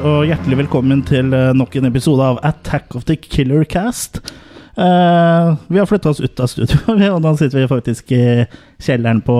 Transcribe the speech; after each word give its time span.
Og 0.00 0.22
hjertelig 0.24 0.56
velkommen 0.62 1.02
til 1.04 1.34
eh, 1.36 1.50
nok 1.52 1.74
en 1.76 1.90
episode 1.90 2.24
av 2.24 2.38
Attack 2.46 2.94
of 2.96 3.02
the 3.04 3.18
Killer 3.20 3.66
Cast. 3.68 4.22
Uh, 4.72 5.58
vi 5.68 5.76
har 5.76 5.88
flytta 5.90 6.08
oss 6.14 6.22
ut 6.24 6.40
av 6.40 6.48
studio, 6.48 6.78
og 7.14 7.20
nå 7.20 7.34
sitter 7.36 7.60
vi 7.60 7.66
faktisk 7.68 8.14
i 8.16 8.22
kjelleren 8.80 9.20
på 9.26 9.36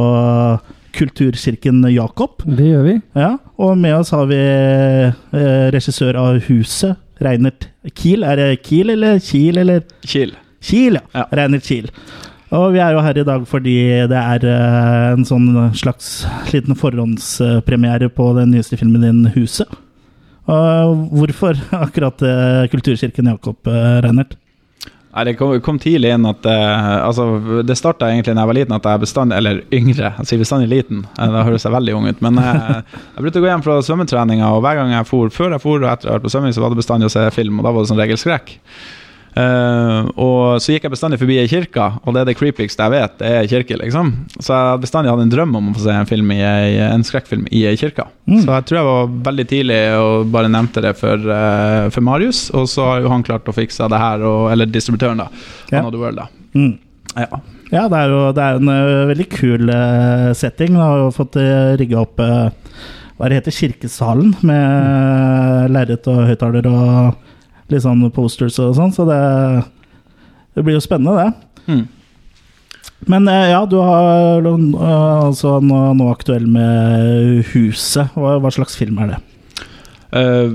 Kulturkirken 0.99 1.81
Jakob. 1.89 2.45
Det 2.45 2.69
gjør 2.75 2.85
vi. 2.91 2.95
Ja, 3.17 3.33
og 3.57 3.81
med 3.81 4.03
oss 4.03 4.13
har 4.13 4.29
vi 4.29 4.37
uh, 4.37 5.67
regissør 5.73 6.21
av 6.21 6.43
Huset, 6.51 7.01
Reinert 7.25 7.71
Kiel. 7.97 8.29
Er 8.29 8.37
det 8.43 8.61
Kiel 8.67 8.93
eller 8.99 9.17
Kiel 9.25 9.65
eller 9.65 9.87
Kiel. 10.05 10.37
Kiel, 10.61 11.01
ja. 11.01 11.23
Ja. 11.23 11.29
Reinert 11.41 11.65
Kiel. 11.73 11.89
Og 12.53 12.75
vi 12.77 12.85
er 12.85 12.93
jo 12.93 13.05
her 13.07 13.17
i 13.17 13.25
dag 13.25 13.49
fordi 13.49 13.79
det 14.11 14.25
er 14.37 14.51
en 15.15 15.25
sånn 15.25 15.55
slags 15.73 16.19
liten 16.53 16.77
forhåndspremiere 16.77 18.11
på 18.13 18.35
den 18.37 18.59
nyeste 18.59 18.77
filmen 18.77 19.07
din, 19.07 19.31
Huset. 19.39 19.71
Og 20.51 21.03
hvorfor 21.15 21.59
akkurat 21.87 22.23
eh, 22.27 22.69
Kulturkirken 22.73 23.31
Jakob, 23.31 23.59
uh, 23.69 23.99
Reinert? 24.05 24.37
Nei, 25.11 25.25
Det 25.27 25.35
kom, 25.41 25.57
kom 25.65 25.79
tidlig 25.83 26.13
inn 26.15 26.27
at 26.29 26.45
uh, 26.47 27.07
altså, 27.09 27.25
Det 27.67 27.75
starta 27.79 28.07
egentlig 28.13 28.37
da 28.37 28.45
jeg 28.45 28.51
var 28.53 28.59
liten, 28.61 28.77
at 28.77 28.87
jeg 28.87 29.03
bestandig 29.03 29.39
Eller 29.41 29.63
yngre, 29.75 30.13
jeg 30.21 30.29
sier 30.31 30.43
bestandig 30.43 30.71
liten. 30.71 31.03
eh, 31.19 31.33
Da 31.35 31.43
høres 31.47 31.67
jeg 31.67 31.75
veldig 31.75 31.97
ung 31.99 32.07
ut. 32.07 32.23
Men 32.23 32.39
uh, 32.39 32.79
jeg 33.17 33.25
brukte 33.25 33.43
å 33.43 33.45
gå 33.45 33.51
hjem 33.51 33.67
fra 33.67 33.81
svømmetreninga, 33.87 34.53
og 34.55 34.63
hver 34.67 34.79
gang 34.79 34.95
jeg 34.95 35.09
for, 35.11 35.35
før 35.35 35.57
jeg 35.57 35.65
for 35.65 35.83
og 35.83 35.91
etter 35.91 36.11
jeg 36.11 36.19
vært 36.19 36.29
på 36.29 36.35
svømming, 36.37 36.55
så 36.55 36.63
var 36.65 36.75
det 36.75 36.83
bestandig 36.83 37.11
å 37.11 37.15
se 37.17 37.27
film, 37.35 37.59
og 37.59 37.67
da 37.67 37.75
var 37.75 37.87
det 37.87 37.91
som 37.93 38.01
regel 38.01 38.21
skrekk. 38.23 38.55
Eh, 39.31 40.09
og 40.19 40.59
så 40.63 40.75
gikk 40.75 40.89
jeg 40.89 40.95
bestandig 40.95 41.21
forbi 41.21 41.37
ei 41.39 41.51
kirke, 41.51 41.87
og 42.03 42.15
det 42.15 42.23
er 42.23 42.31
det 42.31 42.37
creepigste 42.39 42.87
jeg 42.87 42.95
vet, 42.97 43.15
det 43.21 43.29
er 43.29 43.45
ei 43.45 43.51
kirke, 43.51 43.79
liksom. 43.79 44.13
Så 44.39 44.51
jeg 44.51 44.71
hadde 44.73 44.85
bestandig 44.85 45.13
hatt 45.13 45.23
en 45.25 45.33
drøm 45.33 45.55
om 45.61 45.71
å 45.71 45.77
få 45.77 45.85
se 45.85 45.95
en, 45.95 46.09
film 46.11 46.33
i 46.35 46.41
ei, 46.43 46.81
en 46.89 47.07
skrekkfilm 47.07 47.47
i 47.55 47.65
ei 47.71 47.77
kirke. 47.81 48.09
Mm. 48.27 48.41
Så 48.43 48.49
jeg 48.49 48.69
tror 48.69 48.81
jeg 48.81 48.89
var 48.91 49.15
veldig 49.31 49.47
tidlig 49.53 49.81
og 50.01 50.35
bare 50.35 50.51
nevnte 50.53 50.85
det 50.85 50.95
for, 50.99 51.31
uh, 51.31 51.87
for 51.95 52.07
Marius, 52.07 52.49
og 52.57 52.67
så 52.71 52.89
har 52.89 53.05
jo 53.05 53.15
han 53.15 53.27
klart 53.27 53.51
å 53.51 53.57
fikse 53.57 53.89
det 53.91 54.03
her, 54.03 54.27
og, 54.27 54.51
eller 54.55 54.71
distributøren, 54.71 55.23
da. 55.23 55.31
Ja. 55.71 55.81
Han 55.81 55.91
hadde 55.91 56.03
World, 56.03 56.23
da. 56.25 56.31
Mm. 56.59 56.75
Ja. 57.17 57.43
Ja, 57.71 57.85
det 57.87 57.99
er 58.01 58.11
jo 58.11 58.21
det 58.35 58.43
er 58.43 58.57
en 58.59 58.71
uh, 58.73 59.11
veldig 59.13 59.29
kul 59.31 59.71
setting. 60.35 60.75
Du 60.75 60.83
har 60.83 61.05
jo 61.05 61.13
fått 61.15 61.39
uh, 61.39 61.77
rigga 61.79 62.03
opp 62.03 62.19
hva 63.21 63.29
det 63.29 63.37
heter, 63.37 63.53
Kirkesalen 63.53 64.33
med 64.49 64.63
uh, 64.65 65.67
lerret 65.69 66.07
og 66.09 66.23
høyttaler 66.25 66.67
og 66.71 67.30
litt 67.73 67.85
sånn 67.87 68.05
posters 68.15 68.59
og 68.63 68.77
sånn, 68.79 68.93
så 68.95 69.07
det, 69.09 69.23
det 70.57 70.67
blir 70.67 70.79
jo 70.79 70.85
spennende, 70.85 71.25
det. 71.25 71.65
Mm. 71.71 71.87
Men 73.09 73.29
eh, 73.33 73.49
ja, 73.53 73.65
du 73.69 73.79
har 73.81 74.45
eh, 74.45 75.25
altså 75.25 75.57
nå, 75.65 75.81
nå 75.97 76.11
aktuell 76.13 76.47
med 76.51 77.41
Huset. 77.55 78.13
Hva, 78.17 78.37
hva 78.43 78.53
slags 78.53 78.77
film 78.77 79.01
er 79.01 79.15
det? 79.15 79.21
Uh, 80.11 80.51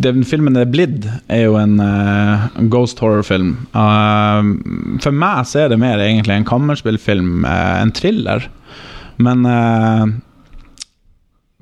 den 0.00 0.22
filmen 0.24 0.54
det 0.56 0.62
er 0.64 0.70
blitt, 0.72 1.08
er 1.28 1.42
jo 1.44 1.58
en 1.60 1.76
uh, 1.76 2.46
ghost 2.72 3.02
horror-film. 3.04 3.50
Uh, 3.76 4.96
for 5.04 5.12
meg 5.12 5.44
så 5.50 5.66
er 5.66 5.74
det 5.74 5.80
mer 5.82 6.00
egentlig 6.00 6.38
en 6.38 6.48
kammerspillfilm, 6.48 7.44
uh, 7.44 7.82
en 7.82 7.92
thriller. 7.94 8.48
Men 9.20 9.44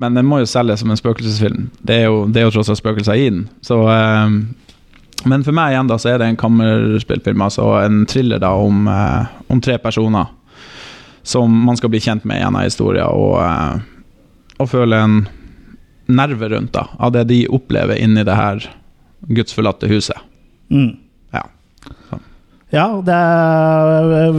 Men 0.03 0.17
den 0.19 0.27
må 0.27 0.41
jo 0.41 0.49
selges 0.49 0.81
som 0.83 0.91
en 0.91 0.99
spøkelsesfilm. 0.99 1.69
Det 1.79 2.01
er 2.01 2.09
jo, 2.09 2.25
det 2.27 2.41
er 2.41 2.49
jo 2.49 2.53
tross 2.57 2.67
alt 2.73 2.81
spøkelser 2.81 3.19
i 3.21 3.29
den. 3.31 3.45
Så 3.63 3.77
eh, 3.87 4.33
Men 5.23 5.45
for 5.45 5.55
meg 5.55 5.71
igjen 5.71 5.87
da 5.87 5.95
så 6.01 6.11
er 6.11 6.19
det 6.19 6.27
en 6.27 6.39
kammerspillfilm, 6.39 7.45
altså 7.45 7.69
en 7.79 8.01
thriller 8.11 8.41
da 8.43 8.49
om, 8.59 8.87
eh, 8.91 9.29
om 9.47 9.61
tre 9.63 9.77
personer 9.79 10.27
som 11.23 11.47
man 11.47 11.79
skal 11.79 11.93
bli 11.93 12.01
kjent 12.03 12.25
med 12.27 12.41
gjennom 12.41 12.65
historien, 12.65 13.07
og, 13.07 13.37
eh, 13.39 14.57
og 14.59 14.67
føle 14.67 14.99
en 14.99 15.15
nerve 16.11 16.49
rundt 16.51 16.73
da, 16.75 16.89
av 16.99 17.13
det 17.15 17.23
de 17.31 17.39
opplever 17.47 17.95
inni 18.03 18.25
det 18.27 18.35
her 18.35 18.67
gudsforlatte 19.31 19.87
huset. 19.87 20.19
Mm. 20.67 20.97
Ja. 21.31 21.45
Ja, 22.73 22.87
det, 23.05 23.13
er, 23.13 24.37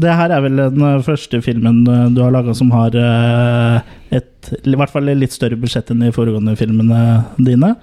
det 0.00 0.16
her 0.16 0.32
er 0.32 0.44
vel 0.46 0.60
den 0.72 1.02
første 1.04 1.42
filmen 1.44 1.82
eh, 1.84 2.06
du 2.16 2.22
har 2.24 2.32
laga 2.32 2.54
som 2.56 2.72
har 2.72 2.96
eh, 2.96 3.90
et 4.16 4.52
i 4.64 4.72
hvert 4.72 4.92
fall 4.92 5.10
litt 5.12 5.34
større 5.34 5.58
budsjett 5.60 5.92
enn 5.92 6.06
de 6.06 6.14
foregående 6.14 6.56
filmene 6.56 7.26
dine. 7.36 7.74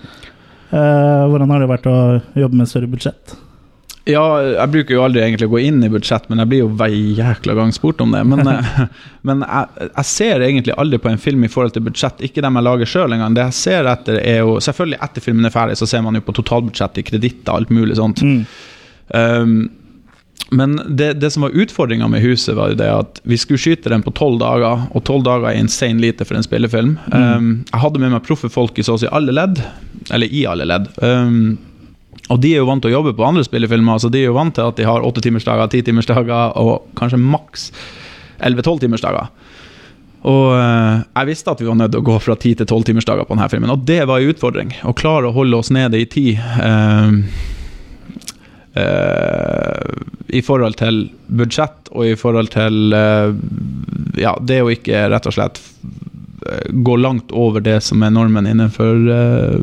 Eh, 0.73 1.23
hvordan 1.29 1.53
har 1.53 1.61
det 1.61 1.69
vært 1.69 1.89
å 1.91 1.97
jobbe 2.33 2.57
med 2.57 2.71
større 2.71 2.89
budsjett? 2.89 3.35
Ja, 4.09 4.23
jeg 4.41 4.69
bruker 4.73 4.93
jo 4.93 5.05
aldri 5.05 5.21
egentlig 5.21 5.47
å 5.49 5.53
gå 5.55 5.63
inn 5.65 5.79
i 5.85 5.89
budsjett, 5.89 6.27
men 6.29 6.41
jeg 6.41 6.49
blir 6.49 6.63
jo 6.63 6.73
hver 6.77 6.93
jækla 6.93 7.55
gang 7.57 7.71
spurt 7.73 8.01
om 8.01 8.11
det. 8.13 8.21
Men, 8.25 8.45
men 9.27 9.41
jeg, 9.45 9.87
jeg 9.87 10.09
ser 10.09 10.45
egentlig 10.45 10.77
aldri 10.81 11.01
på 11.01 11.09
en 11.09 11.21
film 11.21 11.45
i 11.45 11.49
forhold 11.49 11.73
til 11.77 11.85
budsjett, 11.85 12.21
ikke 12.25 12.41
dem 12.45 12.57
jeg 12.57 12.67
lager 12.67 12.89
sjøl 12.89 13.17
engang. 13.17 13.37
Det 13.37 13.47
jeg 13.51 13.61
ser 13.61 13.89
etter, 13.89 14.21
er 14.21 14.41
jo 14.41 14.59
Selvfølgelig, 14.65 15.01
etter 15.05 15.25
filmen 15.25 15.49
er 15.49 15.53
ferdig, 15.53 15.77
så 15.77 15.89
ser 15.89 16.05
man 16.05 16.17
jo 16.17 16.25
på 16.25 16.37
totalbudsjettet 16.37 17.01
i 17.01 17.09
kreditter 17.09 17.57
alt 17.57 17.73
mulig 17.73 17.97
sånt. 17.97 18.25
Mm. 18.25 18.45
Um, 19.09 19.67
men 20.53 20.75
det, 20.97 21.13
det 21.13 21.31
som 21.33 21.41
var 21.45 21.55
utfordringa 21.57 22.07
med 22.07 22.21
huset, 22.21 22.55
var 22.55 22.71
jo 22.71 22.79
det 22.79 22.89
at 22.91 23.21
vi 23.25 23.37
skulle 23.41 23.61
skyte 23.61 23.89
den 23.89 24.03
på 24.05 24.13
tolv 24.15 24.37
dager, 24.41 24.85
og 24.93 25.03
tolv 25.07 25.25
dager 25.25 25.49
er 25.49 25.59
insane 25.59 26.01
lite 26.01 26.25
for 26.27 26.37
en 26.37 26.45
spillefilm. 26.45 26.97
Um, 27.11 27.65
jeg 27.71 27.81
hadde 27.81 28.01
med 28.01 28.13
meg 28.13 28.25
proffe 28.27 28.51
folk 28.53 28.77
i 28.77 28.85
så 28.85 28.97
å 28.97 29.01
si 29.01 29.09
alle 29.09 29.33
ledd, 29.33 29.61
eller 30.13 30.29
i 30.29 30.45
alle 30.49 30.67
ledd. 30.69 30.91
Um, 31.01 31.57
og 32.29 32.39
de 32.41 32.53
er 32.53 32.61
jo 32.61 32.69
vant 32.69 32.81
til 32.81 32.93
å 32.93 32.99
jobbe 32.99 33.15
på 33.17 33.25
andre 33.25 33.45
spillefilmer, 33.45 33.99
så 34.01 34.09
de 34.13 34.21
er 34.23 34.29
jo 34.29 34.37
vant 34.37 34.53
til 34.55 34.69
at 34.69 34.77
de 34.77 34.87
har 34.87 35.05
åtte 35.05 35.21
timersdager, 35.25 35.69
ti 35.73 35.81
timersdager 35.85 36.55
og 36.61 36.87
kanskje 36.97 37.21
maks 37.21 37.67
elleve-tolv 38.45 38.81
timersdager. 38.81 39.29
Og 40.25 40.55
eh, 40.57 41.03
jeg 41.03 41.29
visste 41.29 41.53
at 41.53 41.59
vi 41.61 41.67
var 41.69 41.77
nødt 41.77 41.93
til 41.93 42.01
å 42.01 42.07
gå 42.07 42.15
fra 42.23 42.33
ti 42.41 42.55
til 42.57 42.65
tolv 42.69 42.87
timersdager 42.87 43.27
på 43.27 43.35
denne 43.35 43.49
filmen, 43.51 43.73
og 43.73 43.85
det 43.85 44.01
var 44.09 44.21
en 44.21 44.33
utfordring. 44.33 44.73
Å 44.81 44.95
klare 44.97 45.29
å 45.29 45.35
holde 45.35 45.59
oss 45.59 45.69
nede 45.73 46.01
i 46.01 46.07
tid. 46.09 46.41
Um, 46.57 47.21
I 48.75 50.41
forhold 50.43 50.75
til 50.81 51.05
budsjett 51.31 51.85
og 51.95 52.09
i 52.09 52.15
forhold 52.19 52.51
til 52.55 52.95
eh, 52.95 53.31
Ja, 54.19 54.35
det 54.41 54.61
å 54.63 54.71
ikke 54.73 55.05
rett 55.11 55.27
og 55.29 55.35
slett 55.35 55.61
eh, 56.49 56.67
gå 56.71 56.97
langt 56.99 57.31
over 57.31 57.63
det 57.63 57.77
som 57.85 58.03
er 58.03 58.13
normen 58.15 58.47
innenfor 58.49 59.07
eh, 59.15 59.57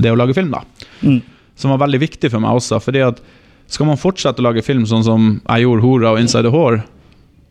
det 0.00 0.12
å 0.12 0.18
lage 0.18 0.36
film, 0.36 0.54
da. 0.54 0.62
Mm. 1.02 1.20
Som 1.58 1.74
var 1.74 1.82
veldig 1.82 2.00
viktig 2.02 2.30
for 2.32 2.42
meg 2.42 2.60
også. 2.60 2.80
fordi 2.80 3.02
at 3.04 3.20
skal 3.70 3.86
man 3.90 4.00
fortsette 4.00 4.42
å 4.42 4.46
lage 4.48 4.64
film 4.66 4.86
sånn 4.88 5.04
som 5.06 5.28
jeg 5.42 5.66
gjorde 5.66 5.84
Hora 5.84 6.14
og 6.14 6.22
Inside 6.22 6.48
the 6.48 6.54
Whore, 6.54 6.82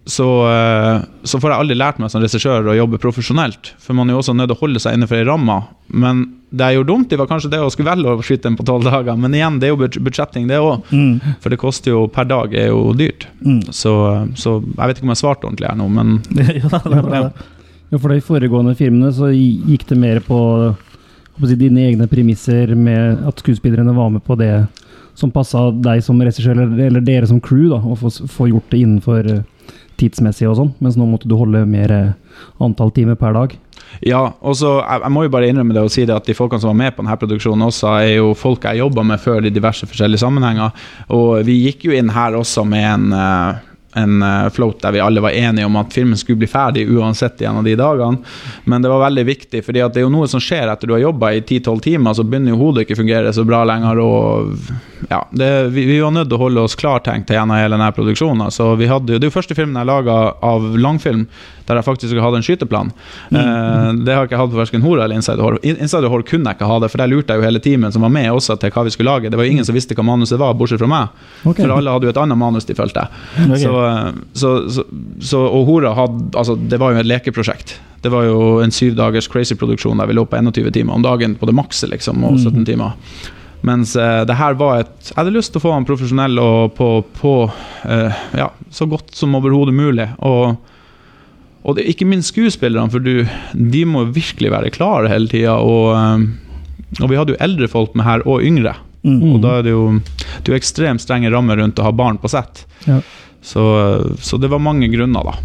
så, 0.09 0.27
eh, 0.49 1.03
så 1.23 1.39
får 1.39 1.53
jeg 1.53 1.63
aldri 1.63 1.77
lært 1.77 1.99
meg 2.01 2.11
som 2.11 2.23
regissør 2.23 2.67
å 2.71 2.77
jobbe 2.77 2.99
profesjonelt. 3.01 3.73
For 3.81 3.97
man 3.97 4.09
er 4.09 4.17
jo 4.17 4.23
også 4.23 4.35
nødt 4.35 4.49
til 4.51 4.57
å 4.57 4.63
holde 4.63 4.81
seg 4.81 4.97
innenfor 4.97 5.19
ei 5.19 5.27
ramme. 5.27 5.59
Men 5.89 6.25
det 6.49 6.65
jeg 6.65 6.79
gjorde 6.79 6.89
dumt, 6.89 7.09
det 7.11 7.19
var 7.21 7.29
kanskje 7.29 7.51
det 7.53 7.61
å 7.61 7.69
skulle 7.73 7.91
velge 7.91 8.15
å 8.15 8.25
skyte 8.25 8.47
den 8.47 8.57
på 8.57 8.65
tolv 8.65 8.89
dager. 8.89 9.19
Men 9.21 9.37
igjen, 9.37 9.61
det 9.61 9.69
er 9.69 9.75
jo 9.75 10.01
budsjetting, 10.01 10.49
det 10.49 10.59
òg. 10.63 10.89
Mm. 10.89 11.37
For 11.43 11.53
det 11.53 11.61
koster 11.61 11.93
jo 11.93 12.03
per 12.11 12.27
dag 12.29 12.57
er 12.57 12.71
jo 12.71 12.89
dyrt. 12.97 13.27
Mm. 13.45 13.61
Så, 13.69 13.93
så 14.39 14.57
jeg 14.65 14.81
vet 14.81 14.99
ikke 14.99 15.09
om 15.09 15.15
jeg 15.15 15.23
svarte 15.23 15.49
ordentlig 15.49 15.69
her 15.69 15.79
nå, 15.79 15.89
men 15.93 16.19
ja, 16.59 16.73
det 16.73 16.99
er 16.99 17.05
bra. 17.05 17.23
Ja, 17.89 17.97
for 17.97 18.13
de 18.13 18.21
foregående 18.21 18.75
filmene 18.77 19.13
så 19.13 19.31
gikk 19.33 19.87
det 19.89 19.97
mer 19.97 20.21
på 20.25 20.39
på 21.39 21.47
dine 21.55 21.85
egne 21.87 22.07
premisser, 22.11 22.73
med 22.75 23.23
at 23.27 23.39
skuespillerne 23.39 23.95
var 23.95 24.09
med 24.11 24.23
på 24.25 24.35
det 24.39 24.67
som 25.19 25.31
passa 25.31 25.69
deg 25.71 26.03
som 26.03 26.19
regissør, 26.21 26.55
eller, 26.55 26.85
eller 26.89 27.03
dere 27.03 27.27
som 27.27 27.41
crew, 27.43 27.69
da, 27.71 27.79
å 27.79 27.95
få, 27.99 28.11
få 28.27 28.49
gjort 28.51 28.69
det 28.71 28.81
innenfor 28.83 29.31
eh, 29.31 29.71
tidsmessig 29.99 30.47
og 30.49 30.57
sånn. 30.59 30.71
Mens 30.83 30.97
nå 30.99 31.07
måtte 31.09 31.29
du 31.29 31.35
holde 31.39 31.65
mer 31.69 31.93
eh, 31.93 32.43
antall 32.63 32.93
timer 32.95 33.19
per 33.19 33.35
dag. 33.35 33.55
Ja, 34.05 34.21
og 34.45 34.55
så 34.55 34.75
jeg, 34.79 35.01
jeg 35.03 35.13
må 35.15 35.23
jo 35.25 35.31
bare 35.33 35.49
innrømme 35.49 35.75
det 35.75 35.83
og 35.83 35.91
si 35.93 36.05
det 36.07 36.15
at 36.15 36.27
de 36.27 36.35
folkene 36.37 36.61
som 36.61 36.71
var 36.71 36.79
med 36.81 36.95
på 36.95 37.03
denne 37.03 37.17
produksjonen 37.19 37.67
også, 37.67 37.93
er 38.03 38.11
jo 38.19 38.35
folk 38.37 38.67
jeg 38.67 38.81
jobba 38.83 39.05
med 39.11 39.21
før 39.23 39.47
i 39.47 39.53
diverse 39.53 39.89
forskjellige 39.89 40.21
sammenhenger. 40.21 40.75
Og 41.15 41.41
vi 41.47 41.57
gikk 41.65 41.89
jo 41.89 41.95
inn 41.97 42.11
her 42.13 42.37
også 42.37 42.65
med 42.67 42.85
en, 42.85 43.09
eh, 43.17 43.65
en 43.97 44.21
eh, 44.21 44.49
float 44.53 44.81
der 44.83 44.91
vi 44.91 44.99
alle 45.01 45.21
var 45.23 45.31
enige 45.33 45.65
om 45.65 45.75
at 45.81 45.93
filmen 45.93 46.17
skulle 46.17 46.37
bli 46.41 46.47
ferdig 46.49 46.83
uansett 46.93 47.41
en 47.41 47.57
av 47.61 47.63
de 47.65 47.75
dagene. 47.79 48.17
Men 48.69 48.81
det 48.85 48.91
var 48.91 49.01
veldig 49.07 49.25
viktig, 49.25 49.63
at 49.65 49.93
det 49.95 50.01
er 50.01 50.05
jo 50.05 50.13
noe 50.13 50.27
som 50.29 50.41
skjer 50.43 50.69
etter 50.69 50.87
du 50.89 50.93
har 50.93 51.01
jobba 51.07 51.31
i 51.33 51.41
10-12 51.41 51.79
timer, 51.87 52.13
så 52.13 52.23
begynner 52.23 52.53
jo 52.53 52.61
hodet 52.61 52.85
ikke 52.85 52.97
å 52.97 53.01
fungere 53.01 53.33
så 53.33 53.45
bra 53.47 53.63
lenger. 53.65 53.99
og 54.03 54.55
ja, 55.09 55.23
det, 55.31 55.51
vi, 55.73 55.85
vi 55.89 55.99
var 56.03 56.11
nødt 56.11 56.29
til 56.29 56.37
å 56.37 56.43
holde 56.43 56.65
oss 56.67 56.75
klartenkt 56.79 57.31
gjennom 57.33 57.55
hele 57.57 57.77
denne 57.77 57.91
produksjonen. 57.95 58.51
Så 58.53 58.73
vi 58.79 58.89
hadde, 58.91 59.17
det 59.17 59.25
er 59.25 59.31
jo 59.31 59.37
første 59.39 59.55
filmen 59.57 59.79
jeg 59.79 59.89
laga 59.89 60.19
av 60.45 60.69
langfilm 60.77 61.25
der 61.69 61.77
jeg 61.77 61.85
faktisk 61.85 62.17
hadde 62.17 62.39
en 62.39 62.45
skyteplan. 62.45 62.87
Eh, 63.29 63.89
det 64.01 64.13
har 64.15 64.23
jeg 64.23 64.31
ikke 64.31 64.39
hatt 64.41 64.49
for 64.49 64.57
verken 64.63 64.81
Hora 64.81 65.03
eller 65.05 65.19
Inside. 65.19 65.59
In- 65.61 65.77
Inside 65.85 66.09
Horror 66.09 66.25
kunne 66.25 66.49
jeg 66.49 66.57
ikke 66.57 66.69
ha 66.69 66.79
det, 66.81 66.89
for 66.89 66.97
der 67.01 67.11
lurte 67.11 67.35
jeg 67.35 67.41
jo 67.43 67.45
hele 67.45 67.61
teamen 67.61 67.93
som 67.93 68.01
var 68.05 68.09
med 68.13 68.25
også 68.33 68.57
til 68.57 68.73
hva 68.73 68.83
vi 68.87 68.93
skulle 68.95 69.11
lage. 69.13 69.29
Det 69.29 69.37
var 69.37 69.45
jo 69.45 69.53
ingen 69.53 69.67
som 69.67 69.77
visste 69.77 69.93
hva 69.97 70.05
manuset 70.07 70.41
var, 70.41 70.55
bortsett 70.57 70.81
fra 70.81 70.89
meg. 70.89 71.13
Okay. 71.43 71.61
For 71.67 71.75
alle 71.77 71.93
hadde 71.93 72.09
jo 72.09 72.13
et 72.15 72.21
annet 72.23 72.41
manus 72.41 72.65
de 72.65 72.73
fulgte. 72.77 73.05
Okay. 73.45 73.61
Så, 73.61 73.75
så, 74.33 74.53
så, 74.71 74.85
så, 75.19 75.41
og 75.45 75.67
Hora 75.69 75.93
hadde 75.97 76.29
Altså, 76.37 76.55
det 76.55 76.79
var 76.81 76.93
jo 76.93 77.01
et 77.01 77.09
lekeprosjekt. 77.09 77.77
Det 78.03 78.11
var 78.13 78.27
jo 78.27 78.59
en 78.63 78.71
syv 78.71 78.95
dagers 78.95 79.27
crazy-produksjon 79.31 79.99
der 79.99 80.07
vi 80.07 80.15
lå 80.15 80.23
på 80.29 80.39
21 80.39 80.71
timer 80.75 80.95
om 80.95 81.03
dagen 81.03 81.35
på 81.39 81.49
det 81.49 81.55
makse, 81.57 81.89
liksom, 81.91 82.23
og 82.27 82.39
17 82.39 82.63
timer. 82.67 82.95
Mens 83.67 83.95
eh, 83.99 84.21
det 84.23 84.37
her 84.39 84.55
var 84.59 84.85
et 84.85 85.09
Jeg 85.09 85.17
hadde 85.17 85.35
lyst 85.35 85.51
til 85.51 85.59
å 85.59 85.65
få 85.65 85.73
han 85.75 85.87
profesjonell 85.87 86.39
og 86.39 86.75
på, 86.77 86.89
på 87.19 87.33
eh, 87.83 88.21
ja, 88.39 88.49
så 88.71 88.87
godt 88.87 89.11
som 89.17 89.35
overhodet 89.35 89.75
mulig. 89.75 90.07
Og, 90.23 90.55
og 91.67 91.75
det, 91.75 91.89
ikke 91.91 92.07
minst 92.07 92.31
skuespillerne, 92.31 92.91
for 92.93 93.03
du, 93.03 93.25
de 93.53 93.83
må 93.87 94.05
virkelig 94.15 94.53
være 94.55 94.71
klare 94.75 95.11
hele 95.11 95.31
tida. 95.31 95.57
Og, 95.59 95.91
eh, 95.97 97.01
og 97.03 97.11
vi 97.11 97.19
hadde 97.19 97.35
jo 97.35 97.43
eldre 97.43 97.71
folk 97.71 97.97
med 97.99 98.07
her, 98.07 98.23
og 98.23 98.45
yngre. 98.47 98.77
Mm. 99.03 99.19
Og 99.33 99.41
da 99.43 99.59
er 99.59 99.67
det 99.67 99.75
jo, 99.75 99.83
det 99.99 100.47
er 100.47 100.55
jo 100.55 100.59
ekstremt 100.59 101.03
strenge 101.03 101.31
rammer 101.31 101.59
rundt 101.59 101.79
å 101.79 101.87
ha 101.87 101.95
barn 101.95 102.19
på 102.19 102.31
sett. 102.31 102.63
Ja. 102.87 103.01
Så, 103.41 103.63
så 104.19 104.37
det 104.37 104.49
var 104.51 104.59
mange 104.63 104.89
grunner 104.91 105.31
da, 105.31 105.37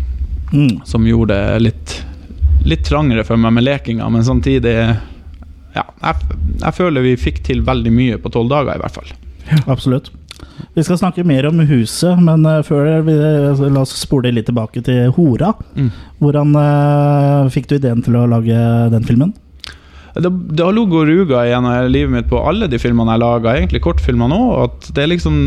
Mm. 0.55 0.85
som 0.87 1.07
gjorde 1.07 1.35
det 1.35 1.63
litt, 1.63 1.93
litt 2.69 2.85
trangere 2.87 3.25
for 3.27 3.41
meg 3.41 3.57
med 3.57 3.65
lekinga, 3.65 4.07
men 4.13 4.23
samtidig 4.23 4.75
Ja, 5.75 5.83
jeg, 6.03 6.37
jeg 6.61 6.75
føler 6.77 7.03
vi 7.03 7.17
fikk 7.19 7.41
til 7.49 7.65
veldig 7.67 7.91
mye 7.91 8.19
på 8.23 8.31
tolv 8.31 8.53
dager, 8.53 8.77
i 8.77 8.83
hvert 8.85 8.95
fall. 8.95 9.09
Absolutt. 9.67 10.13
Vi 10.75 10.83
skal 10.87 10.99
snakke 11.01 11.25
mer 11.27 11.47
om 11.49 11.59
huset, 11.67 12.19
men 12.23 12.45
eh, 12.47 12.63
før 12.67 12.87
det, 12.87 12.99
vi, 13.09 13.15
la 13.71 13.83
oss 13.83 13.95
spole 13.99 14.31
litt 14.31 14.47
tilbake 14.47 14.83
til 14.87 15.11
Hora. 15.17 15.53
Mm. 15.75 15.91
Hvordan 16.23 16.55
uh, 16.55 17.51
fikk 17.51 17.69
du 17.71 17.77
ideen 17.79 18.03
til 18.07 18.19
å 18.19 18.27
lage 18.31 18.59
den 18.95 19.07
filmen? 19.07 19.35
Det, 20.15 20.31
det 20.31 20.63
har 20.63 20.75
ligget 20.75 21.01
og 21.01 21.09
ruga 21.11 21.43
gjennom 21.49 21.89
livet 21.91 22.15
mitt 22.15 22.31
på 22.31 22.39
alle 22.39 22.69
de 22.71 22.79
filmene 22.79 23.17
jeg 23.17 23.23
laga, 23.25 23.55
egentlig 23.59 23.83
kortfilmer 23.83 24.31
nå. 24.31 24.41
At 24.63 24.91
det 24.95 25.03
er 25.03 25.11
liksom 25.11 25.39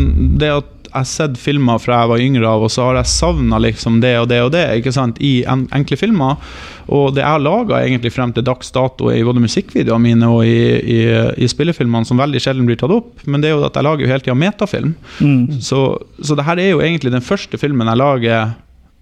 det 0.41 0.51
at 0.57 0.73
jeg 0.97 1.05
har 1.05 1.09
sett 1.09 1.37
filmer 1.39 1.79
fra 1.81 2.01
jeg 2.01 2.11
var 2.11 2.23
yngre 2.23 2.49
av, 2.49 2.65
og 2.65 2.71
så 2.73 2.87
har 2.87 2.99
jeg 2.99 3.11
savna 3.11 3.59
liksom 3.61 3.99
det 4.03 4.15
og 4.21 4.27
det 4.31 4.41
og 4.45 4.51
det 4.55 4.63
ikke 4.79 4.93
sant, 4.95 5.21
i 5.23 5.41
en, 5.49 5.65
enkle 5.75 5.99
filmer. 5.99 6.41
Og 6.87 7.13
det 7.15 7.23
jeg 7.23 7.29
har 7.29 7.43
laga 7.43 7.81
frem 8.13 8.33
til 8.33 8.45
dags 8.47 8.71
dato 8.71 9.11
i 9.11 9.23
både 9.27 9.43
musikkvideoene 9.43 10.03
mine 10.03 10.31
og 10.31 10.45
i, 10.47 10.59
i, 10.81 10.99
i 11.43 11.49
spillefilmene, 11.51 12.07
som 12.07 12.19
veldig 12.19 12.41
sjelden 12.41 12.67
blir 12.67 12.79
tatt 12.79 12.93
opp, 12.95 13.25
men 13.25 13.43
det 13.43 13.51
er 13.51 13.57
jo 13.57 13.67
at 13.67 13.75
jeg 13.75 13.87
lager 13.87 14.05
jo 14.05 14.11
hele 14.11 14.25
tida 14.25 14.37
metafilm. 14.37 14.95
Mm. 15.19 15.59
Så, 15.61 15.83
så 16.23 16.37
det 16.37 16.47
her 16.47 16.61
er 16.63 16.71
jo 16.73 16.83
egentlig 16.83 17.13
den 17.13 17.25
første 17.25 17.59
filmen 17.61 17.87
jeg 17.91 18.01
lager 18.01 18.55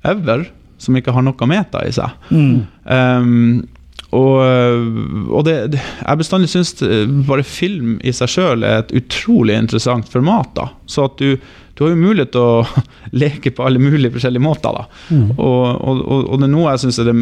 ever 0.06 0.50
som 0.82 0.98
ikke 0.98 1.14
har 1.16 1.24
noe 1.26 1.48
meta 1.50 1.86
i 1.88 1.94
seg. 1.96 2.12
Mm. 2.36 2.66
Um, 2.84 3.64
og, 4.16 4.40
og 5.34 5.44
det, 5.48 5.56
det, 5.74 5.82
jeg 5.82 6.20
bestandig 6.22 6.50
syns 6.52 6.76
bare 7.28 7.46
film 7.48 7.98
i 8.06 8.14
seg 8.16 8.32
sjøl 8.32 8.64
er 8.64 8.84
et 8.84 8.94
utrolig 8.96 9.58
interessant 9.60 10.10
format. 10.12 10.52
da 10.56 10.70
Så 10.88 11.08
at 11.10 11.18
du, 11.20 11.36
du 11.76 11.84
har 11.84 11.92
jo 11.92 12.00
mulighet 12.00 12.32
til 12.32 12.42
å 12.42 12.84
leke 13.24 13.52
på 13.52 13.66
alle 13.68 13.82
mulige 13.84 14.14
forskjellige 14.16 14.44
måter. 14.44 14.86
Mm. 15.12 15.36
Og, 15.36 15.64
og, 15.76 16.04
og, 16.30 16.40
det 16.40 16.48
er 16.48 16.54
noe 16.54 16.72
jeg 16.72 16.86
syns 16.86 17.02
er 17.04 17.10
det 17.12 17.16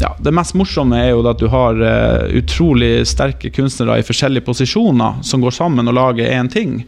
ja, 0.00 0.14
Det 0.24 0.32
mest 0.32 0.56
morsomme 0.56 0.96
er 0.96 1.10
jo 1.12 1.20
at 1.28 1.40
du 1.40 1.46
har 1.52 1.76
uh, 1.76 2.24
utrolig 2.40 3.02
sterke 3.08 3.50
kunstnere 3.52 3.98
i 4.00 4.06
forskjellige 4.06 4.46
posisjoner 4.46 5.20
som 5.26 5.44
går 5.44 5.52
sammen 5.52 5.90
og 5.92 5.96
lager 5.98 6.30
én 6.32 6.48
ting. 6.48 6.78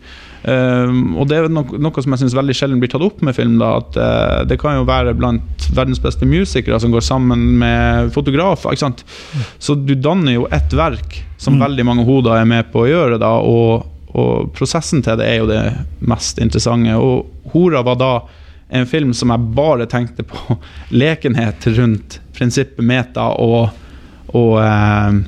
Um, 0.43 1.13
og 1.21 1.29
det 1.31 1.37
er 1.39 1.53
noe, 1.53 1.79
noe 1.79 2.03
som 2.03 2.17
jeg 2.17 2.25
syns 2.25 2.35
veldig 2.35 2.55
sjelden 2.57 2.81
blir 2.83 2.91
tatt 2.91 3.05
opp 3.05 3.21
med 3.23 3.37
film. 3.37 3.59
da 3.61 3.77
At 3.83 3.99
uh, 4.01 4.39
Det 4.49 4.57
kan 4.63 4.79
jo 4.81 4.89
være 4.89 5.13
blant 5.19 5.69
verdens 5.77 6.01
beste 6.03 6.27
musikere 6.27 6.81
som 6.83 6.95
går 6.95 7.05
sammen 7.05 7.45
med 7.61 8.11
fotografer. 8.17 8.75
sant? 8.81 9.05
Så 9.61 9.77
du 9.77 9.95
danner 9.95 10.39
jo 10.39 10.49
ett 10.51 10.73
verk 10.73 11.21
som 11.37 11.59
Mm. 11.59 11.63
veldig 11.67 11.85
mange 11.85 12.05
hoder 12.07 12.39
er 12.39 12.45
med 12.47 12.73
på 12.73 12.85
å 12.85 12.89
gjøre. 12.89 13.19
da 13.19 13.37
Og, 13.39 13.85
og 14.19 14.53
prosessen 14.57 15.03
til 15.05 15.19
det 15.21 15.29
er 15.29 15.39
jo 15.41 15.51
det 15.51 15.63
mest 16.05 16.41
interessante. 16.43 16.97
Og 16.97 17.53
Hora 17.55 17.83
var 17.87 18.01
da 18.01 18.15
en 18.73 18.89
film 18.89 19.13
som 19.17 19.33
jeg 19.33 19.53
bare 19.57 19.87
tenkte 19.89 20.25
på 20.29 20.59
lekenhet 21.03 21.69
rundt 21.79 22.19
prinsippet 22.37 22.85
meta 22.85 23.31
og, 23.41 23.73
og 24.33 24.59
eh, 24.63 25.23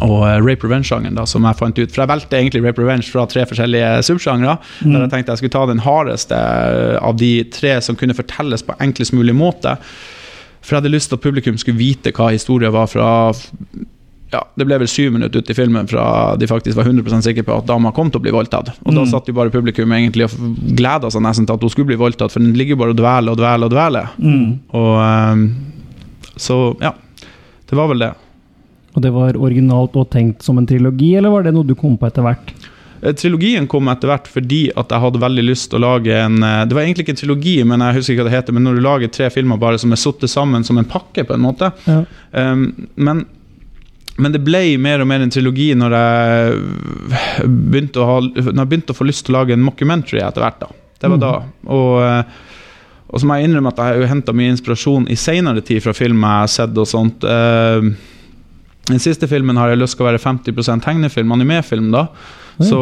og 0.00 0.22
eh, 0.28 0.38
Rape 0.44 0.66
Revenge-sjangeren, 0.66 1.18
som 1.28 1.46
jeg 1.46 1.58
fant 1.58 1.78
ut. 1.78 1.90
For 1.92 2.02
jeg 2.02 2.10
valgte 2.10 2.38
egentlig 2.38 2.62
Rape 2.64 2.82
Revenge 2.82 3.08
fra 3.10 3.26
tre 3.30 3.44
forskjellige 3.48 4.02
subsjangre. 4.06 4.56
Mm. 4.84 4.92
Der 4.92 5.04
jeg 5.04 5.12
tenkte 5.14 5.34
jeg 5.34 5.42
skulle 5.42 5.56
ta 5.56 5.66
den 5.70 5.84
hardeste 5.84 6.40
av 7.00 7.18
de 7.20 7.32
tre 7.52 7.76
som 7.84 7.98
kunne 7.98 8.16
fortelles 8.16 8.64
på 8.66 8.76
enklest 8.82 9.16
mulig 9.16 9.36
måte. 9.36 9.76
For 10.60 10.74
jeg 10.74 10.82
hadde 10.82 10.92
lyst 10.92 11.10
til 11.10 11.20
at 11.20 11.24
publikum 11.24 11.58
skulle 11.60 11.80
vite 11.80 12.12
hva 12.16 12.30
historien 12.34 12.74
var 12.74 12.90
fra 12.92 13.10
ja, 14.32 14.40
Det 14.56 14.66
ble 14.66 14.78
vel 14.78 14.86
syv 14.88 15.12
minutter 15.16 15.40
ut 15.42 15.50
i 15.50 15.54
filmen 15.58 15.88
fra 15.90 16.36
de 16.38 16.46
faktisk 16.46 16.76
var 16.78 16.84
100 16.86 17.22
sikre 17.26 17.42
på 17.42 17.56
at 17.58 17.66
dama 17.66 17.90
kom 17.92 18.10
til 18.10 18.20
å 18.20 18.22
bli 18.22 18.30
voldtatt. 18.34 18.70
Og 18.84 18.94
da 18.94 19.00
Mm. 19.02 19.10
satt 19.10 19.26
jo 19.26 19.34
bare 19.34 19.50
publikum 19.50 19.90
egentlig 19.92 20.24
og 20.28 20.56
gleda 20.76 21.10
seg 21.10 21.22
nesten 21.22 21.46
til 21.46 21.54
at 21.54 21.60
hun 21.60 21.70
skulle 21.70 21.86
bli 21.90 21.96
voldtatt, 21.98 22.30
for 22.30 22.38
den 22.40 22.52
ligger 22.54 22.76
bare 22.76 22.90
og 22.94 22.96
dveler 23.00 23.30
og 23.32 23.38
dveler 23.38 23.64
og 23.66 23.70
dveler. 23.70 24.08
Mm. 24.18 24.58
Og 24.72 24.92
um, 25.34 25.56
Så 26.36 26.76
ja, 26.80 26.92
det 27.68 27.76
var 27.76 27.88
vel 27.88 27.98
det. 27.98 28.12
Og 28.96 29.02
det 29.02 29.12
var 29.12 29.36
originalt 29.38 29.94
og 29.96 30.10
tenkt 30.10 30.42
som 30.42 30.58
en 30.58 30.66
trilogi, 30.66 31.14
eller 31.16 31.30
var 31.30 31.42
det 31.42 31.52
noe 31.54 31.66
du 31.66 31.74
kom 31.78 31.96
på 31.98 32.06
etter 32.08 32.22
hvert? 32.22 32.54
Eh, 33.02 33.12
Trilogien 33.12 33.66
kom 33.70 33.88
etter 33.88 34.08
hvert 34.10 34.26
fordi 34.28 34.70
at 34.76 34.90
jeg 34.92 35.00
hadde 35.00 35.20
veldig 35.22 35.44
lyst 35.46 35.70
til 35.70 35.78
å 35.78 35.84
lage 35.94 36.12
en 36.12 36.42
eh, 36.42 36.64
Det 36.66 36.74
var 36.76 36.82
egentlig 36.84 37.06
ikke 37.06 37.14
en 37.14 37.20
trilogi, 37.22 37.54
men 37.64 37.80
jeg 37.80 37.94
husker 37.96 38.12
ikke 38.14 38.24
hva 38.26 38.30
det 38.30 38.38
heter. 38.38 38.52
Men 38.56 38.64
når 38.64 38.74
du 38.76 38.80
lager 38.84 39.08
tre 39.14 39.28
filmer 39.30 39.58
bare 39.62 39.78
som 39.78 39.92
er 39.92 40.00
satt 40.00 40.26
sammen 40.28 40.64
som 40.66 40.78
en 40.78 40.84
pakke, 40.84 41.24
på 41.24 41.34
en 41.34 41.40
måte. 41.44 41.70
Ja. 41.86 42.02
Um, 42.32 42.88
men, 42.96 43.24
men 44.20 44.32
det 44.34 44.42
ble 44.44 44.60
mer 44.82 45.00
og 45.02 45.08
mer 45.10 45.24
en 45.24 45.32
trilogi 45.32 45.70
når 45.78 45.94
jeg 45.96 46.60
begynte 47.48 48.02
å, 48.02 48.06
ha, 48.08 48.20
jeg 48.36 48.54
begynte 48.70 48.94
å 48.94 48.98
få 48.98 49.06
lyst 49.08 49.26
til 49.26 49.34
å 49.34 49.40
lage 49.40 49.56
en 49.56 49.64
mockumentary 49.66 50.20
etter 50.22 50.44
hvert. 50.44 50.60
da. 50.60 50.70
Det 51.00 51.08
var 51.10 51.16
Mhm. 51.16 51.20
da. 51.20 51.32
Og, 51.72 52.02
eh, 52.02 52.22
og 53.10 53.20
så 53.20 53.26
må 53.26 53.38
jeg 53.40 53.48
innrømme 53.48 53.72
at 53.72 53.76
jeg 53.80 54.00
har 54.02 54.10
henta 54.14 54.32
mye 54.36 54.52
inspirasjon 54.54 55.08
i 55.10 55.16
seinere 55.16 55.64
tid 55.64 55.82
fra 55.82 55.92
film 55.96 56.20
jeg 56.20 56.40
har 56.44 56.46
sett 56.52 56.76
og 56.78 56.86
sånt. 56.86 57.24
Eh, 57.24 57.80
den 58.90 58.98
siste 59.02 59.26
filmen 59.30 59.56
har 59.56 59.68
jeg 59.70 59.78
lyst 59.78 59.96
til 59.96 60.06
å 60.06 60.10
være 60.10 60.20
50 60.22 60.80
tegnefilm, 60.84 61.32
animefilm, 61.32 61.90
da. 61.92 62.08
Mm. 62.60 62.66
Så, 62.68 62.80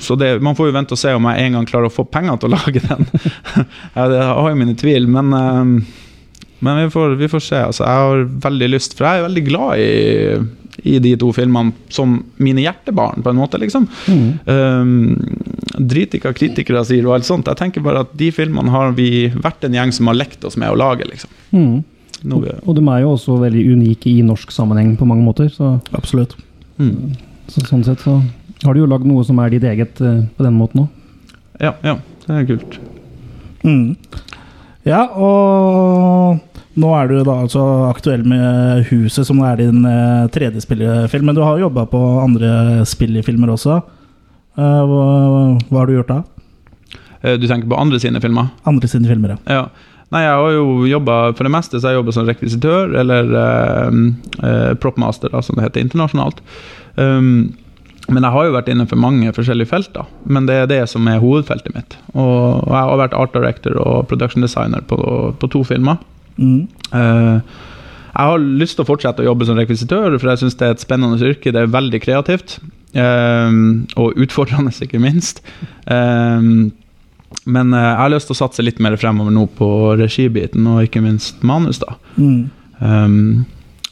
så 0.00 0.16
det, 0.18 0.40
man 0.42 0.54
får 0.56 0.66
jo 0.70 0.72
vente 0.74 0.92
og 0.96 0.98
se 0.98 1.12
om 1.14 1.24
jeg 1.30 1.46
en 1.46 1.52
gang 1.58 1.66
klarer 1.66 1.86
å 1.90 1.94
få 1.94 2.04
penger 2.10 2.36
til 2.40 2.48
å 2.50 2.56
lage 2.56 2.80
den. 2.82 3.06
jeg, 3.94 4.10
jeg 4.10 4.28
har 4.28 4.48
jo 4.50 4.56
mine 4.58 4.74
tvil, 4.78 5.06
men 5.08 5.32
eh, 5.38 6.07
men 6.64 6.80
vi 6.84 6.90
får, 6.90 7.16
vi 7.20 7.28
får 7.30 7.42
se. 7.44 7.58
Altså, 7.70 7.84
jeg 7.84 8.06
har 8.06 8.24
veldig 8.48 8.68
lyst, 8.72 8.96
for 8.98 9.06
jeg 9.06 9.20
er 9.20 9.26
veldig 9.28 9.44
glad 9.46 9.82
i, 9.82 9.90
i 10.92 10.96
de 11.02 11.12
to 11.20 11.30
filmene 11.34 11.92
som 11.94 12.16
mine 12.42 12.64
hjertebarn, 12.64 13.22
på 13.22 13.30
en 13.32 13.38
måte. 13.38 13.60
liksom. 13.62 13.86
Mm. 14.08 14.24
Um, 14.46 15.36
drit 15.78 16.16
i 16.16 16.22
hva 16.22 16.32
kritikere 16.34 16.82
sier 16.86 17.06
og 17.06 17.18
alt 17.18 17.28
sånt. 17.28 17.50
Jeg 17.50 17.60
tenker 17.60 17.84
bare 17.84 18.02
at 18.06 18.16
de 18.18 18.32
filmene 18.34 18.74
har 18.74 18.96
vi 18.98 19.28
vært 19.38 19.68
en 19.68 19.78
gjeng 19.78 19.94
som 19.94 20.10
har 20.10 20.18
lekt 20.18 20.44
oss 20.48 20.58
med 20.58 20.72
å 20.72 20.78
lage. 20.78 21.06
liksom. 21.06 21.30
Mm. 21.54 21.78
Og, 22.34 22.48
Og 22.66 22.74
de 22.74 22.82
er 22.90 23.04
jo 23.04 23.14
også 23.14 23.38
veldig 23.38 23.62
unike 23.76 24.10
i 24.10 24.26
norsk 24.26 24.50
sammenheng 24.50 24.96
på 24.98 25.06
mange 25.06 25.22
måter. 25.22 25.50
Så, 25.54 25.76
Absolutt. 25.94 26.34
mm. 26.82 27.14
så 27.48 27.62
sånn 27.68 27.86
sett 27.86 28.02
så 28.02 28.18
har 28.64 28.74
du 28.74 28.82
jo 28.82 28.90
lagd 28.90 29.06
noe 29.06 29.22
som 29.26 29.38
er 29.38 29.54
ditt 29.54 29.66
eget 29.68 30.00
uh, 30.02 30.24
på 30.34 30.46
den 30.46 30.56
måten 30.58 30.86
òg. 30.86 30.88
Ja, 31.62 31.72
ja, 31.82 31.94
det 32.26 32.34
er 32.34 32.48
kult. 32.50 32.78
Mm. 33.62 33.94
Ja, 34.88 35.02
og 35.20 36.38
nå 36.78 36.92
er 36.96 37.10
du 37.10 37.18
da 37.26 37.34
altså 37.42 37.60
aktuell 37.90 38.22
med 38.28 38.86
Huset, 38.88 39.26
som 39.28 39.42
er 39.44 39.58
din 39.60 39.82
eh, 39.84 40.24
tredje 40.32 40.62
spillefilm. 40.64 41.28
Men 41.28 41.36
du 41.36 41.42
har 41.44 41.60
jobba 41.60 41.84
på 41.90 42.00
andre 42.22 42.86
spillefilmer 42.88 43.52
også. 43.52 43.80
Eh, 44.58 44.80
hva, 44.88 45.04
hva 45.68 45.82
har 45.82 45.90
du 45.90 45.96
gjort 45.98 46.14
da? 46.14 46.22
Eh, 47.20 47.36
Du 47.36 47.46
tenker 47.50 47.68
på 47.68 47.78
andre 47.78 48.00
sine 48.00 48.22
filmer? 48.24 48.48
Andre 48.70 48.88
sine 48.90 49.10
filmer, 49.10 49.36
ja. 49.36 49.60
Ja. 49.60 49.94
Nei, 50.08 50.22
jeg 50.24 50.36
har 50.40 50.52
jo 50.56 50.86
jobba 50.88 51.14
For 51.36 51.44
det 51.44 51.50
meste 51.52 51.76
så 51.76 51.84
har 51.84 51.92
jeg 51.92 51.98
jobba 52.00 52.12
som 52.16 52.28
rekvisitør, 52.30 52.94
eller 53.02 53.32
eh, 53.44 53.98
eh, 54.40 54.70
propmaster, 54.80 55.28
da, 55.34 55.42
som 55.44 55.58
det 55.58 55.66
heter 55.66 55.84
internasjonalt. 55.84 56.40
Um, 56.96 57.50
men 58.08 58.24
jeg 58.24 58.32
har 58.32 58.46
jo 58.46 58.54
vært 58.54 58.68
innenfor 58.72 59.00
mange 59.00 59.32
forskjellige 59.36 59.68
felt, 59.68 59.90
da. 59.92 60.06
Men 60.24 60.46
det 60.48 60.54
er 60.56 60.68
det 60.70 60.80
som 60.88 61.04
er 61.10 61.20
hovedfeltet 61.20 61.74
mitt. 61.76 61.96
Og, 62.14 62.64
jeg 62.64 62.76
har 62.78 63.00
vært 63.02 63.16
art 63.18 63.34
director 63.36 63.76
og 63.82 64.06
production 64.08 64.44
designer 64.44 64.84
på, 64.88 64.96
på 65.36 65.50
to 65.52 65.60
filmer. 65.68 66.00
Mm. 66.38 66.62
Eh, 66.96 67.58
jeg 68.08 68.30
har 68.30 68.46
lyst 68.62 68.78
til 68.78 68.86
å 68.86 68.88
fortsette 68.88 69.22
å 69.22 69.28
jobbe 69.28 69.46
som 69.46 69.60
rekvisitør, 69.60 70.16
for 70.16 70.32
jeg 70.32 70.42
syns 70.42 70.56
det 70.56 70.66
er 70.66 70.74
et 70.76 70.84
spennende 70.84 71.20
yrke. 71.20 71.52
Det 71.52 71.60
er 71.60 71.74
veldig 71.74 72.00
kreativt. 72.06 72.58
eh, 72.96 73.60
og 74.00 74.24
utfordrende, 74.24 74.72
ikke 74.88 75.02
minst. 75.04 75.44
Eh, 75.84 76.48
men 77.44 77.76
jeg 77.76 78.00
har 78.00 78.08
lyst 78.14 78.32
til 78.32 78.38
å 78.38 78.40
satse 78.40 78.64
litt 78.64 78.80
mer 78.80 78.96
fremover 78.96 79.36
nå 79.36 79.44
på 79.58 79.68
regibiten, 80.00 80.64
og 80.64 80.88
ikke 80.88 81.04
minst 81.04 81.44
manus. 81.44 81.84
da. 81.84 81.98
Mm. 82.16 83.44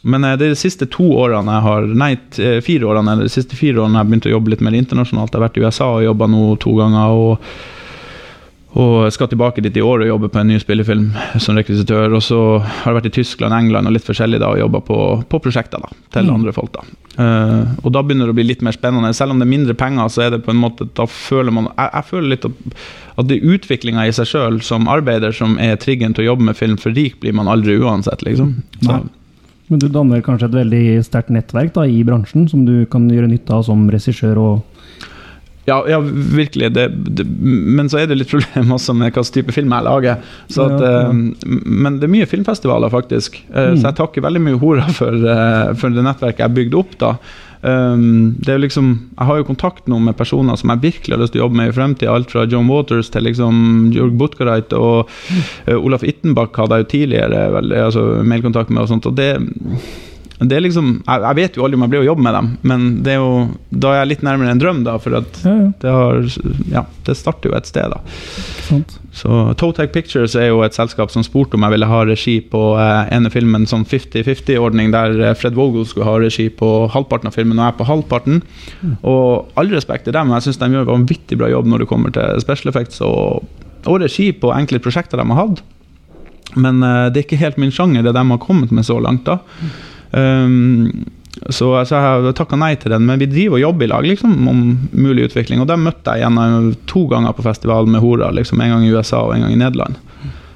Men 0.06 0.24
eh, 0.24 0.36
det 0.38 0.48
er 0.48 0.54
de 0.54 0.60
siste 0.60 0.86
to 0.92 1.08
årene 1.18 1.56
jeg 1.58 1.66
har 1.66 1.88
Nei, 2.04 2.12
eh, 2.38 2.58
fire 2.64 2.88
årene 2.92 3.16
eller 3.16 3.26
de 3.30 3.34
siste 3.36 3.58
fire 3.58 3.82
årene 3.82 3.98
jeg 3.98 4.04
har 4.04 4.10
begynt 4.12 4.28
å 4.30 4.36
jobbe 4.36 4.52
litt 4.54 4.62
mer 4.66 4.76
internasjonalt. 4.78 5.32
Jeg 5.34 5.40
har 5.40 5.48
vært 5.48 5.58
i 5.58 5.64
USA 5.66 5.88
og 5.96 6.04
jobba 6.06 6.30
nå 6.30 6.44
to 6.62 6.76
ganger. 6.82 7.16
og 7.24 7.48
og 8.76 9.06
skal 9.08 9.30
tilbake 9.32 9.62
dit 9.64 9.76
i 9.78 9.80
år 9.80 10.02
og 10.04 10.08
jobbe 10.10 10.28
på 10.28 10.36
en 10.42 10.50
ny 10.52 10.58
spillefilm 10.60 11.06
som 11.40 11.56
rekvisitør. 11.56 12.12
Og 12.12 12.20
så 12.20 12.40
har 12.60 12.90
jeg 12.90 12.96
vært 12.98 13.06
i 13.08 13.12
Tyskland, 13.22 13.54
England 13.56 13.88
og 13.88 13.94
litt 13.96 14.04
forskjellig 14.04 14.36
da, 14.42 14.50
og 14.52 14.60
jobba 14.60 14.82
på, 14.84 14.98
på 15.32 15.40
prosjekter 15.46 15.80
da, 15.80 15.88
til 16.12 16.26
Mm. 16.28 16.34
andre 16.34 16.52
folk. 16.52 16.74
da. 16.74 16.82
Uh, 17.16 17.72
og 17.86 17.92
da 17.96 18.02
begynner 18.04 18.28
det 18.28 18.34
å 18.34 18.36
bli 18.36 18.44
litt 18.50 18.60
mer 18.66 18.76
spennende. 18.76 19.14
Selv 19.16 19.32
om 19.32 19.40
det 19.40 19.46
er 19.46 19.54
mindre 19.54 19.72
penger, 19.80 20.10
så 20.12 20.26
er 20.26 20.30
det 20.34 20.42
på 20.44 20.52
en 20.52 20.60
måte 20.60 20.84
da 20.92 21.06
føler 21.08 21.56
man 21.56 21.70
Jeg, 21.72 21.88
jeg 21.94 22.04
føler 22.10 22.28
litt 22.34 22.44
at, 22.44 22.52
at 23.16 23.26
det 23.30 23.38
er 23.38 23.54
utviklinga 23.56 24.04
i 24.10 24.12
seg 24.12 24.28
sjøl 24.28 24.60
som 24.60 24.88
arbeider 24.92 25.32
som 25.32 25.56
er 25.56 25.80
triggeren 25.80 26.12
til 26.12 26.26
å 26.26 26.34
jobbe 26.34 26.50
med 26.50 26.60
film, 26.60 26.76
for 26.76 26.92
rik 26.92 27.16
blir 27.24 27.32
man 27.32 27.48
aldri 27.48 27.78
uansett, 27.80 28.26
liksom. 28.28 28.58
Så, 28.82 28.90
Nei. 28.92 29.00
Men 29.68 29.80
du 29.82 29.88
danner 29.90 30.22
kanskje 30.22 30.46
et 30.50 30.54
veldig 30.60 30.82
sterkt 31.06 31.32
nettverk 31.34 31.72
da, 31.74 31.82
i 31.90 32.04
bransjen, 32.06 32.46
som 32.48 32.64
du 32.68 32.84
kan 32.90 33.08
gjøre 33.10 33.26
nytte 33.32 33.50
av 33.56 33.64
som 33.66 33.88
regissør 33.90 34.38
og 34.38 34.64
Ja, 35.66 35.80
ja 35.90 35.98
virkelig. 35.98 36.68
Det, 36.76 36.84
det, 37.18 37.24
men 37.26 37.88
så 37.90 37.98
er 37.98 38.06
det 38.06 38.20
litt 38.20 38.30
problem 38.30 38.70
også 38.76 38.94
med 38.94 39.08
hvilken 39.10 39.32
type 39.34 39.50
film 39.56 39.72
jeg 39.74 39.82
lager. 39.88 40.20
Så 40.46 40.68
at, 40.68 40.76
Ja, 40.78 40.92
ja. 40.92 41.08
eh, 41.10 41.56
men 41.66 41.96
det 41.98 42.06
er 42.06 42.12
mye 42.12 42.28
filmfestivaler, 42.30 42.92
faktisk. 42.94 43.40
Eh, 43.50 43.72
Mm. 43.72 43.80
Så 43.80 43.88
jeg 43.88 43.96
takker 43.98 44.22
veldig 44.22 44.44
mye 44.44 44.60
hora 44.62 44.86
for, 44.94 45.10
eh, 45.10 45.72
for 45.74 45.90
det 45.90 46.04
nettverket 46.06 46.44
jeg 46.46 46.54
bygde 46.60 46.78
opp. 46.78 46.94
da. 47.02 47.16
Um, 47.62 48.36
det 48.44 48.52
er 48.52 48.60
liksom, 48.60 48.90
Jeg 49.16 49.28
har 49.28 49.38
jo 49.40 49.46
kontakt 49.48 49.88
nå 49.88 49.98
med 50.02 50.16
personer 50.18 50.58
som 50.60 50.70
jeg 50.74 50.84
virkelig 50.84 51.16
har 51.16 51.22
lyst 51.22 51.34
til 51.34 51.42
å 51.42 51.46
jobbe 51.46 51.60
med 51.60 51.70
i 51.70 51.76
fremtiden. 51.76 52.12
Alt 52.12 52.34
fra 52.34 52.44
John 52.50 52.68
Waters 52.70 53.10
til 53.12 53.26
liksom 53.26 53.92
Jørg 53.96 54.18
Butgareit 54.20 54.74
og 54.76 55.08
uh, 55.08 55.76
Olaf 55.78 56.04
Ittenbach 56.06 56.56
hadde 56.60 56.80
jeg 56.80 56.86
jo 56.86 56.90
tidligere 56.94 57.46
vel, 57.56 57.72
altså, 57.86 58.04
mailkontakt 58.26 58.70
med. 58.70 58.84
og 58.84 58.92
sånt, 58.92 59.08
og 59.08 59.16
det 59.16 59.32
det 60.36 60.52
er 60.52 60.64
liksom, 60.66 60.88
jeg, 61.06 61.22
jeg 61.24 61.36
vet 61.38 61.54
jo 61.56 61.64
aldri 61.64 61.78
om 61.78 61.84
jeg 61.86 61.92
blir 61.94 62.02
å 62.02 62.08
jobbe 62.10 62.24
med 62.26 62.34
dem, 62.36 62.48
men 62.68 62.82
det 63.06 63.14
er 63.14 63.22
jo, 63.22 63.30
da 63.72 63.94
er 63.94 64.02
jeg 64.02 64.10
litt 64.10 64.24
nærmere 64.26 64.52
en 64.52 64.60
drøm. 64.60 64.82
da, 64.84 64.98
for 65.00 65.16
at 65.16 65.38
Ja, 65.46 65.54
ja, 65.56 65.68
det, 65.80 65.92
har, 65.94 66.18
ja, 66.74 66.82
det 67.08 67.14
starter 67.16 67.48
jo 67.48 67.56
et 67.56 67.70
sted. 67.70 67.94
da. 67.94 68.00
Så 69.16 69.38
Totec 69.56 69.94
Pictures 69.94 70.34
er 70.36 70.50
jo 70.50 70.60
et 70.66 70.76
selskap 70.76 71.12
som 71.14 71.24
spurte 71.24 71.56
om 71.56 71.64
jeg 71.64 71.72
ville 71.72 71.88
ha 71.88 72.00
regi 72.04 72.34
på 72.52 72.60
eh, 72.76 73.14
ene 73.16 73.32
filmen, 73.32 73.64
sånn 73.70 73.86
50-50-ordning, 73.88 74.92
der 74.92 75.16
eh, 75.30 75.36
Fred 75.40 75.56
Vogel 75.56 75.86
skulle 75.88 76.08
ha 76.10 76.18
regi 76.20 76.50
på 76.52 76.68
halvparten 76.92 77.32
av 77.32 77.38
filmen, 77.38 77.56
og 77.56 77.70
jeg 77.70 77.78
på 77.80 77.88
halvparten. 77.88 78.42
Og 79.08 79.56
all 79.56 79.72
respekt 79.72 80.04
til 80.04 80.16
dem, 80.18 80.34
jeg 80.36 80.48
syns 80.50 80.60
de 80.60 80.68
gjør 80.74 80.84
en 80.84 80.92
vanvittig 80.98 81.40
bra 81.40 81.48
jobb 81.48 81.72
når 81.72 81.86
det 81.86 81.88
kommer 81.94 82.12
til 82.12 82.44
special 82.44 82.74
effects 82.74 83.00
og, 83.06 83.48
og 83.88 84.00
regi 84.04 84.28
på 84.36 84.52
enkelte 84.52 84.84
prosjekter 84.84 85.22
de 85.22 85.28
har 85.32 85.40
hatt. 85.46 85.64
Men 86.60 86.84
eh, 86.84 87.08
det 87.08 87.22
er 87.22 87.28
ikke 87.30 87.40
helt 87.40 87.60
min 87.62 87.72
sjanger, 87.72 88.04
det 88.04 88.12
de 88.16 88.28
har 88.34 88.44
kommet 88.44 88.74
med 88.74 88.84
så 88.84 89.00
langt. 89.00 89.24
da. 89.24 89.40
Um, 90.12 91.06
så 91.52 91.68
altså, 91.76 91.98
jeg 91.98 92.02
har 92.02 92.36
takka 92.38 92.56
nei 92.58 92.72
til 92.80 92.94
den, 92.94 93.04
men 93.08 93.20
vi 93.20 93.28
driver 93.30 93.58
og 93.58 93.64
jobber 93.64 93.86
i 93.86 93.90
lag 93.92 94.06
liksom, 94.08 94.36
om 94.48 94.62
mulig 94.96 95.28
utvikling. 95.28 95.60
Og 95.62 95.68
dem 95.68 95.84
møtte 95.84 96.14
jeg 96.16 96.24
igjen 96.24 96.70
to 96.88 97.04
ganger 97.10 97.36
på 97.36 97.44
festival 97.44 97.90
med 97.90 98.02
Hora. 98.04 98.30
Liksom, 98.34 98.62
en 98.62 98.72
gang 98.76 98.86
i 98.86 98.94
USA 98.94 99.20
og 99.26 99.34
en 99.34 99.44
gang 99.46 99.52
i 99.52 99.60
Nederland. 99.60 100.00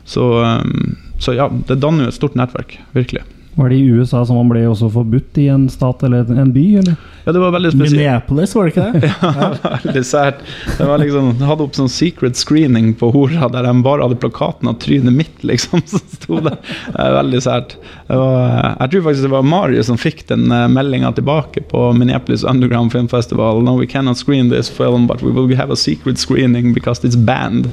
Så, 0.08 0.24
um, 0.40 0.96
så 1.20 1.36
ja, 1.36 1.50
det 1.68 1.80
danner 1.82 2.06
jo 2.06 2.14
et 2.14 2.18
stort 2.18 2.38
nettverk. 2.38 2.78
Virkelig. 2.96 3.26
Var 3.60 3.68
det 3.68 3.76
i 3.76 3.88
USA 3.92 4.22
som 4.24 4.38
han 4.40 4.48
ble 4.48 4.62
også 4.70 4.88
forbudt 4.88 5.36
i 5.42 5.50
en 5.52 5.66
stat 5.68 6.00
eller 6.06 6.30
en 6.32 6.52
by, 6.54 6.62
eller? 6.80 6.94
Ja, 7.26 7.32
det 7.36 7.42
var 7.42 7.52
veldig 7.52 7.72
spesielt. 7.74 7.92
Minneapolis, 7.92 8.54
var 8.56 8.64
det 8.64 8.70
ikke 8.72 8.86
det? 8.94 9.10
Ja, 9.20 9.48
veldig 9.84 10.02
sært. 10.08 10.40
Det 10.78 10.86
var 10.88 11.02
liksom, 11.02 11.28
de 11.36 11.44
hadde 11.50 11.66
opp 11.66 11.76
sånn 11.76 11.92
secret 11.92 12.40
screening 12.40 12.94
på 12.96 13.10
Hora, 13.12 13.50
der 13.52 13.68
de 13.68 13.74
bare 13.84 14.06
hadde 14.06 14.16
plakaten 14.22 14.72
av 14.72 14.78
trynet 14.80 15.12
mitt, 15.12 15.44
liksom. 15.44 15.84
Som 15.92 16.00
sto 16.16 16.40
der. 16.40 16.56
Det 16.88 17.04
er 17.04 17.18
veldig 17.18 17.42
sært. 17.44 17.76
Jeg 18.08 18.88
tror 18.94 19.06
faktisk 19.10 19.28
det 19.28 19.34
var 19.36 19.44
Marius 19.52 19.92
som 19.92 20.00
fikk 20.00 20.24
den 20.32 20.48
meldinga 20.48 21.12
tilbake 21.20 21.66
på 21.68 21.90
Minneapolis 22.00 22.46
Underground 22.48 22.96
Film 22.96 23.12
Festival. 23.12 23.60
No, 23.60 23.76
we 23.76 23.86
cannot 23.86 24.16
screen 24.16 24.48
this 24.48 24.72
film, 24.72 25.04
but 25.10 25.20
we 25.20 25.36
will 25.36 25.52
have 25.60 25.68
a 25.68 25.76
secret 25.76 26.16
screening 26.18 26.72
because 26.72 27.04
it's 27.04 27.20
banned. 27.28 27.68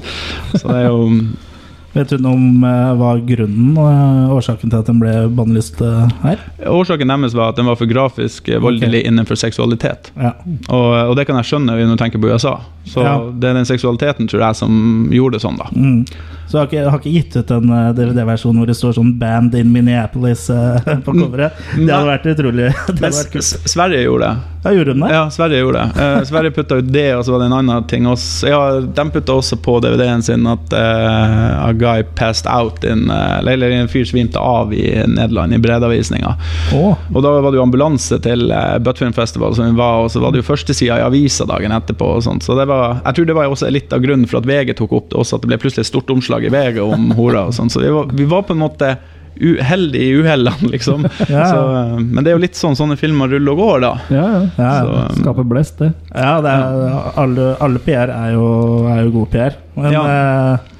Så 0.52 0.68
det 0.68 0.82
er 0.84 0.90
jo 0.92 1.08
Vet 1.98 2.14
du 2.16 2.24
noe 2.24 2.38
om 2.38 2.64
eh, 2.68 2.94
hva 3.00 3.14
grunnen 3.28 3.78
og 3.78 4.38
årsaken 4.40 4.72
til 4.74 4.80
at 4.80 4.90
den 4.90 5.02
ble 5.04 5.14
bannlyst 5.38 5.82
eh, 5.86 6.18
her? 6.24 6.42
Årsaken 6.72 7.14
deres 7.14 7.36
var 7.38 7.52
at 7.54 7.60
den 7.62 7.68
var 7.70 7.78
for 7.80 7.90
grafisk 7.90 8.48
voldelig 8.48 8.88
voldelig 8.88 9.04
innenfor 9.08 9.36
seksualitet. 9.36 10.12
Ja. 10.16 10.34
Og, 10.70 11.12
og 11.12 11.16
det 11.18 11.28
kan 11.28 11.38
jeg 11.40 11.50
skjønne 11.52 11.76
når 11.78 11.96
du 11.96 12.02
tenker 12.02 12.22
på 12.22 12.32
USA. 12.32 12.58
Så 12.88 13.04
Ja. 13.04 13.18
det 13.34 13.50
er 13.50 13.54
den 13.58 13.66
seksualiteten 13.68 14.28
tror 14.28 14.42
jeg 14.46 14.56
som 14.56 15.10
gjorde 15.12 15.38
det 15.38 15.44
sånn, 15.44 15.58
da. 15.60 15.68
Mm. 15.76 16.06
Så 16.48 16.56
jeg 16.56 16.60
har 16.62 16.68
ikke, 16.68 16.78
jeg 16.78 16.92
har 16.92 17.00
ikke 17.02 17.12
gitt 17.12 17.36
ut 17.36 17.52
en 17.52 17.72
eh, 17.76 17.90
DVD-versjon 17.98 18.56
hvor 18.62 18.68
det 18.70 18.78
står 18.80 18.94
sånn 18.96 19.10
'Band 19.20 19.56
in 19.60 19.74
Minneapolis' 19.74 20.48
eh, 20.54 20.94
på 21.06 21.12
coveret. 21.18 21.58
Det 21.76 21.92
hadde 21.92 22.08
vært 22.08 22.30
utrolig. 22.32 22.70
Det 22.88 23.02
hadde 23.02 23.12
vært 23.18 23.34
kult. 23.34 23.68
Sverige 23.68 24.06
gjorde 24.06 24.30
det. 24.30 24.54
Ja, 24.68 24.74
gjorde 24.74 24.94
de 24.94 25.02
det? 25.02 25.14
Ja, 25.14 25.30
Sverige 25.30 25.60
gjorde 25.60 25.80
det. 25.80 26.04
Eh, 26.04 26.24
Sverige 26.24 26.52
putta 26.52 26.76
ut 26.76 26.94
det, 26.94 27.16
og 27.16 27.26
så 27.26 27.32
var 27.32 27.40
det 27.40 27.46
en 27.46 27.54
annen 27.54 27.84
ting 27.88 28.08
også. 28.08 28.48
Ja, 28.50 28.60
de 28.82 29.06
putta 29.14 29.38
også 29.40 29.56
på 29.64 29.78
DVD-en 29.80 30.24
sin 30.24 30.48
at 30.48 30.74
uh, 30.76 31.68
a 31.68 31.72
guy 31.74 32.04
passed 32.20 32.50
out 32.52 32.84
in 32.84 33.06
uh, 33.12 33.40
Eller 33.40 33.72
en 33.72 33.88
fyr 33.88 34.04
svimte 34.06 34.40
av 34.40 34.74
i 34.74 34.84
Nederland, 35.08 35.56
i 35.56 35.62
bredavisninga. 35.64 36.34
Oh. 36.76 37.00
Og 37.14 37.24
da 37.24 37.32
var 37.40 37.52
det 37.52 37.62
jo 37.62 37.64
ambulanse 37.64 38.20
til 38.24 38.52
uh, 38.52 38.76
Buttfilm 38.84 39.16
Festival, 39.16 39.56
som 39.56 39.72
vi 39.72 39.80
var, 39.80 40.04
og 40.04 40.12
så 40.12 40.20
var 40.20 40.36
det 40.36 40.44
jo 40.44 40.50
førstesida 40.50 41.00
i 41.00 41.08
avisa 41.08 41.48
dagen 41.48 41.72
etterpå. 41.72 42.18
og 42.18 42.26
sånt. 42.28 42.44
Så 42.44 42.60
det 42.60 42.68
var, 42.68 43.00
jeg 43.06 43.16
tror 43.16 43.32
det 43.32 43.40
var 43.40 43.48
også 43.48 43.72
litt 43.72 43.96
av 43.96 44.04
grunnen 44.04 44.28
for 44.28 44.42
at 44.42 44.50
VG 44.52 44.76
tok 44.82 44.98
opp 45.00 45.14
det 45.14 45.22
også, 45.24 45.40
at 45.40 45.48
det 45.48 45.54
ble 45.54 45.62
plutselig 45.64 45.88
et 45.88 45.94
stort 45.94 46.12
omslag 46.12 46.44
i 46.44 46.52
VG 46.52 46.84
om 46.84 47.14
hora. 47.16 47.48
og 47.48 47.56
sånt. 47.56 47.72
Så 47.72 47.86
vi 47.86 47.94
var, 47.94 48.12
vi 48.12 48.28
var 48.28 48.44
på 48.44 48.58
en 48.58 48.66
måte 48.68 48.98
uheldige 49.42 50.04
i 50.12 50.16
uhellene, 50.22 50.70
liksom. 50.76 51.06
Ja. 51.30 51.46
Så, 51.52 51.60
eh, 51.82 51.98
men 52.04 52.24
det 52.24 52.32
er 52.32 52.38
jo 52.38 52.44
litt 52.46 52.56
sånn 52.60 52.76
sånne 52.80 52.98
filmer 53.00 53.28
ruller 53.34 53.52
og 53.54 53.58
går, 53.64 53.80
da. 53.86 53.94
Ja, 54.14 54.26
ja. 54.38 54.46
ja, 54.58 54.72
Så, 54.82 54.96
um, 54.96 55.22
Skaper 55.24 55.44
blest, 55.54 55.78
det. 55.84 55.92
ja 56.16 56.38
det 56.42 56.56
er, 56.56 57.12
alle, 57.24 57.52
alle 57.62 57.80
PR 57.86 58.10
er 58.14 58.34
jo, 58.38 58.48
er 58.92 59.04
jo 59.06 59.14
god 59.22 59.30
PR. 59.36 59.60
Men 59.78 59.92
Ja. 59.94 60.08
eh, 60.08 60.74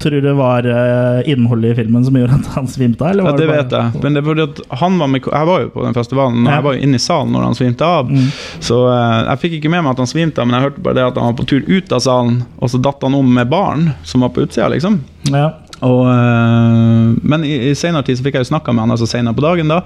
tror 0.00 0.10
du 0.14 0.20
det 0.24 0.32
var 0.32 0.64
eh, 0.64 1.30
innholdet 1.30 1.72
i 1.74 1.74
filmen 1.82 2.04
som 2.06 2.14
gjorde 2.16 2.38
at 2.40 2.46
han 2.54 2.68
svimte 2.72 3.04
av? 3.04 3.16
Ja, 3.20 3.32
det, 3.32 3.42
det 3.42 3.48
bare- 3.50 3.62
vet 3.64 3.74
jeg. 3.76 4.02
Men 4.02 4.14
det 4.16 4.22
var 4.24 4.40
at 4.46 4.60
han 4.80 4.98
var 4.98 5.10
med, 5.12 5.26
jeg 5.28 5.46
var 5.50 5.60
jo 5.66 5.68
på 5.74 5.84
den 5.84 5.94
festivalen, 5.98 6.38
og 6.40 6.48
Ja. 6.48 6.54
jeg 6.56 6.64
var 6.64 6.72
jo 6.78 6.80
inne 6.86 6.94
i 6.96 7.04
salen 7.04 7.32
når 7.36 7.42
han 7.50 7.54
svimte 7.58 7.84
av. 7.84 8.08
Mm. 8.08 8.30
Så 8.64 8.78
eh, 8.88 9.18
jeg 9.28 9.42
fikk 9.44 9.58
ikke 9.60 9.70
med 9.76 9.84
meg 9.84 9.90
at 9.92 9.98
han 10.04 10.06
svimte 10.08 10.40
av, 10.40 10.48
men 10.48 10.56
jeg 10.56 10.70
hørte 10.70 10.84
bare 10.86 10.94
det 10.94 11.04
at 11.10 11.20
han 11.20 11.28
var 11.34 11.38
på 11.42 11.48
tur 11.52 11.62
ut 11.68 11.92
av 11.92 12.00
salen, 12.00 12.38
og 12.58 12.70
så 12.72 12.80
datt 12.80 13.02
han 13.04 13.14
om 13.20 13.34
med 13.34 13.50
barn 13.52 13.90
som 14.08 14.24
var 14.24 14.32
på 14.32 14.46
utsida, 14.46 14.68
liksom. 14.72 15.00
Ja. 15.28 15.50
Og, 15.86 16.02
eh, 16.12 17.12
men 17.32 17.44
i, 17.46 17.54
i 17.70 17.74
senere 17.78 18.04
tid 18.06 18.18
så 18.18 18.26
fikk 18.26 18.38
jeg 18.38 18.44
jo 18.44 18.50
snakka 18.50 18.74
med 18.74 18.84
han 18.84 18.94
altså 18.94 19.08
senere 19.08 19.36
på 19.36 19.44
dagen, 19.44 19.70
da. 19.72 19.80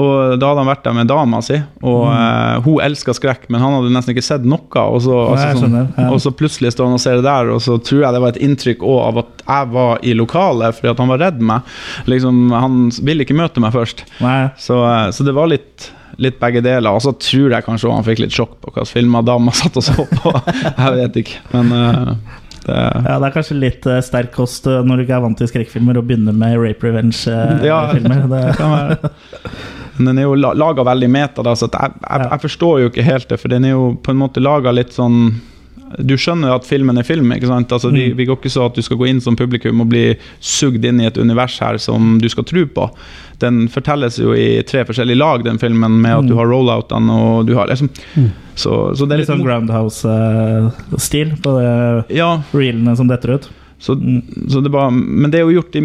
Og 0.00 0.38
da 0.40 0.50
hadde 0.50 0.62
han 0.62 0.70
vært 0.70 0.84
der 0.86 0.96
med 0.96 1.10
dama 1.10 1.40
si, 1.44 1.58
og 1.84 2.04
eh, 2.10 2.60
hun 2.64 2.82
elska 2.84 3.16
skrekk, 3.16 3.48
men 3.52 3.62
han 3.64 3.76
hadde 3.78 3.92
nesten 3.94 4.14
ikke 4.14 4.26
sett 4.26 4.46
noe. 4.48 4.84
Og 4.84 5.02
så, 5.04 5.18
Nei, 5.34 5.48
altså, 5.50 5.66
sånn, 5.66 5.80
ja. 5.82 6.06
og 6.08 6.22
så 6.24 6.34
plutselig 6.36 6.74
står 6.74 6.90
han 6.90 6.98
og 6.98 7.04
ser 7.04 7.20
det 7.20 7.26
der, 7.28 7.52
og 7.54 7.60
så 7.64 7.76
tror 7.80 8.06
jeg 8.06 8.16
det 8.16 8.22
var 8.24 8.34
et 8.34 8.44
inntrykk 8.48 8.86
òg 8.86 9.02
av 9.08 9.24
at 9.24 9.44
jeg 9.44 9.72
var 9.74 10.06
i 10.06 10.14
lokalet 10.16 10.78
fordi 10.78 10.92
at 10.94 11.02
han 11.02 11.12
var 11.12 11.20
redd 11.20 11.42
meg. 11.44 11.74
Liksom, 12.10 12.46
han 12.54 12.80
ville 13.04 13.26
ikke 13.26 13.36
møte 13.36 13.62
meg 13.62 13.74
først. 13.76 14.06
Så, 14.60 14.80
eh, 14.88 15.10
så 15.14 15.26
det 15.26 15.36
var 15.36 15.52
litt 15.52 15.90
Litt 16.22 16.36
begge 16.38 16.60
deler. 16.62 16.94
Og 16.94 17.02
så 17.02 17.10
tror 17.18 17.50
jeg 17.50 17.64
kanskje 17.66 17.90
han 17.90 18.04
fikk 18.06 18.20
litt 18.22 18.34
sjokk 18.34 18.52
på 18.62 18.70
hvilke 18.70 18.86
filmer 18.86 19.24
dama 19.26 19.50
satt 19.50 19.74
og 19.80 19.82
så 19.82 20.04
på. 20.06 20.30
jeg 20.84 20.92
vet 21.00 21.16
ikke. 21.24 21.40
Men 21.50 21.72
eh, 21.74 22.12
det, 22.66 22.76
Ja, 23.06 23.18
det 23.20 23.28
er 23.28 23.34
kanskje 23.34 23.56
litt 23.58 23.86
uh, 23.86 23.98
sterk 24.04 24.32
kost 24.34 24.66
eh, 24.70 24.82
når 24.84 24.96
du 24.96 25.04
ikke 25.06 25.16
er 25.18 25.24
vant 25.24 25.38
til 25.38 25.50
skrekkfilmer, 25.50 25.98
å 26.00 26.04
begynne 26.06 26.32
med 26.36 26.58
rape 26.60 26.86
revenge-filmer. 26.88 27.64
Ja. 27.64 27.80
det 28.34 28.44
kan 28.58 28.74
være. 28.74 29.10
Men 29.96 30.08
den 30.10 30.18
er 30.18 30.26
jo 30.28 30.34
la 30.34 30.52
laga 30.58 30.82
veldig 30.88 31.08
meta, 31.14 31.42
da, 31.46 31.52
så 31.54 31.68
jeg, 31.70 31.92
jeg, 32.00 32.20
Ja. 32.24 32.30
jeg 32.32 32.42
forstår 32.48 32.80
jo 32.82 32.88
ikke 32.90 33.04
helt 33.06 33.28
det. 33.30 33.38
For 33.40 33.52
den 33.52 33.64
er 33.68 33.76
jo 33.76 33.90
på 34.02 34.10
en 34.14 34.18
måte 34.24 34.42
laga 34.42 34.72
litt 34.74 34.92
sånn 34.96 35.36
Du 36.02 36.16
skjønner 36.18 36.50
at 36.56 36.64
filmen 36.66 36.98
er 36.98 37.04
film. 37.06 37.30
ikke 37.36 37.46
sant? 37.46 37.70
Altså, 37.70 37.92
vi, 37.94 38.08
Mm. 38.10 38.16
vi 38.18 38.24
går 38.26 38.36
ikke 38.40 38.50
så 38.50 38.64
at 38.66 38.74
du 38.74 38.82
skal 38.82 38.96
gå 38.98 39.06
inn 39.06 39.20
som 39.22 39.36
publikum 39.38 39.80
og 39.84 39.88
bli 39.92 40.16
sugd 40.42 40.82
inn 40.84 40.98
i 41.00 41.06
et 41.06 41.16
univers 41.20 41.60
her 41.62 41.78
som 41.78 42.18
du 42.18 42.26
skal 42.28 42.42
tro 42.42 42.64
på. 42.66 42.88
Den 43.40 43.66
fortelles 43.68 44.18
jo 44.18 44.32
i 44.36 44.62
tre 44.62 44.84
forskjellige 44.84 45.18
lag, 45.18 45.44
den 45.44 45.58
filmen, 45.58 46.00
med 46.02 46.12
at 46.12 46.24
Mm. 46.24 46.28
du 46.28 46.34
har 46.36 46.46
rolloutene 46.46 47.10
og 47.10 47.46
du 47.46 47.54
har 47.58 47.66
liksom 47.68 47.90
Mm. 48.16 48.30
Så, 48.54 48.94
så 48.96 49.08
det 49.08 49.16
er 49.16 49.18
Litt 49.18 49.28
litt 49.28 49.36
sånn 49.36 49.42
Groundhouse-stil 49.44 51.34
på 51.42 51.58
det 51.58 52.16
Ja, 52.16 52.42
reelene 52.54 52.96
som 52.96 53.08
detter 53.10 53.34
ut. 53.38 53.48
Så, 53.84 53.96
Mm. 54.00 54.22
så 54.48 54.62
det 54.62 54.70
var, 54.72 54.90
men 54.90 55.30
det 55.30 55.40
er 55.40 55.44
jo 55.50 55.60
gjort 55.60 55.74
i, 55.76 55.80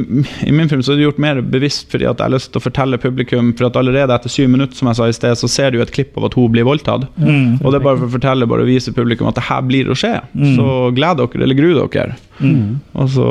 i 0.48 0.52
min 0.52 0.70
film 0.70 0.80
så 0.82 0.94
er 0.94 0.98
det 0.98 1.04
gjort 1.10 1.18
mer 1.20 1.42
bevisst 1.42 1.90
fordi 1.92 2.06
at 2.08 2.18
jeg 2.22 2.30
har 2.30 2.32
lyst 2.32 2.52
til 2.54 2.62
å 2.62 2.64
fortelle 2.64 2.98
publikum 3.02 3.50
For 3.58 3.66
at 3.68 3.76
allerede 3.76 4.14
etter 4.14 4.30
syv 4.30 4.48
minutter 4.50 4.76
som 4.78 4.88
jeg 4.88 4.96
sa 4.96 5.08
i 5.10 5.12
sted, 5.18 5.36
så 5.36 5.50
ser 5.50 5.72
du 5.72 5.82
et 5.82 5.92
klipp 5.92 6.16
av 6.16 6.26
at 6.30 6.34
hun 6.38 6.48
blir 6.54 6.64
voldtatt. 6.64 7.10
Mm. 7.20 7.60
Og 7.66 7.72
det 7.74 7.82
er 7.82 7.84
bare 7.84 7.98
for 7.98 8.08
å 8.08 8.14
fortelle 8.14 8.48
bare 8.48 8.64
å 8.64 8.70
vise 8.70 8.94
publikum 8.94 9.28
at 9.28 9.36
det 9.36 9.44
her 9.50 9.62
blir 9.68 9.90
å 9.90 9.98
skje. 9.98 10.22
Mm. 10.38 10.56
Så 10.56 10.96
gled 10.96 11.18
dere, 11.18 11.44
eller 11.44 11.56
gru 11.60 11.74
dere. 11.90 12.16
Mm. 12.40 12.80
Og, 12.96 13.10
så, 13.10 13.28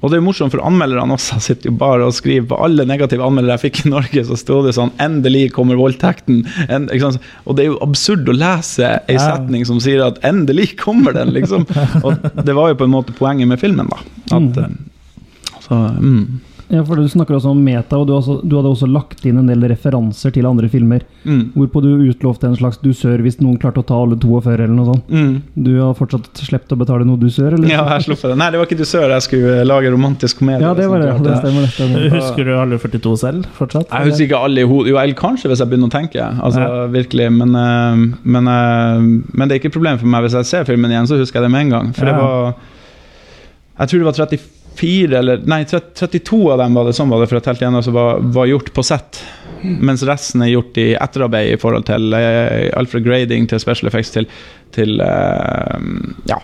og 0.00 0.10
det 0.12 0.18
er 0.18 0.22
morsomt, 0.22 0.52
for 0.54 0.62
anmelderne 0.62 1.16
også 1.16 1.40
sitter 1.48 1.70
jo 1.70 1.76
bare 1.80 2.06
og 2.06 2.14
skriver 2.14 2.46
på 2.52 2.58
alle 2.64 2.84
negative 2.86 3.24
anmeldere 3.26 3.56
jeg 3.58 3.64
fikk 3.72 3.80
i 3.86 3.90
Norge, 3.90 4.24
så 4.28 4.36
sto 4.38 4.60
det 4.66 4.74
sånn 4.76 4.92
'Endelig 4.98 5.48
kommer 5.56 5.74
voldtekten'. 5.80 6.44
En? 6.68 6.88
Og 7.46 7.56
det 7.56 7.64
er 7.64 7.70
jo 7.72 7.78
absurd 7.82 8.28
å 8.30 8.36
lese 8.36 9.00
ei 9.08 9.16
setning 9.18 9.66
som 9.66 9.80
sier 9.80 10.04
at 10.06 10.20
'endelig 10.22 10.76
kommer 10.78 11.12
den', 11.12 11.32
liksom. 11.34 11.66
Og 12.06 12.14
det 12.44 12.54
var 12.54 12.68
jo 12.70 12.74
på 12.78 12.84
en 12.86 12.94
måte 12.94 13.12
poenget 13.18 13.48
med 13.48 13.58
filmen, 13.58 13.88
da. 13.90 13.98
At, 14.36 14.42
Mm. 14.42 14.58
eh, 14.58 14.68
Så, 15.68 15.74
mm, 16.00 16.40
Ja, 16.70 16.82
for 16.84 16.96
Du 17.00 17.06
snakker 17.08 17.32
også 17.38 17.48
om 17.54 17.60
meta, 17.64 17.96
og 17.96 18.06
du, 18.06 18.12
også, 18.12 18.34
du 18.44 18.56
hadde 18.58 18.68
også 18.68 18.86
lagt 18.92 19.22
inn 19.24 19.38
en 19.40 19.46
del 19.48 19.62
referanser 19.70 20.30
til 20.34 20.44
andre 20.44 20.68
filmer. 20.68 21.00
mm, 21.24 21.54
Hvorpå 21.54 21.80
du 21.80 21.88
utlovte 22.10 22.44
en 22.44 22.56
slags 22.58 22.76
dusør 22.82 23.22
hvis 23.24 23.38
noen 23.40 23.56
klarte 23.58 23.80
å 23.80 23.86
ta 23.88 23.96
alle 23.96 24.18
42, 24.20 24.52
eller 24.66 24.74
noe 24.76 24.90
sånt. 24.90 25.08
mm. 25.08 25.30
Du 25.64 25.70
har 25.80 25.94
fortsatt 25.96 26.28
sluppet 26.44 26.74
å 26.76 26.78
betale 26.82 27.06
noe 27.08 27.16
dusør, 27.16 27.54
eller? 27.56 27.70
Ja, 27.72 27.86
jeg 27.96 28.04
sluppet 28.10 28.34
det. 28.34 28.36
Nei, 28.42 28.50
det 28.52 28.60
var 28.60 28.68
ikke 28.68 28.78
dusør, 28.82 29.14
jeg 29.16 29.24
skulle 29.24 29.64
lage 29.64 29.94
romantisk 29.94 30.42
komedie. 30.42 30.60
Ja, 30.68 30.74
det 30.76 30.90
var 30.92 31.00
det. 31.06 31.14
Det 31.24 31.38
stemmer. 31.40 31.64
det 31.64 31.72
stemmer. 31.72 32.08
Husker 32.18 32.44
du 32.44 32.52
alle 32.58 32.78
42 32.84 33.16
selv 33.24 33.48
fortsatt? 33.56 33.88
Jeg 33.88 34.10
husker 34.12 34.28
ikke 34.28 34.42
alle 34.50 34.60
i 34.60 34.68
hodet. 34.68 34.92
Jo, 34.92 35.00
eller 35.00 35.18
kanskje 35.24 35.48
hvis 35.54 35.64
jeg 35.64 35.72
begynner 35.72 35.88
å 35.88 35.96
tenke. 35.96 36.28
Altså, 36.36 36.60
Ja. 36.68 36.84
virkelig, 36.92 37.30
men, 37.32 37.56
eh, 37.56 38.20
men, 38.28 38.52
eh, 38.52 39.08
men 39.32 39.48
det 39.48 39.56
er 39.56 39.62
ikke 39.62 39.72
et 39.72 39.78
problem 39.80 39.98
for 40.04 40.06
meg. 40.12 40.26
Hvis 40.28 40.36
jeg 40.36 40.44
ser 40.52 40.68
filmen 40.68 40.92
igjen, 40.92 41.08
så 41.08 41.16
husker 41.16 41.40
jeg 41.40 41.48
det 41.48 41.54
med 41.56 41.64
en 41.64 41.70
gang. 41.78 41.92
For 41.96 42.04
det 42.04 42.14
var 42.20 42.54
Jeg 43.78 43.88
tror 43.88 43.98
det 44.02 44.06
var 44.10 44.16
34 44.26 44.38
eller 44.86 45.42
Nei, 45.48 45.62
32 45.64 46.40
av 46.52 46.58
dem 46.62 46.76
var 46.78 46.88
det 46.88 46.94
sånn 46.96 47.10
var 47.10 47.22
det 47.22 47.28
for 47.30 47.38
jeg 47.38 47.46
telle 47.46 47.64
igjen, 47.64 47.78
altså 47.80 47.94
var, 47.94 48.20
var 48.34 48.50
gjort 48.50 48.72
på 48.76 48.84
sett. 48.86 49.22
Mens 49.62 50.04
resten 50.06 50.44
er 50.44 50.52
gjort 50.52 50.78
i 50.78 50.92
etterarbeid 50.94 51.54
i 51.54 51.58
forhold 51.60 51.88
til 51.88 52.14
uh, 52.14 52.68
alt 52.78 52.92
fra 52.92 53.02
grading 53.02 53.48
til 53.50 53.62
special 53.62 53.90
effects 53.90 54.14
til 54.14 54.28
til 54.76 55.00
uh, 55.00 55.80
ja. 56.28 56.38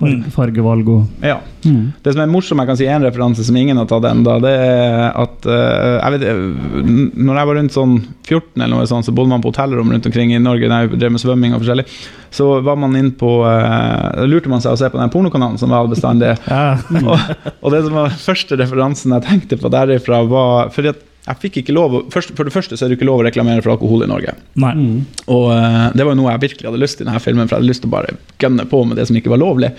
Far 0.00 0.30
fargevalg 0.32 0.88
og 0.88 1.24
ja. 1.24 1.36
mm. 1.64 2.00
Det 2.00 2.14
som 2.14 2.22
er 2.22 2.30
morsomt, 2.30 2.62
jeg 2.62 2.70
kan 2.70 2.78
si 2.78 2.86
en 2.88 3.04
referanse 3.04 3.44
som 3.44 3.56
ingen 3.60 3.76
har 3.76 3.88
tatt 3.90 4.06
ennå, 4.08 4.38
det 4.40 4.52
er 4.56 5.10
at 5.12 5.48
eh, 5.48 5.96
jeg 5.98 6.14
vet, 6.14 6.24
eh, 6.30 6.94
Når 7.20 7.40
jeg 7.40 7.50
var 7.50 7.58
rundt 7.58 7.76
sånn 7.76 7.98
14, 8.24 8.62
eller 8.62 8.72
noe 8.78 8.88
sånt, 8.88 9.08
så 9.08 9.14
bodde 9.16 9.34
man 9.34 9.44
på 9.44 9.52
hotellrom 9.52 9.92
rundt 9.92 10.08
omkring 10.08 10.32
i 10.32 10.40
Norge 10.40 10.70
når 10.70 10.86
jeg 10.86 11.02
drev 11.02 11.14
med 11.16 11.22
svømming 11.22 11.56
og 11.56 11.60
forskjellig. 11.60 11.84
Så 12.32 12.48
var 12.64 12.78
man 12.80 12.96
inn 12.96 13.12
på 13.18 13.34
eh, 13.44 14.06
Da 14.16 14.26
lurte 14.28 14.52
man 14.52 14.64
seg 14.64 14.72
å 14.72 14.80
se 14.80 14.88
på 14.88 15.00
den 15.00 15.12
pornokanalen 15.12 15.60
som 15.60 15.74
var 15.74 15.90
bestandig. 15.90 16.36
Ja. 16.50 16.74
og, 17.04 17.20
og 17.60 17.72
det 17.72 17.84
som 17.84 17.94
var 17.96 18.16
første 18.20 18.56
referansen 18.58 19.14
jeg 19.14 19.26
tenkte 19.26 19.58
på 19.60 19.70
derifra, 19.72 20.22
var 20.28 20.72
fordi 20.74 20.90
at 20.94 21.04
jeg 21.30 21.40
fikk 21.44 21.58
ikke 21.62 21.74
lov 21.76 21.96
først, 22.12 22.32
For 22.36 22.44
det 22.48 22.52
første 22.54 22.76
så 22.78 22.84
er 22.86 22.92
det 22.92 22.98
ikke 22.98 23.08
lov 23.08 23.22
å 23.22 23.26
reklamere 23.26 23.62
for 23.64 23.72
alkohol 23.74 24.04
i 24.04 24.10
Norge. 24.10 24.34
Nei. 24.60 24.72
Mm. 24.76 25.02
Og 25.32 25.46
eh, 25.54 25.84
det 25.94 26.06
var 26.06 26.14
jo 26.14 26.20
noe 26.22 26.32
jeg 26.34 26.44
virkelig 26.48 26.68
hadde 26.70 26.82
lyst 26.82 26.98
til 27.00 27.06
i 27.06 27.10
denne 27.10 27.22
filmen, 27.24 27.46
for 27.48 27.56
jeg 27.56 27.62
hadde 27.62 27.70
lyst 27.72 27.84
til 27.84 27.90
å 27.92 27.94
bare 27.96 28.16
gønne 28.42 28.66
på 28.70 28.82
med 28.88 28.98
det 29.00 29.06
som 29.10 29.18
ikke 29.20 29.32
var 29.32 29.42
lovlig. 29.42 29.70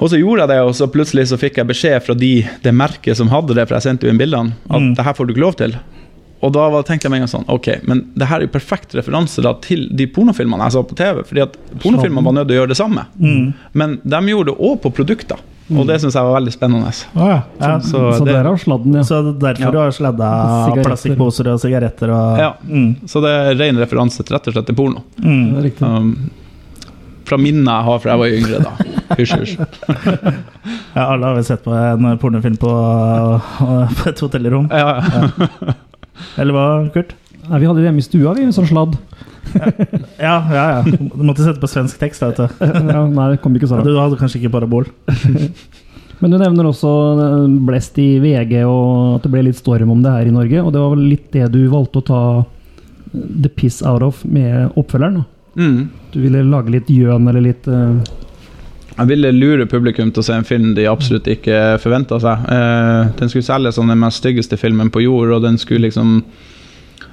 Og 0.00 0.08
så 0.08 0.16
gjorde 0.16 0.46
jeg 0.46 0.52
det, 0.54 0.60
og 0.64 0.74
så 0.78 0.86
plutselig 0.88 1.26
så 1.28 1.36
fikk 1.40 1.58
jeg 1.60 1.68
beskjed 1.68 2.02
fra 2.06 2.14
de, 2.16 2.30
det 2.64 2.72
merket 2.72 3.18
som 3.18 3.28
hadde 3.32 3.56
det, 3.58 3.66
for 3.68 3.76
jeg 3.76 3.84
sendte 3.84 4.08
jo 4.08 4.12
inn 4.14 4.20
bildene, 4.20 4.54
at 4.70 4.80
Mm. 4.80 4.94
det 4.96 5.04
her 5.04 5.12
får 5.18 5.26
du 5.28 5.34
ikke 5.34 5.44
lov 5.44 5.56
til. 5.60 5.74
Og 6.40 6.54
da 6.56 6.62
tenkte 6.88 7.04
jeg 7.04 7.12
meg 7.12 7.20
en 7.20 7.26
gang 7.26 7.32
sånn 7.34 7.48
Ok, 7.52 7.66
men 7.84 7.98
det 8.16 8.26
her 8.30 8.40
er 8.40 8.46
jo 8.46 8.52
perfekt 8.54 8.94
referanse 8.96 9.42
da 9.44 9.52
til 9.60 9.82
de 9.92 10.06
pornofilmene 10.08 10.64
jeg 10.64 10.72
så 10.72 10.82
på 10.88 10.96
TV. 10.96 11.20
Fordi 11.28 11.42
at 11.44 11.58
pornofilmene 11.82 12.24
var 12.24 12.32
nødt 12.32 12.48
til 12.48 12.56
å 12.56 12.60
gjøre 12.62 12.72
det 12.72 12.78
samme. 12.80 13.04
Mm. 13.20 13.52
Men 13.76 13.98
de 14.08 14.20
gjorde 14.32 14.54
det 14.54 14.56
òg 14.56 14.78
på 14.80 14.92
produkter. 14.96 15.36
Og 15.70 15.86
det 15.86 16.00
syns 16.02 16.16
jeg 16.18 16.26
var 16.26 16.34
veldig 16.40 16.52
spennende. 16.54 16.90
Å, 17.14 17.28
ja. 17.30 17.38
Ja. 17.60 17.72
Så, 17.84 18.00
Så 18.18 18.24
det, 18.26 18.32
der 18.34 18.48
har 18.48 18.56
sladden, 18.58 18.94
ja. 18.98 19.02
Så 19.06 19.20
derfor 19.38 19.60
Ja. 19.66 19.70
du 19.70 19.78
har 19.78 19.90
sladda 19.94 20.30
plastikkposer 20.82 21.52
og 21.52 21.60
sigaretter 21.62 22.10
og 22.10 22.38
Ja. 22.38 22.50
mm. 22.66 23.06
så 23.06 23.22
det 23.22 23.30
er 23.30 23.54
ren 23.60 23.76
referanse 23.78 24.24
til 24.24 24.34
rett 24.36 24.48
og 24.48 24.54
slett 24.54 24.66
til 24.66 24.74
porno. 24.74 25.02
Det 25.16 25.24
Mm. 25.26 25.56
er. 25.64 25.72
Um, 25.86 26.30
fra 27.24 27.36
minnet 27.38 27.70
jeg 27.70 27.84
har 27.86 27.98
fra 28.02 28.10
jeg 28.10 28.18
var 28.18 28.26
yngre, 28.40 28.58
da. 28.64 28.72
Hysj, 29.16 29.34
hysj. 29.38 29.56
Ja, 30.96 31.04
alle 31.12 31.26
har 31.26 31.34
vel 31.36 31.44
sett 31.46 31.62
på 31.62 31.70
en 31.70 32.18
pornofilm 32.18 32.56
på, 32.58 32.70
på 34.00 34.08
et 34.10 34.18
hotellrom. 34.24 34.66
Ja, 34.70 34.98
ja. 34.98 35.74
Eller 36.40 36.52
hva, 36.52 36.64
Kurt? 36.92 37.14
Nei, 37.48 37.58
vi 37.62 37.66
hadde 37.66 37.78
det 37.80 37.86
hjemme 37.86 38.02
i 38.02 38.06
stua, 38.06 38.34
vi, 38.36 38.48
sånn 38.52 38.66
sladd. 38.68 38.96
Ja, 40.20 40.36
ja, 40.52 40.64
ja. 40.70 40.80
Du 40.84 41.22
måtte 41.24 41.44
sette 41.44 41.60
på 41.62 41.70
svensk 41.70 42.00
tekst. 42.00 42.22
Vet 42.22 42.40
du. 42.40 42.46
ja, 42.94 43.04
nei, 43.08 43.28
det 43.32 43.40
kom 43.44 43.56
ikke 43.56 43.70
så 43.70 43.80
Du 43.84 43.94
hadde 43.96 44.18
kanskje 44.20 44.42
ikke 44.42 44.52
parabol? 44.58 44.88
Men 46.20 46.34
du 46.34 46.36
nevner 46.36 46.68
også 46.68 46.90
eh, 47.16 47.44
blest 47.64 47.96
i 48.00 48.10
VG, 48.20 48.58
og 48.68 49.16
at 49.16 49.24
det 49.24 49.32
ble 49.32 49.46
litt 49.46 49.60
storm 49.60 49.92
om 49.94 50.02
det 50.04 50.12
her 50.12 50.28
i 50.28 50.34
Norge. 50.34 50.62
Og 50.62 50.72
det 50.74 50.82
var 50.82 50.92
vel 50.92 51.06
litt 51.08 51.30
det 51.32 51.46
du 51.54 51.62
valgte 51.72 52.02
å 52.02 52.08
ta 52.10 52.22
the 53.12 53.48
piss 53.48 53.82
out 53.82 54.02
of 54.02 54.24
med 54.24 54.70
oppfølgeren? 54.76 55.22
Mm. 55.56 55.88
Du 56.12 56.20
ville 56.20 56.44
lage 56.46 56.70
litt 56.70 56.90
gjøn 56.90 57.28
eller 57.28 57.42
litt 57.42 57.66
uh... 57.68 57.96
Jeg 58.90 59.08
ville 59.08 59.30
lure 59.32 59.64
publikum 59.66 60.10
til 60.12 60.20
å 60.20 60.26
se 60.26 60.36
en 60.36 60.44
film 60.44 60.74
de 60.76 60.84
absolutt 60.90 61.28
ikke 61.30 61.78
forventa 61.80 62.18
seg. 62.20 62.42
Uh, 62.52 63.08
den 63.16 63.32
skulle 63.32 63.46
selges 63.46 63.78
som 63.78 63.88
den 63.88 64.00
mest 64.02 64.20
styggeste 64.20 64.58
filmen 64.60 64.90
på 64.92 65.06
jord, 65.06 65.32
og 65.38 65.46
den 65.46 65.56
skulle 65.58 65.86
liksom 65.86 66.18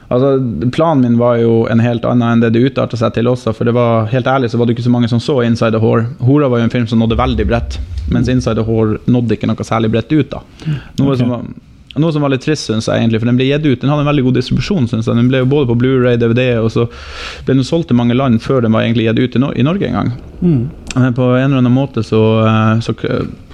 Altså, 0.07 0.69
Planen 0.71 1.01
min 1.03 1.17
var 1.17 1.35
jo 1.41 1.67
en 1.71 1.81
helt 1.83 2.05
annen 2.07 2.37
enn 2.37 2.43
det 2.43 2.53
det 2.55 2.63
utarta 2.69 2.97
seg 2.99 3.13
til 3.17 3.27
også. 3.27 3.53
For 3.55 3.67
det 3.67 3.75
var 3.75 4.07
helt 4.13 4.27
ærlig 4.27 4.51
så 4.51 4.59
var 4.59 4.67
det 4.67 4.77
ikke 4.77 4.87
så 4.87 4.93
mange 4.93 5.09
som 5.11 5.19
så 5.19 5.41
'Inside 5.43 5.75
the 5.75 5.83
Hore. 5.83 6.07
'Hora' 6.19 6.49
var 6.49 6.59
jo 6.59 6.63
en 6.63 6.75
film 6.75 6.87
som 6.87 6.99
nådde 6.99 7.19
veldig 7.19 7.47
bredt, 7.47 7.79
mens 8.09 8.29
'Inside 8.29 8.55
the 8.55 8.63
Hore 8.63 8.99
nådde 9.07 9.35
ikke 9.35 9.47
noe 9.47 9.67
særlig 9.67 9.91
bredt 9.91 10.11
ut. 10.11 10.29
da 10.31 10.39
Noe, 10.97 11.07
okay. 11.07 11.17
som, 11.17 11.29
var, 11.29 11.41
noe 11.95 12.13
som 12.13 12.21
var 12.21 12.29
litt 12.29 12.41
trist, 12.41 12.69
syns 12.69 12.87
jeg, 12.87 12.95
egentlig, 12.95 13.19
for 13.19 13.27
den 13.27 13.35
ble 13.35 13.49
gitt 13.51 13.65
ut. 13.65 13.81
Den 13.81 13.89
hadde 13.89 14.05
en 14.05 14.11
veldig 14.13 14.23
god 14.23 14.33
distribusjon, 14.39 14.87
syns 14.87 15.07
jeg. 15.07 15.15
Den 15.15 15.27
ble 15.27 15.43
jo 15.43 15.45
både 15.45 15.67
på 15.67 15.75
Blu-ray, 15.75 16.15
DVD, 16.15 16.57
og 16.63 16.71
så 16.71 16.87
ble 17.45 17.55
den 17.59 17.67
solgt 17.67 17.89
til 17.89 17.99
mange 17.99 18.15
land 18.15 18.39
før 18.41 18.61
den 18.61 18.71
var 18.71 18.87
egentlig 18.87 19.09
gitt 19.09 19.19
ut 19.19 19.35
i, 19.35 19.39
no 19.39 19.51
i 19.51 19.63
Norge 19.63 19.87
en 19.87 19.99
gang. 19.99 20.11
mm. 20.41 20.69
Men 20.97 21.13
på 21.13 21.21
en 21.21 21.51
eller 21.51 21.59
annen 21.59 21.73
måte 21.75 22.01
så, 22.01 22.47
eh, 22.47 22.79
så 22.79 22.93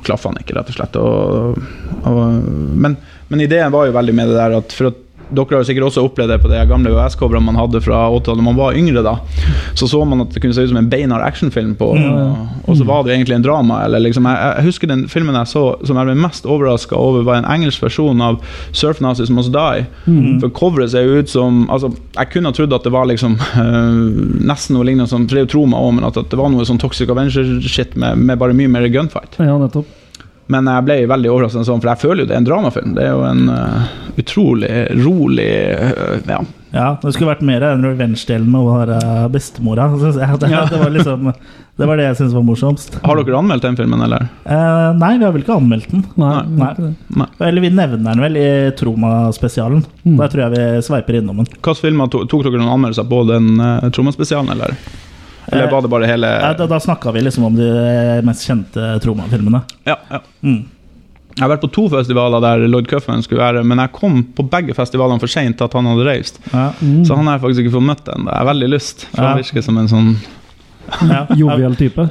klaffa 0.03 0.29
han 0.29 0.37
ikke, 0.39 0.55
rett 0.55 0.69
og 0.69 0.75
slett. 0.77 0.95
Og, 0.95 1.57
og, 2.07 2.43
men, 2.75 2.95
men 3.27 3.41
ideen 3.41 3.71
var 3.71 3.89
jo 3.89 3.97
veldig 3.97 4.15
med 4.15 4.29
det 4.31 4.37
der 4.37 4.55
at 4.61 4.71
for 4.71 4.93
at 4.93 5.02
dere 5.35 5.57
har 5.57 5.63
jo 5.63 5.67
sikkert 5.69 5.87
også 5.89 6.03
opplevd 6.07 6.33
det 6.33 6.39
på 6.43 6.51
de 6.51 6.61
gamle 6.69 6.91
VHS-coverne 6.93 7.43
man 7.47 7.59
hadde 7.59 7.81
fra 7.83 8.05
80-tallet 8.13 8.41
da 8.41 8.45
man 8.45 8.59
var 8.59 8.77
yngre. 8.79 9.03
da 9.05 9.17
Så 9.75 9.87
så 9.89 10.03
man 10.05 10.21
at 10.25 10.33
det 10.33 10.41
kunne 10.43 10.55
se 10.55 10.65
ut 10.65 10.71
som 10.71 10.79
en 10.79 10.89
beinhard 10.89 11.25
actionfilm, 11.25 11.75
på, 11.79 11.91
og, 11.93 12.37
og 12.67 12.77
så 12.77 12.85
var 12.87 13.03
det 13.03 13.15
egentlig 13.15 13.37
en 13.37 13.45
drama. 13.45 13.81
Eller 13.85 14.03
liksom, 14.05 14.27
jeg, 14.29 14.53
jeg 14.57 14.67
husker 14.69 14.91
den 14.91 15.07
filmen 15.11 15.37
jeg 15.39 15.51
så 15.53 15.63
som 15.83 15.99
jeg 15.99 16.09
ble 16.09 16.17
mest 16.23 16.45
overraska 16.45 16.97
over, 16.99 17.25
var 17.27 17.41
en 17.41 17.49
engelsk 17.49 17.83
versjon 17.83 18.21
av 18.23 18.39
Surf 18.71 19.01
Nazis 19.03 19.31
Must 19.33 19.53
Die. 19.53 19.87
For 20.43 20.53
coveret 20.53 20.93
ser 20.93 21.07
jo 21.07 21.23
ut 21.23 21.31
som 21.31 21.63
altså, 21.71 21.91
Jeg 22.17 22.29
kunne 22.33 22.51
ha 22.51 22.55
trodd 22.55 22.73
at 22.75 22.85
det 22.85 22.91
var 22.93 23.07
liksom 23.09 23.37
øh, 23.39 23.97
nesten 24.51 24.77
noe 24.77 24.87
lignende 24.87 25.09
som 25.09 25.27
For 25.27 25.35
det 25.35 25.43
er 25.43 25.47
jo 25.47 25.53
Troma 25.57 25.81
òg, 25.81 25.97
men 25.97 26.07
at, 26.07 26.19
at 26.19 26.31
det 26.31 26.39
var 26.39 26.51
noe 26.53 26.65
sånn 26.67 26.81
Toxic 26.81 27.09
Avenger-shit 27.11 27.97
med, 27.99 28.21
med 28.21 28.39
bare 28.41 28.55
mye 28.57 28.71
mer 28.71 28.87
gunfight. 28.93 29.37
Ja, 29.41 29.57
nettopp. 29.61 30.02
Men 30.51 30.67
jeg 30.67 30.83
ble 30.87 30.97
veldig 31.07 31.29
overrasket, 31.31 31.65
sånn, 31.69 31.79
for 31.83 31.93
jeg 31.93 32.01
føler 32.03 32.23
jo 32.25 32.29
det 32.31 32.35
er 32.35 32.41
en 32.41 32.47
dramafilm. 32.49 32.91
Det 32.97 33.03
er 33.05 33.13
jo 33.13 33.21
en 33.29 33.45
uh, 33.47 33.93
utrolig 34.19 34.73
rolig 35.05 35.51
uh, 35.79 36.19
Ja. 36.27 36.41
Ja, 36.73 36.87
det 37.03 37.11
skulle 37.13 37.29
vært 37.29 37.43
mer 37.45 37.61
enn 37.67 37.83
revenge-delen 37.85 38.47
med 38.49 38.57
å 38.65 38.71
være 38.79 38.95
bestemora. 39.29 39.91
synes 39.93 40.15
jeg. 40.17 40.37
Det, 40.41 40.47
Ja. 40.49 40.63
det, 40.65 40.79
var 40.81 40.89
liksom, 40.89 41.27
det 41.77 41.85
var 41.85 41.99
det 42.01 42.07
jeg 42.07 42.17
syntes 42.17 42.33
var 42.33 42.45
morsomst. 42.47 42.95
Har 43.05 43.19
dere 43.21 43.37
anmeldt 43.37 43.61
den 43.67 43.77
filmen, 43.77 44.01
eller? 44.01 44.25
Eh, 44.41 44.87
nei, 44.97 45.11
vi 45.21 45.27
har 45.27 45.35
vel 45.35 45.43
ikke 45.45 45.59
anmeldt 45.59 45.91
den. 45.93 46.01
Nei, 46.17 46.31
Nei. 46.57 46.71
Nei. 47.21 47.27
Eller 47.45 47.61
vi 47.61 47.69
nevner 47.77 48.01
den 48.09 48.23
vel 48.25 48.39
i 48.41 48.47
Troma-spesialen. 48.79 49.85
Mm. 50.01 50.17
Der 50.17 50.33
tror 50.33 50.43
jeg 50.47 50.55
vi 50.57 50.81
sveiper 50.89 51.19
innom 51.21 51.43
den. 51.43 51.51
Hvilke 51.53 51.77
filmer 51.77 52.09
to, 52.09 52.23
tok 52.25 52.41
dere 52.49 52.57
noen 52.57 52.73
anmeldelser 52.73 53.05
på 53.13 53.21
den 53.29 53.53
uh, 53.61 53.85
Troma-spesialen, 53.93 54.49
eller? 54.57 54.73
Eller 55.51 55.65
Eh, 55.67 55.71
var 55.71 55.81
det 55.81 55.89
bare 55.91 56.07
hele 56.07 56.27
Eh, 56.27 56.53
da 56.57 56.67
da 56.67 56.79
snakka 56.79 57.11
vi 57.13 57.21
liksom 57.21 57.43
om 57.49 57.55
de 57.55 57.67
mest 58.23 58.45
kjente 58.47 58.99
Troma-filmene. 59.03 59.61
Ja, 59.85 59.97
ja. 60.09 60.19
Mm. 60.43 60.63
Jeg 61.33 61.41
har 61.41 61.49
vært 61.49 61.63
på 61.65 61.71
to 61.73 61.87
festivaler 61.89 62.39
der 62.45 62.67
Lloyd 62.69 62.85
Cuffen 62.87 63.23
skulle 63.25 63.41
være, 63.41 63.63
men 63.65 63.79
jeg 63.81 63.91
kom 63.95 64.19
på 64.37 64.43
begge 64.49 64.75
festivalene 64.77 65.19
for 65.19 65.27
seint 65.27 65.57
til 65.57 65.65
at 65.65 65.73
han 65.73 65.85
hadde 65.89 66.05
reist. 66.05 66.37
Ja. 66.53 66.67
Mm. 66.79 67.03
Så 67.05 67.15
han 67.17 67.25
har 67.25 67.39
jeg 67.39 67.41
faktisk 67.47 67.63
ikke 67.65 67.73
fått 67.79 67.87
møtt 67.89 68.11
ennå. 68.13 68.29
Jeg 68.29 68.37
har 68.37 68.49
veldig 68.53 68.69
lyst. 68.69 69.05
For 69.09 69.21
Ja. 69.23 69.27
Han 69.31 69.41
virker 69.41 69.63
som 69.65 69.77
en 69.81 69.87
sånn 69.89 70.15
Ja. 71.09 71.25
Jovial 71.41 71.75
type. 71.75 72.05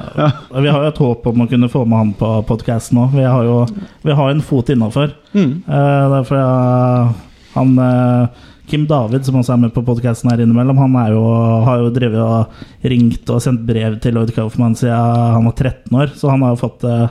Vi 0.57 0.69
har 0.69 0.83
jo 0.83 0.89
et 0.89 0.99
håp 0.99 1.27
om 1.27 1.43
å 1.45 1.49
kunne 1.49 1.69
få 1.71 1.85
med 1.87 1.99
han 1.99 2.13
på 2.19 2.31
podkasten 2.49 2.99
òg. 2.99 3.13
Vi 3.15 3.23
har 3.23 3.45
jo 3.45 3.67
vi 4.03 4.13
har 4.13 4.31
en 4.31 4.41
fot 4.43 4.69
innafor. 4.75 5.13
mm. 5.35 5.63
Uh, 5.69 6.09
derfor 6.17 6.37
jeg, 6.41 7.15
han 7.55 7.79
eh, 7.79 8.27
Kim 8.71 8.87
David, 8.87 9.25
som 9.27 9.37
også 9.41 9.53
er 9.57 9.61
med 9.65 9.75
på 9.75 9.83
podkasten 9.85 10.31
her 10.31 10.41
innimellom, 10.45 10.79
han 10.79 10.95
er 11.03 11.13
jo, 11.17 11.23
har 11.67 11.83
jo 11.83 11.91
drevet 11.93 12.23
og 12.23 12.89
ringt 12.89 13.29
og 13.35 13.43
sendt 13.45 13.67
brev 13.69 13.99
til 14.01 14.15
Lloyd 14.17 14.33
Kaufman 14.37 14.77
siden 14.79 14.97
han 15.37 15.47
var 15.49 15.57
13 15.59 15.99
år, 15.99 16.13
så 16.17 16.31
han 16.31 16.45
har 16.47 16.55
jo 16.55 16.61
fått, 16.63 16.87
eh, 16.89 17.09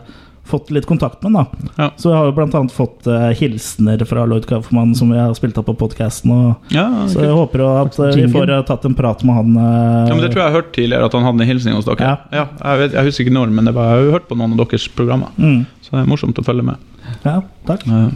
fått 0.48 0.72
litt 0.74 0.88
kontakt 0.90 1.22
med 1.24 1.36
ham. 1.36 1.68
Ja. 1.78 1.90
Så 2.00 2.10
vi 2.10 2.16
har 2.16 2.32
jo 2.32 2.46
annet 2.48 2.74
fått 2.74 3.06
eh, 3.08 3.28
hilsener 3.38 4.02
fra 4.08 4.26
Lloyd 4.26 4.48
Kaufman 4.50 4.96
som 4.96 5.12
vi 5.12 5.20
har 5.20 5.36
spilt 5.38 5.60
av 5.60 5.68
på 5.68 5.76
podkasten. 5.84 6.56
Ja, 6.74 6.88
Så 7.12 7.22
jeg 7.22 7.36
håper 7.36 7.60
jo 7.66 7.70
at 7.84 8.00
eh, 8.00 8.16
vi 8.16 8.26
får 8.32 8.56
tatt 8.72 8.86
en 8.90 8.96
prat 8.96 9.22
med 9.28 9.36
han. 9.36 9.54
ja, 9.54 10.16
men 10.16 10.24
Det 10.24 10.32
tror 10.32 10.42
jeg 10.42 10.48
jeg 10.48 10.50
har 10.52 10.60
hørt 10.62 10.74
tidligere, 10.80 11.06
at 11.12 11.20
han 11.20 11.24
hadde 11.30 11.46
en 11.46 11.52
hilsning 11.52 11.76
hos 11.78 11.86
dere. 11.86 12.18
Ja. 12.32 12.48
jeg, 12.64 12.80
vet, 12.86 12.98
jeg 12.98 13.12
husker 13.12 13.28
ikke 13.28 13.38
når, 13.38 13.54
men 13.60 13.66
det 13.70 13.76
var, 13.78 13.92
jeg 13.92 14.00
har 14.00 14.08
jo 14.10 14.18
hørt 14.18 14.28
på 14.32 14.40
noen 14.40 14.56
av 14.58 14.66
deres 14.66 14.88
programmer. 14.88 15.30
mm, 15.38 15.66
Så 15.84 15.96
det 15.98 16.04
er 16.06 16.12
morsomt 16.16 16.40
å 16.42 16.48
følge 16.48 16.64
med. 16.64 16.92
Ja, 17.28 17.42
takk. 17.68 17.86
Ja. 17.92 18.10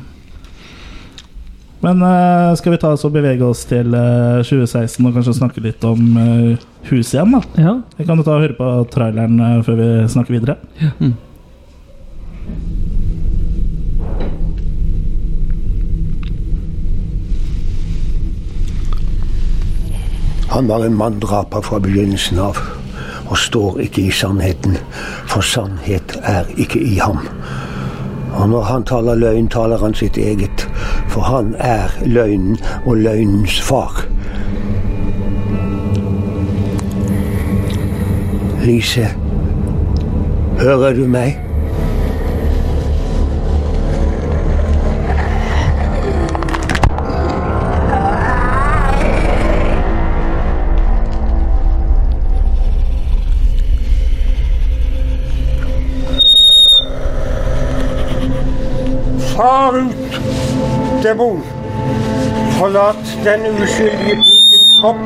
Men 1.86 2.02
uh, 2.02 2.56
skal 2.58 2.74
vi 2.74 2.80
ta 2.82 2.90
oss 2.96 3.06
og 3.06 3.14
bevege 3.14 3.46
oss 3.46 3.62
til 3.70 3.94
uh, 3.94 4.42
2016 4.42 5.06
og 5.06 5.14
kanskje 5.14 5.36
snakke 5.38 5.62
litt 5.62 5.84
om 5.86 6.02
uh, 6.18 6.64
huset 6.90 7.20
igjen, 7.20 7.36
da? 7.36 7.42
Ja. 7.62 7.74
Vi 8.00 8.08
kan 8.08 8.18
jo 8.18 8.26
ta 8.26 8.40
og 8.40 8.42
høre 8.42 8.58
på 8.58 8.70
traileren 8.94 9.38
eh, 9.42 9.60
før 9.66 9.78
vi 9.80 9.90
snakker 10.10 10.34
videre. 10.34 10.58
Ja. 10.82 11.12
Han 20.56 20.70
var 20.72 20.86
en 20.86 20.98
manndraper 20.98 21.66
fra 21.66 21.82
begynnelsen 21.84 22.40
av, 22.40 22.62
og 23.26 23.38
står 23.42 23.82
ikke 23.86 24.08
i 24.08 24.14
sannheten, 24.14 24.78
for 25.30 25.46
sannhet 25.46 26.18
er 26.24 26.50
ikke 26.62 26.82
i 26.82 26.98
ham. 27.02 27.26
Og 28.36 28.50
når 28.50 28.62
han 28.62 28.84
taler 28.84 29.16
løgn, 29.16 29.48
taler 29.48 29.78
han 29.78 29.94
sitt 29.94 30.18
eget, 30.18 30.68
for 31.08 31.22
han 31.22 31.56
er 31.60 31.96
løgnen 32.06 32.58
og 32.86 32.98
løgnens 32.98 33.62
far. 33.62 34.04
Lise, 38.66 39.08
hører 40.60 40.94
du 40.94 41.08
meg? 41.08 41.45
far 59.46 59.76
ut 59.78 59.92
til. 61.02 61.20
Forlat 62.58 63.02
den 63.26 63.44
uskyldige 63.62 64.16
pikens 64.16 64.80
kropp. 64.80 65.02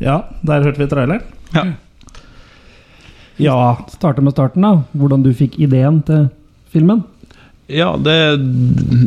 Ja, 0.00 0.16
der 0.42 0.62
hørte 0.62 0.78
vi 0.78 0.86
traileren. 0.90 1.22
Ja. 1.54 1.64
ja. 3.38 3.76
Starte 3.88 4.22
med 4.22 4.34
starten, 4.34 4.66
da. 4.66 4.76
Hvordan 4.92 5.22
du 5.22 5.30
fikk 5.30 5.60
ideen 5.62 6.02
til 6.02 6.26
filmen? 6.74 7.04
Ja, 7.72 7.94
det, 7.96 8.16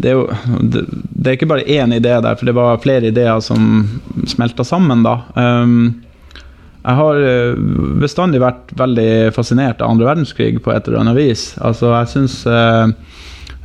det 0.01 0.09
er 0.09 0.15
jo 0.17 0.25
det, 0.61 0.85
det 1.25 1.29
er 1.29 1.37
ikke 1.37 1.49
bare 1.49 1.67
én 1.69 1.93
idé 1.93 2.15
der, 2.21 2.37
for 2.37 2.49
det 2.49 2.55
var 2.57 2.81
flere 2.81 3.11
ideer 3.11 3.39
som 3.43 3.85
smelta 4.29 4.65
sammen, 4.65 5.05
da. 5.05 5.19
Um, 5.37 6.01
jeg 6.85 6.99
har 6.99 7.17
eh, 7.17 7.55
bestandig 7.97 8.43
vært 8.43 8.69
veldig 8.77 9.33
fascinert 9.33 9.79
av 9.81 9.95
andre 9.95 10.05
verdenskrig 10.05 10.59
på 10.61 10.73
et 10.73 10.85
eller 10.85 11.01
annet 11.01 11.17
vis. 11.17 11.47
Altså, 11.57 11.89
jeg 11.95 12.11
syns 12.11 12.35
uh, 12.45 12.93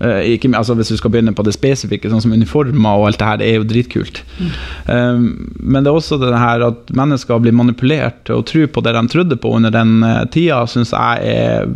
ikke, 0.01 0.49
altså 0.57 0.73
Hvis 0.79 0.89
du 0.89 0.97
skal 0.97 1.13
begynne 1.13 1.35
på 1.37 1.45
det 1.45 1.53
spesifikke, 1.53 2.09
sånn 2.09 2.23
som 2.25 2.33
uniformer 2.33 2.97
og 2.97 3.11
alt 3.11 3.21
det 3.21 3.29
her, 3.29 3.41
det 3.43 3.51
er 3.51 3.59
jo 3.59 3.67
dritkult. 3.69 4.23
Mm. 4.39 4.55
Um, 4.89 5.27
men 5.61 5.85
det 5.85 5.93
er 5.93 6.01
også 6.01 6.17
det 6.23 6.33
her 6.33 6.65
at 6.71 6.95
mennesker 6.97 7.45
blir 7.45 7.57
manipulert 7.57 8.33
og 8.33 8.47
tror 8.49 8.73
på 8.73 8.85
det 8.87 8.97
de 8.97 9.05
trodde 9.13 9.37
på 9.37 9.53
under 9.59 9.75
den 9.75 10.01
tida, 10.33 10.63
syns 10.65 10.97
jeg 10.97 11.37
er 11.37 11.69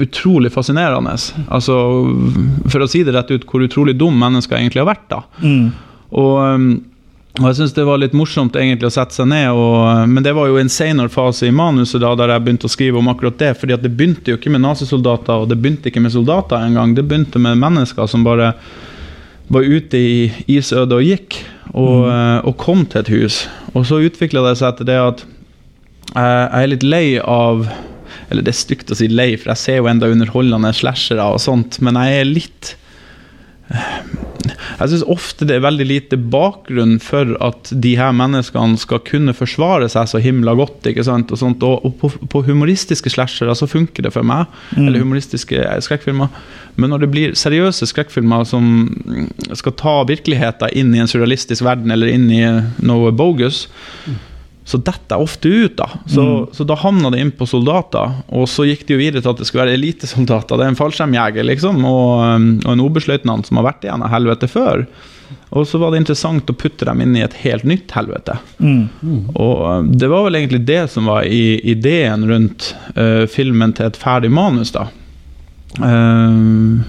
utrolig 0.00 0.52
fascinerende. 0.54 1.16
Altså, 1.48 1.78
for 2.70 2.84
å 2.84 2.90
si 2.90 3.02
det 3.06 3.14
rett 3.16 3.32
ut, 3.34 3.46
hvor 3.48 3.64
utrolig 3.64 3.96
dum 3.98 4.18
mennesker 4.18 4.58
egentlig 4.58 4.84
har 4.84 4.92
vært. 4.92 5.08
da. 5.10 5.24
Mm. 5.42 5.66
Og 6.18 6.36
um, 6.44 6.70
og 7.38 7.46
jeg 7.46 7.58
syns 7.60 7.74
det 7.76 7.84
var 7.86 8.00
litt 8.02 8.16
morsomt 8.18 8.56
egentlig 8.58 8.88
å 8.88 8.90
sette 8.92 9.14
seg 9.14 9.28
ned, 9.30 9.52
og, 9.54 10.08
men 10.10 10.24
det 10.26 10.32
var 10.34 10.48
jo 10.50 10.56
en 10.58 10.70
senere 10.72 11.12
fase 11.12 11.46
i 11.46 11.54
manuset 11.54 12.02
da, 12.02 12.10
der 12.18 12.32
jeg 12.32 12.44
begynte 12.46 12.66
å 12.66 12.72
skrive 12.72 12.98
om 12.98 13.10
akkurat 13.12 13.38
det. 13.38 13.52
fordi 13.60 13.76
det 13.78 13.92
begynte 13.94 14.32
jo 14.32 14.38
ikke 14.40 14.50
med 14.50 14.64
nazisoldater, 14.64 15.44
og 15.44 15.50
det 15.50 15.58
begynte 15.60 15.92
ikke 15.92 16.02
med 16.02 16.14
soldater 16.16 16.58
engang. 16.58 16.96
Det 16.96 17.06
begynte 17.06 17.38
med 17.38 17.60
mennesker 17.62 18.10
som 18.10 18.26
bare 18.26 18.54
var 19.54 19.62
ute 19.62 20.00
i 20.00 20.16
isødet 20.50 20.98
og 20.98 21.06
gikk, 21.06 21.38
og, 21.70 22.08
mm. 22.08 22.48
og, 22.48 22.56
kom 22.58 22.82
til 22.90 23.04
et 23.04 23.12
hus. 23.14 23.38
Og 23.70 23.86
så 23.86 24.02
utvikla 24.02 24.42
det 24.48 24.56
seg 24.58 24.80
til 24.80 24.90
det 24.90 24.98
at 24.98 25.24
jeg 26.08 26.64
er 26.64 26.70
litt 26.72 26.86
lei 26.88 27.06
av 27.22 27.68
Eller 28.28 28.44
det 28.44 28.52
er 28.52 28.60
stygt 28.60 28.92
å 28.92 28.98
si 28.98 29.08
lei, 29.08 29.32
for 29.36 29.54
jeg 29.54 29.62
ser 29.62 29.80
jo 29.80 29.88
enda 29.90 30.10
underholdende 30.12 30.74
slashere 30.76 31.24
og 31.32 31.40
sånt, 31.42 31.80
men 31.84 32.00
jeg 32.00 32.20
er 32.20 32.28
litt 32.28 32.74
jeg 33.68 34.90
syns 34.90 35.02
ofte 35.12 35.44
det 35.48 35.58
er 35.58 35.64
veldig 35.64 35.84
lite 35.84 36.16
bakgrunn 36.32 36.94
for 37.04 37.34
at 37.44 37.68
de 37.84 37.90
her 37.98 38.14
menneskene 38.16 38.78
skal 38.80 39.02
kunne 39.04 39.34
forsvare 39.36 39.90
seg 39.92 40.08
så 40.08 40.20
himla 40.24 40.54
godt. 40.56 40.86
ikke 40.88 41.04
sant, 41.04 41.32
Og, 41.34 41.40
sånt, 41.40 41.62
og, 41.66 41.84
og 41.84 41.98
på, 42.00 42.10
på, 42.32 42.42
humoristiske 42.46 43.12
slashere 43.12 43.54
så 43.58 43.68
funker 43.68 44.06
det 44.06 44.14
for 44.14 44.24
meg, 44.24 44.46
mm. 44.72 44.86
eller 44.86 45.04
humoristiske 45.04 45.66
skrekkfilmer. 45.84 46.32
Men 46.76 46.94
når 46.94 47.04
det 47.04 47.10
blir 47.12 47.36
seriøse 47.36 47.90
skrekkfilmer 47.90 48.46
som 48.48 48.88
skal 49.52 49.76
ta 49.76 49.98
virkeligheten 50.08 50.72
inn 50.72 50.94
i 50.94 51.02
en 51.02 51.10
surrealistisk 51.10 51.66
verden 51.66 51.92
eller 51.92 52.08
inn 52.14 52.30
i 52.32 52.44
noe 52.88 53.12
bogus, 53.12 53.66
mm 54.06 54.27
så 54.68 54.76
detter 54.84 55.16
jeg 55.16 55.24
ofte 55.24 55.48
ut, 55.48 55.76
da. 55.78 55.86
Så, 56.04 56.22
mm. 56.22 56.48
så 56.52 56.64
da 56.68 56.76
havna 56.76 57.08
det 57.14 57.22
inn 57.22 57.30
på 57.32 57.46
soldater. 57.48 58.18
Og 58.36 58.44
så 58.52 58.66
gikk 58.68 58.82
det 58.84 58.96
jo 58.96 59.00
videre 59.00 59.24
til 59.24 59.32
at 59.32 59.38
det 59.40 59.46
skulle 59.48 59.64
være 59.64 59.78
elitesoldater. 59.78 60.60
Det 60.60 60.66
er 60.66 60.72
en 60.74 60.76
fallskjermjeger, 60.76 61.46
liksom, 61.48 61.78
og, 61.88 62.10
um, 62.20 62.50
og 62.66 62.74
en 62.74 62.82
oberstløytnant 62.84 63.48
som 63.48 63.60
har 63.60 63.70
vært 63.70 63.86
igjen 63.86 64.04
av 64.04 64.12
helvete 64.12 64.50
før. 64.52 64.84
Og 65.56 65.64
så 65.68 65.80
var 65.80 65.92
det 65.92 66.02
interessant 66.02 66.52
å 66.52 66.56
putte 66.56 66.84
dem 66.84 67.00
inn 67.00 67.16
i 67.16 67.24
et 67.24 67.38
helt 67.46 67.64
nytt 67.68 67.96
helvete. 67.96 68.36
Mm. 68.60 68.84
Mm. 69.00 69.22
Og 69.32 69.64
um, 69.64 69.88
det 70.04 70.12
var 70.12 70.28
vel 70.28 70.36
egentlig 70.42 70.60
det 70.68 70.82
som 70.92 71.08
var 71.08 71.24
i 71.24 71.56
ideen 71.72 72.28
rundt 72.28 72.74
uh, 72.92 73.24
filmen 73.24 73.72
til 73.72 73.88
et 73.88 73.96
ferdig 73.96 74.28
manus, 74.36 74.74
da. 74.76 74.84
Uh, 75.80 76.84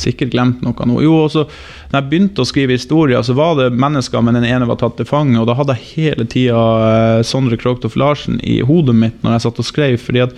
sikkert 0.00 0.32
glemt 0.34 0.64
noe 0.64 0.88
nå. 0.88 1.00
Jo, 1.04 1.16
også 1.26 1.44
når 1.90 1.98
jeg 1.98 2.08
begynte 2.10 2.44
å 2.44 2.48
skrive 2.48 2.76
historier, 2.76 3.22
så 3.26 3.36
var 3.38 3.56
det 3.58 3.70
mennesker, 3.74 4.24
men 4.24 4.38
den 4.38 4.48
ene 4.48 4.68
var 4.70 4.80
tatt 4.80 4.98
til 5.00 5.08
fange. 5.08 5.38
Og 5.40 5.48
da 5.50 5.56
hadde 5.58 5.76
jeg 5.76 5.90
hele 5.94 6.26
tida 6.30 6.64
eh, 6.88 7.22
Sondre 7.26 7.58
Krogtoff 7.60 7.98
Larsen 8.00 8.40
i 8.46 8.60
hodet 8.66 8.96
mitt 8.96 9.22
når 9.24 9.36
jeg 9.36 9.46
satt 9.46 9.62
og 9.62 9.68
skrev. 9.68 10.00
fordi 10.00 10.24
at 10.26 10.36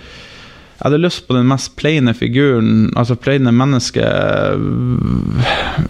jeg 0.83 0.89
hadde 0.89 0.99
lyst 0.99 1.27
på 1.29 1.37
den 1.37 1.47
mest 1.47 1.75
plaine 1.79 2.11
figuren, 2.17 2.89
altså 2.99 3.15
plaine 3.15 3.53
mennesket 3.55 4.03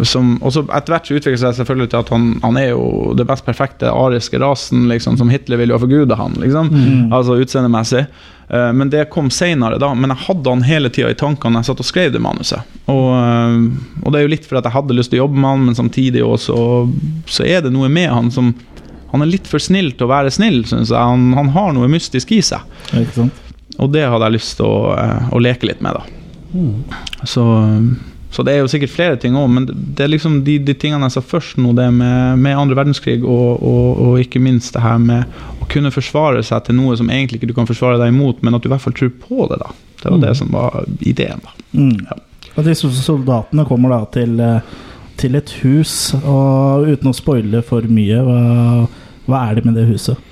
som 0.05 0.23
som 0.23 0.37
også 0.45 0.65
Etter 0.73 0.95
hvert 0.95 1.07
så 1.07 1.17
utvikler 1.17 1.39
seg 1.41 1.57
selvfølgelig 1.59 1.91
til 1.91 2.01
at 2.01 2.11
han, 2.13 2.29
han 2.43 2.59
er 2.59 2.69
jo 2.71 3.13
det 3.17 3.25
best 3.29 3.45
perfekte 3.47 3.91
ariske 3.91 4.39
rasen, 4.41 4.87
liksom, 4.91 5.17
som 5.19 5.31
Hitler 5.31 5.59
ville 5.59 5.75
jo 5.75 5.81
forgude 5.83 6.17
han, 6.19 6.35
liksom. 6.41 6.71
Mm. 6.71 7.13
Altså 7.13 7.37
utseendemessig. 7.41 8.05
Eh, 8.49 8.71
men 8.77 8.91
det 8.93 9.07
kom 9.13 9.29
seinere, 9.33 9.79
da. 9.81 9.91
Men 9.97 10.13
jeg 10.13 10.25
hadde 10.27 10.55
han 10.55 10.65
hele 10.67 10.91
tida 10.93 11.11
i 11.13 11.19
tankene 11.19 11.61
jeg 11.61 11.71
satt 11.71 11.83
og 11.83 11.89
skrev 11.89 12.13
det 12.15 12.21
manuset. 12.23 12.75
Og, 12.91 13.07
eh, 13.17 13.57
og, 14.03 14.11
det 14.11 14.19
er 14.19 14.27
jo 14.27 14.33
litt 14.35 14.47
for 14.49 14.59
at 14.59 14.69
jeg 14.69 14.77
hadde 14.77 14.97
lyst 14.97 15.13
til 15.13 15.21
å 15.21 15.25
jobbe 15.25 15.39
med 15.39 15.49
han, 15.51 15.65
men 15.69 15.79
samtidig 15.79 16.25
også, 16.25 16.57
så 17.29 17.47
er 17.47 17.65
det 17.65 17.73
noe 17.75 17.91
med 17.91 18.11
han 18.11 18.31
som 18.33 18.53
Han 19.13 19.21
er 19.21 19.29
litt 19.29 19.45
for 19.45 19.61
snill 19.61 19.91
til 19.93 20.07
å 20.07 20.09
være 20.09 20.31
snill, 20.33 20.63
syns 20.65 20.89
jeg. 20.89 20.97
Han, 20.97 21.35
han, 21.37 21.51
har 21.53 21.67
noe 21.75 21.85
mystisk 21.85 22.31
i 22.33 22.39
seg. 22.41 22.63
Ikke 22.97 23.13
sant? 23.13 23.51
Og 23.81 23.89
det 23.93 24.05
hadde 24.05 24.27
jeg 24.27 24.37
lyst 24.37 24.57
til 24.59 24.69
å, 24.69 24.93
eh, 24.97 25.29
å 25.33 25.41
leke 25.41 25.69
litt 25.69 25.81
med, 25.83 25.97
da. 25.97 26.03
Mm. 26.53 26.83
Så, 27.25 27.43
så, 28.29 28.43
det 28.45 28.53
er 28.53 28.61
jo 28.61 28.69
sikkert 28.69 28.93
flere 28.93 29.17
ting 29.17 29.37
òg, 29.39 29.47
men 29.49 29.65
det 29.69 30.05
er 30.05 30.11
liksom 30.11 30.41
de, 30.45 30.59
de, 30.61 30.75
tingene 30.77 31.07
jeg 31.09 31.15
sa 31.15 31.23
først 31.25 31.57
nå, 31.61 31.73
det 31.77 31.87
med, 31.95 32.41
med 32.43 32.59
andre 32.59 32.77
verdenskrig, 32.77 33.23
og, 33.23 33.63
og, 33.63 33.87
og, 34.03 34.19
ikke 34.21 34.41
minst 34.43 34.75
det 34.75 34.83
her 34.85 34.99
med 35.01 35.25
å 35.63 35.69
kunne 35.71 35.93
forsvare 35.93 36.43
seg 36.45 36.67
til 36.67 36.77
noe 36.77 36.97
som 36.99 37.09
egentlig 37.09 37.41
ikke 37.41 37.49
du 37.49 37.57
kan 37.57 37.69
forsvare 37.69 37.97
deg 38.01 38.13
imot, 38.13 38.43
men 38.45 38.53
at 38.53 38.63
du 38.63 38.69
i 38.69 38.73
hvert 38.75 38.85
fall 38.85 38.97
tror 38.97 39.13
på 39.25 39.49
det, 39.51 39.59
da. 39.63 39.73
Det 40.03 40.09
var 40.11 40.19
mm. 40.19 40.25
det 40.27 40.35
som 40.37 40.53
var 40.53 40.79
ideen, 41.01 41.43
da. 41.43 41.57
Mm. 41.73 41.97
Ja. 42.11 42.19
Og 42.53 42.67
disse 42.67 42.89
soldatene 43.01 43.65
kommer 43.65 43.95
da 43.95 44.03
til, 44.13 44.35
eh, 44.43 44.75
til 45.17 45.39
et 45.39 45.55
hus, 45.63 45.95
og 46.21 46.85
uten 46.85 47.09
å 47.09 47.15
spoile 47.17 47.63
for 47.65 47.87
mye, 47.89 48.19
hva, 48.27 48.37
hva 49.25 49.47
er 49.47 49.57
det 49.57 49.65
med 49.65 49.79
det 49.79 49.87
huset? 49.89 50.29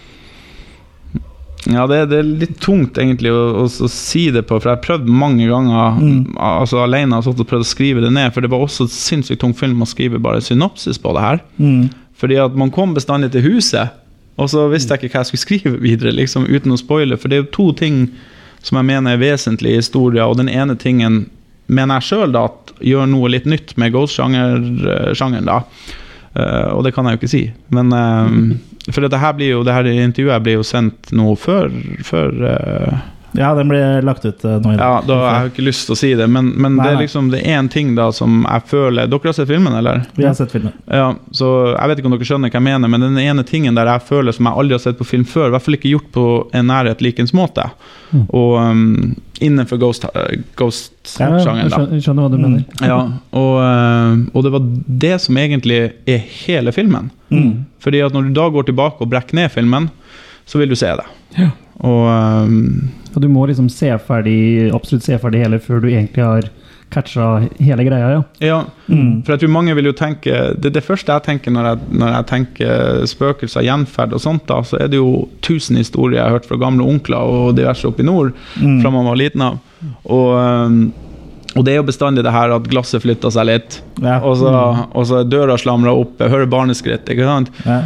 Ja, 1.70 1.86
det, 1.86 2.06
det, 2.10 2.18
er 2.18 2.30
litt 2.42 2.56
tungt 2.64 2.98
egentlig 2.98 3.30
å, 3.30 3.42
å, 3.62 3.66
å, 3.70 3.90
si 3.92 4.26
det 4.34 4.44
på, 4.50 4.58
for 4.58 4.72
jeg 4.72 4.80
har 4.80 4.86
prøvd 4.86 5.10
mange 5.14 5.46
ganger 5.46 6.00
mm. 6.02 6.38
altså 6.42 6.82
alene 6.82 7.20
og 7.20 7.44
prøvd 7.46 7.66
å 7.66 7.70
skrive 7.70 8.02
det 8.02 8.10
ned. 8.16 8.32
For 8.34 8.42
det 8.42 8.50
var 8.54 8.66
også 8.66 8.88
et 8.90 8.96
sinnssykt 8.96 9.44
tung 9.44 9.54
film 9.58 9.84
å 9.84 9.90
skrive 9.90 10.22
bare 10.22 10.42
synopsis 10.42 10.98
på 11.02 11.14
det 11.18 11.26
her. 11.26 11.44
Mm. 11.62 11.92
Fordi 12.18 12.40
at 12.42 12.58
man 12.58 12.74
kom 12.74 12.96
bestandig 12.98 13.32
til 13.36 13.46
huset, 13.46 13.94
og 14.42 14.50
så 14.50 14.66
visste 14.72 14.96
jeg 14.96 15.06
ikke 15.06 15.20
hva 15.20 15.22
jeg 15.22 15.32
skulle 15.32 15.46
skrive 15.46 15.84
videre, 15.84 16.16
liksom, 16.18 16.48
uten 16.50 16.74
å 16.74 16.80
spoile. 16.80 17.18
For 17.20 17.30
det 17.30 17.38
er 17.38 17.44
jo 17.44 17.54
to 17.54 17.68
ting 17.78 18.04
som 18.66 18.78
jeg 18.80 18.90
mener 18.90 19.14
er 19.14 19.22
vesentlige 19.22 19.78
i 19.78 19.82
historien, 19.82 20.26
og 20.26 20.40
den 20.42 20.50
ene 20.50 20.78
tingen 20.80 21.26
mener 21.72 22.00
jeg 22.00 22.12
sjøl 22.12 22.38
gjør 22.82 23.10
noe 23.10 23.32
litt 23.32 23.48
nytt 23.50 23.76
med 23.78 23.94
ghost-sjangeren. 23.94 25.46
da. 25.46 25.62
Uh, 26.32 26.78
og 26.78 26.86
det 26.86 26.94
kan 26.96 27.06
jeg 27.06 27.18
jo 27.18 27.22
ikke 27.22 27.32
si. 27.32 27.44
Men 27.76 27.94
uh, 27.94 28.58
For 28.90 29.04
dette 29.06 29.20
her 29.22 29.34
blir 29.38 29.52
jo, 29.54 29.64
det 29.66 29.76
her 29.76 29.90
intervjuet 29.92 30.46
blir 30.46 30.58
jo 30.58 30.66
sendt 30.66 31.12
nå 31.14 31.36
før, 31.38 31.70
før 32.08 32.40
uh, 32.42 33.02
ja, 33.32 33.54
den 33.56 33.70
blir 33.72 34.02
lagt 34.02 34.26
ut 34.26 34.44
nå 34.44 34.74
i 34.74 34.78
dag. 34.78 34.80
Ja, 34.80 35.02
da 35.08 35.18
har 35.24 35.46
jeg 35.46 35.54
ikke 35.54 35.64
lyst 35.64 35.86
til 35.88 35.96
å 35.96 36.00
si 36.00 36.10
det, 36.20 36.28
men, 36.28 36.50
men 36.52 36.76
nei, 36.76 36.84
det 36.84 36.92
er 36.92 37.02
liksom 37.06 37.30
Det 37.32 37.40
er 37.40 37.60
én 37.62 37.70
ting 37.72 37.94
da 37.96 38.10
som 38.16 38.42
jeg 38.44 38.66
føler 38.68 39.08
Dere 39.12 39.32
har 39.32 39.38
sett 39.38 39.48
filmen, 39.48 39.76
eller? 39.78 40.04
Vi 40.18 40.26
har 40.28 40.36
sett 40.36 40.52
filmen. 40.52 40.74
Ja, 40.92 41.14
så 41.32 41.52
Jeg 41.72 41.92
vet 41.92 42.02
ikke 42.02 42.12
om 42.12 42.18
dere 42.18 42.28
skjønner 42.28 42.52
hva 42.52 42.60
jeg 42.60 42.68
mener, 42.68 42.92
men 42.92 43.06
den 43.06 43.20
ene 43.24 43.46
tingen 43.48 43.80
der 43.80 43.88
jeg 43.94 44.06
føler 44.10 44.36
som 44.36 44.50
jeg 44.50 44.64
aldri 44.64 44.78
har 44.78 44.84
sett 44.84 45.00
på 45.00 45.08
film 45.08 45.24
før, 45.28 45.48
i 45.48 45.56
hvert 45.56 45.68
fall 45.68 45.80
ikke 45.80 45.94
gjort 45.94 46.12
på 46.16 46.26
en 46.60 46.70
nærhet 46.72 47.04
likens 47.04 47.32
måte, 47.38 47.70
mm. 48.12 48.26
og 48.28 48.58
um, 48.60 48.84
innenfor 49.42 49.80
ghost-sjangeren, 49.82 50.44
ghost 50.60 51.16
ja, 51.18 51.32
jeg 51.32 52.04
skjønner, 52.04 52.28
hva 52.28 52.30
du 52.30 52.38
mener. 52.38 52.66
Ja, 52.84 53.00
og, 53.32 53.56
uh, 53.64 54.28
og, 54.36 54.44
det 54.46 54.54
var 54.54 54.68
det 55.08 55.16
som 55.24 55.40
egentlig 55.40 55.80
er 56.10 56.22
hele 56.44 56.76
filmen. 56.76 57.10
Mm. 57.32 57.66
Fordi 57.82 58.04
at 58.06 58.14
når 58.14 58.28
du 58.28 58.38
da 58.38 58.52
går 58.54 58.70
tilbake 58.70 59.02
og 59.02 59.12
brekker 59.12 59.40
ned 59.40 59.50
filmen, 59.54 59.90
så 60.46 60.62
vil 60.62 60.72
du 60.72 60.78
se 60.78 60.92
det. 61.00 61.08
Ja. 61.40 61.52
Og, 61.82 62.08
um, 62.08 62.90
og, 63.12 63.22
du 63.24 63.30
må 63.32 63.46
liksom 63.50 63.70
se 63.74 63.90
ferdig, 64.06 64.70
absolutt 64.76 65.08
se 65.08 65.18
ferdig 65.22 65.44
hele 65.46 65.62
før 65.62 65.82
du 65.84 65.90
egentlig 65.92 66.26
har 66.26 66.50
catcha 66.92 67.28
hele 67.64 67.86
greia, 67.88 68.08
ja. 68.12 68.24
Ja, 68.44 68.58
mm. 68.92 69.22
for 69.24 69.34
jeg 69.34 69.44
tror 69.44 69.54
mange 69.54 69.76
vil 69.78 69.88
jo 69.88 69.94
tenke 69.96 70.42
Det, 70.60 70.74
det 70.76 70.84
første 70.84 71.16
jeg 71.16 71.24
tenker 71.24 71.54
når 71.56 71.70
jeg, 71.70 71.86
når 72.02 72.10
jeg 72.12 72.28
tenker 72.32 73.06
spøkelser, 73.08 73.64
gjenferd 73.64 74.16
og 74.18 74.24
sånt, 74.24 74.44
da, 74.50 74.60
så 74.68 74.82
er 74.82 74.92
det 74.92 75.00
jo 75.00 75.30
tusen 75.46 75.80
historier 75.80 76.20
jeg 76.20 76.26
har 76.26 76.36
hørt 76.36 76.50
fra 76.50 76.60
gamle 76.60 76.84
onkler 76.84 77.32
og 77.32 77.56
diverse 77.56 77.88
oppe 77.88 78.04
i 78.04 78.10
nord 78.10 78.34
mm. 78.60 78.82
fra 78.84 78.92
man 78.92 79.08
var 79.08 79.22
liten 79.24 79.46
av. 79.48 79.62
Og 80.04 80.36
um, 80.36 80.84
og 81.52 81.66
det 81.68 81.74
er 81.74 81.82
jo 81.82 81.88
bestandig 81.88 82.24
det 82.24 82.32
her 82.32 82.54
at 82.56 82.68
glasset 82.72 83.04
flytter 83.04 83.32
seg 83.34 83.48
litt, 83.50 83.82
ja. 84.00 84.22
og, 84.24 84.38
så, 84.40 84.52
mm. 84.52 84.84
og 84.96 85.08
så 85.10 85.24
døra 85.28 85.58
slamrer 85.60 85.92
opp, 85.92 86.14
jeg 86.22 86.32
hører 86.32 86.48
barneskritt. 86.52 87.10
ikke 87.12 87.28
sant? 87.28 87.52
Ja. 87.66 87.82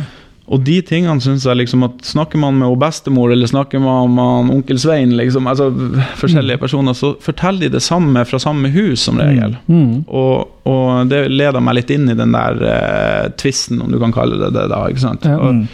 Og 0.45 0.61
de 0.61 0.75
tingene 0.85 1.23
syns 1.23 1.45
jeg 1.47 1.57
liksom 1.57 1.87
at 1.87 2.03
Snakker 2.05 2.37
man 2.37 2.59
med 2.59 2.75
bestemor 2.81 3.31
eller 3.33 3.49
snakker 3.49 3.81
man 3.81 4.13
med 4.13 4.51
onkel 4.53 4.77
Svein, 4.81 5.15
liksom, 5.17 5.47
altså 5.49 5.71
forskjellige 6.19 6.59
mm. 6.59 6.61
personer, 6.61 6.97
så 6.97 7.15
forteller 7.21 7.65
de 7.65 7.77
det 7.77 7.81
samme 7.81 8.21
fra 8.29 8.39
samme 8.41 8.69
hus, 8.75 9.07
som 9.07 9.17
regel. 9.21 9.57
Mm. 9.65 9.81
Mm. 9.81 9.97
Og, 10.05 10.53
og, 10.69 11.09
det 11.09 11.25
leder 11.33 11.63
meg 11.65 11.79
litt 11.79 11.95
inn 11.95 12.11
i 12.13 12.17
den 12.17 12.35
der 12.35 12.61
uh, 12.61 13.33
tvisten, 13.41 13.81
om 13.81 13.89
du 13.89 13.97
kan 14.01 14.13
kalle 14.13 14.37
det 14.43 14.53
det. 14.53 14.67
da, 14.69 14.83
ikke 14.91 15.05
sant? 15.07 15.25
Ja. 15.25 15.39
Og, 15.41 15.65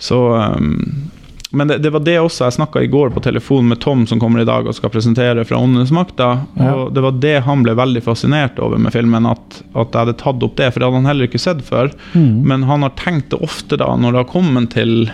så 0.00 0.18
um, 0.56 1.10
men 1.50 1.68
det, 1.68 1.78
det, 1.78 1.90
var 1.90 2.02
det 2.06 2.16
også 2.20 2.44
jeg 2.46 2.54
snakka 2.60 2.82
i 2.84 2.90
går 2.90 3.10
på 3.10 3.22
telefon 3.24 3.66
med 3.72 3.80
Tom, 3.82 4.04
som 4.06 4.20
kommer 4.22 4.42
i 4.42 4.46
dag 4.46 4.68
og 4.68 4.76
skal 4.76 4.92
presentere 4.94 5.42
fra 5.44 5.58
Åndenes 5.58 5.90
makta. 5.94 6.28
Ja. 6.54 6.74
Og 6.74 6.92
det 6.94 7.02
var 7.02 7.16
det 7.22 7.36
han 7.46 7.64
ble 7.66 7.74
veldig 7.78 8.02
fascinert 8.06 8.60
over 8.62 8.78
med 8.78 8.94
filmen, 8.94 9.26
at, 9.26 9.62
at, 9.72 9.90
jeg 9.90 9.98
hadde 9.98 10.18
tatt 10.20 10.46
opp 10.46 10.54
det. 10.60 10.68
For 10.70 10.78
det 10.78 10.86
hadde 10.86 11.00
han 11.02 11.10
heller 11.10 11.26
ikke 11.26 11.42
sett 11.42 11.64
før. 11.66 11.90
Mm. 12.14 12.46
Men 12.46 12.68
han 12.70 12.86
har 12.86 12.94
tenkt 13.00 13.32
det 13.34 13.40
ofte 13.42 13.80
da, 13.80 13.90
når 13.98 14.14
det 14.14 14.22
har 14.22 14.30
kommet 14.30 14.70
til 14.76 15.10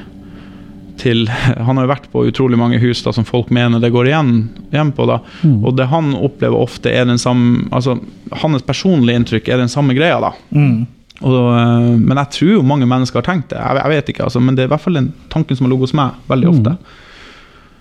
til 0.97 1.27
Han 1.67 1.77
har 1.77 1.85
jo 1.85 1.91
vært 1.91 2.07
på 2.13 2.25
utrolig 2.25 2.57
mange 2.57 2.81
hus 2.81 3.03
da, 3.05 3.13
som 3.13 3.27
folk 3.29 3.51
mener 3.53 3.83
det 3.83 3.93
går 3.93 4.09
igjen, 4.09 4.35
igjen 4.73 4.93
på. 4.97 5.09
da 5.09 5.23
Mm. 5.43 5.65
Og 5.65 5.77
det 5.77 5.89
han 5.91 6.15
opplever 6.17 6.57
ofte, 6.57 6.91
er 6.91 7.05
den 7.05 7.19
samme 7.21 7.67
Altså, 7.75 7.99
hans 8.43 8.65
personlige 8.65 9.21
inntrykk 9.21 9.49
er 9.49 9.61
den 9.61 9.73
samme 9.73 9.95
greia, 9.97 10.17
da. 10.21 10.33
Mm. 10.51 10.87
Og, 11.25 11.33
øh, 11.57 11.97
men 12.01 12.17
jeg 12.21 12.29
tror 12.37 12.51
jo 12.53 12.63
mange 12.63 12.87
mennesker 12.87 13.21
har 13.23 13.27
tenkt 13.31 13.49
det. 13.51 13.59
Jeg, 13.61 13.77
jeg 13.81 13.91
vet 13.95 14.09
ikke, 14.13 14.25
altså, 14.25 14.41
men 14.41 14.55
det 14.57 14.63
er 14.65 14.69
i 14.69 14.73
hvert 14.75 14.81
fall 14.85 14.95
den 14.99 15.13
tanken 15.33 15.57
som 15.57 15.65
har 15.67 15.71
ligget 15.73 15.87
hos 15.89 15.95
meg 15.97 16.11
veldig 16.29 16.49
Mm. 16.51 16.55
ofte. 16.59 16.77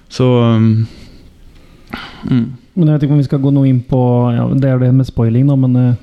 Så 0.10 0.24
um, 0.24 0.88
mm. 2.30 2.46
Men 2.76 2.88
jeg 2.88 2.94
vet 2.94 3.04
ikke 3.04 3.14
om 3.16 3.20
vi 3.24 3.28
skal 3.28 3.40
gå 3.44 3.52
noe 3.56 3.68
inn 3.68 3.82
på 3.88 4.00
ja, 4.36 4.44
Det 4.54 4.70
er 4.70 4.78
det 4.80 4.94
med 4.94 5.06
spoiling, 5.08 5.48
da, 5.48 5.56
men 5.56 5.76
uh, 5.76 5.94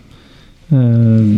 eh, 0.72 1.28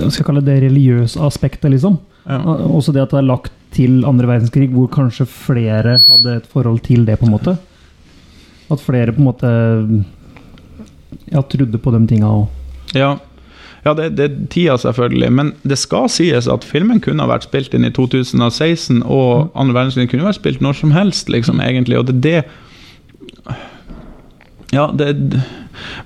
Jeg 0.00 0.10
skal 0.12 0.24
kalle 0.28 0.40
det 0.44 0.62
religiøse 0.64 1.20
aspektet, 1.20 1.70
liksom. 1.70 1.98
ja. 2.26 2.36
Eh, 2.40 2.66
Også 2.74 2.92
det 2.92 3.02
at 3.04 3.10
det 3.14 3.18
er 3.22 3.28
lagt 3.28 3.52
til 3.74 4.04
andre 4.06 4.26
verdenskrig, 4.30 4.68
hvor 4.70 4.86
kanskje 4.92 5.26
flere 5.26 5.98
hadde 6.08 6.36
et 6.36 6.46
forhold 6.46 6.78
til 6.86 7.04
det, 7.06 7.18
på 7.18 7.26
en 7.26 7.32
måte. 7.34 7.56
At 8.70 8.80
flere 8.80 9.12
på 9.12 9.18
en 9.18 9.24
måte 9.26 9.48
ja, 11.32 11.40
trodde 11.42 11.78
på 11.78 11.90
de 11.94 12.06
tinga 12.06 12.26
òg. 12.30 12.46
Ja, 12.94 13.16
ja 13.84 13.94
det, 13.94 14.10
det 14.16 14.24
er 14.24 14.36
tida, 14.50 14.76
selvfølgelig. 14.80 15.30
Men 15.32 15.52
det 15.62 15.78
skal 15.78 16.08
sies 16.12 16.48
at 16.50 16.64
filmen 16.64 17.02
kunne 17.04 17.24
ha 17.24 17.30
vært 17.30 17.48
spilt 17.48 17.74
inn 17.76 17.86
i 17.86 17.92
2016, 17.94 19.02
og 19.04 19.50
andre 19.54 19.76
verdenskrig 19.76 20.10
kunne 20.12 20.28
vært 20.28 20.40
spilt 20.40 20.62
når 20.64 20.78
som 20.80 20.94
helst, 20.96 21.32
liksom, 21.32 21.60
egentlig. 21.64 21.98
Og 22.00 22.08
det 22.08 22.16
er 22.16 22.22
det 22.28 23.56
Ja, 24.72 24.88
det 24.90 25.42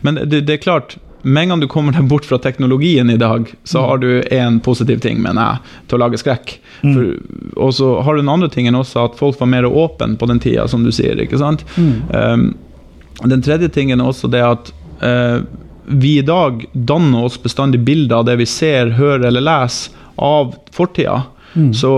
Men 0.02 0.14
det, 0.14 0.46
det 0.46 0.58
er 0.58 0.64
klart 0.64 0.98
med 1.22 1.42
en 1.42 1.48
gang 1.48 1.60
du 1.60 1.66
kommer 1.68 1.92
deg 1.92 2.06
bort 2.08 2.26
fra 2.26 2.38
teknologien 2.38 3.10
i 3.10 3.18
dag, 3.18 3.48
så 3.66 3.82
har 3.86 3.98
du 3.98 4.22
én 4.22 4.60
positiv 4.62 5.00
ting, 5.02 5.18
mener 5.22 5.42
jeg, 5.42 5.74
til 5.90 5.98
å 5.98 6.02
lage 6.04 6.20
skrekk. 6.20 6.54
For, 6.80 7.16
og 7.58 7.72
så 7.74 7.88
har 8.06 8.14
du 8.14 8.22
den 8.22 8.30
andre 8.32 8.48
tingen 8.52 8.78
også, 8.78 9.08
at 9.08 9.18
folk 9.18 9.38
var 9.40 9.50
mer 9.50 9.66
åpne 9.66 10.14
på 10.18 10.28
den 10.30 10.38
tida, 10.42 10.68
som 10.70 10.86
du 10.86 10.92
sier. 10.94 11.18
ikke 11.18 11.40
sant? 11.40 11.64
Um, 12.14 12.52
den 13.26 13.42
tredje 13.42 13.68
tingen 13.74 14.00
er 14.00 14.12
også 14.12 14.30
det 14.30 14.44
at 14.46 14.70
eh, 15.02 15.40
vi 15.88 16.18
i 16.18 16.26
dag 16.26 16.64
danner 16.72 17.24
oss 17.28 17.38
bestandig 17.42 17.80
bilder 17.86 18.20
av 18.20 18.28
det 18.28 18.36
vi 18.40 18.46
ser, 18.48 18.94
hører 18.98 19.28
eller 19.30 19.44
leser 19.44 19.96
av 20.18 20.54
fortida. 20.74 21.22
Så 21.74 21.92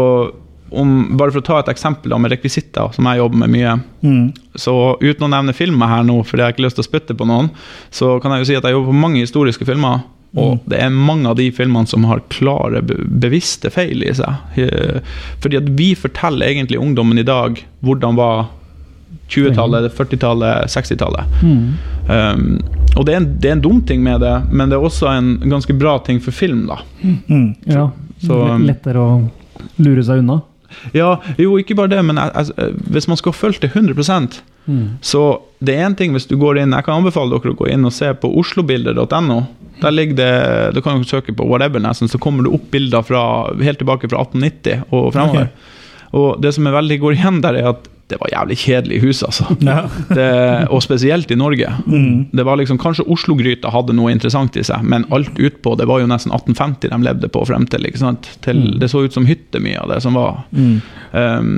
om, 0.71 1.17
bare 1.19 1.33
for 1.35 1.43
å 1.43 1.47
ta 1.47 1.57
et 1.61 1.71
eksempel 1.73 2.13
da, 2.13 2.19
med 2.23 2.31
rekvisitter, 2.31 2.93
som 2.95 3.09
jeg 3.11 3.19
jobber 3.23 3.43
med 3.43 3.55
mye 3.57 3.79
Mm. 4.01 4.31
Så 4.57 4.73
uten 5.03 5.27
å 5.27 5.29
nevne 5.29 5.53
filmer 5.53 5.91
her 5.91 6.05
nå, 6.07 6.23
fordi 6.25 6.41
jeg 6.41 6.47
har 6.47 6.55
ikke 6.55 6.65
lyst 6.65 6.79
til 6.79 6.87
å 6.87 6.89
spytte 6.89 7.17
på 7.19 7.27
noen, 7.29 7.51
så 7.93 8.15
kan 8.23 8.33
jeg 8.33 8.41
jo 8.41 8.47
si 8.49 8.57
at 8.57 8.65
jeg 8.65 8.73
jobber 8.73 8.95
på 8.95 9.03
mange 9.03 9.21
historiske 9.21 9.67
filmer. 9.69 10.07
Og 10.39 10.63
det 10.71 10.79
er 10.79 10.95
mange 10.95 11.29
av 11.29 11.37
de 11.37 11.51
filmene 11.53 11.91
som 11.91 12.07
har 12.09 12.23
klare, 12.33 12.81
bevisste 12.87 13.69
feil 13.75 14.05
i 14.07 14.15
seg. 14.15 14.57
Fordi 15.43 15.59
at 15.59 15.69
vi 15.77 15.91
forteller 15.99 16.47
egentlig 16.49 16.81
ungdommen 16.81 17.19
i 17.19 17.27
dag 17.27 17.59
hvordan 17.85 18.17
var 18.17 18.47
20-tallet, 19.31 19.91
40-tallet, 19.99 20.71
60-tallet. 20.71 21.37
Um, 22.11 22.59
og 22.99 23.07
det 23.07 23.15
er, 23.15 23.21
en, 23.21 23.27
det 23.39 23.51
er 23.51 23.57
en 23.57 23.63
dum 23.63 23.81
ting 23.87 24.03
med 24.03 24.23
det, 24.25 24.35
men 24.51 24.71
det 24.71 24.79
er 24.79 24.87
også 24.87 25.11
en 25.13 25.35
ganske 25.47 25.75
bra 25.79 25.99
ting 26.07 26.19
for 26.23 26.35
film, 26.35 26.65
da. 26.67 26.81
Mm. 27.03 27.53
Ja. 27.71 27.91
Så, 28.21 28.35
um, 28.35 28.65
Lettere 28.67 29.03
å 29.03 29.19
lure 29.81 30.03
seg 30.05 30.25
unna. 30.25 30.41
Ja, 30.95 31.17
jo, 31.39 31.57
ikke 31.59 31.75
bare 31.79 31.91
det, 31.93 32.01
men 32.07 32.19
jeg, 32.21 32.47
jeg, 32.51 32.75
hvis 32.95 33.09
man 33.11 33.19
skal 33.19 33.35
følge 33.35 33.65
det 33.65 33.73
100% 33.73 34.37
Så 35.03 35.23
det 35.59 35.75
er 35.75 35.89
en 35.89 35.97
ting 35.99 36.13
hvis 36.15 36.29
du 36.31 36.37
går 36.39 36.61
inn 36.61 36.77
Jeg 36.77 36.87
kan 36.87 37.01
anbefale 37.01 37.33
dere 37.33 37.51
å 37.51 37.59
gå 37.59 37.67
inn 37.73 37.89
og 37.89 37.95
se 37.97 38.13
på 38.15 38.31
oslobilder.no. 38.39 39.39
Der 39.83 39.95
ligger 39.97 40.19
det 40.21 40.77
Du 40.77 40.81
kan 40.85 41.01
jo 41.01 41.09
søke 41.09 41.35
på 41.35 41.49
whatever, 41.49 41.83
nesten, 41.83 42.11
så 42.11 42.21
kommer 42.23 42.47
det 42.47 42.55
opp 42.55 42.71
bilder 42.71 43.03
fra, 43.03 43.23
helt 43.59 43.83
tilbake 43.83 44.11
fra 44.13 44.23
1890 44.29 44.87
og 44.95 45.11
fremover. 45.17 45.51
Og 46.17 46.43
det 46.43 46.55
som 46.55 46.67
er 46.67 46.79
veldig 46.79 47.01
går 47.03 47.19
igjen 47.19 47.43
der, 47.43 47.59
er 47.59 47.73
at 47.75 47.91
det 48.11 48.19
var 48.21 48.33
jævlig 48.33 48.57
kjedelig 48.61 49.01
hus, 49.05 49.23
altså. 49.27 49.47
Ja. 49.71 49.85
Det, 50.09 50.31
og 50.73 50.83
spesielt 50.83 51.31
i 51.31 51.39
Norge. 51.39 51.69
Mm. 51.87 52.31
Det 52.33 52.47
var 52.47 52.59
liksom, 52.59 52.79
Kanskje 52.81 53.07
Oslo-gryta 53.11 53.71
hadde 53.71 53.95
noe 53.97 54.13
interessant 54.13 54.57
i 54.59 54.65
seg, 54.67 54.83
men 54.83 55.07
alt 55.15 55.39
utpå 55.39 55.77
det 55.79 55.87
var 55.91 56.03
jo 56.03 56.11
nesten 56.11 56.35
1850 56.35 56.91
de 56.91 57.01
levde 57.07 57.31
på 57.33 57.45
frem 57.49 57.69
til. 57.71 57.87
ikke 57.87 58.03
sant? 58.03 58.33
Til, 58.45 58.65
det 58.81 58.91
så 58.91 59.05
ut 59.05 59.15
som 59.15 59.29
hytte, 59.29 59.63
mye 59.63 59.79
av 59.83 59.95
det 59.95 60.01
som 60.05 60.19
var. 60.19 60.43
Mm. 60.51 60.77
Um, 61.13 61.55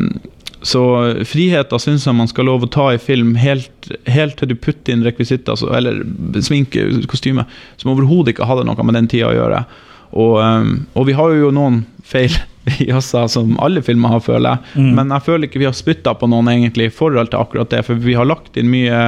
så 0.62 0.82
friheten 1.26 1.82
syns 1.82 2.06
jeg 2.06 2.14
man 2.14 2.30
skal 2.30 2.46
lov 2.46 2.66
å 2.66 2.70
ta 2.70 2.92
i 2.94 3.00
film 3.02 3.34
helt, 3.40 3.88
helt 4.06 4.36
til 4.38 4.52
du 4.52 4.54
putter 4.54 4.94
inn 4.94 5.02
rekvisitter, 5.06 5.56
altså, 5.56 5.72
eller 5.74 6.04
sminke, 6.44 6.84
kostyme, 7.10 7.48
som 7.80 7.90
overhodet 7.94 8.36
ikke 8.36 8.46
hadde 8.46 8.68
noe 8.68 8.86
med 8.86 9.00
den 9.00 9.10
tida 9.10 9.32
å 9.32 9.36
gjøre. 9.36 9.64
Og, 10.12 10.38
um, 10.38 10.72
og 10.94 11.08
vi 11.08 11.16
har 11.18 11.34
jo 11.34 11.50
noen 11.54 11.82
feil 12.06 12.34
i 12.84 12.92
oss, 12.92 13.12
som 13.32 13.56
alle 13.62 13.82
filmer 13.82 14.14
har, 14.14 14.20
føler 14.22 14.54
jeg. 14.54 14.82
Mm. 14.82 14.90
Men 14.98 15.14
jeg 15.16 15.26
føler 15.28 15.48
ikke 15.48 15.62
vi 15.62 15.68
har 15.68 15.76
spytta 15.76 16.14
på 16.18 16.28
noen 16.30 16.50
egentlig 16.52 16.90
i 16.90 16.94
forhold 16.94 17.32
til 17.32 17.42
akkurat 17.42 17.72
det, 17.72 17.82
for 17.86 17.98
vi 18.02 18.16
har 18.18 18.28
lagt 18.28 18.58
inn 18.60 18.70
mye 18.72 18.98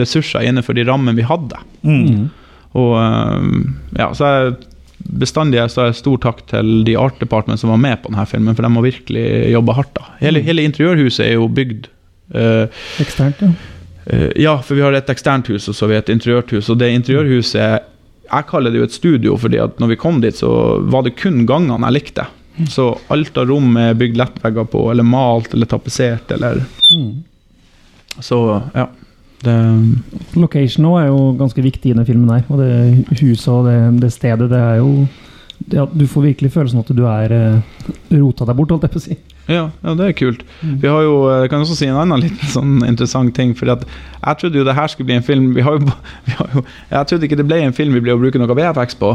ressurser 0.00 0.46
innenfor 0.46 0.76
de 0.76 0.86
rammene 0.88 1.16
vi 1.18 1.26
hadde. 1.26 1.60
Mm. 1.86 2.26
Og 2.76 2.96
um, 2.98 3.76
ja, 3.96 4.10
så 4.16 4.32
jeg 4.32 4.56
bestandig 5.06 5.60
så 5.70 5.86
er 5.86 5.96
stor 5.96 6.18
takk 6.22 6.42
til 6.50 6.82
de 6.86 6.96
art 6.98 7.18
department 7.22 7.60
som 7.60 7.70
var 7.72 7.80
med 7.80 8.00
på 8.02 8.10
denne 8.10 8.26
filmen, 8.28 8.56
for 8.56 8.66
de 8.66 8.72
har 8.74 8.86
virkelig 8.86 9.26
jobba 9.54 9.76
hardt. 9.78 9.94
da. 9.96 10.08
Hele, 10.20 10.42
hele 10.44 10.64
interiørhuset 10.66 11.26
er 11.28 11.34
jo 11.36 11.48
bygd 11.52 11.88
uh, 12.34 12.66
Eksternt, 13.02 13.42
ja. 13.44 13.52
Uh, 14.06 14.30
Ja, 14.38 14.56
for 14.62 14.78
vi 14.78 14.84
har 14.84 14.94
et 14.94 15.10
eksternt 15.10 15.48
hus, 15.50 15.68
og 15.68 15.74
så 15.74 15.86
har 15.86 15.92
vi 15.92 16.00
et 16.00 16.10
interiørt 16.14 16.52
hus. 16.54 16.70
Og 16.70 16.78
det 16.78 16.92
interiørhuset 16.94 17.92
Jeg 18.26 18.46
kaller 18.50 18.70
det 18.70 18.78
jo 18.80 18.86
et 18.86 18.94
studio, 18.94 19.36
fordi 19.38 19.58
at 19.62 19.78
når 19.78 19.92
vi 19.92 19.96
kom 20.02 20.20
dit, 20.20 20.34
så 20.34 20.48
var 20.82 21.04
det 21.06 21.14
kun 21.18 21.44
gangene 21.46 21.86
jeg 21.86 21.94
likte. 21.94 22.26
Så 22.72 22.90
alt 23.12 23.36
av 23.36 23.50
rom 23.50 23.76
er 23.80 23.96
bygd 23.98 24.16
lettvegger 24.16 24.68
på, 24.72 24.86
eller 24.92 25.04
malt 25.06 25.54
eller 25.54 25.68
tapetsert, 25.70 26.30
eller 26.36 26.62
Mm. 26.94 27.24
Så 28.22 28.62
ja. 28.72 28.86
Det, 29.44 29.54
Location 30.38 30.86
òg 30.88 30.98
er 31.00 31.08
jo 31.10 31.32
ganske 31.36 31.62
viktig 31.62 31.90
i 31.90 31.92
denne 31.92 32.06
filmen 32.08 32.30
her. 32.32 32.44
Og 32.48 32.62
det 32.62 33.20
huset 33.20 33.48
og 33.52 33.66
det, 33.66 33.78
det 34.00 34.12
stedet, 34.14 34.48
det 34.50 34.60
er 34.60 34.78
jo 34.80 35.06
ja, 35.72 35.86
Du 35.86 36.06
får 36.06 36.30
virkelig 36.30 36.52
følelsen 36.52 36.80
at 36.80 36.92
du 36.96 37.02
er 37.08 37.32
eh, 37.32 37.90
rota 38.12 38.46
deg 38.46 38.56
bort, 38.56 38.70
holdt 38.70 38.86
jeg 38.86 38.94
på 38.94 39.02
å 39.02 39.04
si. 39.04 39.18
Ja, 39.46 39.68
ja, 39.70 39.94
det 39.94 40.08
er 40.08 40.14
kult. 40.18 40.42
Vi 40.60 40.88
har 40.90 41.04
jo, 41.06 41.14
jeg 41.30 41.50
kan 41.52 41.62
også 41.62 41.76
si 41.78 41.86
en 41.86 41.98
annen 42.00 42.22
liten 42.24 42.50
sånn 42.56 42.80
interessant 42.86 43.34
ting. 43.36 43.54
At 43.70 43.84
Jeg 43.86 44.40
trodde 44.40 44.58
jo 44.58 44.64
det 44.66 44.74
her 44.74 44.90
skulle 44.90 45.06
bli 45.06 45.16
en 45.20 45.26
film 45.26 45.52
vi 45.54 45.62
har 45.62 45.78
jo, 45.78 45.92
vi 46.26 46.34
har 46.38 46.50
jo, 46.56 46.64
Jeg 46.90 47.10
trodde 47.10 47.28
ikke 47.28 47.38
det 47.38 47.46
ble 47.46 47.60
en 47.62 47.76
film 47.76 47.94
vi 47.94 48.02
ble 48.02 48.16
å 48.16 48.20
bruke 48.20 48.40
noe 48.42 48.56
VFX 48.58 48.98
på. 48.98 49.12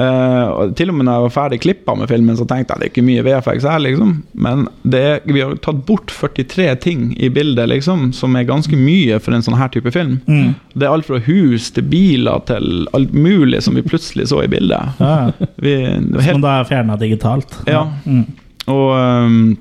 Eh, 0.00 0.46
og 0.48 0.74
til 0.78 0.92
og 0.92 0.98
med 0.98 1.08
når 1.08 1.18
jeg 1.18 1.26
var 1.26 1.36
ferdig 1.36 1.60
klippa 1.64 1.96
med 1.98 2.10
filmen, 2.10 2.38
så 2.38 2.48
tenkte 2.48 2.74
jeg 2.74 2.80
det 2.80 2.88
er 2.88 2.94
ikke 2.94 3.06
mye 3.10 3.26
VFX 3.28 3.68
her, 3.68 3.84
liksom. 3.84 4.16
Men 4.48 4.66
det, 4.88 5.04
vi 5.28 5.44
har 5.44 5.54
tatt 5.64 5.84
bort 5.88 6.12
43 6.14 6.68
ting 6.84 7.06
i 7.20 7.30
bildet, 7.32 7.68
liksom, 7.68 8.08
som 8.16 8.36
er 8.38 8.48
ganske 8.48 8.78
mye 8.78 9.20
for 9.22 9.36
en 9.36 9.44
sånn 9.44 9.58
her 9.60 9.72
type 9.74 9.92
film. 9.94 10.18
Mm. 10.28 10.56
Det 10.74 10.88
er 10.88 10.96
alt 10.96 11.08
fra 11.08 11.20
hus 11.28 11.70
til 11.76 11.86
biler 11.92 12.40
til 12.48 12.88
alt 12.96 13.12
mulig 13.12 13.60
som 13.66 13.76
vi 13.76 13.84
plutselig 13.84 14.30
så 14.32 14.42
i 14.44 14.50
bildet. 14.50 14.96
Ja, 15.02 15.30
Vi, 15.60 15.74
helt 15.84 16.28
som 16.38 16.44
da 16.44 16.60
er 16.60 16.68
fjerna 16.68 16.96
digitalt. 17.00 17.60
Ja. 17.68 17.88
Mm. 18.06 18.24
Og, 18.68 18.92
um, 18.94 19.56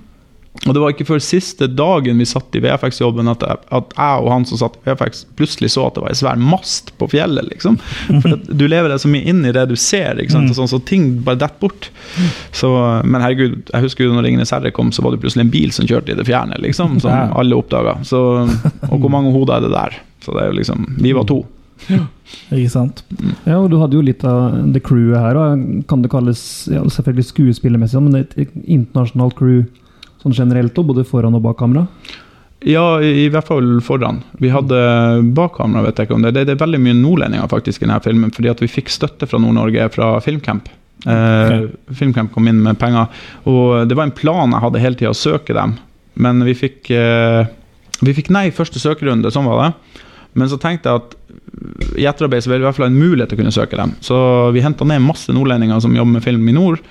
og 0.65 0.73
det 0.73 0.81
var 0.81 0.93
ikke 0.93 1.05
før 1.07 1.21
siste 1.21 1.67
dagen 1.69 2.17
vi 2.19 2.25
satt 2.27 2.55
i 2.57 2.61
VFX-jobben 2.63 3.29
at, 3.29 3.43
at 3.45 3.91
jeg 3.93 4.23
og 4.23 4.29
han 4.33 4.45
som 4.49 4.59
satt 4.59 4.77
i 4.79 4.87
VFX, 4.87 5.21
plutselig 5.37 5.69
så 5.75 5.85
at 5.87 5.97
det 5.97 6.03
var 6.03 6.13
en 6.13 6.19
svær 6.19 6.41
mast 6.41 6.89
på 6.97 7.09
fjellet. 7.11 7.45
liksom. 7.51 7.77
For 8.23 8.35
du 8.49 8.65
lever 8.65 8.91
deg 8.91 9.03
så 9.03 9.11
mye 9.11 9.29
inn 9.29 9.45
i 9.45 9.53
det 9.55 9.67
du 9.69 9.75
ser, 9.79 10.19
ikke 10.19 10.33
sant? 10.33 10.51
Og 10.51 10.57
sånn, 10.57 10.71
så 10.71 10.81
ting 10.89 11.11
bare 11.27 11.39
detter 11.43 11.61
bort. 11.61 11.91
Så, 12.55 12.71
men 13.05 13.23
herregud, 13.23 13.59
jeg 13.69 13.85
husker 13.85 14.07
jo 14.07 14.15
når 14.15 14.27
'Ringenes 14.27 14.55
herre' 14.55 14.73
kom, 14.75 14.91
så 14.91 15.05
var 15.05 15.13
det 15.13 15.21
plutselig 15.23 15.45
en 15.45 15.53
bil 15.53 15.75
som 15.75 15.87
kjørte 15.87 16.15
i 16.15 16.19
det 16.19 16.27
fjerne, 16.27 16.57
liksom, 16.63 16.99
som 17.05 17.37
alle 17.37 17.59
oppdaga. 17.59 17.99
Og 18.01 18.97
hvor 18.97 19.13
mange 19.13 19.31
hoder 19.35 19.59
er 19.59 19.67
det 19.67 19.75
der? 19.75 20.01
Så 20.25 20.33
det 20.33 20.43
er 20.43 20.49
jo 20.51 20.57
liksom 20.57 20.97
Vi 20.99 21.13
var 21.13 21.27
to. 21.29 21.43
Ikke 22.57 22.71
sant? 22.71 23.03
Ja, 23.45 23.57
og 23.59 23.69
du 23.71 23.77
hadde 23.81 23.97
jo 23.97 24.03
litt 24.05 24.23
av 24.27 24.55
det 24.73 24.83
crewet 24.85 25.19
her, 25.21 25.39
og 25.39 25.65
kan 25.89 26.03
det 26.03 26.11
kalles 26.11 26.41
ja, 26.71 26.83
selvfølgelig 26.91 27.29
skuespillermessig, 27.29 28.03
men 28.03 28.21
et 28.23 28.37
internasjonalt 28.63 29.37
crew 29.39 29.65
sånn 30.23 30.35
generelt, 30.35 30.77
òg? 30.77 30.89
både 30.91 31.05
foran 31.07 31.37
og 31.37 31.45
bak 31.45 31.59
kamera? 31.61 31.85
Ja, 32.65 32.97
i, 33.03 33.27
i 33.27 33.29
hvert 33.29 33.47
fall 33.47 33.77
foran. 33.85 34.23
Vi 34.41 34.49
hadde 34.49 34.77
bakkamera, 35.37 35.85
vet 35.85 35.99
jeg 35.99 36.09
ikke 36.09 36.17
om 36.17 36.25
det. 36.25 36.33
Det, 36.35 36.47
det 36.49 36.55
er 36.55 36.63
veldig 36.63 36.81
mye 36.81 36.97
nordlendinger 36.97 37.51
faktisk 37.51 37.83
i 37.83 37.85
denne 37.85 38.01
filmen, 38.03 38.33
fordi 38.33 38.49
at 38.51 38.63
vi 38.63 38.71
fikk 38.71 38.89
støtte 38.91 39.29
fra 39.29 39.39
Nord-Norge, 39.41 39.89
fra 39.93 40.15
Filmcamp. 40.25 40.71
Eh, 41.05 41.67
Filmcamp 41.99 42.33
kom 42.33 42.49
inn 42.49 42.63
med 42.65 42.79
penger, 42.81 43.13
og 43.45 43.85
det 43.89 43.97
var 43.97 44.09
en 44.09 44.17
plan 44.17 44.55
jeg 44.55 44.63
hadde 44.65 44.81
hele 44.81 44.97
tida 44.99 45.13
å 45.13 45.17
søke 45.17 45.53
dem, 45.53 45.77
men 46.17 46.41
vi 46.47 46.57
fikk, 46.57 46.89
eh, 46.97 47.45
vi 48.01 48.17
fikk 48.17 48.33
nei 48.33 48.49
første 48.55 48.81
søkerunde, 48.81 49.29
sånn 49.33 49.45
var 49.45 49.61
det. 49.61 50.01
Men 50.37 50.49
så 50.49 50.57
tenkte 50.61 50.89
jeg 50.89 51.03
at 51.03 51.16
i 51.97 52.05
etterarbeid 52.07 52.43
så 52.45 52.49
vil 52.51 52.59
vi 52.59 52.65
i 52.65 52.67
hvert 52.67 52.77
fall 52.77 52.87
ha 52.87 52.91
en 52.93 52.99
mulighet 53.01 53.31
til 53.31 53.37
å 53.37 53.41
kunne 53.41 53.55
søke 53.55 53.77
dem. 53.79 53.93
Så 54.05 54.17
vi 54.55 54.63
henta 54.63 54.85
ned 54.87 55.03
masse 55.05 55.33
nordlendinger 55.33 55.81
som 55.83 55.95
jobber 55.95 56.17
med 56.17 56.25
film 56.25 56.47
i 56.49 56.55
nord, 56.55 56.81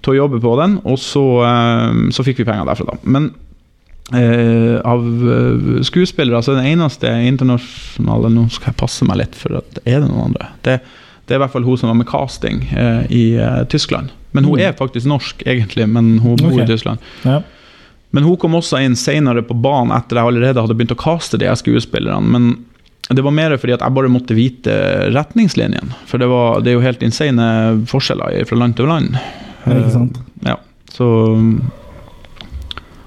til 0.00 0.14
å 0.14 0.18
jobbe 0.22 0.40
på 0.40 0.54
den, 0.60 0.78
og 0.88 0.96
så, 1.00 1.24
eh, 1.44 2.10
så 2.14 2.24
fikk 2.24 2.40
vi 2.40 2.48
penger 2.48 2.68
derfra, 2.68 2.94
da. 2.94 2.98
Men 3.04 3.30
eh, 4.16 4.78
av 4.84 5.04
eh, 5.04 5.82
skuespillere, 5.86 6.40
så 6.42 6.54
er 6.54 6.62
den 6.62 6.72
eneste 6.78 7.10
internasjonale 7.28 8.30
Nå 8.32 8.46
skal 8.54 8.72
jeg 8.72 8.80
passe 8.80 9.04
meg 9.08 9.20
litt, 9.20 9.36
for 9.38 9.60
at 9.60 9.82
er 9.84 10.00
det 10.00 10.08
noen 10.08 10.30
andre? 10.30 10.48
Det, 10.66 10.78
det 11.26 11.36
er 11.36 11.40
i 11.40 11.44
hvert 11.44 11.52
fall 11.54 11.66
hun 11.68 11.78
som 11.78 11.92
var 11.92 11.98
med 12.00 12.08
casting 12.10 12.64
eh, 12.72 13.02
i 13.12 13.24
eh, 13.38 13.62
Tyskland. 13.70 14.14
Men 14.32 14.46
hun 14.46 14.58
Mm. 14.58 14.64
er 14.68 14.78
faktisk 14.78 15.06
norsk, 15.10 15.42
egentlig, 15.46 15.88
men 15.90 16.18
hun 16.22 16.36
bor 16.38 16.52
okay. 16.52 16.64
i 16.64 16.70
Tyskland. 16.70 16.98
Ja. 17.26 17.40
Men 18.10 18.24
hun 18.26 18.36
kom 18.42 18.54
også 18.58 18.80
inn 18.82 18.96
senere 18.98 19.42
på 19.46 19.54
banen 19.54 19.92
etter 19.94 20.18
jeg 20.18 20.26
allerede 20.26 20.62
hadde 20.62 20.74
begynt 20.74 20.94
å 20.94 20.98
kaste 20.98 21.38
de 21.38 21.46
skuespillerne. 21.58 22.26
Men 22.26 22.48
det 23.16 23.24
var 23.26 23.34
mer 23.34 23.56
fordi 23.58 23.74
at 23.74 23.82
jeg 23.82 23.96
bare 23.96 24.12
måtte 24.12 24.36
vite 24.38 24.74
retningslinjen. 25.10 25.94
For 26.06 26.22
det, 26.22 26.30
var, 26.30 26.60
det 26.62 26.70
er 26.70 26.78
jo 26.78 26.84
helt 26.86 27.02
insane 27.02 27.44
forskjeller 27.90 28.44
fra 28.46 28.58
land 28.60 28.78
til 28.78 28.90
land. 28.90 29.18
Ja, 29.64 29.76
ikke 29.76 29.94
sant? 29.96 30.20
Ja, 30.46 30.56
så 30.94 31.08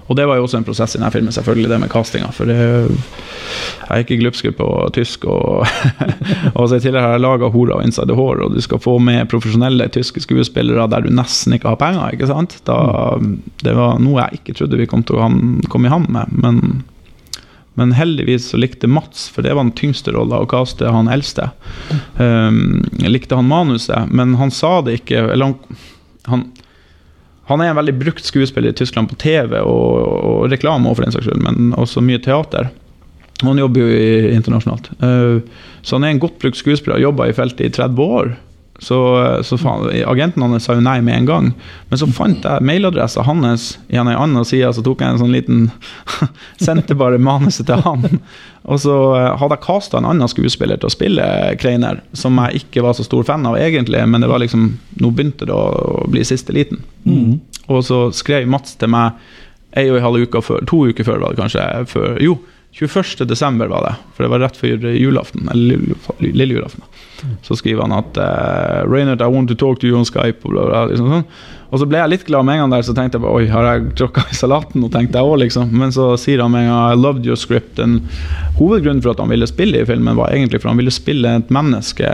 Og 0.04 0.18
det 0.20 0.26
var 0.28 0.36
jo 0.36 0.44
også 0.44 0.60
en 0.60 0.66
prosess 0.68 0.94
i 0.94 1.00
denne 1.00 1.10
filmen, 1.14 1.32
selvfølgelig, 1.32 1.70
det 1.72 1.80
med 1.80 1.90
castinga. 1.90 2.28
For 2.36 2.50
det, 2.52 2.58
jeg 2.60 3.88
er 3.88 4.04
ikke 4.04 4.20
glupsk 4.20 4.50
på 4.58 4.68
tysk. 4.94 5.24
Og, 5.32 5.64
og 6.60 6.68
så 6.68 6.78
I 6.78 6.84
tillegg 6.84 7.02
har 7.02 7.16
jeg 7.16 7.24
laga 7.24 7.50
'Hora 7.50 7.80
og 7.80 7.88
Inside 7.88 8.12
the 8.12 8.20
Whore', 8.20 8.44
og 8.44 8.54
du 8.54 8.62
skal 8.62 8.84
få 8.84 8.98
med 9.00 9.32
profesjonelle 9.32 9.88
tyske 9.88 10.22
skuespillere 10.28 10.90
der 10.92 11.08
du 11.08 11.10
nesten 11.10 11.56
ikke 11.56 11.72
har 11.72 11.80
penger. 11.80 12.12
ikke 12.12 12.28
sant? 12.28 12.60
Da, 12.68 13.16
det 13.64 13.76
var 13.80 14.04
noe 14.04 14.28
jeg 14.28 14.44
ikke 14.44 14.60
trodde 14.60 14.78
vi 14.78 14.90
kom 14.92 15.08
til 15.08 15.18
å 15.18 15.32
komme 15.72 15.88
i 15.88 15.94
havn 15.96 16.12
med. 16.12 16.28
men 16.36 16.84
men 17.80 17.94
heldigvis 17.98 18.52
så 18.52 18.60
likte 18.60 18.88
Mats, 18.88 19.26
for 19.34 19.46
det 19.46 19.54
var 19.54 19.66
den 19.66 19.74
tyngste 19.78 20.14
rolla, 20.14 20.44
å 20.44 20.50
kaste 20.50 20.92
han 20.94 21.10
eldste. 21.10 21.50
Um, 22.18 22.84
likte 23.02 23.38
han 23.40 23.50
manuset, 23.50 24.12
men 24.14 24.36
han 24.38 24.54
sa 24.54 24.76
det 24.86 25.00
ikke 25.00 25.24
Eller 25.34 25.50
han, 25.50 25.80
han, 26.30 26.44
han 27.50 27.64
er 27.64 27.72
en 27.72 27.80
veldig 27.80 27.96
brukt 27.98 28.26
skuespiller 28.26 28.74
i 28.74 28.78
Tyskland 28.78 29.10
på 29.10 29.18
TV 29.24 29.58
og, 29.60 29.98
og 30.30 30.54
reklame, 30.54 30.90
og 30.90 31.00
for 31.00 31.08
den 31.08 31.16
saks 31.16 31.30
skyld, 31.30 31.42
men 31.44 31.74
også 31.80 32.06
mye 32.06 32.22
teater. 32.22 32.70
Han 33.44 33.60
jobber 33.60 33.82
jo 33.84 34.32
internasjonalt. 34.38 34.92
Uh, 35.02 35.42
så 35.82 35.98
han 35.98 36.06
er 36.06 36.14
en 36.14 36.24
godt 36.24 36.38
brukt 36.44 36.60
skuespiller, 36.60 37.00
har 37.00 37.10
jobba 37.10 37.32
i 37.32 37.38
feltet 37.38 37.66
i 37.68 37.74
30 37.74 38.18
år. 38.22 38.36
Så, 38.82 38.98
så 39.46 39.58
faen, 39.62 39.86
agenten 40.10 40.42
hans 40.42 40.66
sa 40.66 40.74
jo 40.74 40.82
nei 40.84 40.98
med 41.06 41.16
en 41.16 41.28
gang. 41.30 41.50
Men 41.92 42.00
så 42.02 42.08
fant 42.10 42.46
jeg 42.46 42.66
mailadressa 42.66 43.24
hans 43.28 43.76
i 43.94 44.00
en 44.02 44.10
annen 44.10 44.48
side, 44.48 44.72
så 44.74 44.82
tok 44.84 45.04
jeg 45.04 45.14
en 45.14 45.22
sånn 45.22 45.36
liten 45.36 45.68
Sendte 46.66 46.98
bare 46.98 47.22
manuset 47.22 47.70
til 47.70 47.84
han. 47.86 48.20
Og 48.64 48.82
så 48.82 48.96
eh, 49.20 49.30
hadde 49.40 49.58
jeg 49.58 49.66
casta 49.66 50.00
en 50.00 50.10
annen 50.10 50.32
skuespiller 50.32 50.80
til 50.80 50.90
å 50.90 50.94
spille 50.94 51.28
Kreiner, 51.62 52.02
som 52.18 52.40
jeg 52.46 52.64
ikke 52.64 52.84
var 52.86 52.98
så 52.98 53.06
stor 53.06 53.26
fan 53.28 53.46
av 53.48 53.60
egentlig, 53.60 54.02
men 54.10 54.24
det 54.24 54.32
var 54.32 54.42
liksom 54.44 54.72
Nå 55.04 55.10
begynte 55.12 55.48
det 55.50 55.56
å 55.56 56.06
bli 56.10 56.24
siste 56.26 56.56
liten. 56.56 56.82
Mm. 57.04 57.42
Og 57.74 57.84
så 57.86 58.06
skrev 58.16 58.50
Mats 58.50 58.78
til 58.80 58.92
meg 58.94 59.20
ei 59.78 59.88
og 59.90 59.98
en 59.98 60.06
halv 60.06 60.28
uke 60.28 60.42
før, 60.46 60.66
to 60.70 60.84
uker 60.90 61.08
før 61.08 61.22
var 61.24 61.34
det 61.34 61.42
kanskje, 61.42 61.64
før, 61.90 62.18
jo, 62.22 62.38
21. 62.74 63.28
desember 63.30 63.68
var 63.70 63.84
det, 63.86 63.96
for 64.16 64.26
det 64.26 64.30
var 64.34 64.40
rett 64.42 64.56
før 64.58 64.82
julaften, 64.98 65.46
eller 65.54 65.78
lille, 66.26 66.54
julaften. 66.58 66.82
Så 67.46 67.56
skriver 67.60 67.86
han 67.86 67.94
at 67.96 68.18
uh, 68.18 68.80
Raynard, 68.90 69.22
I 69.22 69.30
want 69.32 69.48
to 69.52 69.56
talk 69.56 69.78
to 69.80 69.88
you 69.88 69.96
on 70.00 70.06
Skype. 70.10 70.42
Og, 70.44 70.52
bla, 70.56 70.64
bla, 70.68 70.80
liksom 70.90 71.12
sånn. 71.12 71.22
og 71.70 71.80
så 71.80 71.86
ble 71.88 72.02
jeg 72.02 72.12
litt 72.16 72.26
glad 72.28 72.44
med 72.48 72.58
en 72.58 72.64
gang 72.66 72.74
der, 72.74 72.82
så 72.88 72.96
tenkte 72.98 73.22
jeg 73.22 73.30
oi, 73.30 73.46
har 73.54 73.68
jeg 73.70 73.94
tråkka 74.02 74.26
i 74.34 74.36
salaten? 74.40 74.84
Og 74.84 74.92
tenkte 74.92 75.22
jeg 75.22 75.30
også, 75.30 75.40
liksom. 75.46 75.70
Men 75.84 75.94
så 75.96 76.10
sier 76.20 76.42
han 76.44 76.52
med 76.52 76.66
en 76.66 76.72
gang 76.74 76.98
I 76.98 77.00
loved 77.00 77.30
your 77.30 77.38
script. 77.40 77.78
En 77.80 78.00
hovedgrunnen 78.58 79.04
for 79.06 79.14
at 79.14 79.22
han 79.24 79.30
ville 79.32 79.48
spille 79.48 79.80
i 79.80 79.88
filmen, 79.88 80.18
var 80.20 80.34
egentlig 80.34 80.60
for 80.66 80.74
han 80.74 80.82
ville 80.82 80.92
spille 80.94 81.38
et 81.44 81.54
menneske 81.54 82.10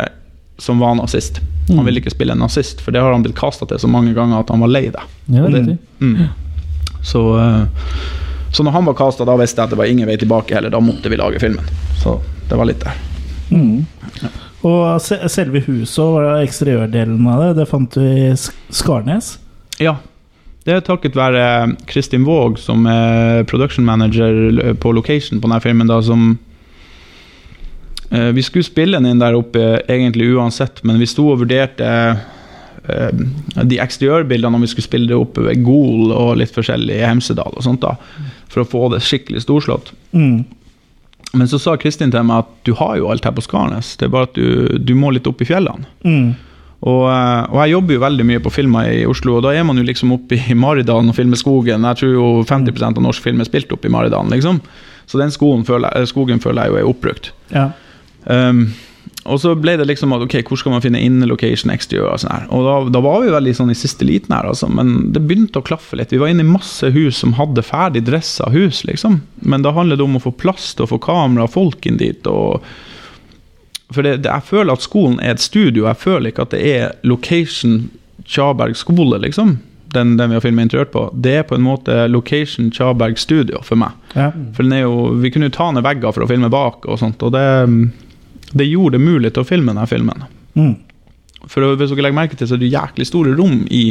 som 0.59 0.83
var 0.83 0.93
nazist. 0.99 1.39
Han 1.71 1.85
ville 1.87 2.01
ikke 2.03 2.11
spille 2.11 2.35
en 2.35 2.43
nazist, 2.43 2.81
for 2.83 2.91
det 2.91 2.99
har 3.01 3.13
han 3.15 3.23
blitt 3.23 3.37
kasta 3.39 3.63
til 3.69 3.79
så 3.79 3.87
mange 3.87 4.11
ganger 4.17 4.41
at 4.43 4.49
han 4.51 4.59
var 4.59 4.71
lei 4.75 4.89
det. 4.91 5.07
Ja, 5.31 5.47
det, 5.47 5.65
det- 5.71 5.77
Mm. 5.99 6.27
Så, 7.03 7.21
eh, 7.39 7.65
så 8.51 8.65
når 8.65 8.75
han 8.75 8.89
var 8.89 8.97
casta, 8.97 9.25
da 9.27 9.37
visste 9.39 9.61
jeg 9.61 9.69
at 9.69 9.73
det 9.75 9.79
var 9.79 9.89
ingen 9.91 10.09
vei 10.09 10.17
tilbake 10.19 10.55
heller. 10.57 10.73
Da 10.73 10.81
måtte 10.81 11.11
vi 11.11 11.19
lage 11.19 11.41
filmen. 11.41 11.65
Så 12.01 12.17
det 12.49 12.57
var 12.57 12.69
litt 12.69 12.81
der. 12.81 12.97
Mm. 13.53 13.85
Og 14.67 15.01
selve 15.01 15.61
huset 15.63 16.01
og 16.03 16.43
eksteriørdelen 16.43 17.27
av 17.31 17.43
det, 17.43 17.51
det 17.61 17.69
fant 17.69 17.93
du 17.95 18.03
i 18.03 18.31
Skarnes. 18.35 19.37
Ja. 19.79 19.99
Det 20.67 20.75
er 20.75 20.83
takket 20.85 21.15
være 21.17 21.43
Kristin 21.89 22.25
Våg, 22.27 22.59
som 22.59 22.83
er 22.89 23.45
production 23.49 23.85
manager 23.87 24.75
på 24.81 24.91
location 24.93 25.39
på 25.39 25.47
denne 25.47 25.61
filmen, 25.63 25.87
da, 25.89 26.01
som 26.03 26.33
eh, 28.11 28.29
Vi 28.35 28.43
skulle 28.43 28.67
spille 28.67 28.99
den 28.99 29.07
inn 29.07 29.23
der 29.23 29.37
oppe 29.39 29.79
egentlig 29.87 30.27
uansett, 30.35 30.83
men 30.83 30.99
vi 30.99 31.07
sto 31.09 31.29
og 31.31 31.39
vurderte 31.45 31.87
eh, 31.87 33.23
de 33.63 33.79
eksteriørbildene 33.79 34.59
om 34.59 34.67
vi 34.67 34.69
skulle 34.69 34.89
spille 34.89 35.09
det 35.09 35.17
oppe 35.17 35.47
ved 35.47 35.63
Gol 35.63 36.11
og 36.11 36.35
litt 36.43 36.53
forskjellig 36.53 36.99
i 36.99 37.07
Hemsedal 37.07 37.55
og 37.55 37.65
sånt, 37.65 37.87
da, 37.87 37.95
for 38.49 38.63
å 38.63 38.69
få 38.69 38.87
det 38.93 39.03
skikkelig 39.05 39.45
storslått. 39.45 39.93
Mm. 40.11 40.43
Men 41.37 41.49
så 41.49 41.59
sa 41.61 41.75
Kristin 41.77 42.11
til 42.13 42.25
meg 42.25 42.45
at 42.45 42.53
du 42.65 42.73
har 42.79 42.95
jo 42.97 43.09
alt 43.13 43.25
her 43.27 43.35
på 43.37 43.45
Skarnes, 43.45 43.93
det 43.99 44.07
er 44.07 44.13
bare 44.13 44.29
at 44.31 44.37
du, 44.37 44.79
du 44.81 44.95
må 44.97 45.11
litt 45.13 45.29
opp 45.29 45.43
i 45.43 45.47
fjellene. 45.49 45.89
Mm. 46.01 46.31
Og, 46.79 47.03
eh, 47.11 47.41
og 47.51 47.57
jeg 47.59 47.73
jobber 47.73 47.95
jo 47.95 48.03
veldig 48.05 48.25
mye 48.29 48.41
på 48.43 48.53
filmer 48.55 48.89
i 48.93 49.01
Oslo, 49.09 49.37
og 49.37 49.45
da 49.45 49.51
er 49.53 49.65
man 49.67 49.77
jo 49.77 49.85
liksom 49.85 50.13
oppe 50.15 50.39
i 50.39 50.57
Maridalen 50.57 51.11
og 51.11 51.17
filmer 51.17 51.39
skogen. 51.39 51.87
Jeg 51.91 52.01
tror 52.01 52.13
jo 52.13 52.27
50% 52.47 53.01
av 53.01 53.05
norsk 53.05 53.25
film 53.25 53.43
er 53.43 53.49
spilt 53.49 53.73
opp 53.75 53.85
i 53.85 53.91
Maridalen, 53.91 54.31
liksom. 54.33 54.61
Så 55.09 55.19
den 55.19 55.33
skogen 55.33 55.65
føler, 55.67 55.91
jeg, 55.97 56.11
skogen 56.11 56.41
føler 56.41 56.65
jeg 56.65 56.73
jo 56.73 56.79
er 56.79 56.89
oppbrukt. 56.89 57.31
Ja. 57.51 57.71
Um, 58.29 58.69
og 59.29 59.39
så 59.41 59.53
ble 59.55 59.75
det 59.79 59.85
liksom 59.87 60.13
at 60.15 60.23
ok, 60.25 60.35
hvor 60.47 60.59
skal 60.59 60.73
man 60.73 60.83
finne 60.83 61.01
in 61.05 61.21
location 61.29 61.71
exterior 61.73 62.09
og 62.11 62.23
sånn 62.23 62.33
her. 62.33 62.47
Og 62.55 62.65
da, 62.65 62.75
da 62.97 63.01
var 63.05 63.23
vi 63.23 63.31
veldig 63.33 63.55
sånn 63.57 63.71
i 63.73 63.77
siste 63.77 64.07
liten 64.07 64.35
her, 64.35 64.49
altså. 64.49 64.67
Men 64.73 65.11
det 65.15 65.23
begynte 65.29 65.61
å 65.61 65.65
klaffe 65.65 65.99
litt. 65.99 66.13
Vi 66.13 66.21
var 66.21 66.33
inne 66.33 66.45
i 66.45 66.49
masse 66.49 66.89
hus 66.95 67.21
som 67.21 67.37
hadde 67.39 67.63
ferdig 67.65 68.03
dressa 68.09 68.49
hus, 68.53 68.83
liksom. 68.89 69.21
Men 69.45 69.65
da 69.65 69.73
handler 69.77 69.99
det 69.99 70.07
om 70.07 70.17
å 70.19 70.23
få 70.23 70.33
plass 70.35 70.73
til 70.73 70.87
å 70.87 70.91
få 70.95 71.01
kamera 71.05 71.45
og 71.47 71.53
folk 71.55 71.85
inn 71.89 72.01
dit. 72.01 72.27
og 72.27 72.63
for 73.89 74.05
det, 74.05 74.19
det, 74.21 74.29
jeg 74.29 74.45
føler 74.45 74.75
at 74.75 74.85
skolen 74.85 75.17
er 75.23 75.33
et 75.33 75.41
studio. 75.41 75.87
Jeg 75.87 75.97
føler 76.03 76.29
ikke 76.29 76.45
at 76.45 76.53
det 76.53 76.61
er 76.75 76.91
location 77.07 77.87
Tjaberg 78.29 78.77
skole, 78.77 79.17
liksom. 79.23 79.57
Den, 79.89 80.11
den 80.19 80.29
vi 80.29 80.37
har 80.37 80.43
filmet 80.45 80.67
interiør 80.67 80.91
på. 80.93 81.05
Det 81.17 81.31
er 81.39 81.47
på 81.49 81.57
en 81.57 81.65
måte 81.65 81.95
location 82.11 82.69
Tjaberg 82.69 83.17
studio 83.17 83.63
for 83.65 83.79
meg. 83.81 83.95
ja. 84.13 84.29
For 84.53 84.69
jo, 84.77 85.15
Vi 85.23 85.31
kunne 85.33 85.49
jo 85.49 85.55
ta 85.57 85.71
ned 85.73 85.85
vegger 85.87 86.13
for 86.13 86.25
å 86.25 86.29
filme 86.29 86.51
bak, 86.53 86.85
og 86.85 86.99
sånt, 87.01 87.23
og 87.25 87.33
det, 87.33 87.45
det 88.53 88.65
gjorde 88.69 88.97
det 88.97 89.05
mulig 89.05 89.33
til 89.33 89.43
å 89.43 89.47
filme 89.47 89.73
denne 89.73 89.87
filmen. 89.89 90.23
Mm. 90.55 90.75
For 91.47 91.63
hvis 91.75 91.91
dere 91.93 92.07
legger 92.07 92.17
merke 92.17 92.35
til, 92.39 92.47
så 92.49 92.57
er 92.57 92.63
det 92.63 92.71
jæklig 92.73 93.05
store 93.07 93.35
rom 93.37 93.61
i, 93.71 93.83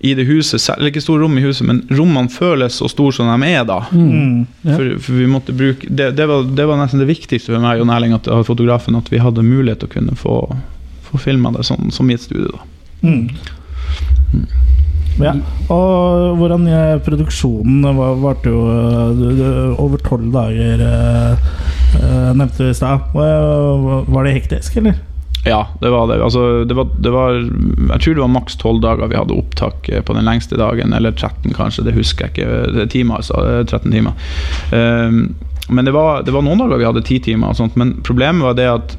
i 0.00 0.14
det 0.18 0.24
huset. 0.26 0.64
Eller 0.76 0.90
ikke 0.90 1.02
store 1.04 1.22
rom 1.22 1.36
i 1.38 1.44
huset, 1.44 1.66
men 1.68 1.82
rommene 1.94 2.32
føles 2.32 2.80
så 2.80 2.88
store 2.90 3.12
som 3.14 3.28
de 3.30 3.50
er 3.52 3.64
da. 3.68 3.82
Mm. 3.92 4.46
Ja. 4.64 4.74
For, 4.74 4.90
for 5.04 5.20
vi 5.20 5.28
måtte 5.30 5.54
bruke 5.56 5.86
det, 5.90 6.10
det, 6.18 6.26
var, 6.30 6.42
det 6.56 6.66
var 6.66 6.80
nesten 6.80 7.02
det 7.04 7.10
viktigste 7.12 7.52
for 7.54 7.62
meg 7.62 7.80
og 7.84 7.92
Erling, 7.94 8.16
at, 8.16 8.26
fotografen, 8.48 8.96
at 8.98 9.12
vi 9.12 9.20
hadde 9.22 9.44
mulighet 9.46 9.84
til 9.84 9.90
å 9.92 9.94
kunne 9.98 10.16
få, 10.18 10.36
få 11.10 11.20
filma 11.22 11.52
det 11.54 11.66
sånn, 11.68 11.92
som 11.94 12.10
i 12.10 12.16
et 12.18 12.24
studio. 12.26 12.56
da. 12.56 12.66
Mm. 13.06 13.28
Ja. 15.20 15.34
Og 15.72 16.36
hvordan 16.40 16.62
eh, 16.70 16.98
produksjonen 17.04 17.82
var- 17.96 18.16
varte 18.22 18.48
jo 18.52 18.60
eh, 18.72 19.80
over 19.82 20.00
tolv 20.06 20.30
dager, 20.32 20.80
eh, 20.80 21.32
eh, 21.32 21.59
nevnte 22.36 22.64
du 22.64 22.70
i 22.70 22.74
stad. 22.74 23.10
Var 23.14 24.24
det 24.26 24.36
hektisk, 24.36 24.76
eller? 24.80 24.98
Ja, 25.44 25.68
det 25.80 25.90
var 25.90 26.06
det. 26.06 26.22
Altså, 26.24 26.64
det, 26.64 26.74
var, 26.74 26.88
det 26.98 27.10
var 27.10 27.32
Jeg 27.92 28.00
tror 28.00 28.14
det 28.14 28.20
var 28.20 28.32
maks 28.32 28.56
tolv 28.60 28.80
dager 28.84 29.08
vi 29.08 29.16
hadde 29.16 29.36
opptak 29.36 29.88
eh, 29.88 30.02
på 30.04 30.16
den 30.16 30.26
lengste 30.28 30.58
dagen, 30.60 30.92
eller 30.92 31.12
13 31.12 31.54
kanskje, 31.56 31.84
det 31.86 31.96
husker 31.96 32.28
jeg 32.28 32.34
ikke. 32.34 32.82
Er 32.82 32.90
timer, 32.92 33.22
altså. 33.22 33.40
eh, 33.48 33.62
13 33.64 33.92
timer. 33.92 34.12
Um, 34.72 35.22
men 35.70 35.86
det 35.86 35.94
var, 35.94 36.24
det 36.26 36.34
var 36.34 36.44
noen 36.44 36.60
dager 36.60 36.80
vi 36.80 36.88
hadde 36.88 37.06
ti 37.06 37.20
timer, 37.24 37.52
og 37.52 37.56
sånt, 37.60 37.78
men 37.80 38.00
problemet 38.04 38.44
var 38.44 38.58
det 38.58 38.68
at 38.68 38.98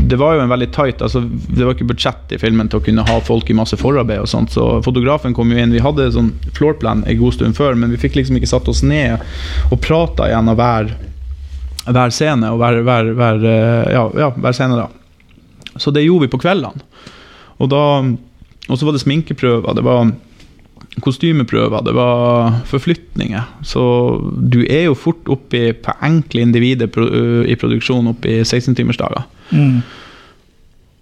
det 0.00 0.16
var 0.18 0.34
jo 0.34 0.42
en 0.42 0.50
veldig 0.50 0.66
tight 0.74 1.02
altså 1.04 1.20
Det 1.20 1.62
var 1.62 1.76
ikke 1.76 1.86
budsjett 1.86 2.32
i 2.34 2.38
filmen 2.40 2.66
til 2.68 2.80
å 2.80 2.84
kunne 2.84 3.04
ha 3.06 3.16
folk 3.22 3.50
i 3.52 3.56
masse 3.56 3.76
forarbeid. 3.78 4.22
og 4.24 4.28
sånt, 4.28 4.50
Så 4.52 4.80
fotografen 4.82 5.34
kom 5.36 5.52
jo 5.52 5.60
inn. 5.60 5.72
Vi 5.72 5.82
hadde 5.84 6.08
sånn 6.12 6.32
floorplan 6.56 7.04
en 7.06 7.18
god 7.20 7.36
stund 7.36 7.56
før, 7.56 7.76
men 7.78 7.92
vi 7.94 8.00
fikk 8.00 8.16
liksom 8.18 8.40
ikke 8.40 8.50
satt 8.50 8.68
oss 8.72 8.82
ned 8.82 9.22
og 9.70 9.80
prata 9.84 10.26
av 10.32 10.50
hver, 10.58 10.96
hver 11.86 12.14
scene. 12.14 12.52
og 12.52 12.60
hver, 12.60 12.82
hver, 12.82 13.12
hver, 13.16 13.42
eh, 13.46 13.92
ja, 13.94 14.04
ja, 14.18 14.30
hver 14.34 14.56
scene 14.56 14.78
da. 14.78 14.86
Så 15.76 15.92
det 15.92 16.06
gjorde 16.06 16.26
vi 16.26 16.32
på 16.32 16.40
kveldene. 16.40 16.86
Og, 17.58 17.72
og 17.72 18.78
så 18.78 18.86
var 18.86 18.96
det 18.96 19.02
sminkeprøver, 19.02 19.76
det 19.76 19.84
var 19.84 20.10
kostymeprøver, 21.04 21.84
det 21.84 21.94
var 21.96 22.60
forflytninger. 22.68 23.44
Så 23.64 23.82
du 24.36 24.62
er 24.64 24.86
jo 24.88 24.96
fort 24.96 25.28
oppe 25.28 25.72
på 25.84 25.94
enkle 26.04 26.44
individer 26.44 26.88
i 27.48 27.56
produksjon 27.58 28.12
oppe 28.12 28.32
i 28.32 28.42
16-timersdager. 28.42 29.26
Mm. 29.52 29.80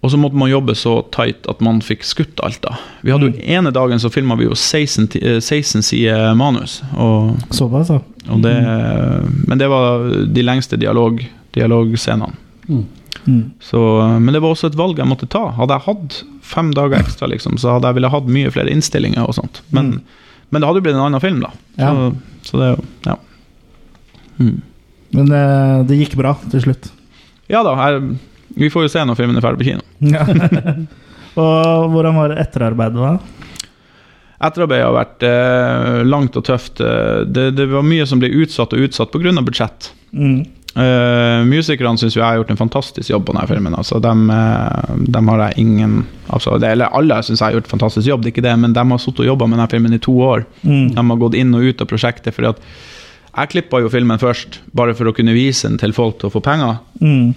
Og 0.05 0.11
så 0.13 0.19
måtte 0.21 0.37
man 0.37 0.51
jobbe 0.51 0.75
så 0.77 0.99
tight 1.15 1.47
at 1.49 1.61
man 1.65 1.79
fikk 1.81 2.03
skutt 2.05 2.41
alt 2.45 2.59
da. 2.61 2.75
Vi 3.01 3.09
hadde 3.13 3.31
jo 3.31 3.45
ene 3.55 3.71
dagen 3.73 3.97
så 4.03 4.11
filma 4.13 4.35
vi 4.37 4.45
jo 4.45 4.53
16, 4.53 5.07
ti- 5.15 5.21
eh, 5.25 5.39
16 5.41 5.81
sider 5.87 6.35
manus. 6.37 6.75
Og, 6.93 7.31
Såpass, 7.55 7.89
ja. 7.89 7.97
og 8.29 8.43
det, 8.43 8.53
men 9.47 9.57
det 9.57 9.69
var 9.71 10.03
de 10.29 10.43
lengste 10.45 10.77
dialog, 10.77 11.23
dialogscenene. 11.57 12.35
Mm. 12.69 12.83
Så, 13.63 13.79
men 14.21 14.33
det 14.35 14.43
var 14.43 14.53
også 14.53 14.69
et 14.69 14.77
valg 14.77 14.99
jeg 15.01 15.09
måtte 15.09 15.25
ta. 15.31 15.47
Hadde 15.57 15.73
jeg 15.79 15.85
hatt 15.87 16.19
fem 16.45 16.69
dager 16.77 16.99
ekstra, 17.01 17.25
liksom, 17.31 17.57
så 17.57 17.73
hadde 17.73 17.89
jeg 17.89 17.97
ville 17.97 18.11
hatt 18.13 18.29
mye 18.29 18.51
flere 18.53 18.69
innstillinger. 18.69 19.25
og 19.25 19.33
sånt. 19.39 19.61
Men, 19.73 19.85
Mm. 19.95 20.01
men 20.51 20.61
det 20.61 20.67
hadde 20.69 20.77
jo 20.83 20.85
blitt 20.85 20.95
en 20.99 21.05
annen 21.07 21.21
film, 21.23 21.39
da. 21.41 21.49
Så, 21.49 21.81
Ja. 21.81 22.11
så 22.45 22.59
det 22.61 22.67
er 22.67 22.75
jo 22.75 22.83
Ja. 23.09 23.15
Mm. 24.39 24.61
Men 25.15 25.25
det, 25.31 25.87
det 25.87 25.97
gikk 26.03 26.15
bra 26.19 26.35
til 26.51 26.61
slutt. 26.61 26.91
Ja 27.49 27.63
da, 27.63 27.73
jeg, 27.77 28.17
vi 28.55 28.69
får 28.71 28.87
jo 28.87 28.93
se 28.95 29.03
når 29.05 29.19
filmen 29.19 29.39
er 29.39 29.45
ferdig 29.45 29.63
på 29.63 29.69
kino. 29.71 29.85
Ja. 30.15 30.25
Og 31.35 31.89
hvordan 31.91 32.15
var 32.15 32.31
etterarbeidet 32.39 32.95
da? 32.95 33.17
Etterarbeidet 34.45 34.85
har 34.85 34.93
vært 34.95 35.25
eh, 35.27 36.03
langt 36.07 36.37
og 36.39 36.45
tøft. 36.47 36.79
Eh, 36.79 37.25
Det, 37.27 37.49
det 37.57 37.65
var 37.71 37.83
mye 37.83 38.05
som 38.07 38.21
ble 38.21 38.29
utsatt 38.43 38.75
og 38.75 38.85
utsatt 38.87 39.11
pga. 39.11 39.33
budsjett. 39.43 39.89
Mm. 40.15 40.45
Uh, 40.75 41.39
musikerne 41.47 41.95
syns 41.95 42.17
jeg 42.17 42.23
har 42.23 42.35
gjort 42.35 42.49
en 42.51 42.59
fantastisk 42.59 43.07
jobb 43.09 43.27
på 43.27 43.35
denne 43.35 43.47
filmen. 43.47 43.75
Altså, 43.79 43.99
dem, 44.03 44.25
eh, 44.29 44.95
dem 45.07 45.29
har 45.31 45.45
jeg 45.45 45.63
ingen 45.63 46.01
altså, 46.27 46.57
det, 46.59 46.73
Eller 46.75 46.91
alle 46.91 47.21
syns 47.23 47.39
jeg 47.39 47.47
har 47.47 47.55
gjort 47.55 47.69
en 47.69 47.77
fantastisk 47.77 48.09
jobb, 48.09 48.23
det 48.23 48.31
er 48.31 48.35
ikke 48.35 48.43
det, 48.43 48.57
men 48.59 48.75
de 48.75 48.83
har 48.83 48.99
sittet 48.99 49.23
og 49.23 49.29
jobba 49.29 49.47
med 49.47 49.59
denne 49.59 49.71
filmen 49.71 49.95
i 49.95 50.01
to 50.03 50.17
år. 50.19 50.43
Mm. 50.67 50.89
De 50.97 51.05
har 51.07 51.21
gått 51.23 51.39
inn 51.39 51.55
og 51.55 51.63
ut 51.63 51.81
av 51.83 51.87
prosjektet. 51.87 52.35
fordi 52.35 52.51
at 52.51 52.59
jeg 53.35 53.51
klippa 53.51 53.79
jo 53.83 53.91
filmen 53.91 54.19
først, 54.19 54.59
bare 54.75 54.93
for 54.95 55.07
å 55.07 55.15
kunne 55.15 55.35
vise 55.35 55.67
den 55.67 55.79
til 55.79 55.95
folk 55.95 56.19
til 56.19 56.27
å 56.27 56.35
få 56.35 56.43
penger. 56.43 56.77
Mm. 56.99 57.33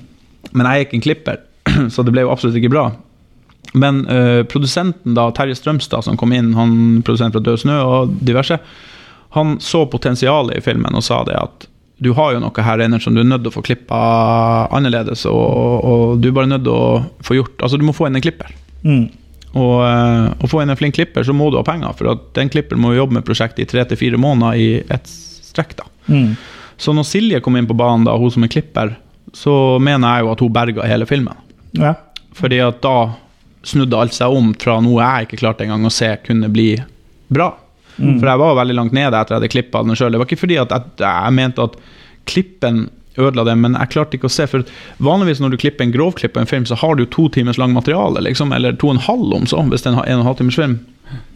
Men 0.52 0.66
jeg 0.66 0.74
er 0.74 0.86
ikke 0.86 0.98
en 0.98 1.04
klipper, 1.04 1.40
så 1.94 2.04
det 2.04 2.14
ble 2.14 2.24
jo 2.26 2.32
absolutt 2.32 2.58
ikke 2.60 2.72
bra. 2.72 2.84
Men 3.76 4.04
uh, 4.08 4.42
produsenten, 4.48 5.16
da, 5.16 5.28
Terje 5.36 5.58
Strømstad, 5.58 6.06
som 6.06 6.16
kom 6.16 6.32
inn, 6.32 6.54
han 6.56 7.02
produsent 7.04 7.36
fra 7.36 7.42
Død 7.44 7.64
snø 7.64 7.80
og 7.84 8.14
diverse, 8.24 8.60
han 9.36 9.58
så 9.60 9.84
potensialet 9.92 10.56
i 10.56 10.64
filmen 10.64 10.96
og 10.96 11.04
sa 11.04 11.20
det 11.28 11.36
at 11.36 11.68
du 11.98 12.12
har 12.14 12.32
jo 12.32 12.40
noe 12.40 12.64
her 12.64 12.80
inne 12.84 13.00
som 13.02 13.14
du 13.14 13.20
er 13.20 13.26
nødt 13.26 13.42
til 13.42 13.50
å 13.50 13.56
få 13.56 13.64
klippa 13.66 13.98
annerledes, 14.74 15.24
og, 15.26 15.84
og 15.84 16.20
du 16.22 16.30
er 16.30 16.36
bare 16.36 16.50
nødt 16.52 16.62
til 16.68 16.74
å 16.74 17.00
få 17.26 17.40
gjort 17.40 17.64
Altså, 17.66 17.80
du 17.80 17.84
må 17.88 17.94
få 17.96 18.06
inn 18.06 18.18
en 18.18 18.22
klipper. 18.22 18.52
Mm. 18.86 19.08
Og 19.58 19.74
eh, 19.82 20.28
å 20.38 20.50
få 20.50 20.62
inn 20.62 20.70
en 20.70 20.78
flink 20.78 20.94
klipper, 20.94 21.26
så 21.26 21.34
må 21.34 21.48
du 21.50 21.58
ha 21.58 21.64
penger, 21.66 21.96
for 21.98 22.12
at 22.12 22.22
den 22.38 22.52
klipperen 22.52 22.82
må 22.84 22.92
jo 22.92 23.02
jobbe 23.02 23.18
med 23.18 23.26
prosjektet 23.26 23.64
i 23.64 23.68
tre 23.72 23.82
til 23.90 23.98
fire 23.98 24.20
måneder 24.20 24.60
i 24.62 24.68
ett 24.84 25.10
strekk. 25.10 25.74
da. 25.80 25.88
Mm. 26.06 26.36
Så 26.78 26.94
når 26.94 27.08
Silje 27.08 27.42
kom 27.42 27.58
inn 27.58 27.66
på 27.66 27.76
banen, 27.78 28.06
da, 28.06 28.14
hun 28.14 28.30
som 28.30 28.46
er 28.46 28.52
klipper, 28.52 28.94
så 29.38 29.54
mener 29.78 30.18
jeg 30.18 30.26
jo 30.26 30.32
at 30.34 30.42
hun 30.42 30.54
berga 30.54 30.86
hele 30.90 31.06
filmen. 31.06 31.46
Ja. 31.78 31.94
Fordi 32.38 32.58
at 32.64 32.80
da 32.82 32.96
snudde 33.66 33.98
alt 33.98 34.16
seg 34.16 34.34
om 34.34 34.52
fra 34.58 34.78
noe 34.82 35.02
jeg 35.02 35.28
ikke 35.28 35.40
klarte 35.42 35.66
engang 35.66 35.86
å 35.86 35.92
se 35.92 36.10
kunne 36.24 36.50
bli 36.52 36.72
bra. 37.30 37.52
Mm. 37.98 38.18
For 38.18 38.30
jeg 38.30 38.40
var 38.42 38.58
veldig 38.60 38.76
langt 38.78 38.94
nede 38.96 39.10
etter 39.10 39.20
at 39.20 39.32
jeg 39.32 39.40
hadde 39.40 39.52
klippa 39.52 39.82
den 39.84 39.98
sjøl. 39.98 40.14
Det 40.14 40.20
var 40.22 40.30
ikke 40.30 40.42
fordi 40.42 40.58
at 40.62 40.74
jeg, 40.74 40.92
jeg 41.02 41.36
mente 41.38 41.66
at 41.66 41.78
klippen 42.28 42.86
ødela 43.18 43.44
det, 43.48 43.56
men 43.60 43.76
jeg 43.78 43.92
klarte 43.94 44.18
ikke 44.18 44.30
å 44.30 44.34
se. 44.34 44.46
For 44.50 44.66
vanligvis 45.04 45.42
når 45.42 45.54
du 45.54 45.60
klipper 45.60 45.86
en 45.86 45.94
grovklipp 45.94 46.36
på 46.36 46.42
en 46.42 46.50
film, 46.50 46.68
så 46.68 46.78
har 46.78 46.96
du 46.96 47.04
jo 47.04 47.10
to 47.14 47.28
timers 47.38 47.58
lang 47.60 47.74
materiale, 47.76 48.22
liksom, 48.24 48.54
eller 48.56 48.78
to 48.78 48.90
og 48.90 48.96
en 48.96 49.06
halv 49.08 49.34
om 49.40 49.48
så, 49.50 49.64
hvis 49.68 49.84
det 49.84 49.92
er 49.92 49.98
en 49.98 50.00
og 50.02 50.22
en 50.22 50.30
halv 50.30 50.40
timers 50.42 50.60
film. 50.60 50.78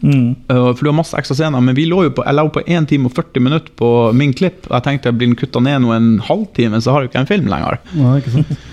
Mm. 0.01 0.35
Uh, 0.51 0.69
For 0.73 0.83
du 0.83 0.91
har 0.91 0.97
masse 0.97 1.17
ekstra 1.17 1.37
scener, 1.37 1.63
men 1.63 1.75
vi 1.77 1.87
lå 1.89 2.03
jo 2.07 2.13
på, 2.17 2.25
jeg 2.27 2.37
jo 2.37 2.53
på 2.53 2.63
1 2.67 2.89
time 2.91 3.09
og 3.09 3.17
40 3.17 3.45
minutter 3.47 3.73
på 3.79 3.89
min 4.17 4.35
klipp. 4.37 4.67
Og 4.69 4.77
jeg 4.77 4.87
tenkte 4.87 5.15
blir 5.15 5.31
den 5.31 5.39
kutta 5.39 5.63
ned 5.63 5.83
nå 5.83 5.93
en 5.95 6.13
halvtime, 6.27 6.81
så 6.81 6.93
har 6.93 7.03
jeg 7.03 7.13
ikke 7.13 7.23
en 7.25 7.31
film 7.33 7.51
lenger. 7.51 7.81
Ja, 7.97 8.15
ikke 8.21 8.37
sant? 8.37 8.55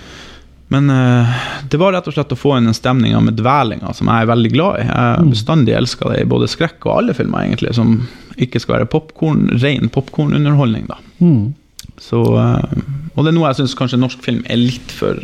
Men 0.71 0.87
uh, 0.87 1.39
det 1.67 1.81
var 1.83 1.97
rett 1.97 2.07
og 2.07 2.15
slett 2.15 2.31
å 2.31 2.39
få 2.39 2.55
inn 2.55 2.69
den 2.69 2.77
stemninga 2.77 3.19
med 3.27 3.35
dvelinga 3.41 3.91
som 3.97 4.07
jeg 4.07 4.23
er 4.23 4.29
veldig 4.31 4.51
glad 4.53 4.77
i. 4.79 4.85
Jeg 4.87 4.99
har 5.01 5.25
bestandig 5.27 5.75
elska 5.75 6.13
det 6.13 6.21
i 6.23 6.29
både 6.31 6.47
skrekk 6.51 6.87
og 6.87 6.93
alle 6.95 7.17
filmer, 7.19 7.43
egentlig, 7.43 7.73
som 7.75 7.97
ikke 8.39 8.63
skal 8.63 8.77
være 8.77 8.91
popcorn, 8.93 9.49
ren 9.59 9.91
popkornunderholdning. 9.91 10.87
Mm. 11.19 11.57
Så, 12.01 12.21
eh, 12.41 12.83
og 13.15 13.25
det 13.25 13.31
er 13.31 13.37
noe 13.37 13.51
jeg 13.51 13.61
syns 13.61 13.77
kanskje 13.79 14.01
norsk 14.01 14.23
film 14.25 14.43
er 14.49 14.61
litt 14.61 14.93
for 14.95 15.21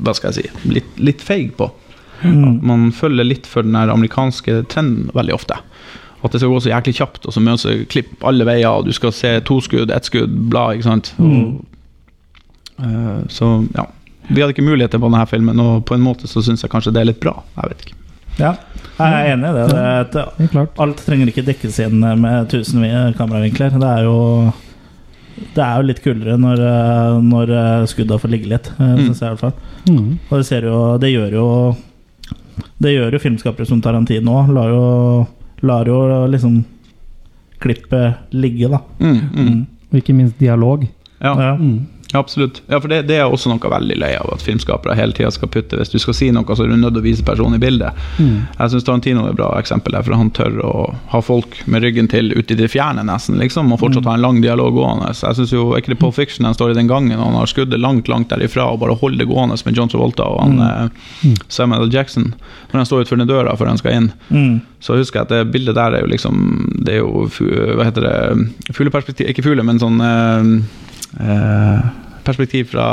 Hva 0.00 0.14
skal 0.16 0.30
jeg 0.30 0.46
si 0.50 0.70
litt, 0.78 0.92
litt 0.96 1.24
feig 1.24 1.52
på. 1.58 1.68
Mm. 2.22 2.60
Man 2.64 2.90
følger 2.92 3.26
litt 3.26 3.48
for 3.48 3.66
den 3.66 3.76
amerikanske 3.76 4.62
trenden 4.72 5.10
veldig 5.16 5.34
ofte. 5.36 5.58
At 6.20 6.32
det 6.32 6.40
skal 6.40 6.52
gå 6.52 6.60
så 6.60 6.72
jæklig 6.72 6.94
kjapt, 6.98 7.26
og 7.26 7.34
så 7.34 7.42
møtes 7.44 7.86
klipp 7.92 8.24
alle 8.28 8.44
veier, 8.48 8.68
og 8.68 8.88
du 8.88 8.92
skal 8.96 9.12
se 9.16 9.34
to 9.48 9.58
skudd, 9.64 9.92
ett 9.92 10.08
skudd, 10.08 10.32
bla, 10.52 10.70
ikke 10.76 10.88
sant. 10.88 11.12
Mm. 11.20 11.60
uh, 12.80 13.20
så 13.32 13.52
ja. 13.76 13.86
Vi 14.28 14.40
hadde 14.40 14.52
ikke 14.54 14.64
muligheter 14.64 15.00
på 15.00 15.08
denne 15.08 15.24
filmen, 15.26 15.60
og 15.60 15.84
på 15.88 15.96
en 15.96 16.04
måte 16.04 16.28
så 16.30 16.42
syns 16.44 16.62
jeg 16.62 16.72
kanskje 16.72 16.92
det 16.94 17.02
er 17.02 17.08
litt 17.08 17.22
bra. 17.24 17.38
Jeg 17.56 17.72
vet 17.72 17.86
ikke. 17.86 17.96
Ja, 18.40 18.54
jeg 19.00 19.16
er 19.16 19.32
enig 19.34 19.48
i 19.48 19.56
det. 19.56 19.78
det, 20.14 20.66
alt 20.80 21.00
trenger 21.04 21.32
ikke 21.32 21.44
dekkes 21.48 21.80
inn 21.82 21.98
med 22.00 22.50
tusen 22.52 22.84
kameravinkler. 23.18 23.74
Det 23.80 23.90
er 23.90 24.06
jo 24.06 24.18
det 25.54 25.62
er 25.64 25.76
jo 25.80 25.86
litt 25.88 26.02
kulere 26.04 26.36
når, 26.38 26.60
eh, 26.70 27.20
når 27.22 27.52
eh, 27.56 27.86
skudda 27.90 28.18
får 28.20 28.30
ligge 28.34 28.48
litt, 28.52 28.70
Mm. 28.78 28.98
syns 29.06 29.20
jeg 29.20 29.28
i 29.28 29.34
hvert 29.34 29.40
fall. 29.40 29.54
Mm. 29.88 30.18
Og 30.30 30.34
det, 30.38 30.46
ser 30.46 30.62
jo, 30.68 30.98
det 30.98 31.12
gjør 31.14 31.32
jo 31.32 31.46
Det 32.80 32.92
gjør 32.92 33.12
jo 33.12 33.18
filmskapere 33.22 33.66
som 33.66 33.80
Tarantino 33.80 34.34
òg. 34.42 34.50
Lar 34.52 35.26
lar 35.62 35.84
jo 35.88 36.26
liksom 36.28 36.64
klippet 37.60 38.32
ligge, 38.32 38.68
da. 38.72 38.78
Mm, 39.00 39.20
mm. 39.32 39.66
Og 39.92 39.98
ikke 40.00 40.14
minst 40.16 40.38
dialog. 40.40 40.86
Ja, 41.20 41.34
Ja. 41.36 41.56
Mm. 42.10 42.14
ja, 42.14 42.20
absolutt. 42.20 42.62
Ja, 42.66 42.80
for 42.80 42.92
det, 42.92 43.02
det 43.08 43.18
er 43.20 43.26
også 43.30 43.52
noe 43.52 43.72
veldig 43.72 43.96
lei 44.00 44.12
av, 44.18 44.30
at 44.34 44.44
filmskapere 44.44 44.96
hele 44.98 45.16
tida 45.16 45.30
skal 45.34 45.50
putte 45.52 45.78
Hvis 45.78 45.92
du 45.92 45.98
skal 46.02 46.16
si 46.16 46.30
noe, 46.34 46.56
så 46.56 46.64
er 46.64 46.72
du 46.72 46.76
nødt 46.76 46.94
til 46.96 47.02
å 47.02 47.06
vise 47.06 47.26
personen 47.26 47.58
i 47.58 47.62
bildet. 47.62 47.96
Mm. 48.18 48.46
Jeg 48.58 48.74
syns 48.74 48.86
Tarantino 48.88 49.24
er 49.26 49.34
et 49.34 49.40
bra 49.40 49.50
eksempel 49.58 49.96
der, 49.96 50.06
for 50.06 50.18
han 50.18 50.32
tør 50.36 50.60
å 50.66 50.74
ha 51.14 51.22
folk 51.24 51.60
med 51.70 51.84
ryggen 51.84 52.10
til 52.10 52.32
ute 52.36 52.54
i 52.54 52.58
det 52.58 52.70
fjerne, 52.72 53.04
nesten, 53.06 53.38
liksom, 53.40 53.72
og 53.72 53.82
fortsatt 53.82 54.08
ha 54.10 54.16
en 54.18 54.24
lang 54.24 54.40
dialog 54.44 54.74
gående. 54.76 55.12
Så 55.16 55.30
jeg 55.30 55.40
synes 55.40 55.54
jo, 55.54 55.66
ikke 55.78 55.94
det 55.94 56.00
Paul 56.02 56.14
Fiction 56.16 56.48
han 56.48 56.56
står 56.56 56.74
i 56.74 56.78
den 56.80 56.90
gangen, 56.90 57.18
og 57.18 57.30
han 57.30 57.38
har 57.40 57.50
skuddet 57.50 57.80
langt, 57.80 58.10
langt 58.10 58.30
derifra, 58.32 58.70
og 58.72 58.82
bare 58.82 58.98
holder 58.98 59.24
det 59.24 59.30
gående 59.30 59.58
med 59.64 59.76
John 59.76 59.90
Travolta 59.90 60.26
og 60.30 60.40
han 60.40 60.60
eh, 60.64 61.38
Samuel 61.52 61.86
L. 61.86 61.94
Jackson 61.94 62.30
når 62.70 62.78
han 62.78 62.88
står 62.88 63.04
utenfor 63.04 63.20
den 63.20 63.30
døra 63.30 63.54
før 63.58 63.70
han 63.72 63.80
skal 63.80 63.96
inn. 63.96 64.10
Mm. 64.30 64.60
Så 64.82 64.96
husker 64.98 65.20
jeg 65.20 65.28
at 65.28 65.34
det 65.34 65.52
bildet 65.54 65.76
der 65.76 65.96
er 65.96 66.04
jo 66.04 66.10
liksom 66.10 66.36
Det 66.80 66.94
er 66.94 67.02
jo 67.02 67.26
Hva 67.28 67.84
heter 67.84 68.06
det 68.06 68.72
Fugleperspektiv 68.72 69.28
Ikke 69.28 69.44
fugle, 69.44 69.64
men 69.66 69.80
sånn 69.82 70.00
eh, 70.00 70.52
eh, 71.18 71.80
Perspektiv 72.24 72.64
fra 72.70 72.86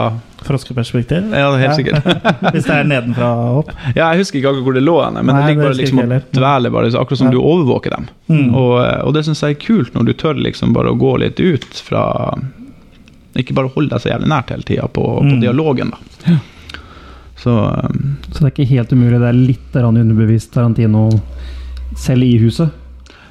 Froskeperspektiv. 0.48 1.34
Ja, 1.36 1.50
det 1.52 1.60
helt 1.60 1.76
sikkert. 1.76 2.06
Hvis 2.56 2.64
det 2.66 2.74
er 2.78 2.86
nedenfra 2.88 3.28
og 3.36 3.58
opp. 3.60 3.72
Ja, 3.98 4.08
jeg 4.14 4.22
husker 4.22 4.40
ikke 4.40 4.54
akkurat 4.54 4.64
hvor 4.70 4.78
det 4.78 4.84
lå, 4.86 4.94
henne, 5.04 5.24
men 5.28 5.36
Nei, 5.36 5.42
det 5.42 5.50
ligger 5.52 5.68
bare 5.68 5.78
liksom 5.82 6.00
og 6.06 6.30
dveler, 6.38 6.72
bare, 6.78 6.92
så 6.94 7.02
akkurat 7.02 7.20
som 7.20 7.28
Ja. 7.28 7.34
du 7.36 7.42
overvåker 7.42 7.92
dem. 7.98 8.06
Mm. 8.32 8.56
Og, 8.56 8.76
og 9.04 9.14
det 9.18 9.26
syns 9.28 9.42
jeg 9.44 9.58
er 9.58 9.60
kult, 9.66 9.92
når 9.98 10.08
du 10.08 10.14
tør 10.14 10.40
liksom 10.40 10.72
bare 10.78 10.94
å 10.94 10.98
gå 11.02 11.12
litt 11.20 11.40
ut 11.44 11.68
fra 11.84 12.06
Ikke 13.38 13.54
bare 13.54 13.70
holde 13.76 13.92
deg 13.92 14.02
så 14.02 14.10
jævlig 14.14 14.32
nært 14.32 14.50
hele 14.56 14.64
tida 14.66 14.88
på, 14.88 15.04
på 15.20 15.28
Mm. 15.28 15.42
dialogen, 15.44 15.92
da. 15.94 16.38
Så 17.38 17.52
um, 17.52 18.16
Så 18.32 18.40
det 18.40 18.48
er 18.48 18.54
ikke 18.56 18.72
helt 18.72 18.94
umulig. 18.96 19.20
Det 19.22 19.28
er 19.30 19.38
litt 19.38 19.76
underbevist 19.78 20.54
Tarantino 20.56 21.10
selv 22.00 22.24
i 22.26 22.38
huset. 22.42 22.72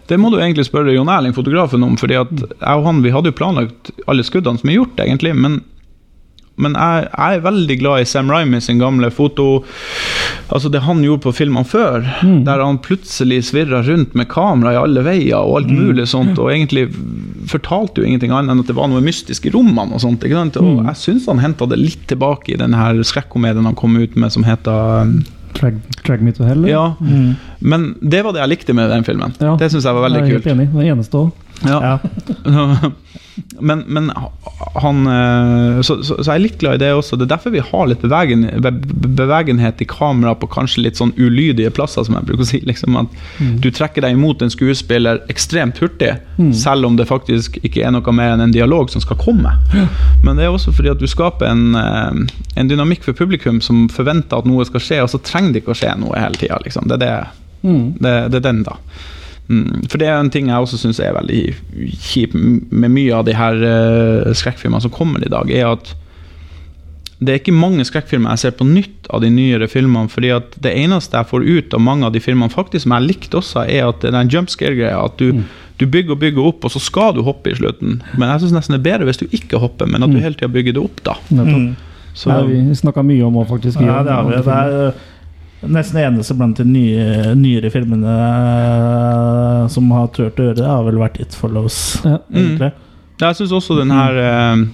Det 0.08 0.18
må 0.20 0.30
du 0.32 0.38
egentlig 0.40 0.66
spørre 0.68 0.94
Jon 0.94 1.10
Erling, 1.12 1.34
fotografen, 1.36 1.84
om, 1.86 1.96
fordi 2.00 2.18
at 2.20 2.32
jeg 2.40 2.74
og 2.76 2.86
han 2.86 3.02
vi 3.04 3.14
hadde 3.14 3.32
jo 3.32 3.38
planlagt 3.38 3.90
alle 4.06 4.26
skuddene 4.26 4.60
som 4.60 4.70
er 4.70 4.80
gjort, 4.80 5.02
egentlig, 5.02 5.34
men 5.36 5.62
men 6.62 6.72
jeg, 6.72 7.08
jeg 7.10 7.36
er 7.36 7.44
veldig 7.44 7.76
glad 7.82 8.02
i 8.02 8.08
Sam 8.08 8.30
Raimi 8.32 8.62
sin 8.64 8.80
gamle 8.80 9.10
foto 9.12 9.60
Altså 10.54 10.70
det 10.72 10.84
han 10.86 11.02
gjorde 11.02 11.24
på 11.24 11.32
filmene 11.34 11.66
før, 11.66 12.04
der 12.46 12.60
han 12.62 12.78
plutselig 12.78 13.40
svirra 13.48 13.80
rundt 13.82 14.12
med 14.14 14.28
kamera 14.30 14.76
i 14.76 14.78
alle 14.78 15.02
veier 15.02 15.40
og 15.42 15.56
alt 15.58 15.72
mulig 15.74 16.04
sånt, 16.06 16.38
og 16.38 16.52
egentlig 16.52 16.84
fortalte 17.50 17.98
jo 17.98 18.06
ingenting 18.06 18.30
annet 18.30 18.54
enn 18.54 18.62
at 18.62 18.70
det 18.70 18.76
var 18.78 18.86
noe 18.92 19.02
mystisk 19.02 19.48
i 19.48 19.52
rommene 19.54 19.98
og 19.98 20.04
sånt. 20.04 20.22
ikke 20.22 20.38
sant? 20.38 20.60
Og 20.62 20.86
jeg 20.86 21.00
syns 21.02 21.26
han 21.26 21.42
henta 21.42 21.66
det 21.66 21.80
litt 21.80 22.06
tilbake 22.06 22.54
i 22.54 22.60
den 22.60 22.78
her 22.78 23.02
skrekkomedien 23.02 23.66
han 23.66 23.78
kom 23.78 23.98
ut 23.98 24.14
med 24.14 24.36
som 24.36 24.46
heter 24.46 25.10
um, 25.10 25.18
Drag, 25.60 25.74
drag 26.04 26.22
me 26.22 26.32
to 26.32 26.44
hell. 26.44 26.58
eller? 26.64 26.68
Ja, 26.68 26.94
Mm. 27.00 27.34
men 27.60 27.94
det 28.02 28.22
var 28.24 28.32
det 28.32 28.40
jeg 28.40 28.48
likte 28.48 28.74
med 28.74 28.90
den 28.90 29.04
filmen. 29.04 29.32
Ja. 29.40 29.56
Det 29.56 29.70
syns 29.72 29.84
jeg 29.84 29.94
var 29.94 30.02
veldig 30.08 30.20
Jeg 30.22 30.28
er 30.28 30.34
kult. 30.34 30.44
helt 30.44 30.58
enig. 30.60 30.72
Den 30.72 30.96
eneste 30.98 31.14
òg. 31.18 31.32
Ja. 31.64 31.98
Men, 33.60 33.82
men 33.86 34.10
han 34.74 35.06
eh, 35.06 35.80
så, 35.82 35.98
så, 36.02 36.16
så 36.22 36.30
jeg 36.30 36.38
er 36.38 36.42
litt 36.42 36.54
glad 36.60 36.78
i 36.78 36.80
det 36.86 36.88
også. 36.96 37.18
Det 37.20 37.26
er 37.26 37.32
derfor 37.34 37.52
vi 37.52 37.60
har 37.60 37.88
litt 37.90 38.00
bevegen, 38.00 38.46
be, 38.64 38.70
bevegenhet 39.18 39.82
i 39.84 39.86
kamera 39.88 40.32
på 40.40 40.48
kanskje 40.52 40.86
litt 40.86 40.96
sånn 40.96 41.12
ulydige 41.20 41.68
plasser, 41.76 42.06
som 42.06 42.16
jeg 42.16 42.24
bruker 42.30 42.46
å 42.46 42.48
si. 42.48 42.60
Liksom 42.64 42.96
at 42.96 43.12
Du 43.60 43.68
trekker 43.76 44.06
deg 44.06 44.16
imot 44.16 44.40
en 44.44 44.52
skuespiller 44.52 45.20
ekstremt 45.32 45.76
hurtig, 45.84 46.14
selv 46.56 46.88
om 46.88 46.96
det 46.96 47.08
faktisk 47.10 47.58
ikke 47.60 47.84
er 47.84 47.92
noe 47.92 48.14
mer 48.16 48.32
enn 48.38 48.46
en 48.46 48.56
dialog 48.56 48.88
som 48.92 49.04
skal 49.04 49.20
komme. 49.20 49.52
Men 50.24 50.40
det 50.40 50.46
er 50.48 50.56
også 50.56 50.72
fordi 50.72 50.94
at 50.94 51.02
du 51.02 51.06
skaper 51.10 51.50
en, 51.52 51.74
eh, 51.76 52.40
en 52.56 52.72
dynamikk 52.72 53.04
for 53.04 53.12
publikum 53.20 53.60
som 53.60 53.84
forventer 53.92 54.40
at 54.40 54.48
noe 54.48 54.64
skal 54.68 54.80
skje, 54.80 55.02
og 55.04 55.12
så 55.12 55.20
trenger 55.20 55.52
det 55.58 55.64
ikke 55.64 55.76
å 55.76 55.80
skje 55.82 55.92
noe 56.00 56.16
hele 56.24 56.40
tida. 56.40 56.56
Liksom. 56.64 56.88
Det, 56.88 57.00
det, 57.04 57.12
Mm. 57.66 57.96
det, 57.98 58.10
det 58.30 58.36
er 58.38 58.44
den, 58.44 58.58
da. 58.62 58.76
Mm, 59.46 59.84
for 59.86 60.02
det 60.02 60.08
er 60.10 60.18
en 60.18 60.32
ting 60.32 60.48
jeg 60.50 60.64
også 60.64 60.80
syns 60.80 60.98
er 60.98 61.14
veldig 61.14 61.42
kjip 62.02 62.34
med 62.34 62.90
mye 62.90 63.14
av 63.14 63.28
de 63.28 63.36
her 63.36 63.60
uh, 63.62 64.32
skrekkfilmene 64.34 64.82
som 64.82 64.94
kommer 64.94 65.22
i 65.22 65.30
dag, 65.30 65.52
er 65.54 65.70
at 65.76 65.92
det 67.16 67.32
er 67.32 67.38
ikke 67.40 67.54
mange 67.56 67.84
skrekkfilmer 67.88 68.34
jeg 68.34 68.42
ser 68.42 68.56
på 68.58 68.66
nytt 68.68 69.06
av 69.14 69.22
de 69.24 69.30
nyere 69.32 69.68
filmene. 69.72 70.10
fordi 70.12 70.34
at 70.36 70.56
det 70.60 70.74
eneste 70.76 71.16
jeg 71.16 71.30
får 71.30 71.46
ut 71.46 71.74
av 71.74 71.80
mange 71.80 72.04
av 72.04 72.12
de 72.12 72.20
filmene, 72.20 72.52
faktisk 72.52 72.84
som 72.84 72.92
jeg 72.92 73.06
likte 73.06 73.38
også, 73.40 73.64
er 73.64 73.88
at 73.88 74.02
det 74.02 74.12
er 74.12 74.18
en 74.20 74.32
jump 74.32 74.52
scare-greia. 74.52 74.98
At 75.00 75.16
du, 75.16 75.42
du 75.80 75.86
bygger 75.86 76.12
og 76.12 76.20
bygger 76.20 76.50
opp, 76.50 76.64
og 76.64 76.74
så 76.74 76.82
skal 76.82 77.14
du 77.16 77.22
hoppe 77.24 77.54
i 77.54 77.56
slutten. 77.56 78.02
Men 78.18 78.28
jeg 78.34 78.44
syns 78.44 78.58
nesten 78.58 78.76
det 78.76 78.82
er 78.82 78.88
bedre 78.90 79.08
hvis 79.08 79.22
du 79.22 79.26
ikke 79.30 79.62
hopper, 79.62 79.88
men 79.88 80.04
at 80.04 80.12
du 80.12 80.20
hele 80.20 80.36
tida 80.36 80.52
bygger 80.52 80.76
det 80.76 80.84
opp, 80.84 81.00
da. 81.08 81.16
Mm. 81.32 81.72
Så, 82.16 82.32
Nei, 82.32 82.60
vi 82.68 82.76
snakka 82.76 83.04
mye 83.04 83.24
om 83.24 83.34
å 83.40 83.48
faktisk 83.48 83.80
Ja, 83.84 84.02
det 84.04 84.12
er, 84.12 84.28
vi. 84.28 84.36
Det 84.44 84.60
er 84.60 85.15
nesten 85.72 86.00
eneste 86.02 86.34
blant 86.38 86.56
de 86.60 86.64
nye, 86.68 87.34
nyere 87.38 87.70
filmene 87.74 88.16
øh, 88.16 89.68
som 89.72 89.90
har 89.94 90.08
turt 90.14 90.38
å 90.40 90.48
gjøre 90.50 90.58
det, 90.60 90.66
har 90.68 90.84
vel 90.86 90.98
vært 91.02 91.20
It 91.22 91.34
Follows, 91.36 91.78
Ja. 92.04 92.18
egentlig. 92.32 92.72
Jeg 93.20 93.36
syns 93.38 93.52
også 93.56 93.78
den 93.78 93.90
her 93.96 94.18
eh, 94.20 94.64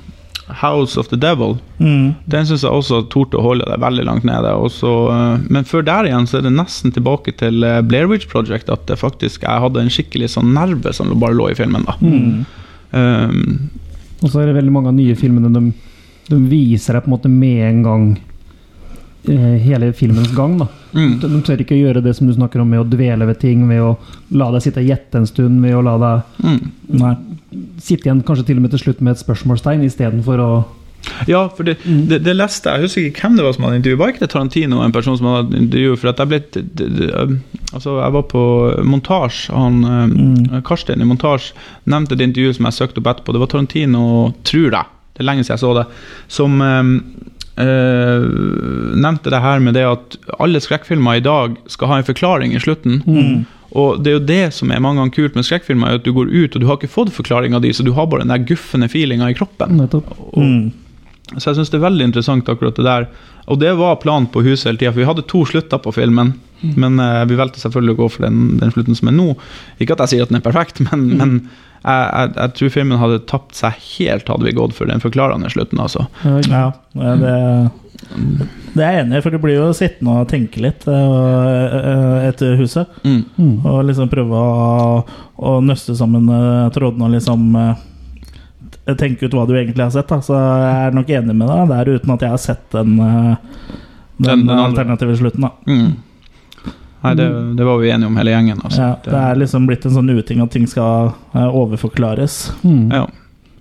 House 0.63 0.99
of 0.99 1.07
the 1.13 1.17
Devil. 1.17 1.55
Mm. 1.79 2.15
Den 2.29 2.47
syns 2.49 2.65
jeg 2.67 2.73
også 2.75 3.05
torde 3.13 3.39
å 3.39 3.45
holde 3.47 3.65
det 3.71 3.79
veldig 3.81 4.05
langt 4.09 4.25
nede. 4.27 4.51
Og 4.59 4.71
så, 4.75 4.91
eh, 5.15 5.45
men 5.49 5.65
før 5.69 5.85
der 5.87 6.09
igjen 6.11 6.27
så 6.27 6.41
er 6.41 6.49
det 6.49 6.53
nesten 6.57 6.93
tilbake 6.93 7.37
til 7.39 7.63
eh, 7.65 7.79
Blair 7.87 8.09
Witch 8.11 8.27
Project 8.33 8.69
at 8.75 8.85
det 8.91 8.99
faktisk, 9.01 9.47
jeg 9.47 9.63
hadde 9.67 9.81
en 9.85 9.93
skikkelig 9.95 10.33
sånn 10.35 10.51
nerve 10.57 10.93
som 10.97 11.13
bare 11.23 11.39
lå 11.39 11.51
i 11.53 11.57
filmen. 11.59 11.87
da. 11.87 11.95
Mm. 12.03 12.43
Um, 12.93 13.71
Og 14.23 14.29
så 14.31 14.43
er 14.43 14.51
det 14.51 14.59
veldig 14.59 14.73
mange 14.75 14.91
av 14.91 14.95
nye 14.99 15.15
filmene 15.17 15.49
de, 15.55 15.63
de 16.29 16.37
viser 16.51 16.95
deg 16.99 17.07
på 17.07 17.09
en 17.09 17.15
måte 17.17 17.31
med 17.33 17.63
en 17.71 17.81
gang 17.87 18.05
eh, 18.19 18.32
hele 19.31 19.93
filmens 19.93 20.35
gang. 20.35 20.59
da. 20.59 20.67
mm, 20.93 21.21
De, 21.21 21.29
de 21.29 21.41
tør 21.47 21.63
ikke 21.63 21.77
å 21.77 21.83
gjøre 21.83 22.03
det 22.03 22.15
som 22.19 22.27
du 22.27 22.35
snakker 22.35 22.63
om, 22.63 22.69
med 22.69 22.83
å 22.83 22.89
dvele 22.89 23.27
ved 23.29 23.39
ting, 23.41 23.65
ved 23.69 23.83
å 23.83 23.97
la 24.35 24.51
deg 24.55 24.65
sitte 24.65 24.83
og 24.83 24.91
gjette 24.91 25.21
en 25.21 25.29
stund, 25.29 25.63
ved 25.63 25.77
å 25.79 25.83
la 25.87 25.97
deg 26.03 26.45
mm. 26.45 26.63
Sitte 27.83 28.09
igjen 28.09 28.23
kanskje 28.27 28.47
til 28.49 28.59
og 28.59 28.65
med 28.65 28.73
til 28.73 28.81
slutt 28.87 29.03
med 29.05 29.15
et 29.15 29.21
spørsmålstegn 29.21 29.85
istedenfor 29.85 30.41
å 30.41 30.53
Ja, 31.29 31.45
for 31.55 31.67
det, 31.67 31.77
det, 31.85 32.23
det 32.25 32.35
leste 32.35 32.71
jeg. 32.71 32.79
Jeg 32.81 32.89
husker 32.89 33.07
ikke 33.09 33.27
hvem 33.27 33.37
det 33.39 33.45
var 33.47 33.57
som 33.57 33.67
hadde 33.67 33.79
intervjuet. 33.81 34.01
Var 34.01 34.13
ikke 34.13 34.23
det 34.25 34.31
Tarantino, 34.33 34.81
en 34.83 34.95
person 34.95 35.19
som 35.19 35.29
hadde 35.29 35.59
intervjuet? 35.59 36.01
For 36.01 36.13
at 36.13 36.23
jeg 36.23 36.31
ble 36.31 36.41
det, 36.55 36.89
det, 36.97 37.11
Altså, 37.73 37.97
jeg 37.99 38.15
var 38.15 38.25
på 38.31 38.43
montasje. 38.85 39.53
Han 39.57 39.79
mm. 39.83 40.63
Karsten 40.67 41.03
i 41.03 41.09
montasje 41.09 41.55
nevnte 41.91 42.19
et 42.19 42.25
intervju 42.27 42.59
som 42.59 42.69
jeg 42.69 42.79
søkte 42.79 43.03
opp 43.03 43.13
etterpå. 43.15 43.35
Det 43.35 43.43
var 43.43 43.53
Tarantino, 43.55 44.03
tror 44.47 44.69
jeg. 44.71 44.91
Det 45.13 45.21
er 45.21 45.29
lenge 45.29 45.45
siden 45.45 45.57
jeg 45.57 45.63
så 45.65 45.73
det. 45.77 45.87
Som 46.33 46.61
um, 46.61 46.93
eh, 47.61 48.29
nevnte 49.03 49.33
det 49.33 49.41
her 49.43 49.61
med 49.65 49.75
det 49.79 49.85
at 49.89 50.17
alle 50.39 50.61
skrekkfilmer 50.63 51.19
i 51.19 51.25
dag 51.25 51.57
skal 51.71 51.91
ha 51.91 51.99
en 52.01 52.07
forklaring 52.09 52.55
i 52.57 52.63
slutten. 52.63 53.03
Mm. 53.07 53.43
Og 53.73 54.03
det 54.05 54.11
er 54.13 54.19
jo 54.19 54.27
det 54.29 54.43
som 54.53 54.71
er 54.71 54.83
mange 54.85 55.01
ganger 55.01 55.17
kult 55.17 55.37
med 55.39 55.47
skrekkfilmer, 55.49 55.89
er 55.89 56.01
at 56.01 56.05
du 56.05 56.13
går 56.13 56.29
ut 56.29 56.55
og 56.55 56.61
du 56.61 56.69
har 56.69 56.77
ikke 56.77 56.93
fått 56.93 57.13
forklaringa 57.17 57.61
di, 57.65 57.73
så 57.73 57.85
du 57.87 57.95
har 57.97 58.07
bare 58.07 58.27
den 58.27 58.33
der 58.35 58.45
guffende 58.49 58.89
feelinga 58.93 59.31
i 59.33 59.37
kroppen. 59.39 59.79
Nettopp. 59.81 60.13
Og, 60.19 60.39
Mm. 60.43 60.73
så 61.39 61.51
jeg 61.51 61.57
syns 61.57 61.71
det 61.73 61.79
er 61.81 61.89
veldig 61.89 62.05
interessant 62.11 62.49
akkurat 62.49 62.77
det 62.77 62.85
der. 62.85 63.07
Og 63.49 63.59
det 63.59 63.73
var 63.79 63.97
planen 63.97 64.27
på 64.29 64.43
huset 64.45 64.69
hele 64.69 64.79
tida, 64.79 64.93
for 64.93 65.01
vi 65.01 65.09
hadde 65.09 65.25
to 65.27 65.45
slutter 65.49 65.79
på 65.81 65.93
filmen. 65.95 66.35
Men 66.77 67.01
uh, 67.01 67.25
vi 67.27 67.35
valgte 67.35 67.59
selvfølgelig 67.59 67.97
å 67.97 68.01
gå 68.05 68.09
for 68.13 68.23
den, 68.23 68.59
den 68.61 68.71
slutten 68.71 68.95
som 68.95 69.09
er 69.09 69.17
nå. 69.17 69.33
Ikke 69.81 69.97
at 69.97 70.05
jeg 70.05 70.13
sier 70.13 70.23
at 70.23 70.31
den 70.31 70.39
er 70.39 70.45
perfekt, 70.45 70.79
men, 70.91 71.09
men 71.19 71.33
jeg, 71.83 72.33
jeg, 72.37 72.53
tror 72.59 72.71
filmen 72.75 72.99
hadde 73.01 73.21
tapt 73.31 73.55
seg 73.59 73.79
helt 73.99 74.29
hadde 74.31 74.47
vi 74.47 74.55
gått 74.57 74.75
for 74.77 74.87
den 74.91 75.03
forklarende 75.03 75.51
slutten, 75.53 75.81
altså. 75.83 76.07
Ja, 76.49 76.67
det, 76.95 77.37
det 78.75 78.83
er 78.85 78.97
jeg 78.97 79.05
enig 79.05 79.19
i, 79.19 79.23
for 79.25 79.35
du 79.35 79.39
blir 79.43 79.57
jo 79.59 79.69
sittende 79.77 80.15
og 80.23 80.29
tenke 80.31 80.63
litt 80.65 80.85
uh, 80.89 82.23
etter 82.29 82.57
huset. 82.61 82.91
Mm. 83.07 83.23
Mm. 83.37 83.55
Og 83.69 83.81
liksom 83.89 84.11
prøve 84.13 84.43
å, 84.43 85.01
å 85.37 85.57
nøste 85.65 85.95
sammen 85.99 86.29
eh, 86.33 86.69
trådene 86.75 87.09
og 87.09 87.15
liksom 87.17 87.45
eh, 87.61 88.95
tenke 88.99 89.27
ut 89.27 89.35
hva 89.37 89.47
du 89.49 89.55
egentlig 89.59 89.85
har 89.87 89.93
sett. 89.95 90.11
Da. 90.11 90.21
Så 90.25 90.39
jeg 90.39 90.87
er 90.89 90.97
nok 90.97 91.11
enig 91.15 91.37
med 91.37 91.51
deg 91.51 91.73
der, 91.75 91.93
uten 91.99 92.15
at 92.17 92.25
jeg 92.27 92.35
har 92.35 92.43
sett 92.43 92.65
den, 92.75 92.97
eh, 93.01 93.35
den, 94.23 94.27
Den- 94.29 94.47
den 94.51 94.59
alternative 94.59 95.19
slutten. 95.21 95.47
Da. 95.49 95.53
Mm. 95.67 95.93
Nei, 97.03 97.15
det, 97.19 97.57
det 97.59 97.65
var 97.67 97.81
vi 97.83 97.91
enige 97.91 98.07
om 98.07 98.17
hele 98.21 98.31
gjengen. 98.31 98.61
Altså. 98.63 98.81
Ja, 98.83 98.93
det 99.05 99.19
er 99.19 99.41
liksom 99.41 99.67
blitt 99.67 99.87
en 99.89 99.97
sånn 99.97 100.13
uting 100.13 100.43
at 100.45 100.53
ting 100.55 100.69
skal 100.71 101.11
eh, 101.35 101.49
overforklares. 101.49 102.37
Mm. 102.63 102.87
Ja. 102.95 103.09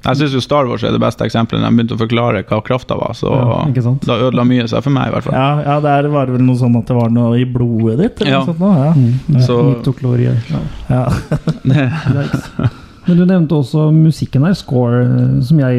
Jeg 0.01 0.17
syns 0.17 0.33
jo 0.33 0.41
Star 0.41 0.65
Wars 0.65 0.81
er 0.85 0.93
det 0.95 1.01
beste 1.01 1.25
eksempelet. 1.27 1.61
Når 1.61 1.69
de 1.69 1.77
begynte 1.77 1.97
å 1.97 2.01
forklare 2.01 2.41
hva 2.49 2.57
krafta 2.65 2.97
var, 2.97 3.13
så 3.17 3.33
Ja, 3.37 3.57
da 4.01 4.15
ødela 4.17 4.45
mye 4.49 4.65
seg 4.69 4.81
for 4.81 4.93
meg, 4.93 5.11
i 5.11 5.13
hvert 5.13 5.27
fall. 5.27 5.35
Ja, 5.37 5.49
ja, 5.61 5.75
der 5.83 6.09
var 6.13 6.25
det 6.25 6.37
vel 6.37 6.45
noe 6.47 6.57
sånn 6.57 6.77
at 6.79 6.89
det 6.89 6.97
var 6.97 7.13
noe 7.13 7.37
i 7.37 7.45
blodet 7.45 7.99
ditt? 8.01 8.21
Eller 8.23 8.31
Ja. 8.31 8.39
noe 8.41 8.49
sånt, 8.49 8.61
nå, 8.61 8.71
ja. 8.81 8.91
Mm. 8.97 9.41
Så-. 9.45 9.61
Ja. 10.89 11.05
Men 13.07 13.17
du 13.17 13.25
nevnte 13.25 13.57
også 13.57 13.87
musikken 13.93 14.45
her, 14.45 14.53
score, 14.57 15.03
eh, 15.05 15.37
som 15.45 15.61
jeg 15.61 15.75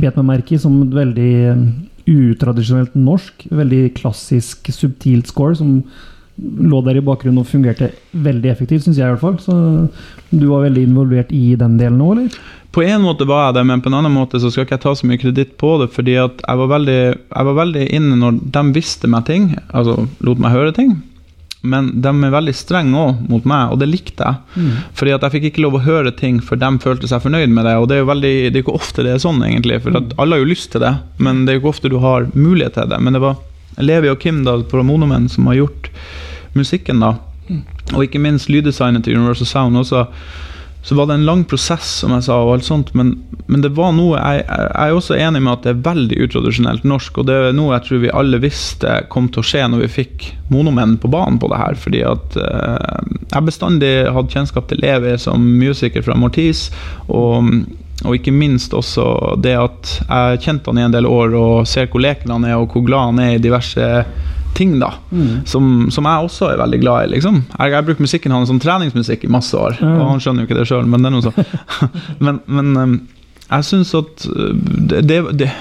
bet 0.00 0.16
meg 0.20 0.28
merke 0.34 0.56
i 0.56 0.60
som 0.60 0.76
et 0.84 0.94
veldig 0.96 1.32
eh, 1.52 1.64
utradisjonelt 2.10 2.96
norsk. 2.96 3.48
Veldig 3.52 3.82
klassisk, 3.96 4.68
subtilt 4.74 5.28
score 5.32 5.56
som 5.56 5.78
lå 6.40 6.80
der 6.86 7.00
i 7.00 7.04
bakgrunnen 7.04 7.42
og 7.42 7.48
fungerte 7.50 7.90
veldig 8.12 8.52
effektivt, 8.52 8.86
syns 8.86 9.00
jeg 9.00 9.06
i 9.06 9.14
hvert 9.14 9.24
fall. 9.24 9.38
Så 9.42 9.56
du 10.30 10.46
var 10.48 10.66
veldig 10.66 10.86
involvert 10.88 11.34
i 11.34 11.54
den 11.60 11.76
delen 11.80 12.00
òg, 12.04 12.16
eller? 12.16 12.40
På 12.70 12.84
en 12.86 13.02
måte 13.02 13.26
var 13.26 13.48
jeg 13.48 13.58
det, 13.58 13.66
men 13.66 13.80
på 13.82 13.90
en 13.90 13.96
annen 13.98 14.14
måte 14.14 14.38
så 14.38 14.50
skal 14.52 14.62
ikke 14.62 14.76
jeg 14.76 14.84
ta 14.84 14.94
så 14.94 15.06
mye 15.10 15.18
kreditt 15.18 15.56
på 15.58 15.74
det, 15.80 15.90
fordi 15.90 16.14
at 16.22 16.42
jeg 16.44 16.60
var 16.60 16.68
veldig, 16.70 17.00
jeg 17.10 17.48
var 17.48 17.56
veldig 17.58 17.86
inne 17.98 18.18
når 18.20 18.42
de 18.54 18.66
visste 18.76 19.10
meg 19.10 19.24
ting, 19.26 19.54
altså 19.74 20.04
lot 20.22 20.42
meg 20.42 20.54
høre 20.54 20.74
ting. 20.76 20.92
Men 21.60 21.90
de 22.00 22.08
er 22.08 22.32
veldig 22.32 22.54
strenge 22.56 22.96
òg 22.96 23.26
mot 23.28 23.44
meg, 23.48 23.74
og 23.74 23.82
det 23.82 23.90
likte 23.90 24.24
jeg. 24.24 24.68
Fordi 24.96 25.12
at 25.12 25.26
jeg 25.26 25.34
fikk 25.34 25.48
ikke 25.50 25.64
lov 25.66 25.76
å 25.76 25.82
høre 25.84 26.12
ting 26.16 26.38
før 26.40 26.56
de 26.62 26.70
følte 26.80 27.10
seg 27.10 27.20
fornøyd 27.26 27.52
med 27.52 27.66
det. 27.68 27.74
Og 27.76 27.88
det 27.90 27.98
er 27.98 28.00
jo 28.00 28.08
veldig, 28.08 28.32
det 28.46 28.54
er 28.54 28.64
ikke 28.64 28.78
ofte 28.78 29.04
det 29.04 29.12
er 29.12 29.20
sånn, 29.20 29.42
egentlig. 29.44 29.82
For 29.84 29.98
alle 29.98 30.38
har 30.38 30.40
jo 30.40 30.48
lyst 30.48 30.70
til 30.72 30.80
det, 30.86 30.94
men 31.20 31.44
det 31.44 31.52
er 31.52 31.58
jo 31.58 31.64
ikke 31.64 31.74
ofte 31.74 31.92
du 31.92 31.98
har 32.00 32.30
mulighet 32.32 32.78
til 32.78 32.88
det. 32.88 33.00
Men 33.04 33.18
det 33.18 33.24
var 33.26 33.36
Levi 33.80 34.08
og 34.08 34.18
Kim 34.22 34.40
da, 34.46 34.56
på 34.64 34.80
Monomen 34.86 35.28
som 35.28 35.50
har 35.50 35.60
gjort 35.60 35.90
musikken, 36.58 37.02
da. 37.02 37.16
Og 37.94 38.06
ikke 38.06 38.22
minst 38.22 38.50
lyddesignet 38.50 39.04
til 39.04 39.18
Universal 39.18 39.48
Sound 39.48 39.80
også. 39.80 40.06
Så 40.82 40.94
var 40.96 41.06
det 41.06 41.18
en 41.18 41.26
lang 41.28 41.42
prosess, 41.44 41.88
som 42.00 42.12
jeg 42.14 42.24
sa, 42.24 42.38
og 42.40 42.54
alt 42.54 42.64
sånt, 42.64 42.94
men, 42.96 43.12
men 43.52 43.60
det 43.60 43.74
var 43.76 43.90
noe 43.92 44.16
jeg, 44.16 44.46
jeg 44.48 44.70
er 44.80 44.96
også 44.96 45.18
enig 45.20 45.42
med 45.44 45.52
at 45.52 45.66
det 45.66 45.74
er 45.74 45.82
veldig 45.90 46.20
utradisjonelt 46.24 46.86
norsk, 46.88 47.20
og 47.20 47.26
det 47.28 47.36
er 47.36 47.56
noe 47.56 47.74
jeg 47.74 47.84
tror 47.84 48.00
vi 48.06 48.14
alle 48.22 48.40
visste 48.40 48.94
kom 49.12 49.28
til 49.28 49.42
å 49.42 49.48
skje 49.50 49.66
når 49.68 49.84
vi 49.84 49.90
fikk 49.98 50.30
monomenn 50.48 50.96
på 51.02 51.10
banen 51.12 51.36
på 51.42 51.50
det 51.52 51.60
her. 51.60 51.76
Fordi 51.82 52.00
at 52.08 52.40
eh, 52.40 53.12
jeg 53.26 53.48
bestandig 53.50 53.92
hadde 54.08 54.32
kjennskap 54.32 54.70
til 54.70 54.80
Levi 54.80 55.12
som 55.20 55.44
musiker 55.60 56.06
fra 56.06 56.16
Mortis, 56.16 56.70
og, 57.12 57.52
og 58.06 58.16
ikke 58.16 58.32
minst 58.32 58.72
også 58.72 59.36
det 59.44 59.58
at 59.60 59.94
jeg 60.06 60.42
kjente 60.46 60.72
han 60.72 60.80
i 60.80 60.88
en 60.88 60.96
del 60.96 61.10
år 61.10 61.36
og 61.36 61.68
ser 61.68 61.92
hvor 61.92 62.06
leken 62.06 62.32
han 62.38 62.48
er, 62.48 62.56
og 62.56 62.72
hvor 62.72 62.88
glad 62.88 63.12
han 63.12 63.24
er 63.26 63.36
i 63.36 63.44
diverse 63.44 63.92
ting, 64.56 64.76
da. 64.82 64.92
Som, 65.48 65.88
som 65.94 66.08
jeg 66.08 66.26
også 66.26 66.50
er 66.50 66.60
veldig 66.60 66.80
glad 66.82 67.06
i, 67.06 67.12
liksom. 67.16 67.42
Jeg 67.56 67.74
har 67.76 67.86
brukt 67.86 68.02
musikken 68.02 68.34
hans 68.34 68.50
som 68.50 68.60
treningsmusikk 68.62 69.24
i 69.26 69.32
masse 69.32 69.56
år, 69.56 69.78
og 69.84 70.04
han 70.08 70.22
skjønner 70.22 70.44
jo 70.44 70.50
ikke 70.50 70.60
det 70.60 70.68
sjøl, 70.70 70.88
men 70.90 71.02
det 71.02 71.10
er 71.10 71.16
noe 71.16 71.26
sånn. 71.28 71.42
men, 72.24 72.40
men 72.50 72.72
um, 72.76 72.96
jeg 73.46 73.68
syns 73.70 73.94
at 73.98 74.26
uh, 74.30 74.50
det, 74.54 75.04
det, 75.10 75.22
det 75.40 75.52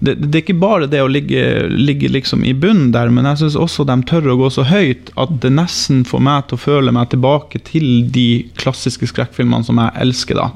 det, 0.00 0.14
det 0.14 0.30
er 0.30 0.42
ikke 0.44 0.60
bare 0.62 0.86
det 0.90 1.00
å 1.02 1.10
ligge, 1.10 1.40
ligge 1.72 2.10
liksom 2.12 2.44
i 2.46 2.54
bunnen 2.54 2.92
der, 2.94 3.10
men 3.10 3.26
jeg 3.32 3.40
syns 3.42 3.56
også 3.58 3.86
de 3.88 3.96
tør 4.06 4.30
å 4.30 4.38
gå 4.38 4.50
så 4.54 4.62
høyt 4.68 5.10
at 5.18 5.32
det 5.42 5.50
nesten 5.56 6.04
får 6.06 6.22
meg 6.22 6.46
til 6.46 6.58
å 6.58 6.62
føle 6.62 6.94
meg 6.94 7.10
tilbake 7.10 7.58
til 7.66 8.06
de 8.14 8.28
klassiske 8.60 9.10
skrekkfilmene 9.10 9.66
som 9.66 9.80
jeg 9.82 9.96
elsker. 10.04 10.38
da. 10.38 10.50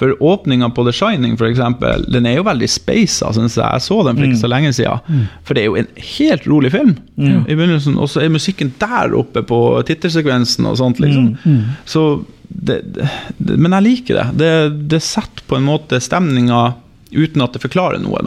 For 0.00 0.14
åpninga 0.24 0.70
på 0.72 0.84
The 0.86 0.94
Shining, 0.96 1.34
for 1.36 1.50
eksempel, 1.50 2.06
den 2.08 2.24
er 2.26 2.38
jo 2.38 2.44
veldig 2.46 2.68
spaisa, 2.72 3.28
syns 3.36 3.58
jeg. 3.58 3.66
Jeg 3.68 3.84
så 3.84 3.98
den 4.06 4.16
for 4.16 4.24
ikke 4.30 4.40
så 4.40 4.48
lenge 4.48 4.72
siden. 4.72 5.24
For 5.44 5.52
det 5.58 5.62
er 5.62 5.68
jo 5.68 5.76
en 5.82 5.90
helt 6.16 6.46
rolig 6.48 6.70
film. 6.72 6.94
I 7.20 7.52
begynnelsen, 7.52 7.98
Og 8.00 8.08
så 8.08 8.22
er 8.24 8.32
musikken 8.32 8.72
der 8.80 9.12
oppe 9.18 9.42
på 9.44 9.58
tittelsekvensen 9.90 10.64
og 10.70 10.78
sånt, 10.80 11.02
liksom. 11.04 11.34
Så 11.84 12.04
det, 12.48 12.80
det, 12.96 13.58
Men 13.60 13.76
jeg 13.76 13.84
liker 13.90 14.14
det. 14.22 14.24
det. 14.40 14.54
Det 14.96 15.02
setter 15.04 15.44
på 15.46 15.58
en 15.60 15.68
måte 15.68 16.00
stemninga 16.00 16.62
uten 17.12 17.42
at 17.42 17.52
det 17.52 17.60
forklarer 17.62 17.98
noe, 18.00 18.20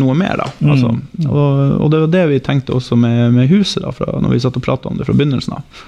noe 0.00 0.14
mer. 0.16 0.40
da. 0.40 0.48
Altså, 0.72 0.90
og, 1.28 1.80
og 1.84 1.90
det 1.92 2.00
var 2.06 2.12
det 2.14 2.24
vi 2.32 2.40
tenkte 2.44 2.74
også 2.76 2.96
med, 2.96 3.34
med 3.36 3.48
huset, 3.52 3.82
da, 3.84 3.92
fra, 3.92 4.18
når 4.18 4.34
vi 4.34 4.40
satt 4.42 4.56
og 4.56 4.64
prata 4.64 4.88
om 4.90 4.96
det 4.98 5.06
fra 5.06 5.14
begynnelsen 5.14 5.58
av. 5.58 5.86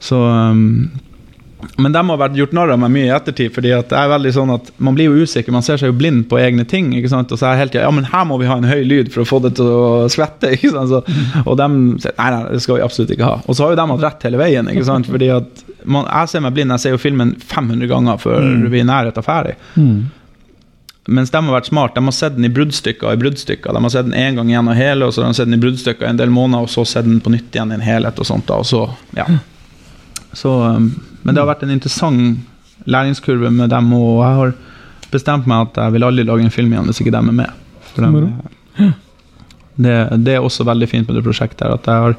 Så 0.00 0.16
um, 0.16 0.90
men 1.76 1.92
de 1.92 2.00
har 2.08 2.18
vært 2.20 2.36
gjort 2.38 2.52
narr 2.56 2.72
av 2.74 2.80
meg 2.82 2.92
mye 2.94 3.08
i 3.08 3.14
ettertid. 3.14 3.52
fordi 3.54 3.72
at 3.76 3.90
det 3.92 3.98
er 3.98 4.12
veldig 4.12 4.32
sånn 4.36 4.52
at 4.54 4.70
Man 4.78 4.96
blir 4.96 5.10
jo 5.10 5.24
usikker, 5.24 5.52
man 5.52 5.64
ser 5.66 5.80
seg 5.80 5.90
jo 5.90 5.96
blind 5.96 6.26
på 6.30 6.38
egne 6.40 6.64
ting. 6.68 6.92
ikke 6.96 7.10
sant? 7.12 7.32
Og 7.32 7.40
så 7.40 7.50
er 7.50 7.60
jeg 7.60 7.72
tiden, 7.72 7.86
ja, 7.86 7.90
men 7.94 8.08
her 8.12 8.24
må 8.28 8.38
vi 8.40 8.48
ha 8.50 8.56
en 8.60 8.68
høy 8.68 8.84
lyd 8.84 9.10
for 9.12 9.24
å 9.24 9.28
få 9.28 9.40
det 9.44 9.54
til 9.58 9.68
å 9.68 10.06
svette. 10.12 10.52
ikke 10.56 10.72
sant? 10.74 10.92
Så, 10.92 11.02
og 11.44 11.58
de 11.60 11.68
sier 12.04 12.16
nei, 12.16 12.30
nei, 12.36 12.54
det 12.54 12.62
skal 12.64 12.78
vi 12.78 12.86
absolutt 12.86 13.12
ikke 13.16 13.28
ha. 13.28 13.36
Og 13.46 13.56
så 13.56 13.66
har 13.66 13.74
jo 13.74 13.80
de 13.80 13.88
hatt 13.92 14.06
rett 14.06 14.28
hele 14.28 14.40
veien. 14.40 14.70
ikke 14.72 14.86
sant? 14.88 15.10
fordi 15.10 15.28
at 15.34 15.66
man, 15.84 16.08
Jeg 16.08 16.32
ser 16.32 16.44
meg 16.44 16.56
blind, 16.56 16.74
jeg 16.76 16.84
ser 16.86 16.96
jo 16.96 17.02
filmen 17.02 17.36
500 17.40 17.90
ganger 17.90 18.18
før 18.20 18.40
vi 18.66 18.80
er 18.80 18.84
i 18.84 18.88
nærheten 18.88 19.20
av 19.20 19.28
ferdig. 19.28 19.56
Mens 21.10 21.32
de 21.32 21.40
har 21.40 21.54
vært 21.54 21.70
smart. 21.70 21.94
De 21.96 22.04
har 22.04 22.14
sett 22.14 22.36
den 22.36 22.46
i 22.46 22.52
bruddstykker 22.52 23.12
i 23.12 23.18
bruddstykker. 23.18 23.72
De 23.74 23.82
har 23.82 23.92
sett 23.92 24.06
den 24.06 24.18
én 24.18 24.36
gang 24.36 24.50
igjen 24.52 24.68
og 24.68 24.76
hele, 24.76 25.06
og 25.06 25.14
så 25.14 25.24
har 25.24 25.32
de 25.32 25.38
sett 25.40 25.48
den 25.48 25.56
i 25.56 25.62
bruddstykker 25.62 26.06
en 26.06 26.20
del 26.20 26.30
måneder, 26.30 26.66
og 26.66 26.70
så 26.70 26.84
sett 26.86 27.08
den 27.08 27.22
på 27.24 27.32
nytt 27.32 27.56
igjen 27.56 27.72
i 27.72 27.78
en 27.78 27.84
helhet 27.86 28.20
og 28.20 28.28
sånt. 28.28 28.46
da, 28.50 28.60
og 28.60 28.68
så, 28.68 28.84
ja. 29.16 29.26
Så, 30.36 30.52
um, 30.62 30.92
men 31.22 31.34
det 31.34 31.42
har 31.42 31.50
vært 31.50 31.64
en 31.66 31.74
interessant 31.74 32.86
læringskurve 32.90 33.50
med 33.52 33.72
dem, 33.72 33.92
og 33.96 34.22
jeg 34.24 34.38
har 34.40 34.52
bestemt 35.10 35.48
meg 35.50 35.68
at 35.68 35.80
jeg 35.82 35.96
vil 35.96 36.06
aldri 36.06 36.24
lage 36.26 36.46
en 36.46 36.54
film 36.54 36.72
igjen 36.72 36.88
hvis 36.88 37.02
ikke 37.02 37.14
dem 37.14 37.32
er 37.32 37.38
med. 37.42 37.56
Dem, 37.96 38.18
det, 39.80 39.96
det 40.24 40.36
er 40.36 40.44
også 40.44 40.66
veldig 40.68 40.88
fint 40.88 41.08
med 41.08 41.18
det 41.18 41.24
prosjektet 41.26 41.66
her, 41.66 41.74
at 41.76 41.88
jeg 41.88 42.06
har 42.06 42.16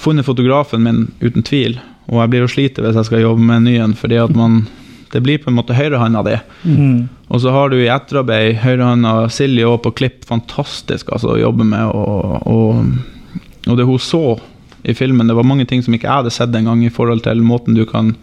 funnet 0.00 0.26
fotografen 0.26 0.84
min 0.84 1.06
uten 1.22 1.44
tvil, 1.46 1.78
og 2.10 2.22
jeg 2.22 2.32
blir 2.32 2.44
jo 2.44 2.52
sliter 2.52 2.86
hvis 2.86 2.98
jeg 2.98 3.08
skal 3.08 3.24
jobbe 3.24 3.46
med 3.46 3.60
en 3.60 3.68
ny 3.68 3.78
en, 3.80 3.96
fordi 3.98 4.20
at 4.20 4.36
man 4.36 4.62
det 5.10 5.22
blir 5.24 5.40
på 5.42 5.50
en 5.50 5.56
måte 5.56 5.74
høyrehånda 5.74 6.20
di. 6.22 6.36
Mm. 6.70 7.08
Og 7.34 7.40
så 7.42 7.50
har 7.50 7.70
du 7.70 7.80
i 7.80 7.88
etterarbeid 7.90 8.60
høyrehånda 8.62 9.14
Silje 9.34 9.66
òg 9.66 9.80
på 9.82 9.90
klipp, 10.02 10.22
fantastisk 10.28 11.10
altså, 11.10 11.32
å 11.34 11.40
jobbe 11.40 11.66
med. 11.66 11.90
Og, 11.90 12.46
og, 12.46 13.66
og 13.66 13.80
det 13.80 13.86
hun 13.88 13.98
så 14.02 14.22
i 14.82 14.94
filmen, 14.94 15.28
det 15.28 15.36
var 15.36 15.48
mange 15.48 15.66
ting 15.68 15.82
som 15.84 15.94
ikke 15.94 16.08
jeg 16.08 16.22
hadde 16.22 16.34
sett 16.34 16.54
engang, 16.56 16.84
i 16.84 16.92
forhold 16.92 17.24
til 17.26 17.42
måten 17.44 17.76
du 17.76 17.84
kan 17.88 18.14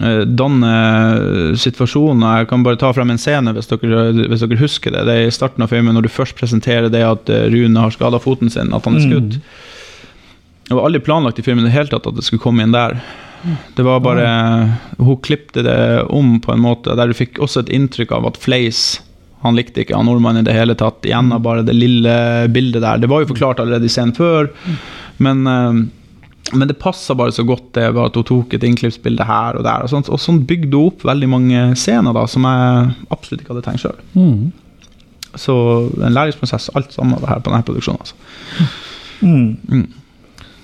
eh, 0.00 0.22
danne 0.26 1.56
situasjonen. 1.60 2.24
Jeg 2.38 2.50
kan 2.52 2.64
bare 2.66 2.80
ta 2.80 2.92
frem 2.96 3.12
en 3.12 3.20
scene, 3.20 3.54
hvis 3.56 3.70
dere, 3.72 4.06
hvis 4.32 4.44
dere 4.44 4.62
husker 4.62 4.94
det. 4.94 5.04
Det 5.08 5.18
er 5.18 5.28
i 5.28 5.34
starten 5.34 5.64
av 5.64 5.72
filmen, 5.72 5.94
når 5.96 6.08
du 6.08 6.12
først 6.12 6.38
presenterer 6.40 6.92
det 6.92 7.04
at 7.06 7.32
eh, 7.32 7.48
Rune 7.52 7.84
har 7.84 7.94
skada 7.94 8.22
foten 8.22 8.52
sin, 8.52 8.72
at 8.72 8.88
han 8.88 8.98
er 8.98 9.06
skutt. 9.08 9.42
Det 10.68 10.78
var 10.78 10.88
aldri 10.88 11.02
planlagt 11.04 11.42
i 11.42 11.44
filmen 11.44 11.66
i 11.66 11.68
det 11.68 11.76
hele 11.76 11.92
tatt 11.92 12.06
at 12.08 12.16
det 12.16 12.24
skulle 12.24 12.44
komme 12.44 12.64
inn 12.64 12.72
der. 12.72 13.00
Det 13.74 13.82
var 13.82 13.98
bare 14.00 14.26
Hun 14.98 15.16
klippte 15.18 15.64
det 15.66 16.04
om 16.14 16.36
på 16.40 16.52
en 16.54 16.62
måte 16.62 16.94
der 16.94 17.10
du 17.10 17.16
fikk 17.18 17.40
også 17.42 17.64
et 17.64 17.72
inntrykk 17.74 18.14
av 18.14 18.28
at 18.30 18.38
Fleis 18.38 19.00
han 19.42 19.58
likte 19.58 19.82
ikke 19.82 19.98
han 19.98 20.06
nordmannen 20.06 20.44
i 20.44 20.46
det 20.46 20.54
hele 20.54 20.76
tatt. 20.78 21.02
Igjen 21.02 21.32
av 21.34 21.42
bare 21.42 21.64
det 21.66 21.74
lille 21.74 22.14
bildet 22.54 22.84
der. 22.84 23.00
Det 23.02 23.08
var 23.10 23.24
jo 23.24 23.32
forklart 23.32 23.62
allerede 23.62 23.88
i 23.88 23.90
scenen 23.90 24.14
før, 24.14 24.52
men, 25.18 25.46
eh, 25.46 26.52
men 26.52 26.68
det 26.68 26.78
passa 26.80 27.14
bare 27.18 27.34
så 27.34 27.44
godt 27.46 27.72
det 27.76 27.88
var 27.96 28.10
at 28.10 28.18
hun 28.18 28.26
tok 28.28 28.56
et 28.56 28.66
innklippsbilde 28.66 29.26
her 29.28 29.58
og 29.58 29.66
der. 29.66 29.84
Og, 29.84 29.92
sånt, 29.92 30.10
og 30.12 30.20
sånn 30.20 30.42
bygde 30.48 30.76
hun 30.76 30.92
opp 30.92 31.06
veldig 31.08 31.30
mange 31.30 31.64
scener 31.78 32.16
da, 32.16 32.26
som 32.30 32.46
jeg 32.48 32.92
absolutt 33.14 33.44
ikke 33.44 33.54
hadde 33.54 33.64
tenkt 33.68 33.84
sjøl. 33.84 34.02
Mm. 34.16 34.52
Så 35.38 35.56
en 35.96 36.12
læringsprosess, 36.12 36.70
alt 36.76 36.92
sammen 36.92 37.16
det 37.20 37.30
her 37.30 37.40
på 37.40 37.52
denne 37.52 37.64
produksjonen. 37.66 38.04
Altså. 38.04 38.68
Mm. 39.22 39.56
Mm. 39.70 39.88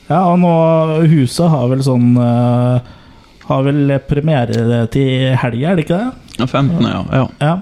Ja, 0.09 0.22
og 0.32 0.38
nå 0.42 0.53
Huset 1.12 1.51
har 1.53 1.66
vel 1.70 1.82
sånn 1.84 2.14
eh, 2.16 2.94
Har 3.44 3.61
vel 3.66 3.92
premiere 4.09 4.80
til 4.90 5.36
helga, 5.38 5.70
er 5.70 5.78
det 5.78 5.84
ikke 5.84 5.99
det? 6.01 6.30
Ja, 6.40 6.46
15. 6.49 6.80
ja. 6.88 7.03
ja. 7.12 7.26
Ja. 7.44 7.55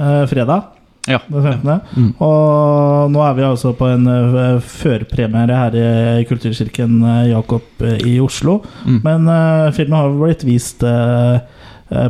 Eh, 0.00 0.22
fredag 0.30 0.73
ja. 1.08 1.20
den 1.28 1.42
15. 1.42 1.80
Mm. 1.96 2.12
Og 2.24 3.10
nå 3.12 3.24
er 3.24 3.34
vi 3.36 3.46
altså 3.46 3.74
på 3.76 3.88
en 3.92 4.06
eh, 4.10 4.62
førpremiere 4.62 5.58
her 5.58 5.76
i 6.20 6.24
Kulturkirken 6.28 7.00
eh, 7.02 7.26
Jakob 7.32 7.84
eh, 7.84 8.00
i 8.14 8.16
Oslo. 8.22 8.60
Mm. 8.84 9.00
Men 9.04 9.28
uh, 9.28 9.72
filmen 9.74 9.98
har 9.98 10.16
blitt 10.16 10.46
vist 10.46 10.84
uh, 10.86 11.42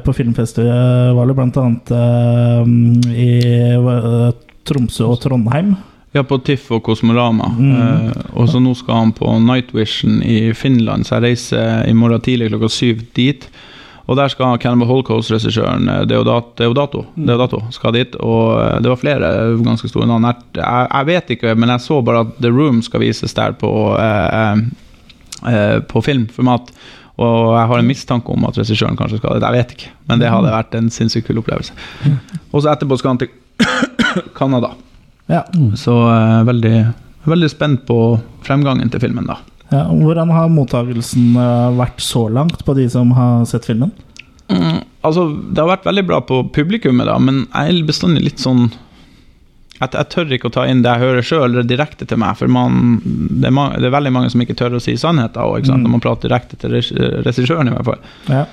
på 0.05 0.15
filmfestivaler, 0.15 1.41
annet 1.41 1.91
eh, 1.91 3.17
i 3.19 3.33
uh, 3.75 4.31
Tromsø 4.65 5.11
og 5.11 5.21
Trondheim. 5.21 5.75
Ja, 6.15 6.23
på 6.23 6.39
TIFF 6.39 6.71
og 6.77 6.85
Kosmorama. 6.87 7.49
Mm. 7.59 8.13
Og 8.39 8.47
så 8.49 8.61
nå 8.63 8.77
skal 8.79 9.01
han 9.01 9.13
på 9.17 9.33
Night 9.43 9.75
Vision 9.75 10.21
i 10.23 10.53
Finland, 10.55 11.05
så 11.05 11.19
jeg 11.19 11.25
reiser 11.25 11.89
i 11.91 11.95
morgen 11.97 12.23
tidlig 12.23 12.53
klokka 12.53 12.71
syv 12.71 13.03
dit. 13.19 13.49
Og 14.05 14.19
der 14.19 14.29
skal 14.29 14.59
Cannibal 14.61 14.89
Holocaust-regissøren 14.91 15.89
eh, 15.89 16.03
Deodat, 16.09 16.51
Deodato, 16.61 17.07
Deodato 17.17 17.63
skal 17.73 17.95
dit. 17.97 18.17
Og 18.21 18.59
eh, 18.61 18.81
det 18.85 18.93
var 18.93 19.01
flere 19.01 19.31
ganske 19.65 19.89
store 19.89 20.09
navn. 20.11 20.29
Jeg, 20.29 20.67
jeg, 20.91 21.09
vet 21.09 21.33
ikke, 21.37 21.55
men 21.57 21.73
jeg 21.73 21.85
så 21.87 22.01
bare 22.05 22.27
at 22.27 22.35
The 22.43 22.53
Room 22.53 22.83
skal 22.85 23.05
vises 23.05 23.37
der 23.37 23.57
på, 23.57 23.73
eh, 23.97 24.61
eh, 25.49 25.79
på 25.89 26.05
filmformat. 26.05 26.75
Og 27.15 27.55
jeg 27.55 27.71
har 27.71 27.79
en 27.79 27.89
mistanke 27.89 28.33
om 28.35 28.45
at 28.49 28.59
regissøren 28.59 28.99
kanskje 28.99 29.21
skal 29.21 29.39
dit. 29.39 29.47
Jeg 29.47 29.57
vet 29.57 29.75
ikke, 29.77 29.95
men 30.11 30.21
det 30.21 30.33
hadde 30.33 30.53
vært 30.53 30.75
en 30.75 30.91
sinnssykt 30.91 31.29
kul 31.29 31.41
opplevelse. 31.41 31.73
Og 32.51 32.61
så 32.61 32.73
etterpå 32.73 32.99
skal 32.99 33.15
han 33.15 33.23
til 33.23 33.33
Canada. 34.39 34.75
Ja. 35.31 35.45
Så 35.81 35.95
eh, 36.11 36.45
veldig, 36.51 36.77
veldig 37.25 37.51
spent 37.53 37.87
på 37.89 37.99
fremgangen 38.45 38.91
til 38.93 39.01
filmen, 39.01 39.31
da. 39.31 39.41
Ja, 39.75 39.85
hvordan 39.91 40.31
har 40.31 40.51
mottagelsen 40.55 41.35
eh, 41.41 41.68
vært 41.79 42.03
så 42.05 42.29
langt 42.31 42.62
på 42.66 42.77
de 42.79 42.87
som 42.93 43.11
har 43.16 43.45
sett 43.51 43.66
filmen? 43.66 43.91
Mm, 44.53 44.85
altså, 45.03 45.27
det 45.51 45.62
har 45.62 45.72
vært 45.72 45.87
veldig 45.89 46.05
bra 46.07 46.20
på 46.22 46.43
publikummet, 46.55 47.09
da, 47.09 47.16
men 47.18 47.47
jeg 47.49 47.72
er 47.72 47.87
bestandig 47.89 48.27
litt 48.27 48.43
sånn 48.45 48.68
at 49.83 49.97
jeg 49.99 50.11
tør 50.12 50.35
ikke 50.37 50.49
å 50.49 50.55
ta 50.55 50.64
inn 50.70 50.85
det 50.85 50.93
jeg 50.93 51.03
hører 51.03 51.27
sjøl, 51.27 51.57
direkte 51.66 52.07
til 52.07 52.20
meg. 52.22 52.37
For 52.39 52.51
man, 52.51 53.01
det, 53.03 53.49
er 53.49 53.55
mange, 53.57 53.81
det 53.83 53.89
er 53.89 53.97
veldig 53.97 54.12
mange 54.14 54.31
som 54.33 54.45
ikke 54.45 54.57
tør 54.59 54.77
å 54.79 54.83
si 54.83 54.95
sannheten 55.01 55.66
sant? 55.66 55.81
Mm. 55.81 55.83
når 55.83 55.95
man 55.97 56.05
prater 56.05 56.31
direkte 56.31 56.59
til 56.61 56.77
regissøren, 56.77 57.72
i 57.72 57.75
hvert 57.75 57.89
fall. 57.89 58.05
Ja. 58.31 58.45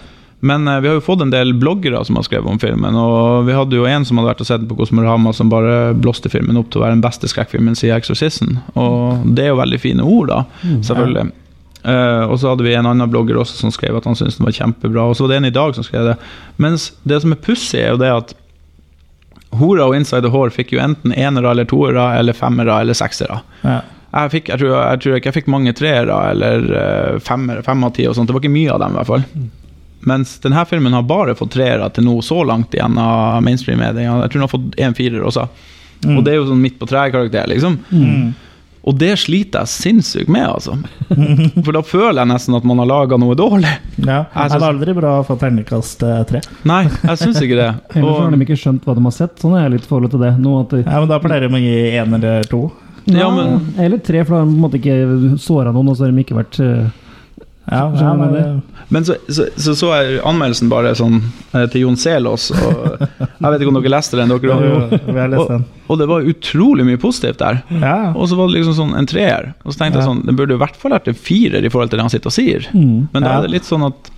Men 0.42 0.68
eh, 0.68 0.80
vi 0.82 0.89
har 0.89 0.98
jo 0.98 1.04
fått 1.06 1.22
en 1.22 1.34
del 1.34 1.54
bloggere 1.54 2.02
som 2.06 2.18
har 2.18 2.26
skrevet 2.26 2.50
om 2.50 2.60
filmen. 2.62 2.98
Og 2.98 3.46
vi 3.48 3.56
hadde 3.56 3.78
jo 3.78 3.88
en 3.89 4.06
som 4.08 4.18
hadde 4.18 4.32
vært 4.32 4.42
og 4.42 4.50
sett 4.50 4.64
den 4.64 4.72
på 4.72 4.80
Kosmorama, 4.80 5.34
som 5.38 5.52
bare 5.54 5.94
blåste 5.94 6.32
filmen 6.34 6.58
opp 6.60 6.72
til 6.74 6.82
å 6.82 6.86
være 6.88 6.98
den 6.98 7.06
beste 7.06 7.30
skrekkfilmen 7.30 7.78
siden 7.78 8.00
'Exorcisten'. 8.00 8.58
Og 8.74 9.28
det 9.38 9.46
er 9.46 9.54
jo 9.54 9.62
veldig 9.62 9.82
fine 9.82 10.04
ord, 10.04 10.34
da, 10.34 10.44
selvfølgelig. 10.82 11.32
Uh, 11.82 12.30
og 12.30 12.36
så 12.38 12.52
hadde 12.52 12.62
vi 12.62 12.76
en 12.78 12.86
annen 12.86 13.10
blogger 13.10 13.39
også 13.42 13.56
som 13.58 13.72
skrev 13.74 13.96
at 13.98 14.06
han 14.06 14.14
syntes 14.18 14.38
den 14.38 14.46
var 14.46 14.54
kjempebra. 14.54 15.08
Og 15.10 15.18
så 15.18 15.26
var 15.26 15.34
det 15.34 15.38
en 15.42 15.50
i 15.50 15.56
dag 15.56 15.78
som 15.78 15.86
skrev 15.86 16.12
det. 16.12 16.18
Mens 16.62 16.92
det 17.04 17.22
som 17.24 17.34
er 17.34 17.42
pussig, 17.42 17.80
er 17.82 17.96
jo 17.96 18.02
det 18.02 18.12
at 18.14 18.36
Hora 19.58 19.88
og 19.89 19.96
Inside 19.98 20.24
the 20.24 20.32
Whore 20.32 20.54
fikk 20.54 20.76
jo 20.76 20.82
enten 20.84 21.14
enere 21.14 21.52
eller 21.52 21.66
toere 21.68 22.14
eller 22.20 22.38
femmere 22.38 22.78
eller 22.82 22.98
seksere. 22.98 23.42
Ja. 23.66 23.82
Jeg, 24.12 24.32
fikk, 24.32 24.52
jeg, 24.52 24.60
tror, 24.62 24.76
jeg 24.78 25.02
tror 25.02 25.18
ikke 25.18 25.32
jeg 25.32 25.38
fikk 25.39 25.50
mange 25.52 25.74
treere 25.76 26.20
eller 26.32 26.70
uh, 26.70 27.18
femmer, 27.24 27.64
fem 27.66 27.84
av 27.84 27.96
ti 27.98 28.06
og 28.08 28.16
sånt. 28.16 28.30
Det 28.30 28.38
var 28.38 28.44
ikke 28.46 28.54
mye 28.54 28.76
av 28.76 28.84
dem, 28.84 28.94
i 28.94 29.02
hvert 29.02 29.12
fall. 29.12 29.26
Mens 30.08 30.39
denne 30.41 30.64
filmen 30.66 30.93
har 30.97 31.04
bare 31.06 31.36
fått 31.38 31.54
treere 31.58 31.89
til 31.93 32.08
nå 32.08 32.16
så 32.26 32.41
langt 32.47 32.74
igjen 32.74 32.97
av 32.97 33.41
mainstream-media. 33.45 34.08
Jeg 34.24 34.32
tror 34.32 34.39
den 34.39 34.47
har 34.47 34.54
fått 34.56 34.80
én 34.82 34.95
firer 34.97 35.26
også. 35.28 35.47
Mm. 36.06 36.16
Og 36.18 36.24
det 36.26 36.32
er 36.34 36.39
jo 36.39 36.47
sånn 36.49 36.64
midt 36.64 36.80
på 36.82 36.88
treet-karakter, 36.89 37.52
liksom. 37.52 37.78
Mm. 37.93 38.32
Og 38.82 38.95
det 38.97 39.12
sliter 39.22 39.62
jeg 39.62 39.70
sinnssykt 39.70 40.30
med, 40.34 40.47
altså. 40.49 40.74
For 41.62 41.70
da 41.76 41.84
føler 41.86 42.24
jeg 42.24 42.30
nesten 42.32 42.56
at 42.58 42.64
man 42.66 42.82
har 42.82 42.88
laga 42.89 43.20
noe 43.22 43.36
dårlig. 43.38 43.70
Ja. 44.02 44.24
Det 44.26 44.47
synes- 44.49 44.56
er 44.58 44.66
aldri 44.72 44.95
bra 44.97 45.12
å 45.20 45.26
få 45.28 45.36
terningkast 45.38 46.02
eh, 46.08 46.24
tre. 46.32 46.41
Nei, 46.66 46.80
jeg 46.89 47.20
syns 47.22 47.41
ikke 47.45 47.60
det. 47.60 47.68
Og... 47.93 47.99
Ellers 48.02 48.24
har 48.24 48.32
de 48.34 48.47
ikke 48.47 48.58
skjønt 48.64 48.88
hva 48.89 48.95
de 48.97 49.04
har 49.06 49.14
sett. 49.20 49.38
Sånn 49.43 49.54
er 49.60 49.68
jeg 49.68 49.76
litt 49.76 49.86
forhold 49.91 50.16
til 50.16 50.24
det. 50.26 50.32
Nå 50.41 50.56
at 50.64 50.74
de, 50.74 50.82
Ja, 50.88 50.97
men 50.97 51.12
Da 51.14 51.20
pleier 51.22 51.45
de 51.45 51.54
å 51.54 51.62
gi 51.62 51.76
én 52.02 52.18
eller 52.18 52.49
to. 52.49 52.64
Ja, 53.06 53.30
men- 53.30 53.70
Eller 53.78 54.02
tre, 54.02 54.26
for 54.26 54.34
da 54.34 54.41
har 54.41 54.49
de 54.49 54.56
på 54.56 54.58
en 54.58 54.66
måte 54.66 54.82
ikke 54.82 55.38
såra 55.45 55.72
noen, 55.78 55.93
og 55.93 55.97
så 55.97 56.08
har 56.08 56.12
de 56.18 56.26
ikke 56.26 56.39
vært 56.41 56.60
eh, 56.66 56.89
Ja, 57.70 57.93
ja, 57.95 58.14
men, 58.18 58.62
men 58.89 59.05
så 59.05 59.16
så, 59.30 59.45
så 59.55 59.76
så 59.78 59.91
jeg 59.93 60.22
anmeldelsen 60.26 60.70
bare 60.72 60.95
sånn 60.97 61.20
eh, 61.53 61.68
til 61.70 61.84
Jon 61.86 61.97
Selås, 61.99 62.49
og 62.57 63.03
jeg 63.05 63.51
vet 63.53 63.62
ikke 63.62 63.70
om 63.70 63.78
dere 63.78 63.91
leste 63.93 64.18
den? 64.18 64.34
Dere, 64.34 64.57
den. 65.05 65.36
og, 65.38 65.51
og 65.86 65.99
det 65.99 66.07
var 66.09 66.26
utrolig 66.26 66.88
mye 66.88 66.99
positivt 66.99 67.38
der. 67.39 67.62
Og 68.16 68.26
så 68.32 68.38
var 68.39 68.49
det 68.49 68.57
liksom 68.57 68.76
sånn 68.80 68.95
en 68.97 69.07
treer. 69.09 69.51
Og 69.62 69.74
så 69.76 69.84
tenkte 69.84 70.01
jeg 70.01 70.07
sånn, 70.09 70.24
den 70.26 70.39
burde 70.39 70.57
i 70.57 70.62
hvert 70.62 70.78
fall 70.82 70.95
vært 70.95 71.12
en 71.12 71.20
firer 71.20 71.68
i 71.68 71.72
forhold 71.72 71.93
til 71.93 72.01
det 72.01 72.07
han 72.07 72.14
sitter 72.14 72.32
og 72.32 72.36
sier. 72.36 72.68
mm. 72.74 72.97
Men 73.14 73.28
da 73.28 73.38
er 73.38 73.45
det 73.45 73.53
litt 73.53 73.70
sånn 73.70 73.86
at 73.88 74.12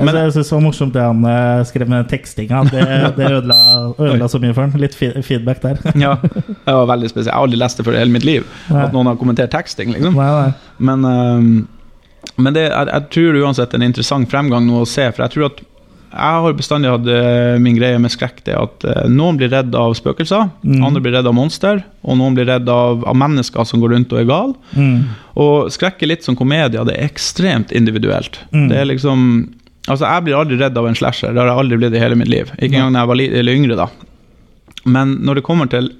Men 0.00 0.12
jeg 0.16 0.34
syns 0.36 0.50
det 0.50 0.56
var 0.56 0.64
morsomt 0.64 0.96
det 0.96 1.04
han 1.04 1.22
eh, 1.30 1.62
skrev 1.68 1.92
med 1.92 2.10
tekstinga. 2.10 2.64
Det, 2.72 2.88
det 3.20 3.30
ødela, 3.30 3.60
ødela 3.92 4.30
så 4.32 4.40
mye 4.42 4.56
for 4.56 4.64
han. 4.66 4.82
Litt 4.82 4.96
feedback 4.96 5.62
der. 5.64 5.82
ja, 6.06 6.16
det 6.22 6.76
var 6.80 6.90
veldig 6.94 7.12
spesielt. 7.12 7.30
Jeg 7.30 7.36
har 7.36 7.44
aldri 7.44 7.60
lest 7.60 7.82
det 7.82 7.86
før 7.86 7.98
i 7.98 8.04
hele 8.04 8.16
mitt 8.16 8.26
liv. 8.26 8.46
At 8.72 8.94
noen 8.96 9.12
har 9.12 9.20
kommentert 9.20 9.52
teksting, 9.54 9.92
liksom. 9.94 10.16
Men, 10.78 11.08
ehm, 11.10 11.50
men 12.36 12.52
det, 12.56 12.66
jeg, 12.68 12.88
jeg 12.92 13.08
tror 13.14 13.40
uansett 13.44 13.74
en 13.76 13.84
interessant 13.86 14.28
fremgang 14.30 14.66
nå 14.68 14.82
å 14.82 14.88
se, 14.88 15.08
for 15.12 15.24
jeg 15.26 15.34
tror 15.36 15.48
at 15.50 15.64
jeg 16.16 16.40
har 16.46 16.54
bestandig 16.56 16.88
hatt 16.88 17.08
eh, 17.12 17.56
min 17.60 17.76
greie 17.76 17.98
med 18.00 18.12
skrekk 18.12 18.38
det 18.46 18.54
at 18.56 18.84
eh, 18.88 19.02
noen 19.12 19.36
blir 19.36 19.50
redd 19.52 19.74
av 19.76 19.92
spøkelser, 19.98 20.46
Mm. 20.64 20.80
andre 20.86 21.02
blir 21.04 21.12
redd 21.18 21.28
av 21.28 21.34
monster, 21.36 21.82
og 22.06 22.16
noen 22.16 22.34
blir 22.38 22.48
redd 22.48 22.68
av, 22.72 23.04
av 23.06 23.18
mennesker 23.20 23.66
som 23.68 23.82
går 23.82 23.92
rundt 23.92 24.14
og 24.14 24.22
er 24.22 24.28
gale. 24.30 24.54
Mm. 24.78 25.02
Og 25.42 25.68
skrekk 25.74 26.02
er 26.06 26.12
litt 26.14 26.24
som 26.24 26.38
komedie, 26.38 26.80
det 26.88 26.94
er 26.96 27.04
ekstremt 27.10 27.74
individuelt. 27.76 28.40
Mm. 28.52 28.68
Det 28.72 28.80
er 28.82 28.90
liksom 28.94 29.28
Altså, 29.86 30.02
jeg 30.02 30.24
blir 30.26 30.34
aldri 30.34 30.56
redd 30.58 30.78
av 30.80 30.86
en 30.88 30.96
slasher, 30.98 31.30
det 31.30 31.38
har 31.38 31.46
jeg 31.46 31.60
aldri 31.62 31.76
blitt 31.78 31.94
i 31.94 32.00
hele 32.02 32.16
mitt 32.18 32.26
liv. 32.26 32.48
Ikke 32.58 32.74
engang 32.74 32.96
da 32.96 33.04
jeg 33.04 33.10
var 33.12 33.52
yngre, 33.52 33.76
da. 33.78 33.84
Men 34.82 35.12
når 35.22 35.38
det 35.38 35.44
kommer 35.46 35.70
til 35.70 35.92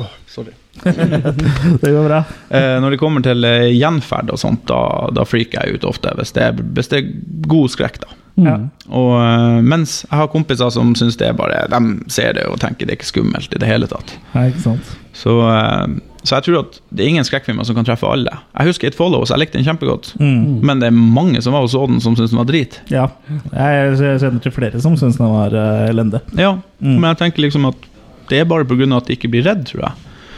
Åh, 0.00 0.08
sorry. 0.26 0.50
Det 1.82 1.90
går 1.92 2.06
bra. 2.08 2.22
Eh, 2.48 2.78
når 2.82 2.94
det 2.94 3.00
kommer 3.02 3.24
til 3.24 3.44
eh, 3.44 3.68
gjenferd 3.76 4.32
og 4.32 4.40
sånt, 4.40 4.64
da, 4.70 4.80
da 5.14 5.24
freaker 5.28 5.62
jeg 5.66 5.78
ut 5.78 5.86
ofte. 5.88 6.14
Hvis 6.18 6.34
det, 6.36 6.48
er, 6.50 6.66
hvis 6.76 6.90
det 6.92 7.02
er 7.02 7.12
god 7.50 7.72
skrekk, 7.74 8.00
da. 8.02 8.18
Ja. 8.40 8.54
Og, 8.88 9.10
eh, 9.20 9.58
mens 9.68 9.98
jeg 10.06 10.16
har 10.16 10.30
kompiser 10.32 10.70
som 10.72 10.94
syns 10.96 11.18
det 11.20 11.26
er 11.28 11.34
bare 11.36 11.66
De 11.68 11.80
ser 12.12 12.32
det 12.38 12.46
og 12.48 12.56
tenker 12.62 12.88
det 12.88 12.94
er 12.94 13.00
ikke 13.02 13.10
skummelt 13.10 13.52
i 13.52 13.60
det 13.60 13.68
hele 13.68 13.88
tatt. 13.90 14.14
Nei, 14.32 14.46
ikke 14.54 14.64
sant. 14.64 14.94
Så, 15.12 15.34
eh, 15.52 15.98
så 16.24 16.38
jeg 16.38 16.46
tror 16.46 16.60
at 16.62 16.78
det 16.88 17.04
er 17.04 17.10
ingen 17.12 17.26
skrekkfilmer 17.28 17.66
som 17.68 17.76
kan 17.76 17.84
treffe 17.84 18.08
alle. 18.08 18.32
Jeg 18.56 18.70
husker 18.70 18.88
It 18.88 18.96
Follows, 18.96 19.34
jeg 19.34 19.42
likte 19.42 19.58
den 19.58 19.66
kjempegodt. 19.66 20.14
Mm. 20.22 20.62
Men 20.64 20.80
det 20.80 20.88
er 20.88 20.96
mange 20.96 21.42
som 21.44 21.52
var 21.52 21.66
og 21.66 21.72
så 21.74 21.84
den, 21.90 22.00
som 22.00 22.16
syns 22.16 22.32
den 22.32 22.40
var 22.40 22.48
drit. 22.48 22.78
Ja. 22.94 23.08
Jeg 23.52 23.98
kjenner 24.00 24.40
til 24.40 24.54
flere 24.54 24.80
som 24.80 24.96
syns 24.96 25.18
den 25.20 25.28
var 25.34 25.52
uh, 25.52 25.88
elendig. 25.90 26.22
Ja, 26.38 26.56
Mm. 26.82 26.96
Men 26.98 27.12
jeg 27.12 27.18
tenker 27.20 27.44
liksom 27.44 27.68
at 27.68 27.84
det 28.26 28.40
er 28.40 28.46
bare 28.50 28.64
pga. 28.66 28.88
at 28.96 29.06
de 29.06 29.14
ikke 29.14 29.28
blir 29.30 29.44
redd, 29.46 29.60
tror 29.68 29.84
jeg. 29.84 29.92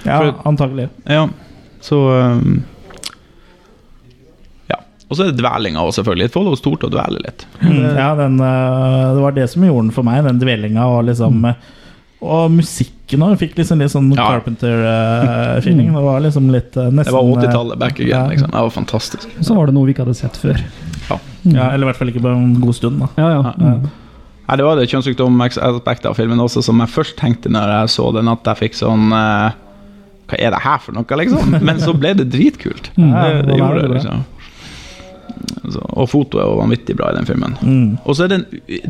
Ja, 0.04 0.18
For- 0.20 0.42
antagelig. 0.50 0.88
Ja, 1.08 1.28
så 1.84 1.98
um, 2.12 2.62
Ja. 4.70 4.78
Og 5.08 5.16
så 5.16 5.24
er 5.26 5.32
det 5.32 5.40
dvelinga 5.42 5.82
òg, 5.84 5.92
selvfølgelig. 5.96 6.30
It 6.30 6.36
forhold 6.36 6.58
stort 6.60 6.84
å 6.86 6.90
dvele 6.92 7.22
litt. 7.24 7.46
Mm. 7.60 7.80
Ja, 7.96 8.10
den, 8.18 8.38
eh, 8.40 9.14
det 9.14 9.22
var 9.24 9.32
det 9.36 9.48
som 9.52 9.64
gjorde 9.66 9.88
den 9.88 9.96
for 9.96 10.06
meg, 10.06 10.24
den 10.24 10.40
dvelinga 10.42 10.86
og 10.88 11.04
liksom 11.10 11.40
mm. 11.44 11.56
Og 12.24 12.46
musikken 12.54 13.20
òg. 13.20 13.34
Fikk 13.36 13.58
liksom 13.58 13.82
litt 13.82 13.92
sånn 13.92 14.06
Ja. 14.16 14.30
Carpenter-feeling. 14.32 15.90
Det 15.92 16.04
var 16.06 16.22
liksom 16.24 16.46
litt 16.54 16.76
uh, 16.80 16.86
nesten 16.88 17.10
Det 17.10 17.12
var 17.12 17.26
eh, 17.26 17.42
80-tallet 17.42 17.78
back 17.82 17.98
again. 18.00 18.08
ja. 18.14 18.22
liksom. 18.30 18.48
Det 18.48 18.62
var 18.64 18.70
fantastisk. 18.72 19.28
Og 19.38 19.44
så 19.44 19.56
var 19.58 19.68
det 19.68 19.74
noe 19.76 19.84
vi 19.84 19.92
ikke 19.92 20.06
hadde 20.06 20.16
sett 20.16 20.38
før. 20.40 20.62
Ja, 21.10 21.18
eller 21.74 21.84
i 21.84 21.88
hvert 21.90 22.00
fall 22.00 22.08
ikke 22.08 22.22
på 22.24 22.32
en 22.32 22.54
god 22.62 22.78
stund, 22.78 23.02
da. 23.04 23.10
Ja, 23.20 23.28
ja. 23.28 23.42
Ja. 23.44 23.74
Mm. 23.76 23.90
Nei, 24.48 24.56
Det 24.56 24.64
var 24.64 24.76
det 24.80 24.88
kjønnssykdom-aspektet 24.88 26.08
av 26.08 26.16
filmen 26.16 26.40
også 26.40 26.62
som 26.64 26.80
jeg 26.80 26.92
først 26.92 27.16
tenkte 27.20 27.52
når 27.52 27.74
jeg 27.74 27.92
så 27.98 28.08
den, 28.16 28.28
at 28.32 28.48
jeg 28.48 28.60
fikk 28.62 28.80
sånn 28.80 29.12
eh, 29.12 29.52
Hva 30.30 30.38
er 30.40 30.54
det 30.54 30.62
her 30.64 30.78
for 30.80 30.96
noe, 30.96 31.18
liksom? 31.20 31.56
Men 31.68 31.80
så 31.82 31.92
ble 31.96 32.14
det 32.18 32.30
dritkult. 32.32 32.90
Mm, 32.96 33.10
det, 33.12 33.32
det 33.50 33.58
gjorde 33.60 33.82
det, 33.82 33.90
liksom. 33.98 34.22
Så, 35.72 35.80
og 35.96 36.06
fotoet 36.12 36.44
jo 36.44 36.56
vanvittig 36.60 36.94
bra 36.98 37.08
i 37.10 37.16
den 37.16 37.26
filmen. 37.28 37.54
Mm. 37.64 37.86
Og 38.04 38.16
så 38.16 38.26
er 38.26 38.32
den 38.34 38.44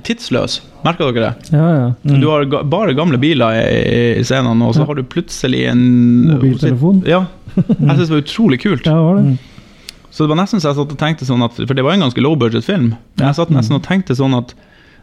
tidsløs. 0.07 0.59
Merker 0.85 1.11
dere 1.14 1.30
det? 1.30 1.55
Ja, 1.55 1.68
ja. 1.78 2.18
Du 2.20 2.26
har 2.30 2.45
ga 2.51 2.61
bare 2.66 2.95
gamle 2.99 3.18
biler 3.22 3.55
i, 3.61 4.18
i 4.20 4.24
scenene, 4.26 4.66
og 4.66 4.74
så 4.76 4.82
Ja. 4.82 4.89
har 4.91 4.99
du 4.99 5.05
plutselig 5.07 5.64
en 5.70 5.85
Mobiltelefon. 6.32 7.03
Ja. 7.09 7.24
Jeg 7.57 7.97
syns 7.97 8.09
det 8.09 8.14
var 8.16 8.24
utrolig 8.24 8.61
kult. 8.64 8.87
Ja, 8.91 8.99
var 8.99 9.22
det. 9.22 9.37
Så 10.14 10.24
det 10.26 10.30
var 10.35 10.39
nesten 10.45 10.61
så 10.62 10.70
jeg 10.70 10.76
satt 10.78 10.93
og 10.95 10.99
tenkte 11.01 11.26
sånn 11.26 11.43
at 11.43 11.57
For 11.59 11.74
det 11.74 11.82
var 11.82 11.97
en 11.97 12.05
ganske 12.05 12.22
low 12.22 12.37
budget 12.39 12.62
film. 12.62 12.93
Men 13.18 13.24
jeg 13.32 13.35
satt 13.41 13.51
nesten 13.51 13.74
og 13.80 13.82
tenkte 13.82 14.14
sånn 14.14 14.37
at 14.39 14.53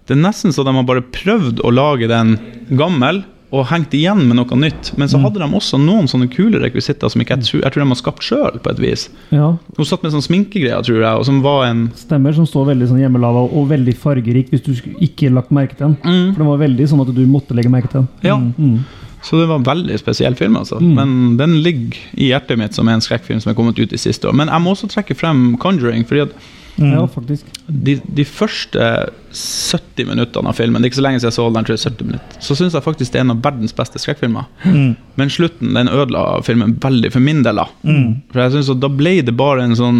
det 0.07 0.15
er 0.15 0.21
nesten 0.23 0.53
så 0.55 0.63
de 0.63 0.71
har 0.71 0.85
bare 0.87 1.03
prøvd 1.03 1.59
å 1.67 1.71
lage 1.75 2.07
den 2.07 2.37
gammel 2.79 3.19
og 3.51 3.65
hengt 3.67 3.91
igjen 3.95 4.21
med 4.29 4.37
noe 4.39 4.57
nytt. 4.57 4.93
Men 4.99 5.09
så 5.11 5.19
hadde 5.19 5.41
de 5.41 5.47
også 5.57 5.79
noen 5.81 6.07
sånne 6.07 6.29
kule 6.31 6.61
rekvisitter 6.63 7.11
som 7.11 7.23
ikke 7.23 7.35
jeg 7.35 7.47
tror, 7.49 7.63
jeg 7.65 7.73
tror 7.73 7.83
de 7.83 7.91
har 7.91 7.99
skapt 7.99 8.23
sjøl, 8.23 8.59
på 8.63 8.71
et 8.71 8.79
vis. 8.79 9.03
Ja, 9.35 9.49
Hun 9.77 9.87
satt 9.87 10.05
med 10.05 10.13
sånn 10.15 10.23
sminkegreier, 10.23 10.85
tror 10.87 11.01
jeg, 11.01 11.11
og 11.11 11.27
som 11.27 11.41
var 11.43 11.65
en 11.67 11.83
Stemmer, 11.99 12.35
som 12.37 12.47
står 12.47 12.69
veldig 12.71 12.87
sånn 12.93 13.01
hjemmelaga 13.03 13.43
og 13.51 13.67
veldig 13.71 13.95
fargerik 13.99 14.53
hvis 14.53 14.63
du 14.63 14.71
ikke 15.03 15.33
lagt 15.35 15.51
merke 15.51 15.75
til 15.75 15.89
den. 15.89 15.97
Mm. 15.99 16.31
For 16.31 16.43
den 16.43 16.51
var 16.53 16.63
veldig 16.63 16.87
sånn 16.93 17.03
at 17.03 17.11
du 17.17 17.21
måtte 17.27 17.57
legge 17.57 17.73
merke 17.73 17.91
til 17.91 18.05
den. 18.05 18.09
Ja. 18.23 18.39
Mm. 18.39 18.79
Så 19.21 19.37
det 19.37 19.49
var 19.51 19.59
en 19.59 19.67
veldig 19.67 19.99
spesiell 20.01 20.35
film, 20.39 20.55
altså. 20.57 20.79
Mm. 20.81 20.93
Men 20.97 21.37
den 21.37 21.59
ligger 21.65 21.99
i 22.15 22.31
hjertet 22.31 22.57
mitt 22.57 22.77
som 22.77 22.87
en 22.89 23.03
skrekkfilm 23.03 23.43
som 23.43 23.51
er 23.51 23.59
kommet 23.59 23.77
ut 23.77 23.93
i 23.93 23.99
siste 23.99 24.31
år. 24.31 24.37
Men 24.37 24.49
jeg 24.49 24.63
må 24.63 24.73
også 24.73 24.89
trekke 24.95 25.17
frem 25.17 25.43
Conjuring, 25.61 26.07
fordi 26.09 26.25
at 26.29 26.33
Mm. 26.77 26.93
Ja, 26.93 27.01
faktisk. 27.07 27.45
de, 27.67 27.97
de 28.15 28.23
første 28.25 28.85
70 29.31 30.07
minuttene 30.07 30.49
av 30.51 30.57
filmen, 30.57 30.81
det 30.81 30.87
er 30.87 30.91
ikke 30.93 30.99
så 31.01 31.05
lenge 31.05 31.19
siden 31.21 31.29
jeg 31.31 31.37
så 31.37 31.47
den, 31.53 31.67
tror 31.67 31.77
er 31.77 31.83
70 31.91 32.07
minutter, 32.09 32.37
så 32.47 32.57
syns 32.57 32.73
jeg 32.77 32.85
faktisk 32.85 33.13
det 33.13 33.19
er 33.19 33.25
en 33.25 33.33
av 33.35 33.41
verdens 33.43 33.75
beste 33.75 34.01
skrekkfilmer. 34.01 34.47
Mm. 34.63 34.93
Men 35.19 35.33
slutten 35.33 35.75
den 35.77 35.91
ødela 35.91 36.23
filmen 36.47 36.77
veldig 36.81 37.11
for 37.13 37.23
min 37.23 37.43
del. 37.45 37.59
da. 37.61 37.67
Mm. 37.83 38.21
For 38.31 38.43
jeg 38.45 38.55
synes 38.55 38.71
at 38.75 38.79
Da 38.81 38.89
ble 38.89 39.17
det 39.27 39.35
bare 39.37 39.67
en 39.67 39.75
sånn 39.77 39.99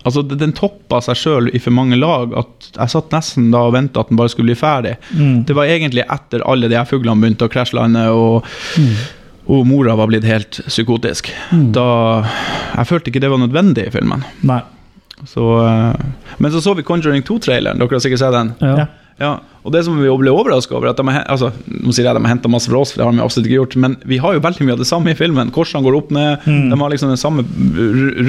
Altså, 0.00 0.22
Den 0.24 0.54
toppa 0.56 1.00
seg 1.04 1.18
sjøl 1.20 1.50
i 1.52 1.60
for 1.60 1.74
mange 1.76 1.98
lag. 1.98 2.32
at 2.40 2.70
Jeg 2.72 2.92
satt 2.94 3.12
nesten 3.12 3.50
da 3.52 3.66
og 3.68 3.74
venta 3.76 4.00
at 4.00 4.08
den 4.08 4.16
bare 4.16 4.32
skulle 4.32 4.48
bli 4.48 4.56
ferdig. 4.56 4.94
Mm. 5.12 5.44
Det 5.44 5.56
var 5.56 5.68
egentlig 5.68 6.06
etter 6.08 6.44
alle 6.48 6.70
de 6.72 6.78
her 6.78 6.88
fuglene 6.88 7.20
begynte 7.20 7.44
å 7.44 7.52
krasjlande, 7.52 8.06
og, 8.16 8.46
og 9.50 9.66
mora 9.68 9.96
var 10.00 10.08
blitt 10.08 10.24
helt 10.24 10.62
psykotisk. 10.66 11.28
Da 11.52 11.86
Jeg 12.78 12.88
følte 12.88 13.12
ikke 13.12 13.20
det 13.20 13.32
var 13.32 13.42
nødvendig 13.44 13.88
i 13.90 13.92
filmen. 13.92 14.24
Nei. 14.40 14.62
Så, 15.28 15.44
eh, 15.66 15.94
men 16.38 16.52
så 16.52 16.60
så 16.64 16.74
vi 16.76 16.82
Conjuring 16.82 17.22
2-traileren. 17.22 17.78
Dere 17.78 17.88
har 17.98 18.00
sikkert 18.00 18.18
sett 18.22 18.32
den? 18.32 18.54
Ja. 18.60 18.86
Ja. 19.20 19.34
Og 19.64 19.72
det 19.74 19.82
som 19.84 19.98
vi 20.00 20.08
ble 20.08 20.32
overraska 20.32 20.72
over, 20.78 20.88
at 20.88 20.96
de 20.96 21.02
altså, 21.28 21.50
nå 21.68 21.92
sier 21.92 22.06
jeg 22.08 22.16
de 22.16 22.22
har 22.24 22.30
henta 22.32 22.48
masse 22.48 22.70
fra 22.72 22.78
oss, 22.80 22.92
for 22.94 23.02
det 23.02 23.04
har 23.04 23.12
de 23.12 23.20
absolutt 23.20 23.46
ikke 23.50 23.58
gjort, 23.58 23.76
men 23.76 23.96
vi 24.08 24.16
har 24.16 24.32
jo 24.32 24.40
veldig 24.40 24.64
mye 24.64 24.72
av 24.72 24.80
det 24.80 24.86
samme 24.88 25.12
i 25.12 25.18
filmen. 25.18 25.50
Korsene 25.52 25.84
går 25.84 25.98
opp 25.98 26.10
ned, 26.16 26.38
Mm. 26.46 26.70
de 26.70 26.78
har 26.80 26.90
liksom 26.94 27.10
det 27.12 27.18
samme 27.20 27.44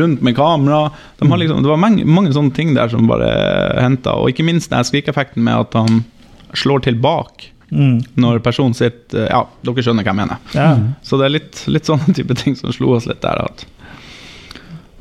rundt 0.02 0.22
med 0.22 0.36
kamera. 0.36 0.92
De 1.22 1.30
har 1.32 1.38
liksom, 1.39 1.62
det 1.64 1.70
var 1.72 1.78
mange, 1.80 2.04
mange 2.06 2.34
sånne 2.36 2.54
ting 2.54 2.74
der 2.76 2.89
som 2.92 3.08
bare 3.08 3.32
henta, 3.80 4.18
og 4.20 4.28
ikke 4.34 4.44
minst 4.44 4.70
den 4.70 4.84
skrikeffekten 4.84 5.42
med 5.48 5.56
at 5.64 5.74
han 5.80 6.04
slår 6.54 6.84
tilbake 6.89 7.48
Mm. 7.72 8.04
når 8.20 8.39
personen 8.44 8.74
sitter 8.76 9.30
Ja, 9.32 9.46
dere 9.64 9.80
skjønner 9.82 10.04
hva 10.04 10.12
jeg 10.12 10.16
mener. 10.20 10.38
Ja. 10.54 10.76
Så 11.02 11.16
det 11.18 11.24
er 11.30 11.30
litt, 11.39 11.64
litt 11.72 11.86
sånne 11.88 12.12
type 12.14 12.36
ting 12.36 12.54
som 12.60 12.70
slo 12.76 12.92
oss 12.98 13.06
litt 13.08 13.22
der. 13.22 13.46
At 13.48 13.64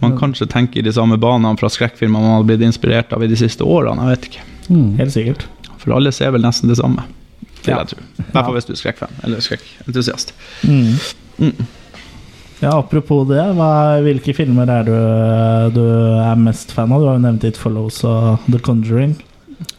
man 0.00 0.16
kanskje 0.18 0.46
tenker 0.50 0.80
i 0.80 0.82
de 0.86 0.92
samme 0.96 1.16
banene 1.20 1.56
fra 1.60 1.68
skrekkfilmer 1.72 2.20
man 2.22 2.36
har 2.38 2.44
blitt 2.48 2.62
inspirert 2.64 3.12
av 3.12 3.22
i 3.24 3.28
de 3.30 3.36
siste 3.36 3.64
årene. 3.66 4.06
Jeg 4.08 4.16
vet 4.16 4.28
ikke. 4.30 4.44
Mm. 4.70 4.90
Helt 5.00 5.12
sikkert. 5.16 5.46
For 5.80 5.96
alle 5.96 6.12
ser 6.12 6.30
vel 6.34 6.42
nesten 6.44 6.68
det 6.68 6.76
samme, 6.80 7.04
vil 7.64 7.74
Ja. 7.74 7.78
jeg 7.82 7.88
tro. 7.94 8.02
I 8.18 8.22
hvert 8.32 8.44
fall 8.44 8.54
hvis 8.58 8.66
du 8.68 8.72
er 8.72 8.80
skrekkfan, 8.80 9.14
eller 9.24 9.40
skrekkentusiast. 9.44 10.32
Mm. 10.64 10.94
Mm. 11.38 11.66
Ja, 12.60 12.74
apropos 12.76 13.24
det, 13.28 13.40
hva, 13.56 13.70
hvilke 14.04 14.34
filmer 14.36 14.68
er 14.68 14.84
du, 14.84 14.92
du 15.72 15.84
er 16.20 16.36
mest 16.36 16.72
fan 16.76 16.92
av? 16.92 17.00
Du 17.00 17.06
har 17.08 17.16
jo 17.16 17.22
nevnt 17.24 17.44
It 17.48 17.56
Follows 17.56 18.02
og 18.04 18.38
The 18.50 18.58
Conjuring. 18.58 19.16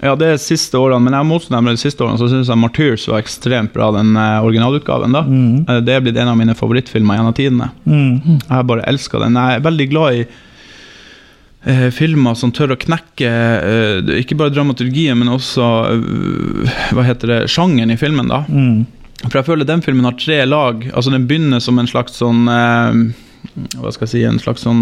Ja, 0.02 0.16
det 0.18 0.28
er 0.30 0.38
siste 0.42 0.78
årene, 0.78 1.02
men 1.06 1.14
jeg 1.18 1.26
må 1.30 1.38
også 1.40 1.58
de 1.66 1.74
siste 1.78 2.04
årene, 2.06 2.18
så 2.22 2.28
syns 2.30 2.50
jeg 2.50 2.58
Martyrs 2.62 3.08
var 3.10 3.22
ekstremt 3.22 3.74
bra, 3.74 3.92
den 3.96 4.16
eh, 4.18 4.44
originalutgaven. 4.46 5.14
da. 5.14 5.22
Mm. 5.26 5.66
Eh, 5.70 5.80
Det 5.82 5.94
er 5.96 6.02
blitt 6.06 6.18
en 6.22 6.30
av 6.32 6.38
mine 6.38 6.54
favorittfilmer 6.58 7.18
gjennom 7.18 7.34
tidene. 7.38 7.70
Mm. 7.86 8.40
Jeg 8.50 8.68
bare 8.70 8.86
elsker 8.90 9.20
den. 9.26 9.38
Jeg 9.38 9.58
er 9.60 9.66
veldig 9.66 9.88
glad 9.90 10.14
i 10.20 10.24
eh, 11.66 11.90
filmer 11.94 12.38
som 12.38 12.52
tør 12.54 12.74
å 12.76 12.80
knekke 12.82 13.30
eh, 13.32 14.12
ikke 14.22 14.38
bare 14.38 14.54
dramaturgien, 14.54 15.18
men 15.18 15.34
også 15.34 15.70
eh, 15.96 16.76
hva 16.98 17.06
heter 17.06 17.34
det, 17.36 17.40
sjangeren 17.54 17.94
i 17.94 17.98
filmen. 18.02 18.30
da. 18.30 18.44
Mm. 18.50 18.86
For 19.28 19.38
jeg 19.38 19.50
føler 19.52 19.66
den 19.70 19.82
filmen 19.86 20.06
har 20.10 20.18
tre 20.18 20.40
lag. 20.46 20.86
Altså 20.96 21.12
Den 21.14 21.28
begynner 21.30 21.62
som 21.62 21.78
en 21.78 21.86
slags 21.90 22.16
sånn 22.18 22.48
Hva 22.50 23.92
skal 23.94 24.08
jeg 24.08 24.10
si 24.16 24.22
En 24.26 24.40
slags 24.42 24.64
sånn 24.66 24.82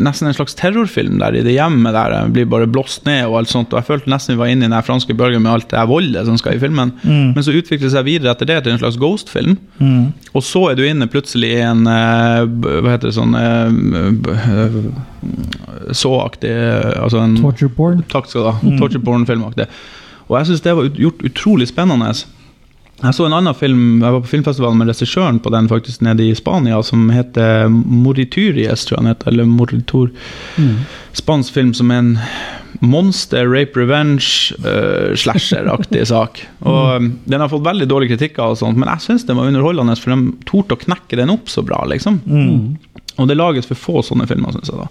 Nesten 0.00 0.30
en 0.30 0.34
slags 0.36 0.54
terrorfilm 0.56 1.18
der 1.20 1.34
i 1.36 1.42
det 1.44 1.52
hjemmet 1.58 1.92
der 1.92 2.12
jeg 2.14 2.32
blir 2.32 2.46
bare 2.48 2.68
blåst 2.70 3.04
ned 3.04 3.26
og 3.26 3.36
alt 3.42 3.50
sånt. 3.52 3.72
Og 3.74 3.82
jeg 3.82 3.88
følte 3.90 4.08
nesten 4.08 4.32
vi 4.32 4.40
var 4.40 4.52
inne 4.52 4.64
i 4.64 4.72
den 4.72 4.86
franske 4.86 5.16
bølgen 5.16 5.44
med 5.44 5.52
alt 5.52 5.68
det 5.74 5.82
voldet 5.90 6.24
som 6.24 6.38
skal 6.40 6.56
i 6.56 6.62
filmen. 6.62 6.94
Mm. 7.02 7.34
Men 7.36 7.44
så 7.44 7.52
utvikler 7.52 7.84
det 7.84 7.92
seg 7.92 8.06
videre 8.06 8.32
etter 8.32 8.48
det 8.48 8.62
til 8.64 8.72
en 8.72 8.80
slags 8.80 8.96
ghost-film. 9.00 9.58
Mm. 9.76 10.06
Og 10.32 10.46
så 10.46 10.62
er 10.70 10.78
du 10.78 10.86
inne 10.86 11.10
plutselig 11.12 11.52
i 11.58 11.60
en 11.66 11.84
eh, 11.90 12.46
Hva 12.48 12.94
heter 12.94 13.10
det 13.10 13.16
sånn 13.18 13.36
eh, 13.36 13.68
eh, 14.32 14.78
Så-aktig 15.92 16.54
Altså 16.96 17.20
en 17.20 17.36
Torture 17.42 17.76
porn. 17.76 18.00
Takk 18.08 18.30
skal 18.30 18.40
du 18.40 18.48
ha. 18.48 18.56
Mm. 18.62 18.78
Torture 18.80 19.04
porn-filmaktig. 19.04 19.68
Og 20.30 20.38
jeg 20.38 20.48
syns 20.48 20.64
det 20.64 20.78
var 20.78 20.88
gjort 20.96 21.28
utrolig 21.28 21.68
spennende. 21.68 22.14
Jeg 23.02 23.16
så 23.16 23.26
en 23.26 23.34
annen 23.36 23.56
film 23.58 24.02
Jeg 24.02 24.14
var 24.14 24.22
på 24.22 24.30
filmfestivalen 24.30 24.78
med 24.80 24.90
regissøren 24.92 25.40
på 25.42 25.50
den 25.52 25.68
faktisk 25.70 26.04
nede 26.06 26.28
i 26.28 26.34
Spania, 26.38 26.80
som 26.86 27.08
heter 27.12 27.66
Morituries, 27.68 28.86
tror 28.86 28.98
jeg 28.98 29.02
den 29.02 29.12
heter. 29.12 29.32
Eller 29.32 29.48
Moritur. 29.50 30.12
Mm. 30.56 30.84
Spansk 31.16 31.56
film 31.56 31.74
som 31.76 31.90
er 31.90 32.02
en 32.02 32.12
monster, 32.84 33.46
rape 33.48 33.78
revenge, 33.78 34.54
uh, 34.64 35.14
slasher-aktig 35.18 36.06
sak. 36.12 36.42
Og 36.66 37.02
mm. 37.02 37.10
Den 37.30 37.44
har 37.44 37.52
fått 37.52 37.66
veldig 37.66 37.88
dårlige 37.90 38.14
kritikker, 38.14 38.54
og 38.54 38.58
sånt, 38.60 38.78
men 38.78 38.90
jeg 38.94 39.06
syns 39.06 39.26
den 39.28 39.38
var 39.38 39.50
underholdende, 39.50 39.96
for 40.00 40.14
de 40.14 40.48
torde 40.48 40.76
å 40.76 40.82
knekke 40.84 41.18
den 41.20 41.32
opp 41.34 41.50
så 41.52 41.64
bra. 41.66 41.84
liksom. 41.90 42.20
Mm. 42.26 43.04
Og 43.18 43.30
det 43.30 43.38
lages 43.38 43.68
for 43.70 43.78
få 43.78 44.04
sånne 44.06 44.28
filmer, 44.30 44.54
syns 44.54 44.72
jeg. 44.72 44.80
da. 44.80 44.88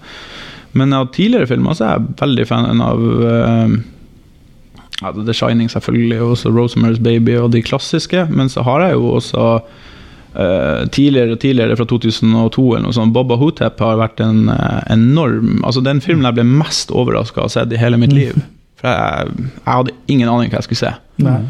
Men 0.79 0.95
av 0.97 1.11
tidligere 1.13 1.49
filmer 1.51 1.75
så 1.77 1.85
er 1.85 1.97
jeg 1.97 2.15
veldig 2.23 2.47
fan 2.49 2.81
av 2.83 3.03
uh, 3.03 3.75
ja, 5.03 5.13
The 5.13 5.35
Shining, 5.35 5.71
selvfølgelig, 5.71 6.19
og 6.21 6.35
også 6.37 6.51
Rosemary's 6.53 7.01
Baby 7.03 7.37
og 7.37 7.51
de 7.53 7.61
klassiske. 7.61 8.27
Men 8.31 8.49
så 8.49 8.63
har 8.65 8.87
jeg 8.87 8.97
jo 8.97 9.09
også 9.17 9.47
uh, 9.59 10.89
tidligere 10.91 11.35
og 11.35 11.39
tidligere, 11.43 11.77
fra 11.77 11.87
2002 11.89 12.67
eller 12.69 12.87
noe 12.87 12.95
sånt, 12.95 13.13
Boba 13.15 13.37
Hotep 13.41 13.81
har 13.83 13.99
vært 14.01 14.23
en 14.23 14.47
uh, 14.49 14.79
enorm 14.93 15.59
Altså 15.63 15.83
den 15.85 16.01
filmen 16.01 16.25
jeg 16.29 16.39
ble 16.39 16.47
mest 16.47 16.93
overraska 16.93 17.41
av 17.41 17.47
å 17.47 17.51
ha 17.51 17.55
sett 17.59 17.75
i 17.75 17.81
hele 17.81 17.99
mitt 18.01 18.15
liv. 18.15 18.39
For 18.81 18.89
jeg, 18.89 19.49
jeg 19.59 19.67
hadde 19.69 19.99
ingen 20.11 20.31
aning 20.31 20.49
hva 20.51 20.61
jeg 20.61 20.69
skulle 20.71 20.85
se. 20.85 20.95
Nei. 21.23 21.41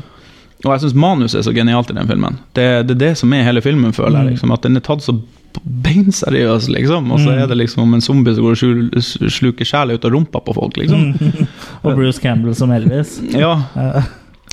Og 0.63 0.71
jeg 0.71 0.85
syns 0.85 0.95
manuset 0.95 1.41
er 1.41 1.47
så 1.47 1.53
genialt 1.55 1.89
i 1.91 1.95
den 1.97 2.07
filmen. 2.07 2.37
Det, 2.55 2.67
det 2.87 2.95
er 2.95 3.01
det 3.01 3.13
som 3.19 3.33
er 3.35 3.43
hele 3.43 3.63
filmen, 3.63 3.95
føler 3.95 4.21
jeg. 4.21 4.25
Mm. 4.25 4.35
liksom, 4.35 4.53
At 4.55 4.63
den 4.63 4.79
er 4.79 4.85
tatt 4.85 5.03
så 5.03 5.17
beinseriøs, 5.61 6.67
liksom. 6.69 7.11
Og 7.11 7.19
så 7.19 7.29
Mm. 7.31 7.41
er 7.43 7.47
det 7.47 7.57
liksom 7.57 7.83
om 7.83 7.93
en 7.93 8.01
zombie 8.01 8.33
som 8.35 8.43
går 8.43 8.51
og 8.51 9.31
sluker 9.31 9.65
sjela 9.65 9.93
ut 9.93 10.05
av 10.05 10.11
rumpa 10.11 10.39
på 10.43 10.53
folk, 10.55 10.77
liksom. 10.77 11.13
Mm. 11.19 11.47
Og 11.83 11.95
Bruce 11.95 12.19
Campbell 12.21 12.55
som 12.55 12.71
Elvis. 12.71 13.19
Ja. 13.33 13.55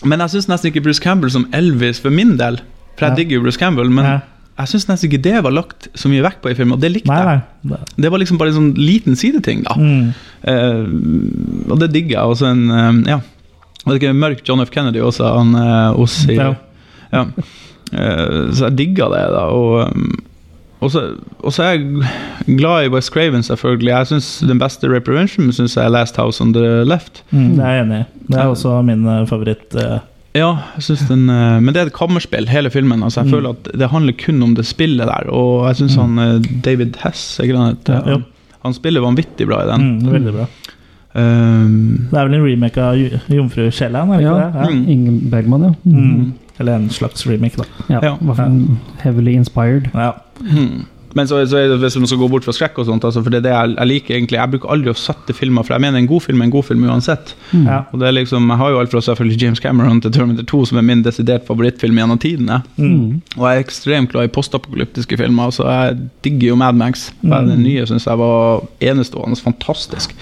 Men 0.05 0.19
jeg 0.21 0.31
syns 0.31 0.49
nesten 0.49 0.71
ikke 0.73 0.83
Bruce 0.83 1.01
Campbell 1.01 1.31
som 1.31 1.47
Elvis 1.53 2.01
for 2.01 2.11
min 2.11 2.37
del. 2.37 2.61
For 2.97 3.07
jeg 3.07 3.11
Ja. 3.11 3.15
digger 3.17 3.37
jo 3.39 3.43
Bruce 3.43 3.59
Campbell, 3.59 3.89
men 3.91 4.05
Ja. 4.05 4.21
jeg 4.59 4.67
syns 4.69 4.87
nesten 4.89 5.11
ikke 5.11 5.23
det 5.23 5.43
var 5.43 5.51
lagt 5.53 5.89
så 5.95 6.09
mye 6.09 6.23
vekt 6.23 6.43
på 6.43 6.51
i 6.51 6.55
filmen, 6.55 6.73
og 6.75 6.81
det 6.81 6.93
likte 6.93 7.09
jeg. 7.09 7.43
Det 7.99 8.11
var 8.11 8.19
liksom 8.19 8.39
bare 8.39 8.49
en 8.49 8.55
sånn 8.55 8.75
liten 8.77 9.17
sideting, 9.17 9.63
da. 9.65 9.75
Mm. 9.75 10.15
Uh, 10.47 11.71
og 11.73 11.79
det 11.81 11.93
digger 11.93 12.11
jeg. 12.11 12.25
Og 12.25 12.37
så 12.37 12.47
en 12.51 12.71
uh, 12.71 13.09
Ja, 13.09 13.21
vet 13.87 14.01
ikke, 14.03 14.13
mørk 14.15 14.43
John 14.47 14.61
F. 14.61 14.71
Kennedy 14.71 15.01
også, 15.01 15.25
han 15.37 15.55
uh, 15.55 15.99
oss 15.99 16.27
i 16.29 16.35
Ja. 16.37 16.55
ja. 17.13 17.25
Uh, 17.93 18.53
så 18.53 18.69
jeg 18.69 18.77
digga 18.77 19.09
det, 19.11 19.25
da. 19.35 19.47
Og, 19.51 19.91
um, 19.95 20.19
og, 20.81 20.91
så, 20.91 21.63
er 21.63 21.71
jeg 21.71 21.81
glad 22.59 22.85
i 22.87 22.89
West 22.89 23.13
Craven, 23.13 23.43
selvfølgelig. 23.43 23.91
Jeg 23.91 24.07
synes 24.07 24.29
Den 24.49 24.59
beste 24.59 24.89
Reprevention 24.89 25.53
synes 25.53 25.77
jeg 25.77 25.85
er 25.85 25.89
Last 25.93 26.17
House 26.17 26.41
on 26.43 26.53
the 26.55 26.85
Left. 26.85 27.23
Mm, 27.31 27.51
det 27.57 27.65
er 27.65 27.71
jeg 27.71 27.85
enig 27.85 27.99
i. 28.01 28.05
Det 28.33 28.39
er 28.41 28.47
også 28.47 28.83
min 28.83 29.07
eh, 29.07 29.27
favoritt. 29.29 29.75
eh, 29.77 29.99
Ja, 30.35 30.49
jeg 30.77 30.83
synes 30.87 31.01
den 31.09 31.29
eh, 31.31 31.61
Men 31.63 31.75
det 31.75 31.77
er 31.83 31.87
et 31.87 31.93
kammerspill, 31.93 32.49
hele 32.49 32.71
filmen. 32.71 33.03
Altså, 33.03 33.21
jeg 33.21 33.27
Mm. 33.27 33.33
føler 33.35 33.49
at 33.51 33.69
Det 33.79 33.91
handler 33.91 34.13
kun 34.27 34.43
om 34.43 34.55
det 34.55 34.67
spillet 34.67 35.07
der. 35.07 35.31
Og 35.31 35.67
jeg 35.69 35.77
syns 35.77 35.97
Mm. 35.97 36.19
han 36.19 36.43
David 36.65 36.93
Hess 37.05 37.39
er 37.41 37.43
ikke 37.45 37.55
det 37.55 37.63
han? 37.65 37.77
Ja, 37.89 38.13
han, 38.13 38.25
han 38.65 38.75
spiller 38.75 39.01
vanvittig 39.01 39.47
bra 39.47 39.63
i 39.65 39.71
den. 39.73 39.99
Mm, 39.99 40.13
veldig 40.13 40.33
bra. 40.33 40.47
Um, 41.15 42.07
Det 42.11 42.19
er 42.19 42.25
vel 42.29 42.35
en 42.35 42.45
remake 42.47 42.79
av 42.81 42.95
Jomfru 43.29 43.71
Sjælland, 43.71 44.13
er 44.13 44.17
det 44.17 44.25
Ja. 44.25 44.37
ikke 44.37 44.59
det? 44.69 44.87
Ja. 44.87 44.93
Ingen 44.93 45.31
Bergman, 45.31 45.63
ja. 45.63 45.73
Mm. 46.61 46.63
Eller 46.63 46.77
en 46.77 46.91
slags 46.93 47.27
remake, 47.27 47.57
da. 47.57 47.65
Ja, 47.89 48.01
Ja. 48.11 48.15
i 48.21 48.25
hvert 48.31 49.03
heavily 49.03 49.33
inspired. 49.41 49.89
Ja. 49.95 50.13
hmm. 50.41 50.85
Men 51.15 51.27
så, 51.27 51.41
så 51.51 51.57
er 51.59 51.69
det, 51.73 51.79
hvis 51.83 51.97
man 51.99 52.07
skal 52.07 52.21
gå 52.21 52.29
bort 52.31 52.45
fra 52.47 52.53
skrekk 52.55 52.77
og 52.79 52.87
sånt, 52.87 53.03
altså, 53.03 53.19
for 53.25 53.35
det 53.35 53.41
er 53.41 53.47
det 53.49 53.51
jeg, 53.51 53.73
jeg 53.79 53.89
liker 53.91 54.15
egentlig 54.15 54.39
Jeg 54.39 54.51
bruker 54.53 54.71
aldri 54.71 54.93
å 54.93 54.95
sette 54.95 55.35
filmer, 55.35 55.65
for 55.67 55.75
jeg 55.75 55.83
mener 55.83 55.99
en 55.99 56.07
god 56.07 56.23
film 56.23 56.39
er 56.45 56.47
en 56.47 56.53
god 56.55 56.69
film 56.69 56.85
uansett. 56.87 57.33
Ja. 57.51 57.81
Og 57.91 57.99
det 57.99 58.07
er 58.07 58.15
liksom, 58.15 58.47
Jeg 58.53 58.61
har 58.61 58.71
jo 58.71 58.79
alt 58.79 58.93
fra 58.93 59.03
selvfølgelig 59.03 59.41
James 59.43 59.59
Cameron 59.65 59.99
til 60.05 60.13
Terminator 60.15 60.47
2, 60.53 60.61
som 60.71 60.79
er 60.79 60.87
min 60.87 61.03
desidert 61.03 61.49
favorittfilm 61.51 61.99
gjennom 61.99 62.21
tidene. 62.23 62.61
Mm. 62.77 63.21
Og 63.37 63.43
jeg 63.43 63.57
er 63.57 63.65
ekstremt 63.65 64.13
glad 64.13 64.29
i 64.31 64.33
postapokalyptiske 64.37 65.19
filmer, 65.19 65.51
så 65.51 65.67
jeg 65.67 65.99
digger 66.25 66.53
jo 66.53 66.61
Mad 66.63 66.79
Max. 66.79 67.09
Mm. 67.23 67.35
Den 67.51 67.67
nye 67.67 67.87
syns 67.91 68.07
jeg 68.07 68.19
var 68.23 68.63
enestående 68.93 69.41
fantastisk. 69.43 70.15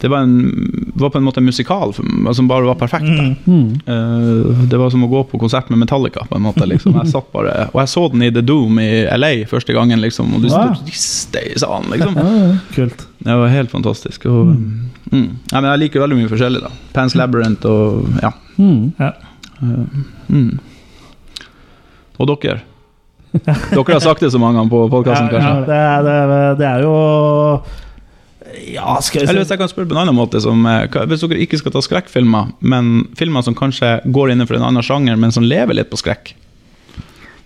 Det 0.00 0.08
var, 0.08 0.18
en, 0.22 0.92
var 0.94 1.10
på 1.10 1.18
en 1.18 1.24
måte 1.26 1.40
en 1.40 1.44
musikal 1.48 1.90
som 1.94 2.28
som 2.34 2.46
bare 2.48 2.64
var 2.68 2.74
perfekt. 2.78 3.02
Mm. 3.04 3.34
Mm. 3.46 3.70
Eh, 3.86 4.60
det 4.70 4.78
var 4.78 4.90
som 4.94 5.02
å 5.02 5.08
gå 5.10 5.24
på 5.30 5.38
konsert 5.42 5.70
med 5.70 5.78
Metallica. 5.80 6.22
på 6.28 6.36
en 6.36 6.42
måte 6.44 6.66
liksom. 6.70 6.94
Jeg 7.02 7.10
satt 7.10 7.32
bare, 7.32 7.68
Og 7.74 7.80
jeg 7.82 7.88
så 7.88 8.04
den 8.12 8.22
i 8.22 8.30
The 8.30 8.40
Doom 8.46 8.78
i 8.78 9.06
LA 9.16 9.44
første 9.50 9.72
gangen, 9.74 10.00
liksom, 10.00 10.34
og 10.34 10.42
du 10.42 10.48
Wow. 10.48 10.74
sto 10.74 10.86
riste 10.86 11.42
i 11.50 11.58
salen. 11.58 11.90
liksom. 11.90 12.14
Kult. 12.74 13.06
Det 13.18 13.34
var 13.40 13.48
helt 13.48 13.70
fantastisk. 13.70 14.26
Og, 14.26 14.54
mm. 15.10 15.28
Ja, 15.52 15.60
men 15.60 15.70
jeg 15.72 15.78
liker 15.80 16.00
veldig 16.06 16.16
mye 16.20 16.28
forskjellig. 16.30 16.60
da. 16.62 16.70
Pans 16.94 17.14
Labyrinth 17.18 17.66
og 17.66 18.06
ja. 18.22 18.30
Mm. 18.58 18.92
Ja. 18.98 19.12
Mm. 20.28 20.58
Og 22.18 22.26
dere? 22.42 22.60
Dere 23.44 23.92
har 23.92 24.00
sagt 24.00 24.20
det 24.24 24.30
så 24.32 24.38
mange 24.40 24.56
ganger 24.58 24.70
på 24.72 24.88
podkasten, 24.90 25.28
Ja, 25.28 25.40
kanskje? 25.40 25.66
det, 25.66 25.82
det, 26.06 26.58
det 26.62 26.66
er 26.70 26.80
jo 26.86 26.94
Ja, 28.74 28.96
skal 29.04 29.24
Eller 29.24 29.42
hvis 29.42 29.52
jeg 29.52 29.60
kan 29.60 29.70
spørre 29.70 29.88
på 29.90 29.96
en 29.96 30.02
annen 30.02 30.16
måte 30.16 30.40
som, 30.42 30.66
eh, 30.66 30.86
Hvis 31.10 31.24
dere 31.24 31.40
ikke 31.44 31.60
skal 31.60 31.74
ta 31.74 31.82
skrekkfilmer, 31.84 32.52
men 32.60 33.08
filmer 33.18 33.44
som 33.46 33.56
kanskje 33.58 33.98
går 34.06 34.34
innenfor 34.34 34.58
en 34.58 34.68
annen 34.70 34.84
sjanger, 34.84 35.16
men 35.16 35.34
som 35.34 35.46
lever 35.46 35.78
litt 35.78 35.90
på 35.90 36.00
skrekk 36.00 36.34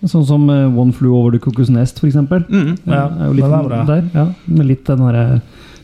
Sånn 0.03 0.25
som 0.27 0.49
eh, 0.51 0.65
One 0.67 0.91
Flew 0.91 1.13
Over 1.15 1.31
the 1.31 1.39
Cuckoo's 1.39 1.69
Nest, 1.71 2.01
for 2.01 2.09
eksempel. 2.09 2.43
mm. 2.49 2.73
Ja, 2.83 3.05
er 3.07 3.29
jo 3.29 3.35
litt 3.37 3.45
den 3.45 3.53
er 3.55 3.69
bra. 3.69 3.83
der, 3.87 4.09
ja, 4.13 4.25
med 4.45 4.67
litt 4.67 4.83
den 4.89 5.05
derre 5.05 5.27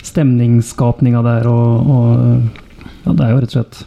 stemningsskapninga 0.03 1.21
der 1.23 1.47
og, 1.51 1.93
og 1.93 3.05
Ja, 3.05 3.13
det 3.13 3.23
er 3.23 3.32
jo 3.32 3.39
rett 3.39 3.53
og 3.53 3.55
slett 3.55 3.80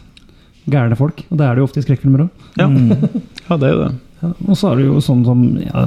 gærne 0.73 0.97
folk. 0.97 1.21
Og 1.29 1.37
det 1.37 1.45
er 1.45 1.53
det 1.53 1.61
jo 1.61 1.67
ofte 1.67 1.83
i 1.83 1.85
skrekkfilmer 1.85 2.25
òg. 2.25 2.47
Ja. 2.57 2.65
Mm. 2.65 2.89
ja, 3.47 3.57
det 3.61 3.69
er 3.69 3.75
jo 3.75 3.83
det. 3.83 3.91
Ja, 4.23 4.31
og 4.47 4.57
så 4.57 4.71
er 4.71 4.79
det 4.79 4.87
jo 4.87 4.97
sånn 5.03 5.23
som 5.27 5.45
ja, 5.61 5.85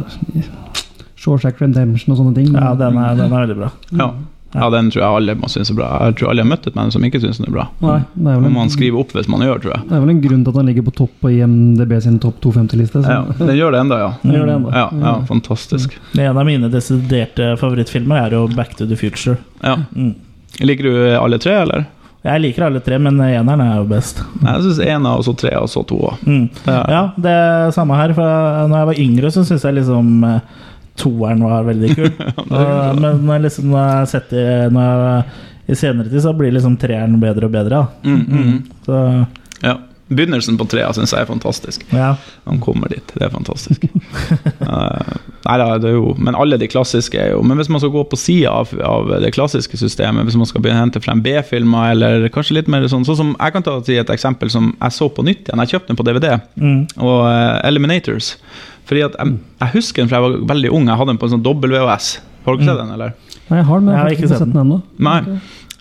Shawshack 1.17 1.61
Redemption 1.63 2.15
og 2.15 2.21
sånne 2.21 2.37
ting. 2.37 2.51
Ja, 2.55 2.75
den 2.79 2.99
er, 3.01 3.19
den 3.19 3.27
er 3.27 3.35
veldig 3.35 3.59
bra. 3.59 3.71
Ja. 3.99 4.11
Ja, 4.55 4.69
den 4.71 4.91
tror 4.91 5.03
jeg 5.03 5.17
alle 5.19 5.35
må 5.37 5.49
synes 5.53 5.71
er 5.73 5.77
bra. 5.77 5.89
Jeg 6.07 6.17
tror 6.21 6.31
alle 6.31 6.45
har 6.45 6.49
møtt 6.49 6.67
et 6.69 6.77
menneske 6.79 6.97
som 6.97 7.07
ikke 7.09 7.21
syns 7.21 7.41
den 7.41 7.49
er 7.49 7.55
bra. 7.57 7.65
Nei, 7.83 7.97
det 8.15 8.31
er, 8.31 8.37
vel 8.39 8.49
en, 8.49 8.55
man 8.55 8.71
skriver 8.73 9.01
opp 9.03 9.11
hvis 9.17 9.29
man 9.33 9.43
gjør, 9.45 9.59
tror 9.65 9.75
jeg. 9.75 9.83
det 9.89 9.97
er 9.99 10.05
vel 10.05 10.13
en 10.15 10.23
grunn 10.23 10.45
til 10.47 10.53
at 10.55 10.61
den 10.61 10.71
ligger 10.71 10.87
på 10.87 10.95
topp 11.03 11.17
på 11.25 11.33
IMDb 11.35 11.97
sin 12.05 12.21
topp 12.23 12.39
250-liste. 12.45 13.03
Ja, 13.05 13.19
den 13.41 13.53
gjør 13.59 13.75
det 13.75 13.83
enda, 13.85 13.99
ja. 14.05 14.13
Den 14.23 14.39
gjør 14.39 14.47
det 14.47 14.55
enda. 14.61 14.71
Ja, 14.79 14.87
ja, 15.03 15.17
fantastisk. 15.29 15.99
En 16.17 16.39
av 16.41 16.47
mine 16.49 16.71
desiderte 16.73 17.51
favorittfilmer 17.61 18.23
er 18.23 18.39
jo 18.39 18.47
Back 18.55 18.79
to 18.79 18.87
the 18.89 18.97
Future. 18.97 19.37
Ja. 19.67 19.77
Mm. 19.93 20.15
Liker 20.65 20.89
du 20.89 20.95
alle 21.19 21.43
tre, 21.43 21.59
eller? 21.67 21.89
Jeg 22.27 22.43
liker 22.43 22.65
alle 22.67 22.81
tre, 22.83 22.97
men 22.99 23.21
eneren 23.23 23.61
er 23.63 23.77
jo 23.79 23.85
best. 23.91 24.23
Nei, 24.41 24.57
Jeg 24.57 24.65
syns 24.65 24.81
én, 24.83 25.05
og 25.11 25.23
så 25.27 25.35
tre, 25.39 25.53
og 25.61 25.69
så 25.71 25.83
to. 25.87 25.99
Mm. 26.27 26.47
Ja. 26.67 26.79
Ja, 26.91 27.03
det 27.23 27.35
er 27.35 27.75
samme 27.77 27.99
her. 27.99 28.15
For 28.17 28.71
når 28.71 28.81
jeg 28.81 28.89
var 28.91 29.03
yngre, 29.05 29.31
så 29.35 29.45
syns 29.47 29.67
jeg 29.67 29.77
liksom 29.79 30.25
eh, 30.27 30.41
toeren 30.97 31.45
var 31.47 31.67
veldig 31.69 31.91
kul. 31.97 32.13
ja, 32.51 32.93
men 32.97 33.25
når 33.25 33.39
jeg 33.39 33.47
liksom, 33.49 33.73
når 33.73 33.91
jeg 33.91 34.13
setter 34.15 34.73
når 34.75 35.05
jeg, 35.07 35.43
i 35.67 35.77
senere 35.79 36.13
tid, 36.13 36.23
så 36.23 36.33
blir 36.37 36.55
liksom 36.55 36.79
treeren 36.79 37.19
bedre 37.23 37.49
og 37.49 37.57
bedre. 37.57 37.83
Da. 37.83 38.11
Mm, 38.11 38.25
mm. 38.31 38.57
Så 38.87 39.03
ja. 39.65 39.77
Begynnelsen 40.07 40.55
på 40.55 40.69
trea 40.71 40.87
syns 40.95 41.11
jeg 41.11 41.25
er 41.25 41.27
fantastisk. 41.27 41.83
ja. 41.91 42.13
Han 42.47 42.61
kommer 42.63 42.89
dit. 42.93 43.11
Det 43.15 43.27
er 43.27 43.33
fantastisk. 43.35 43.87
Eh, 44.67 45.17
nei 45.47 45.55
det 45.61 45.87
er 45.87 45.93
jo 45.95 46.15
Men 46.19 46.35
alle 46.35 46.57
de 46.59 46.67
klassiske 46.67 47.19
er 47.21 47.29
jo 47.37 47.43
Men 47.47 47.59
hvis 47.61 47.69
man 47.71 47.79
skal 47.79 47.93
gå 47.95 48.01
på 48.11 48.19
sida 48.19 48.51
av, 48.51 48.73
av 48.83 49.13
det 49.23 49.31
klassiske 49.37 49.79
systemet, 49.79 50.27
hvis 50.27 50.39
man 50.39 50.49
skal 50.49 50.63
begynne 50.65 50.81
å 50.81 50.85
hente 50.87 51.03
frem 51.05 51.21
B-filmer, 51.23 51.93
eller 51.93 52.27
kanskje 52.35 52.57
litt 52.59 52.71
mer 52.73 52.87
sånn 52.91 53.07
Sånn 53.07 53.19
som 53.21 53.31
Jeg 53.39 53.55
kan 53.55 53.67
ta 53.67 53.77
et 53.79 54.11
eksempel 54.17 54.51
som 54.51 54.73
jeg 54.73 54.97
så 54.97 55.09
på 55.13 55.23
nytt 55.27 55.47
igjen. 55.47 55.63
Jeg 55.63 55.77
kjøpte 55.77 55.93
den 55.93 56.01
på 56.01 56.07
DVD. 56.09 56.27
Mm. 56.59 56.81
Og 56.99 57.21
uh, 57.29 57.61
Eliminators. 57.69 58.33
Fordi 58.87 59.03
at 59.09 59.17
jeg, 59.19 59.37
jeg 59.63 59.73
husker 59.75 60.03
den 60.05 60.11
fra 60.11 60.21
jeg 60.21 60.27
var 60.31 60.49
veldig 60.55 60.71
ung. 60.77 60.87
Jeg 60.91 61.01
hadde 61.01 61.13
den 61.15 61.21
på 61.23 61.27
en 61.29 61.35
sånn 61.37 61.47
WHS. 61.47 62.09
Har 62.47 62.57
dere 62.61 62.69
sett 62.71 62.79
den, 62.83 62.93
eller? 62.95 63.15
Nei, 63.51 63.59
jeg 63.61 63.67
har 63.67 63.81
den, 63.81 63.87
men 63.89 63.95
Jeg 63.97 64.03
har 64.05 64.15
ikke 64.17 64.29
sett 64.31 64.45
den 64.47 64.61
ennå. 64.63 64.81
Nei. 65.03 65.21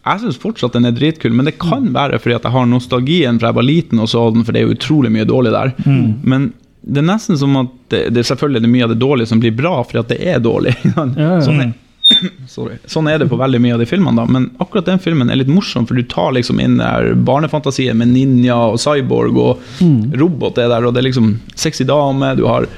Jeg 0.06 0.22
syns 0.22 0.38
fortsatt 0.42 0.74
den 0.78 0.86
er 0.86 0.94
dritkul, 0.94 1.34
men 1.34 1.48
det 1.50 1.56
kan 1.62 1.88
være 1.94 2.20
fordi 2.22 2.36
at 2.38 2.44
jeg 2.46 2.54
har 2.54 2.68
nostalgien 2.70 3.40
fra 3.42 3.50
jeg 3.50 3.58
var 3.58 3.66
liten 3.66 4.02
og 4.04 4.10
så 4.12 4.28
den, 4.36 4.44
for 4.46 4.54
det 4.54 4.62
er 4.62 4.68
jo 4.68 4.76
utrolig 4.76 5.10
mye 5.14 5.26
dårlig 5.26 5.54
der. 5.56 5.72
Mm. 5.86 6.12
Men 6.30 6.52
det 6.86 7.02
er 7.02 7.08
nesten 7.08 7.40
som 7.42 7.56
at 7.58 7.72
det, 7.90 8.04
det 8.14 8.22
er 8.22 8.28
selvfølgelig 8.30 8.62
det 8.62 8.70
er 8.70 8.74
mye 8.76 8.86
av 8.86 8.92
det 8.94 9.00
dårlige 9.02 9.32
som 9.32 9.42
blir 9.42 9.56
bra 9.58 9.80
fordi 9.82 10.02
at 10.04 10.12
det 10.14 10.20
er 10.36 10.44
dårlig. 10.46 10.76
Ja, 10.94 11.06
ja. 11.18 11.40
Sånn, 11.42 11.64
er, 11.64 11.74
sorry. 12.54 12.76
sånn 12.86 13.10
er 13.10 13.18
det 13.24 13.30
på 13.32 13.40
veldig 13.42 13.58
mye 13.64 13.74
av 13.74 13.82
de 13.82 13.88
filmene, 13.90 14.14
da. 14.22 14.28
Men 14.30 14.52
akkurat 14.62 14.86
den 14.92 15.02
filmen 15.02 15.34
er 15.34 15.40
litt 15.42 15.50
morsom, 15.50 15.88
for 15.90 15.98
du 15.98 16.06
tar 16.06 16.36
liksom 16.38 16.62
inn 16.62 16.78
der 16.78 17.16
barnefantasien 17.26 17.98
med 17.98 18.14
ninja 18.14 18.58
og 18.76 18.78
cyborg 18.82 19.42
og 19.42 19.64
Mm. 19.82 20.14
robot 20.22 20.62
er 20.62 20.70
der, 20.70 20.86
og 20.86 20.94
det 20.94 21.02
er 21.02 21.10
liksom 21.10 21.40
sexy 21.58 21.84
dame, 21.90 22.36
du 22.38 22.46
har 22.46 22.70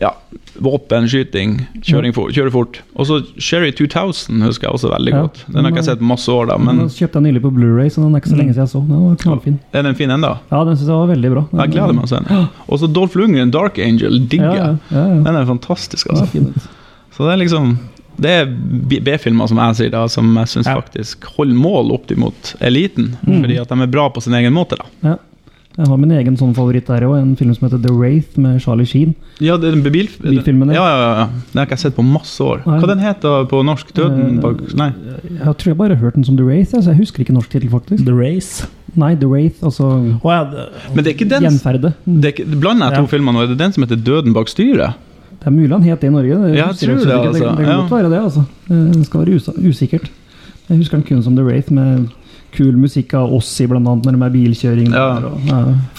ja, 0.00 0.12
våpen, 0.62 1.08
skyting, 1.10 1.56
kjøring 1.82 2.12
for, 2.14 2.30
kjøre 2.34 2.50
fort. 2.54 2.80
Og 2.94 3.06
så 3.08 3.16
Sherry 3.42 3.72
2000 3.74 4.42
husker 4.46 4.68
jeg 4.68 4.74
også 4.78 4.90
veldig 4.92 5.12
Ja. 5.14 5.20
godt. 5.26 5.40
Den 5.50 5.64
har 5.64 5.70
ikke 5.72 5.80
jeg 5.82 5.88
sett 5.88 6.00
masse 6.00 6.28
år, 6.30 6.46
da, 6.52 6.56
Men 6.58 6.78
den 6.78 6.88
kjøpte 6.88 7.18
jeg 7.18 7.22
nylig 7.26 7.42
på 7.42 7.50
Blu-ray, 7.54 7.88
så 7.90 8.02
den 8.04 8.14
er 8.14 8.20
ikke 8.22 8.30
så 8.32 8.38
lenge 8.38 8.54
siden 8.54 8.66
jeg 8.66 8.72
så. 8.74 8.82
Den 8.86 9.02
var 9.08 9.16
knallfin. 9.16 9.58
er 9.72 9.82
den 9.82 9.94
fin 9.98 10.10
ennå? 10.10 10.32
Ja, 10.52 10.64
den 10.64 10.76
syns 10.76 10.88
jeg 10.88 10.96
var 11.02 11.06
veldig 11.14 11.30
bra. 11.34 11.44
Den, 11.50 11.60
Jeg 11.60 11.70
gleder 11.74 11.94
meg 11.94 12.06
til 12.06 12.18
den. 12.28 12.48
Og 12.70 12.78
så 12.78 12.92
Dolph 12.92 13.16
Lundgren, 13.18 13.50
Dark 13.50 13.78
Angel, 13.78 14.18
digger 14.28 14.54
jeg. 14.54 14.78
ja. 14.90 15.04
Den 15.24 15.26
er 15.34 15.44
fantastisk, 15.46 16.06
altså. 16.10 16.26
Så 17.10 17.24
det 17.26 17.32
er 17.32 17.42
liksom 17.44 17.78
Det 18.20 18.30
er 18.30 18.46
B-filmer, 18.46 19.46
som 19.46 19.58
jeg 19.62 19.76
sier, 19.78 19.90
da, 19.90 20.06
som 20.10 20.26
jeg 20.34 20.46
syns 20.50 20.66
faktisk 20.66 21.24
holder 21.36 21.54
mål 21.54 21.92
opp 21.94 22.10
imot 22.10 22.56
eliten. 22.60 23.16
Mm. 23.24 23.42
Fordi 23.44 23.58
at 23.62 23.68
de 23.68 23.82
er 23.82 23.86
bra 23.86 24.08
på 24.10 24.20
sin 24.20 24.34
egen 24.34 24.52
måte, 24.52 24.74
da. 24.76 25.16
Jeg 25.78 25.86
har 25.86 25.96
min 26.02 26.10
egen 26.10 26.34
sånn 26.36 26.54
favoritt 26.56 26.88
der 26.90 27.04
òg, 27.06 27.12
en 27.20 27.36
film 27.38 27.52
som 27.54 27.68
heter 27.68 27.78
The 27.84 27.92
Wraith 27.94 28.34
med 28.42 28.56
Charlie 28.64 28.86
Sheen. 28.90 29.12
Ja, 29.38 29.54
det 29.56 29.68
er 29.70 29.76
en 29.76 29.82
bil, 29.84 30.08
Bilfilmen, 30.18 30.72
ja. 30.74 30.80
ja. 30.82 30.86
Ja, 30.88 30.96
ja, 30.98 31.12
ja. 31.20 31.26
Den 31.52 31.60
har 31.60 31.68
ikke 31.68 31.76
jeg 31.76 31.82
sett 31.84 31.94
på 31.94 32.02
masse 32.02 32.42
år. 32.42 32.64
Nei. 32.66 32.80
Hva 32.82 32.88
den 32.90 32.98
heter 33.04 33.44
på 33.52 33.60
norsk? 33.62 33.92
Døden 33.94 34.24
Eh, 34.38 34.40
bak 34.42 34.64
Nei. 34.74 34.88
Jeg 35.38 35.54
tror 35.60 35.70
jeg 35.70 35.78
bare 35.78 35.94
har 35.94 36.02
hørt 36.02 36.14
den 36.18 36.24
som 36.26 36.36
The 36.36 36.42
Wraith, 36.48 36.74
altså, 36.74 36.90
jeg 36.90 36.98
husker 37.04 37.22
ikke 37.22 37.36
norsk 37.38 37.50
tittel, 37.54 37.70
faktisk. 37.70 38.02
The 38.04 38.16
Race. 38.18 38.66
Nei, 38.98 39.12
The 39.14 39.28
Wraith, 39.30 39.62
altså 39.62 39.86
oh, 40.24 40.32
ja, 40.32 40.40
det, 40.50 40.66
Men 40.96 41.04
det 41.04 41.12
er 41.12 41.14
ikke 41.14 41.30
den 41.30 41.42
Gjenferde. 41.46 41.92
det 42.06 42.32
er 42.40 42.56
Blander 42.58 42.90
jeg 42.90 42.98
to 42.98 43.06
Ja. 43.06 43.12
filmer 43.14 43.32
nå? 43.38 43.42
Er 43.46 43.46
det 43.54 43.58
den 43.62 43.72
som 43.72 43.84
heter 43.86 44.02
Døden 44.02 44.34
bak 44.34 44.48
styret? 44.50 44.94
Det 45.38 45.46
er 45.46 45.54
mulig 45.54 45.70
han 45.70 45.82
het 45.86 46.00
det 46.02 46.08
i 46.08 46.10
Norge. 46.10 46.34
Det, 46.42 46.56
jeg 46.58 46.74
tror 46.82 46.96
det, 46.98 47.12
altså. 47.14 47.32
Det, 47.38 47.56
det 47.56 47.66
kan 47.66 47.70
Ja. 47.70 47.76
godt 47.86 47.90
være 47.94 48.10
det, 48.10 48.18
altså. 48.26 48.42
Det 48.66 49.06
skal 49.06 49.20
være 49.20 49.68
usikkert. 49.70 50.10
Jeg 50.68 50.76
husker 50.82 50.98
den 50.98 51.06
kun 51.06 51.22
som 51.22 51.36
The 51.36 51.44
Wraith, 51.46 51.70
med 51.72 52.08
kul 52.58 52.76
musikk 52.76 53.14
av 53.18 53.32
oss 53.38 53.50
i, 53.62 53.66
blant 53.70 53.86
annet, 53.88 54.04
når 54.08 54.18
det 54.18 54.28
er 54.28 54.36
bilkjøring. 54.38 54.88
Ja. 54.92 55.08
Der, 55.18 55.28
og, 55.32 55.98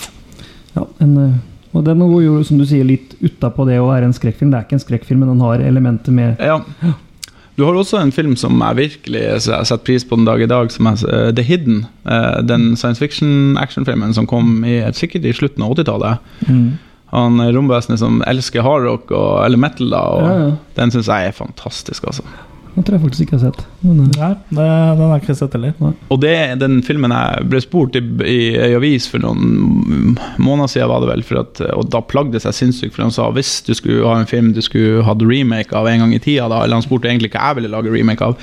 ja. 0.76 0.88
en, 1.06 1.18
eh, 1.26 1.38
og 1.74 1.86
den 1.86 2.00
går 2.02 2.24
jo, 2.26 2.40
som 2.48 2.58
du 2.62 2.66
sier, 2.70 2.86
litt 2.88 3.16
utapå 3.22 3.66
det 3.70 3.78
å 3.82 3.90
være 3.90 4.10
en 4.10 4.16
skrekkfilm. 4.18 4.50
Det 4.52 4.58
er 4.60 4.66
ikke 4.68 4.80
en 4.80 4.86
skrekkfilm, 4.88 5.22
men 5.24 5.34
den 5.36 5.46
har 5.46 5.62
elementer 5.66 6.16
med 6.16 6.42
Ja. 6.44 6.60
Du 7.60 7.66
har 7.68 7.76
også 7.76 7.98
en 8.00 8.14
film 8.16 8.38
som 8.40 8.56
jeg 8.64 8.78
virkelig 8.78 9.42
setter 9.44 9.82
pris 9.84 10.06
på 10.08 10.16
den 10.16 10.24
dag 10.30 10.40
i 10.42 10.48
dag, 10.48 10.70
som 10.72 10.88
er 10.88 11.02
eh, 11.12 11.32
The 11.36 11.44
Hidden. 11.44 11.82
Eh, 12.08 12.38
Den 12.48 12.76
science 12.80 13.02
fiction-actionfilmen 13.04 14.14
som 14.16 14.28
kom 14.32 14.64
i, 14.64 14.78
sikkert 14.96 15.26
i 15.28 15.34
slutten 15.36 15.66
av 15.66 15.76
80-tallet. 15.76 16.30
mm. 16.48 16.70
Han 17.10 17.42
romvesenet 17.42 17.98
som 18.00 18.20
elsker 18.30 18.62
hardrock 18.62 19.10
eller 19.12 19.58
metal, 19.58 19.90
da, 19.90 20.02
og 20.14 20.24
Ja, 20.28 20.34
ja. 20.44 20.50
den 20.78 20.92
syns 20.94 21.08
jeg 21.10 21.28
er 21.28 21.32
fantastisk, 21.34 22.06
altså. 22.06 22.22
Den 22.76 22.86
tror 22.86 22.96
jeg 22.96 23.04
faktisk 23.04 23.26
ikke 23.26 23.36
jeg 23.36 23.42
har 23.42 23.54
sett. 23.54 23.64
Men, 23.82 24.02
eh, 24.04 24.20
Nei, 24.20 24.30
det, 24.50 24.68
den 25.00 25.04
har 25.04 25.14
jeg 25.16 25.24
ikke 25.24 25.38
sett 25.40 25.56
heller. 25.58 25.96
Og 26.14 26.22
det 26.24 26.36
den 26.62 26.78
filmen 26.86 27.16
jeg 27.16 27.48
ble 27.52 27.62
spurt 27.64 27.98
i, 28.00 28.04
i 28.24 28.38
ei 28.60 28.70
avis 28.78 29.10
for 29.12 29.24
noen 29.24 30.16
måneder 30.38 30.74
siden, 30.74 30.92
var 30.92 31.04
det 31.04 31.12
vel, 31.12 31.26
for 31.28 31.42
at, 31.44 31.64
og 31.74 31.90
da 31.94 32.04
plagde 32.06 32.38
det 32.38 32.44
seg 32.46 32.58
sinnssykt, 32.58 32.96
for 32.96 33.08
han 33.08 33.16
sa 33.16 33.30
hvis 33.36 33.58
du 33.68 33.74
skulle 33.78 34.06
ha 34.08 34.20
en 34.20 34.30
film 34.30 34.54
du 34.56 34.62
skulle 34.66 35.04
hatt 35.08 35.26
remake 35.26 35.76
av 35.76 35.90
en 35.90 36.06
gang 36.06 36.16
i 36.16 36.22
tida, 36.24 36.48
da, 36.52 36.64
eller 36.64 36.80
han 36.80 36.86
spurte 36.86 37.10
egentlig 37.12 37.34
hva 37.34 37.50
jeg 37.50 37.60
ville 37.60 37.74
lage 37.74 37.94
remake 37.94 38.32
av. 38.32 38.40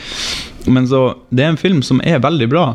Men 0.66 0.88
så, 0.90 1.08
det 1.30 1.46
er 1.46 1.54
en 1.54 1.60
film 1.60 1.82
som 1.86 2.02
er 2.04 2.22
veldig 2.24 2.50
bra, 2.52 2.66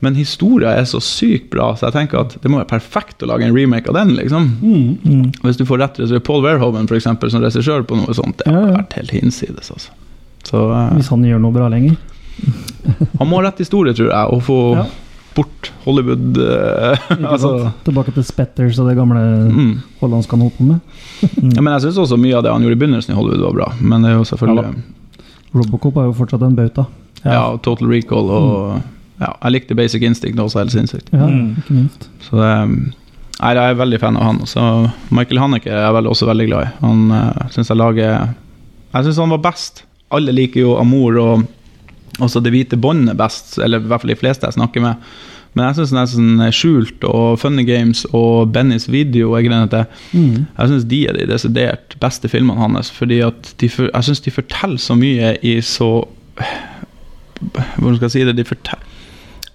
men 0.00 0.16
historia 0.16 0.72
er 0.78 0.86
så 0.88 1.00
sykt 1.04 1.50
bra, 1.52 1.74
så 1.76 1.88
jeg 1.88 1.96
tenker 1.98 2.22
at 2.22 2.36
det 2.40 2.48
må 2.48 2.60
være 2.60 2.70
perfekt 2.70 3.24
å 3.24 3.28
lage 3.28 3.44
en 3.44 3.56
remake 3.56 3.90
av 3.92 3.98
den, 3.98 4.14
liksom. 4.16 4.46
mm. 4.60 4.92
Mm. 5.04 5.26
Hvis 5.44 5.60
du 5.60 5.66
får 5.68 5.82
rett 5.82 5.98
til 6.00 6.22
Paul 6.24 6.44
Verhoeven, 6.46 6.88
for 6.88 6.96
eksempel, 6.96 7.32
som 7.32 7.44
regissør 7.44 7.84
på 7.88 7.98
noe 8.00 8.16
sånt, 8.16 8.40
det 8.40 8.48
ja. 8.48 8.62
vært 8.78 8.96
helt 8.96 9.12
hinsides, 9.16 9.68
altså. 9.74 9.92
Så 10.46 10.64
eh, 10.72 10.90
Hvis 10.98 11.10
han 11.12 11.24
gjør 11.26 11.40
noe 11.42 11.54
bra 11.54 11.68
lenger. 11.72 11.96
han 13.20 13.28
må 13.28 13.38
ha 13.40 13.46
rett 13.48 13.60
historie, 13.62 13.94
tror 13.96 14.10
jeg, 14.10 14.34
og 14.36 14.42
få 14.46 14.58
Ja. 14.78 14.84
bort 15.36 15.72
Hollywood 15.84 16.38
eh, 16.42 17.10
altså. 17.32 17.70
Tilbake 17.86 18.14
til 18.16 18.24
Spetters 18.26 18.78
og 18.82 18.88
det 18.90 18.96
gamle 18.98 19.20
mm. 19.50 19.74
hollandske 20.00 20.36
han 20.36 20.46
holdt 20.46 20.56
på 20.58 20.68
med. 20.70 20.80
ja, 21.56 21.60
Men 21.60 21.72
jeg 21.76 21.84
syns 21.88 22.00
også 22.06 22.18
mye 22.20 22.36
av 22.38 22.46
det 22.46 22.52
han 22.54 22.64
gjorde 22.64 22.78
i 22.78 22.80
begynnelsen 22.84 23.14
i 23.14 23.18
Hollywood, 23.18 23.44
var 23.50 23.58
bra. 23.60 23.68
Men 23.80 24.02
det 24.06 24.14
er 24.14 24.18
jo 24.18 24.24
selvfølgelig 24.32 24.64
Ja 24.70 24.72
ja, 24.72 24.86
Robocop 25.50 25.96
er 25.98 26.04
jo 26.06 26.12
fortsatt 26.14 26.42
en 26.46 26.54
bauta. 26.54 26.84
Total 27.64 27.88
Recall 27.90 28.28
og 28.30 28.80
ja, 29.20 29.32
Jeg 29.42 29.52
likte 29.52 29.74
Basic 29.76 30.04
Instinct 30.06 30.38
også 30.40 30.60
helt 30.62 30.72
sinnssykt. 30.72 31.10
Ja, 31.12 31.26
Mm. 31.26 31.56
ikke 31.58 31.74
minst. 31.74 32.06
Så 32.24 32.38
det, 32.38 32.52
nei, 33.40 33.50
jeg 33.58 33.70
er 33.74 33.74
veldig 33.80 33.98
fan 34.00 34.16
av 34.16 34.22
han. 34.28 34.38
Så 34.46 34.62
Michael 35.10 35.40
Haneke 35.42 35.68
er 35.74 35.82
jeg 35.84 35.96
vel 35.98 36.06
også 36.08 36.28
veldig 36.30 36.46
glad 36.48 36.68
i. 36.68 36.70
Han 36.84 37.02
uh, 37.10 37.50
syns 37.52 37.68
jeg 37.68 37.76
lager 37.80 38.06
Jeg 38.94 39.04
syns 39.04 39.18
han 39.18 39.34
var 39.34 39.42
best 39.50 39.82
alle 40.10 40.32
liker 40.34 40.60
jo 40.64 40.76
Amor 40.80 41.18
og 41.22 41.48
også 42.20 42.40
Det 42.44 42.50
hvite 42.52 42.76
båndet 42.76 43.16
best, 43.16 43.54
eller 43.62 43.80
i 43.80 43.86
hvert 43.88 44.02
fall 44.02 44.10
de 44.12 44.16
fleste 44.18 44.44
jeg 44.48 44.56
snakker 44.58 44.82
med. 44.84 44.94
Men 45.56 45.66
jeg 45.70 45.78
syns 45.80 45.92
nesten 45.96 46.42
Skjult 46.54 47.04
og 47.08 47.38
Funny 47.40 47.64
Games 47.66 48.04
og 48.14 48.52
Bennys 48.54 48.84
video 48.92 49.32
jeg, 49.38 49.48
Mm. 50.12 50.46
jeg 50.58 50.68
synes 50.68 50.84
de 50.84 50.98
er 51.08 51.16
de 51.16 51.26
desidert 51.26 51.96
beste 52.00 52.28
filmene 52.28 52.60
hans. 52.60 52.90
Fordi 52.90 53.22
de, 53.58 53.68
for, 53.68 53.88
jeg 53.94 54.04
syns 54.04 54.20
de 54.20 54.30
forteller 54.30 54.78
så 54.78 54.94
mye 54.98 55.32
i 55.42 55.60
så 55.60 56.04
Hvordan 57.78 57.96
skal 57.96 58.06
jeg 58.06 58.12
si 58.14 58.24
det? 58.28 58.36
De, 58.36 58.44
fortell, 58.44 58.82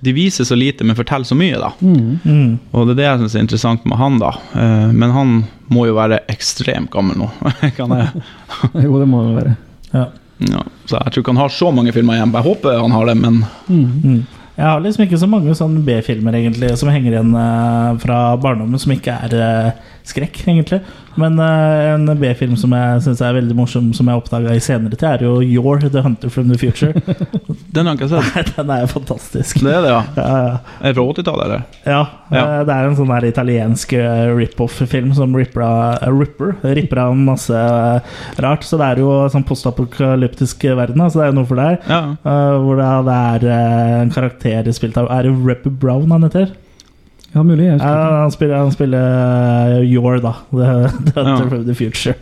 de 0.06 0.14
viser 0.14 0.44
så 0.48 0.56
lite, 0.58 0.84
men 0.84 0.98
forteller 0.98 1.26
så 1.30 1.36
mye, 1.38 1.58
da. 1.62 1.70
Mm. 1.86 2.20
Mm. 2.26 2.60
Og 2.74 2.88
det 2.90 2.96
er 2.96 3.00
det 3.00 3.06
jeg 3.08 3.20
syns 3.22 3.36
er 3.38 3.46
interessant 3.46 3.86
med 3.86 3.98
han, 4.02 4.18
da. 4.22 4.32
Eh, 4.58 4.92
Men 4.92 5.12
han 5.14 5.34
må 5.70 5.86
jo 5.88 5.96
være 5.98 6.24
ekstremt 6.34 6.90
gammel 6.94 7.18
nå. 7.22 7.30
kan 7.78 7.94
jeg 7.94 8.24
Jo, 8.88 9.00
det 9.00 9.08
må 9.12 9.22
han 9.24 9.36
være. 9.38 9.56
Ja. 9.94 10.08
Ja, 10.38 10.62
så 10.86 10.98
jeg 11.00 11.14
tror 11.14 11.22
ikke 11.22 11.32
han 11.32 11.38
har 11.44 11.50
så 11.54 11.72
mange 11.72 11.94
filmer 11.96 12.18
igjen. 12.18 12.34
Jeg 12.36 12.44
håper 12.44 12.80
han 12.82 12.92
har 12.92 13.06
det, 13.06 13.18
men 13.18 13.46
Mm. 13.70 14.26
Jeg 14.56 14.64
har 14.70 14.80
liksom 14.80 15.04
ikke 15.04 15.20
så 15.20 15.28
mange 15.28 15.56
sånne 15.58 15.82
B-filmer 15.84 16.38
egentlig 16.40 16.72
som 16.80 16.88
henger 16.92 17.18
igjen 17.18 17.34
uh, 17.36 17.96
fra 18.00 18.20
barndommen, 18.40 18.80
som 18.80 18.94
ikke 18.96 19.12
er 19.28 19.34
uh, 19.36 19.90
skrekk, 20.08 20.38
egentlig. 20.48 20.80
Men 21.20 21.36
uh, 21.40 21.96
en 21.96 22.08
B-film 22.20 22.54
som 22.60 22.72
jeg 22.76 23.02
syns 23.04 23.24
er 23.24 23.36
veldig 23.36 23.56
morsom, 23.58 23.90
som 23.96 24.08
jeg 24.08 24.22
oppdaga 24.22 24.56
i 24.56 24.62
senere 24.64 24.96
tid, 24.96 25.08
er 25.10 25.26
jo 25.28 25.34
Your 25.44 25.84
the 25.84 26.04
Hunter 26.06 26.32
from 26.32 26.48
the 26.52 26.60
Future. 26.60 26.94
den 27.76 27.90
har 27.90 27.98
jeg 27.98 28.06
ikke 28.06 28.10
sett. 28.14 28.54
Den 28.56 28.72
er 28.72 28.86
jo 28.86 28.92
fantastisk. 28.94 29.60
Det 29.60 29.74
er 29.74 29.84
det, 29.84 29.92
ja. 29.92 30.04
Ja, 30.26 30.38
ja. 30.46 30.56
Er 30.80 30.94
det 30.94 30.96
fra 30.96 31.06
80-tallet, 31.12 31.46
eller? 31.46 31.66
Ja, 31.84 32.00
Ja. 32.32 32.46
det 32.66 32.74
er 32.74 32.88
en 32.88 32.96
sånn 32.98 33.12
her 33.14 33.28
italiensk 33.28 33.92
rip-off-film 34.40 35.12
som 35.16 35.36
ripper 35.38 35.66
av, 35.68 37.12
masse 37.20 37.60
rart. 38.42 38.66
Så 38.66 38.80
det 38.80 38.88
er 38.88 39.04
jo 39.04 39.12
sånn 39.32 39.46
postapokalyptisk 39.48 40.64
verden, 40.80 41.04
så 41.12 41.20
det 41.20 41.28
er 41.28 41.34
jo 41.34 41.38
noe 41.42 41.50
for 41.52 41.62
deg. 41.62 41.86
Ja. 41.92 42.02
Hvor 42.64 42.80
det, 42.80 42.90
det 43.44 43.52
er 43.52 44.00
en 44.02 44.16
karakter 44.16 44.45
spilt 44.74 44.98
av 44.98 45.10
Er 45.12 45.24
det 45.24 45.34
Rep 45.46 45.64
Brown 45.80 46.12
han 46.12 46.24
heter? 46.24 46.52
Ja, 47.36 47.42
mulig. 47.44 47.66
Jeg 47.68 47.80
Ja, 47.84 48.22
han 48.22 48.32
spiller, 48.32 48.56
han 48.62 48.72
spiller 48.72 49.76
eh, 49.76 49.82
Your, 49.92 50.22
da. 50.24 50.32
The, 50.56 50.88
the 51.12 51.24
Ja. 51.26 51.64
the 51.68 51.74
Future. 51.76 52.14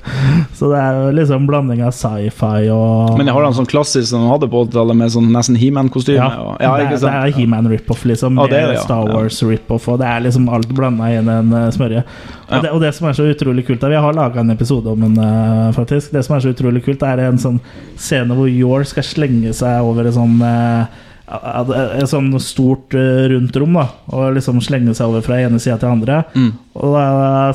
Så 0.58 0.72
det 0.72 0.80
er 0.80 0.96
jo 0.98 1.12
liksom 1.14 1.46
blanding 1.46 1.84
av 1.86 1.92
sci-fi 1.94 2.64
og 2.74 3.20
Men 3.20 3.28
jeg 3.30 3.36
har 3.36 3.44
han 3.46 3.54
sånn 3.54 3.68
klassisk 3.70 4.08
som 4.10 4.24
han 4.26 4.32
hadde 4.32 4.50
på 4.50 4.64
80-tallet, 4.66 4.98
med 4.98 5.12
sånn 5.14 5.30
nesten 5.30 5.56
He-Man-kostyme. 5.62 6.18
ja, 6.18 6.56
ja, 6.60 6.72
det, 6.80 6.88
ikke 6.88 7.12
er, 7.12 7.28
er 7.28 7.36
He-Man 7.38 7.70
rip-off, 7.70 8.02
liksom. 8.10 8.42
Ja, 8.42 8.48
det 8.50 8.58
er 8.64 8.68
det, 8.72 8.80
ja. 8.80 8.88
Star 8.88 9.06
Wars 9.14 9.38
rip-off. 9.46 9.86
Og 9.94 10.00
det 10.02 10.08
er 10.10 10.26
liksom 10.26 10.50
alt 10.50 10.74
blanda 10.74 11.12
i 11.14 11.20
en 11.22 11.30
eh, 11.30 11.70
smørje. 11.78 12.02
Og, 12.02 12.50
Ja. 12.50 12.62
det, 12.66 12.72
og 12.74 12.82
det 12.82 12.96
som 12.98 13.08
er 13.08 13.14
så 13.14 13.30
utrolig 13.30 13.68
kult 13.70 13.82
Vi 13.86 13.96
har 14.02 14.14
laga 14.18 14.40
en 14.42 14.50
episode 14.50 14.88
om 14.90 15.00
den, 15.06 15.14
eh, 15.22 15.72
faktisk. 15.78 16.10
Det 16.12 16.26
som 16.26 16.36
er 16.38 16.40
så 16.48 16.56
utrolig 16.58 16.82
kult, 16.90 17.04
er 17.06 17.22
en 17.28 17.38
sånn 17.38 17.62
scene 18.02 18.34
hvor 18.34 18.50
Yor 18.50 18.84
skal 18.90 19.04
slenge 19.06 19.54
seg 19.54 19.86
over 19.86 20.10
en 20.10 20.18
sånn 20.18 20.40
ja, 20.42 20.88
et 21.24 22.10
sånn 22.12 22.28
stort 22.44 22.94
eh, 23.00 23.30
rundt 23.32 23.56
rom, 23.56 23.78
da. 23.80 23.86
Og 24.12 24.36
liksom 24.36 24.60
slenge 24.64 24.92
seg 24.98 25.08
over 25.08 25.24
fra 25.24 25.40
ene 25.40 25.60
sida 25.62 25.78
til 25.80 25.94
andre. 25.94 26.20
Mm. 26.36 26.50
Og 26.84 26.96
da 26.98 27.06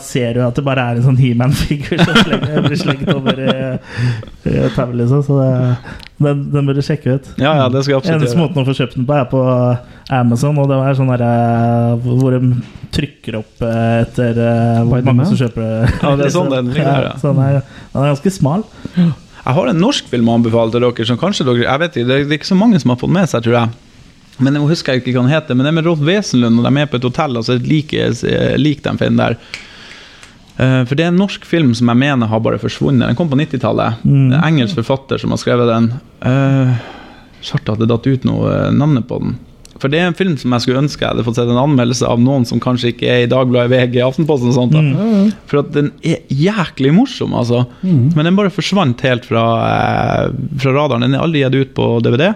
ser 0.01 0.39
du 0.39 0.43
at 0.47 0.57
det 0.57 0.65
bare 0.65 0.87
er 0.89 0.99
en 0.99 1.05
sånn 1.05 1.19
He-Man-figur 1.21 2.01
som 2.01 2.17
slenger, 2.23 2.63
blir 2.69 2.81
slengt 2.81 3.13
over 3.13 3.43
i, 3.45 3.57
i 4.49 4.57
tauet, 4.73 4.97
liksom. 5.03 5.23
Så 5.27 5.37
det, 5.43 5.53
den, 6.25 6.43
den 6.55 6.71
bør 6.71 6.81
du 6.81 6.83
sjekke 6.87 7.19
ut. 7.19 7.31
Ja, 7.37 7.53
ja, 7.61 7.69
det 7.71 7.85
skal 7.85 7.97
jeg 7.97 8.01
absolutt 8.01 8.23
Eneste 8.23 8.39
gjøre. 8.39 8.47
måten 8.47 8.65
å 8.65 8.67
få 8.71 8.77
kjøpt 8.81 8.99
den 8.99 9.07
på, 9.11 9.19
er 9.21 9.31
på 9.31 9.45
Amazon. 10.17 10.59
Og 10.65 10.73
det 10.73 10.81
er 10.89 10.99
sånn 10.99 11.13
der, 11.13 11.29
eh, 11.29 12.09
hvor 12.09 12.39
de 12.39 12.43
trykker 12.97 13.41
opp 13.43 13.65
eh, 13.69 13.95
etter 14.07 14.45
eh, 14.49 14.83
hvor 14.89 15.05
mange 15.07 15.29
som 15.29 15.39
kjøper 15.45 15.65
det. 15.67 15.97
Ja, 16.01 16.17
det 16.17 16.31
er 16.31 16.37
sånn 16.41 16.53
den 16.57 16.71
ligger 16.73 16.89
der, 16.89 17.09
ja. 17.13 17.17
Sånn 17.21 17.43
er, 17.45 17.61
den 17.93 18.05
er 18.07 18.15
ganske 18.15 18.33
smal. 18.41 18.65
Jeg 19.49 19.57
har 19.57 19.71
en 19.71 19.79
norsk 19.81 20.09
film 20.11 20.29
å 20.29 20.35
anbefale 20.37 20.75
til 20.75 20.85
dere, 20.85 21.05
som 21.09 21.17
kanskje 21.21 21.47
dere 21.49 21.65
Jeg 21.65 21.81
vet 21.81 21.95
ikke, 21.97 22.09
det 22.09 22.17
er 22.19 22.35
ikke 22.37 22.51
så 22.51 22.59
mange 22.59 22.81
som 22.83 22.93
har 22.93 22.99
fått 23.01 23.15
med 23.17 23.31
seg, 23.31 23.47
tror 23.47 23.57
jeg. 23.57 23.71
Men 24.45 24.55
jeg 24.55 24.69
husker 24.71 24.95
jeg 24.95 25.03
ikke 25.03 25.15
hva 25.17 25.25
den 25.25 25.33
heter. 25.33 25.57
Men 25.57 25.65
det 25.65 25.71
er 25.73 25.79
med 25.79 25.89
Rolf 25.89 26.03
Wesenlund, 26.05 26.61
og 26.61 26.69
de 26.69 26.83
er 26.83 26.91
på 26.91 26.99
et 27.01 27.07
hotell, 27.09 27.39
og 27.41 27.47
så 27.47 27.55
er 27.55 27.63
det 27.63 27.73
like, 27.73 28.11
lik 28.61 28.85
den 28.85 29.01
filmen 29.01 29.23
der. 29.23 29.39
Eh, 30.59 30.83
For 30.85 30.95
det 30.99 31.07
er 31.07 31.13
en 31.15 31.21
norsk 31.23 31.49
film 31.49 31.73
som 31.79 31.91
jeg 31.91 32.03
mener 32.05 32.31
har 32.31 32.45
bare 32.45 32.61
forsvunnet. 32.61 33.09
Den 33.09 33.19
kom 33.19 33.31
på 33.33 33.41
90-tallet. 33.41 34.05
Mm. 34.05 34.29
En 34.29 34.39
engelsk 34.43 34.79
forfatter 34.83 35.23
som 35.23 35.33
har 35.35 35.41
skrevet 35.43 35.73
den. 35.73 35.91
Uh, 36.21 36.77
Svart 37.41 37.71
at 37.71 37.79
det 37.79 37.87
datt 37.87 38.07
ut 38.07 38.25
noe 38.27 38.51
eh, 38.51 38.73
navnet 38.75 39.07
på 39.09 39.21
den. 39.23 39.37
For 39.79 39.89
det 39.93 40.01
er 40.01 40.09
en 40.11 40.17
film 40.19 40.35
som 40.41 40.51
jeg 40.57 40.65
skulle 40.65 40.81
ønske 40.83 41.05
jeg 41.05 41.13
hadde 41.13 41.25
fått 41.27 41.37
sett 41.39 41.51
en 41.53 41.61
anmeldelse 41.63 42.07
av 42.11 42.19
noen 42.19 42.45
som 42.49 42.59
kanskje 42.61 42.91
ikke 42.93 43.07
er 43.07 43.21
i 43.25 43.31
Dagbladet, 43.31 43.71
VG, 43.71 44.01
Aftenposten 44.03 44.51
og 44.51 44.57
sånt. 44.57 44.75
Mm. 44.75 45.31
For 45.47 45.61
at 45.63 45.71
den 45.77 45.93
er 46.03 46.19
jæklig 46.35 46.91
morsom, 46.97 47.35
altså. 47.39 47.65
Mm. 47.85 48.09
Men 48.17 48.25
den 48.31 48.37
bare 48.41 48.51
forsvant 48.51 49.01
helt 49.07 49.25
fra, 49.29 49.45
eh, 49.71 50.33
fra 50.59 50.73
radaren. 50.75 51.07
Den 51.07 51.15
er 51.15 51.23
aldri 51.23 51.45
gitt 51.45 51.55
ut 51.61 51.75
på 51.79 51.89
DVD. 52.03 52.35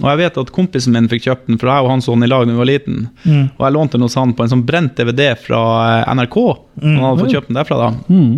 Og 0.00 0.06
jeg 0.08 0.18
vet 0.22 0.38
at 0.40 0.50
kompisen 0.56 0.94
min 0.96 1.06
fikk 1.12 1.26
kjøpt 1.28 1.46
den, 1.50 1.58
for 1.60 1.68
jeg 1.68 1.84
og 1.84 1.90
han 1.92 2.00
så 2.02 2.14
den 2.16 2.24
i 2.24 2.30
lag 2.32 2.46
da 2.46 2.52
vi 2.54 2.58
var 2.58 2.66
liten. 2.70 3.02
Mm. 3.28 3.50
Og 3.58 3.60
jeg 3.66 3.74
lånte 3.76 3.92
den 3.98 4.06
hos 4.08 4.16
han 4.16 4.32
på 4.34 4.42
en 4.46 4.48
sånn 4.54 4.64
brent 4.66 4.96
DVD 4.96 5.34
fra 5.38 5.60
eh, 6.00 6.14
NRK. 6.16 6.38
Mm. 6.80 6.96
Han 6.96 7.04
hadde 7.04 7.20
fått 7.26 7.34
kjøpt 7.36 7.52
den 7.52 7.58
derfra 7.60 7.76
da. 7.82 7.90
Mm. 8.08 8.32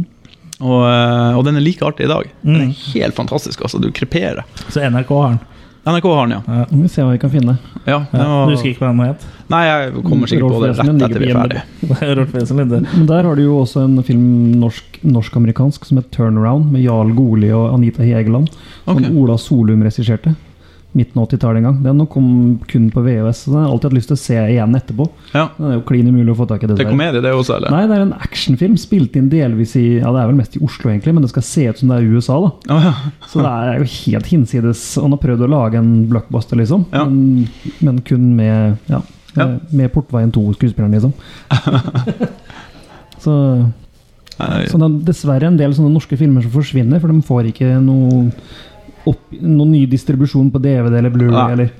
Og, 0.64 0.82
eh, 0.90 1.38
og 1.38 1.44
den 1.46 1.56
er 1.60 1.64
like 1.64 1.86
artig 1.86 2.08
i 2.08 2.10
dag. 2.10 2.26
Den 2.42 2.54
Mm. 2.58 2.68
er 2.68 2.92
helt 2.98 3.14
fantastisk, 3.14 3.62
altså. 3.62 3.80
Du 3.80 3.88
kreperer. 3.94 4.42
Så 4.68 4.82
NRK 4.82 5.14
har 5.22 5.28
den. 5.36 5.40
NRK 5.84 6.04
har 6.16 6.26
den, 6.26 6.30
ja. 6.38 6.42
Ja. 6.60 6.64
Vi 6.70 6.88
ser 6.88 7.04
hva 7.04 7.12
vi 7.12 7.18
kan 7.20 7.30
finne. 7.30 7.58
ja, 7.86 7.98
var- 8.10 8.46
Du 8.48 8.54
husker 8.54 8.70
ikke 8.70 8.80
hva 8.86 8.92
den 8.96 9.00
het? 9.10 9.26
Nei, 9.52 9.64
jeg 9.68 9.92
kommer 10.06 10.26
sikkert 10.30 10.54
på 10.54 10.60
det 10.62 10.70
rett 10.78 11.02
etter 11.04 11.20
vi 11.20 11.28
er 11.28 11.36
ferdig. 11.36 11.62
Der 13.10 13.22
har 13.28 13.36
du 13.36 13.42
jo 13.42 13.58
også 13.60 13.84
en 13.84 14.02
film 14.02 14.54
norsk- 14.62 15.02
norsk-amerikansk 15.04 15.84
som 15.84 15.98
heter 15.98 16.10
'Turnaround', 16.16 16.70
med 16.72 16.80
Jarl 16.82 17.12
Goli 17.14 17.50
og 17.52 17.74
Anita 17.74 18.02
Hegeland. 18.02 18.48
Som 18.86 18.96
okay. 18.96 19.10
Ola 19.12 19.36
Solum 19.36 19.82
regisserte. 19.82 20.34
Midten 20.94 21.18
av 21.18 21.26
80-tallet 21.26 21.58
en 21.58 21.64
gang. 21.66 21.78
Den 21.82 22.02
kom 22.06 22.26
kun 22.70 22.84
på 22.94 23.02
VHS, 23.02 23.40
så 23.44 23.50
den 23.50 23.56
har 23.58 23.64
jeg 23.66 23.72
alltid 23.74 23.88
hatt 23.88 23.96
lyst 23.98 24.10
til 24.12 24.14
å 24.14 24.20
se 24.22 24.36
igjen 24.52 24.76
etterpå. 24.78 25.06
Ja. 25.32 25.44
Den 25.56 25.66
er 25.72 25.74
jo 25.74 25.82
klin 25.88 26.06
umulig 26.12 26.30
å 26.30 26.36
få 26.38 26.46
tak 26.46 26.62
i. 26.62 26.68
Det 26.68 26.76
er 26.76 26.76
dessverre. 26.78 26.92
komedie, 26.94 27.22
det 27.24 27.32
også, 27.34 27.56
eller? 27.56 27.74
Nei, 27.74 27.80
det 27.90 27.96
er 27.96 28.04
en 28.04 28.12
actionfilm 28.14 28.76
spilt 28.78 29.18
inn 29.18 29.26
delvis 29.32 29.74
i 29.80 29.84
Ja, 29.98 30.12
det 30.14 30.22
er 30.22 30.30
vel 30.30 30.38
mest 30.38 30.54
i 30.54 30.62
Oslo, 30.62 30.92
egentlig, 30.92 31.16
men 31.16 31.26
det 31.26 31.32
skal 31.34 31.46
se 31.48 31.66
ut 31.66 31.82
som 31.82 31.90
det 31.90 31.98
er 31.98 32.06
i 32.06 32.14
USA, 32.14 32.38
da. 32.44 32.52
Oh, 32.76 32.86
ja. 32.86 32.94
Så 33.32 33.42
det 33.42 33.50
er 33.50 33.82
jo 33.82 33.90
helt 33.96 34.30
hinsides. 34.30 34.84
Han 35.02 35.16
har 35.16 35.22
prøvd 35.26 35.42
å 35.48 35.50
lage 35.50 35.82
en 35.82 35.92
blockbuster, 36.12 36.62
liksom. 36.62 36.86
Ja. 36.94 37.04
Men, 37.10 37.48
men 37.82 38.00
kun 38.06 38.30
med 38.38 38.78
Ja, 38.92 39.02
Ja. 39.34 39.48
med, 39.50 39.72
med 39.74 39.90
Portveien 39.90 40.30
2-skuespilleren, 40.30 40.94
liksom. 40.94 41.10
så 43.24 43.34
så 44.34 44.78
det 44.80 44.86
er 44.88 44.94
dessverre 45.06 45.46
en 45.46 45.58
del 45.58 45.74
sånne 45.76 45.92
norske 45.94 46.16
filmer 46.18 46.42
som 46.42 46.50
forsvinner, 46.56 46.98
for 47.02 47.12
de 47.12 47.20
får 47.22 47.50
ikke 47.52 47.68
noe, 47.84 48.24
opp, 49.06 49.20
noen 49.40 49.70
ny 49.72 49.86
distribusjon 49.86 50.50
på 50.54 50.60
DVD 50.62 50.98
eller 50.98 51.10
Blu-ray 51.10 51.32
Ja. 51.32 51.48
eller 51.52 51.70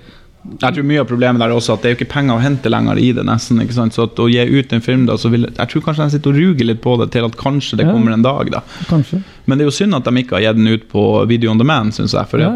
Jeg 0.61 0.75
tror 0.75 0.85
mye 0.85 1.01
av 1.01 1.07
problemet 1.09 1.39
der 1.41 1.49
er 1.49 1.57
også 1.57 1.73
at 1.73 1.81
det 1.83 1.89
er 1.89 1.95
jo 1.95 2.05
ikke 2.05 2.13
penger 2.13 2.35
å 2.37 2.41
hente 2.43 2.69
lenger 2.69 2.99
i 3.01 3.13
det, 3.17 3.25
nesten. 3.25 3.61
ikke 3.65 3.73
sant? 3.73 3.95
Så 3.97 4.03
at 4.05 4.15
å 4.21 4.27
gi 4.29 4.45
ut 4.59 4.73
en 4.77 4.81
film 4.85 5.07
da, 5.07 5.15
så 5.17 5.31
vil 5.33 5.47
Jeg 5.49 5.69
tror 5.71 5.81
kanskje 5.87 6.05
de 6.05 6.11
sitter 6.19 6.31
og 6.31 6.37
ruger 6.37 6.65
litt 6.69 6.83
på 6.83 6.99
det 7.01 7.11
til 7.13 7.25
at 7.25 7.37
kanskje 7.37 7.79
det 7.79 7.87
Ja. 7.87 7.93
kommer 7.93 8.13
en 8.13 8.21
dag, 8.23 8.51
da. 8.51 8.61
Kanskje. 8.91 9.23
Men 9.47 9.57
det 9.59 9.65
er 9.65 9.71
jo 9.71 9.77
synd 9.79 9.95
at 9.95 10.05
de 10.05 10.11
ikke 10.11 10.37
har 10.37 10.43
gitt 10.53 10.57
den 10.57 10.69
ut 10.69 10.89
på 10.93 11.27
Video 11.27 11.51
on 11.51 11.57
Demand, 11.59 11.93
syns 11.95 12.13
jeg. 12.13 12.27
For 12.29 12.39
Ja, 12.39 12.51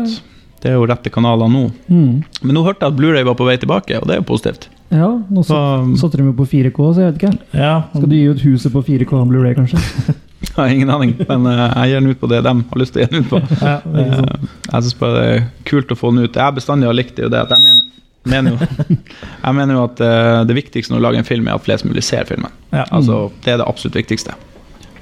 det 0.61 0.69
er 0.71 0.75
jo 0.75 0.85
rette 0.87 1.09
kanaler 1.11 1.49
nå. 1.49 1.71
Mm. 1.89 2.25
Men 2.43 2.55
nå 2.55 2.63
hørte 2.67 2.81
jeg 2.85 2.93
at 2.93 2.97
Blu-ray 2.99 3.25
var 3.25 3.35
på 3.37 3.47
vei 3.47 3.57
tilbake, 3.57 3.97
og 4.03 4.07
det 4.07 4.17
er 4.17 4.21
jo 4.21 4.35
positivt. 4.35 4.69
Ja, 4.91 5.09
nå 5.31 5.43
Så 5.45 5.97
satte 5.99 6.17
de 6.19 6.25
jo 6.25 6.33
på 6.33 6.45
4K, 6.47 6.93
så 6.93 7.01
jeg 7.01 7.15
vet 7.15 7.23
ikke. 7.23 7.39
Ja, 7.55 7.85
Skal 7.97 8.09
du 8.09 8.17
gi 8.17 8.29
ut 8.29 8.41
huset 8.41 8.71
på 8.73 8.83
4K 8.85 9.25
Blu-ray, 9.29 9.55
kanskje? 9.57 9.79
jeg 10.41 10.55
har 10.55 10.69
ingen 10.71 10.91
aning, 10.91 11.15
men 11.29 11.47
eh, 11.51 11.61
jeg 11.67 11.91
gir 11.91 12.01
den 12.01 12.11
ut 12.13 12.21
på 12.21 12.31
det 12.31 12.41
de 12.47 12.55
har 12.71 12.81
lyst 12.81 12.95
til 12.95 13.03
å 13.03 13.07
gi 13.07 13.11
den 13.13 13.25
ut 13.25 13.31
på. 13.33 13.41
ja. 13.69 13.77
Eh, 13.83 14.51
jeg 14.71 14.87
syns 14.87 14.99
bare 15.01 15.15
det 15.17 15.31
er 15.33 15.47
kult 15.67 15.95
å 15.95 15.99
få 15.99 16.13
den 16.15 16.27
ut. 16.27 16.39
Jeg 16.39 16.59
bestandig 16.59 16.89
har 16.89 16.99
likt 16.99 17.17
det, 17.17 17.27
jo 17.27 17.33
det 17.35 17.41
at 17.43 17.55
jeg 17.57 17.65
mener, 17.65 17.83
mener 18.29 18.55
jo, 18.55 18.69
jeg 19.47 19.59
mener 19.59 19.79
jo 19.79 19.85
at 19.89 20.03
eh, 20.07 20.41
det 20.49 20.59
viktigste 20.61 20.95
når 20.95 21.01
du 21.01 21.07
lager 21.09 21.23
en 21.23 21.29
film, 21.29 21.51
er 21.51 21.59
at 21.59 21.67
flest 21.67 21.87
mulig 21.89 22.07
ser 22.07 22.29
filmen. 22.29 22.55
Ja. 22.71 22.87
Altså, 22.87 23.29
Det 23.45 23.57
er 23.57 23.63
det 23.63 23.67
absolutt 23.67 23.99
viktigste. 23.99 24.39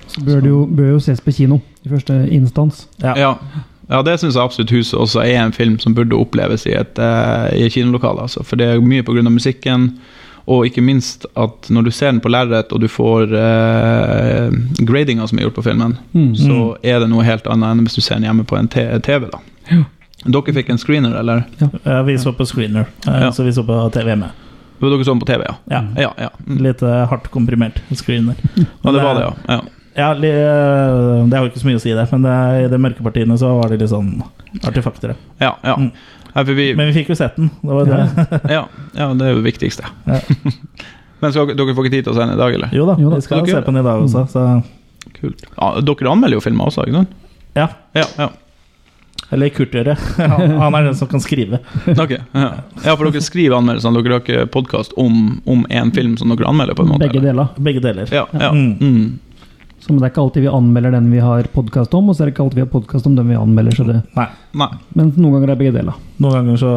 Så 0.07 0.25
bør 0.25 0.41
det 0.41 0.53
jo, 0.53 0.65
bør 0.71 0.93
jo 0.95 1.01
ses 1.05 1.21
på 1.21 1.35
kino 1.37 1.61
i 1.85 1.93
første 1.93 2.17
instans. 2.33 2.87
Ja. 3.05 3.13
Ja, 3.21 3.33
ja 3.93 4.03
det 4.07 4.17
syns 4.23 4.39
jeg 4.39 4.45
absolutt 4.45 4.73
Huset 4.73 4.97
også 4.99 5.25
er 5.27 5.43
en 5.43 5.53
film 5.53 5.77
som 5.83 5.95
burde 5.95 6.17
oppleves 6.17 6.65
i 6.71 6.77
et, 6.79 6.97
uh, 6.97 7.51
i 7.53 7.69
kinolokale. 7.69 8.25
Altså. 8.25 8.45
For 8.47 8.57
det 8.57 8.71
er 8.71 8.81
mye 8.81 9.05
pga. 9.05 9.27
musikken, 9.29 9.91
og 10.47 10.67
ikke 10.69 10.83
minst 10.85 11.27
at 11.35 11.67
når 11.75 11.85
du 11.85 11.91
ser 11.91 12.13
den 12.13 12.21
på 12.23 12.31
lerret 12.31 12.71
og 12.73 12.81
du 12.81 12.87
får 12.89 13.33
eh, 13.35 14.51
gradinga 14.87 15.27
som 15.27 15.39
er 15.41 15.47
gjort 15.49 15.57
på 15.59 15.65
filmen, 15.67 15.97
Mm. 16.15 16.33
så 16.39 16.77
er 16.83 17.01
det 17.03 17.09
noe 17.11 17.25
helt 17.27 17.47
annet 17.51 17.73
enn 17.75 17.85
hvis 17.87 17.97
du 17.99 18.01
ser 18.01 18.15
den 18.21 18.29
hjemme 18.29 18.45
på 18.47 18.57
en 18.59 18.69
TV. 18.69 19.27
da. 19.31 19.39
Ja. 19.71 19.83
Dere 20.27 20.55
fikk 20.55 20.71
en 20.71 20.79
screener, 20.79 21.15
eller? 21.21 21.45
Ja, 21.85 22.03
vi 22.03 22.17
så 22.19 22.33
på 22.35 22.47
screener, 22.47 22.87
eh, 23.07 23.21
Ja. 23.27 23.31
så 23.33 23.45
vi 23.45 23.53
så 23.53 23.63
på 23.67 23.91
TV 23.93 24.07
hjemme 24.15 24.31
Jo, 24.81 24.91
Dere 24.91 25.05
så 25.05 25.13
den 25.15 25.21
på 25.21 25.27
TV, 25.27 25.45
ja? 25.49 25.83
Ja. 25.97 26.31
Mm. 26.47 26.59
Litt 26.63 26.83
eh, 26.83 27.07
hardt 27.11 27.31
komprimert 27.31 27.81
screener. 27.95 28.35
ja 28.57 28.93
det 28.93 29.03
var 29.03 29.15
det, 29.15 29.23
ja. 29.23 29.35
ja. 29.49 29.61
Ja, 29.97 30.11
eh, 30.13 31.27
Det 31.29 31.37
har 31.39 31.47
jo 31.47 31.51
ikke 31.51 31.61
så 31.63 31.67
mye 31.71 31.79
å 31.79 31.81
si, 31.81 31.91
det, 31.97 32.07
men 32.13 32.23
det, 32.27 32.35
i 32.65 32.69
de 32.69 32.79
mørke 32.79 33.03
partiene 33.03 33.39
så 33.41 33.55
var 33.61 33.71
det 33.73 33.81
litt 33.81 33.91
sånn 33.91 34.23
artefakter. 34.63 35.15
ja, 35.41 35.55
ja. 35.65 35.77
Mm. 35.77 35.91
Ja, 36.37 36.43
vi, 36.45 36.69
Men 36.77 36.91
vi 36.91 36.99
fikk 36.99 37.15
jo 37.15 37.17
sett 37.17 37.37
den. 37.39 37.49
Det 37.65 37.73
var 37.73 37.89
det. 37.89 38.41
ja, 38.53 38.67
ja, 38.93 39.07
det 39.17 39.25
er 39.25 39.31
jo 39.33 39.41
det 39.41 39.47
viktigste. 39.47 39.89
Ja. 40.05 40.21
Men 41.25 41.33
så, 41.33 41.47
dere 41.49 41.73
får 41.73 41.87
ikke 41.87 41.95
tid 41.95 42.05
til 42.05 42.13
å 42.13 42.17
se 42.17 42.27
den 42.27 42.35
i 42.35 42.41
dag, 42.41 42.57
eller? 42.59 42.75
Jo 42.77 42.85
da, 42.85 42.97
Jo 43.01 43.09
da, 43.09 43.21
vi 43.21 43.25
skal 43.25 43.41
dere 43.41 43.57
se 43.57 43.63
på 43.65 43.73
den 43.73 43.81
i 43.81 43.87
dag 43.87 44.03
også. 44.05 44.27
Så 44.29 44.49
Kult. 45.17 45.47
Ja, 45.55 45.71
dere 45.81 46.11
anmelder 46.13 46.37
jo 46.37 46.45
filmer 46.45 46.69
også, 46.69 46.85
ikke 46.85 47.01
sant? 47.05 47.23
ja. 47.57 47.71
Ja, 47.97 48.05
ja. 48.21 48.33
Eller 49.33 49.49
Kurt 49.51 49.73
gjør 49.75 49.89
det. 49.89 49.95
Han, 50.61 50.75
er 50.77 50.85
den 50.87 50.99
som 50.99 51.09
kan 51.11 51.23
skrive. 51.25 51.59
Ok, 51.97 52.13
ja. 52.15 52.51
ja, 52.85 52.93
for 52.93 53.09
dere 53.09 53.23
skriver 53.25 53.57
anmeldelsene. 53.57 54.03
Dere 54.05 54.19
har 54.19 54.23
ikke 54.23 54.45
podkast 54.55 54.93
om, 55.01 55.41
én 55.49 55.65
en 55.81 55.95
film 55.97 56.19
som 56.21 56.31
dere 56.31 56.47
anmelder? 56.47 56.77
på 56.79 56.85
en 56.85 56.93
måte? 56.93 57.09
Begge 57.09 57.23
eller? 57.23 57.33
deler. 57.33 57.65
Begge 57.71 57.83
deler. 57.83 58.13
Ja, 58.13 58.27
ja. 58.37 58.53
Mm. 58.53 59.17
Så 59.87 59.95
det 59.95 60.03
er 60.03 60.11
ikke 60.11 60.23
alltid 60.25 60.43
vi 60.43 60.51
anmelder 60.51 60.91
den 60.97 61.13
vi 61.13 61.21
har 61.23 61.47
podkast 61.55 61.93
om, 61.95 62.09
og 62.11 62.17
så 62.17 62.25
er 62.25 62.29
det 62.29 62.33
ikke 62.35 62.43
alltid 62.43 62.59
vi 62.59 62.65
har 62.65 62.73
podkast 62.73 63.07
om 63.07 63.15
den 63.15 63.29
vi 63.31 63.37
anmelder. 63.39 63.77
Så 63.77 63.85
det, 63.87 64.01
Nei. 64.17 64.27
Nei. 64.59 64.67
men 64.99 65.13
noen 65.15 65.37
ganger 65.37 65.53
er 65.55 65.61
begge 65.61 65.75
deler. 65.77 66.01
Noen 66.19 66.35
ganger 66.41 66.59
så 66.59 66.73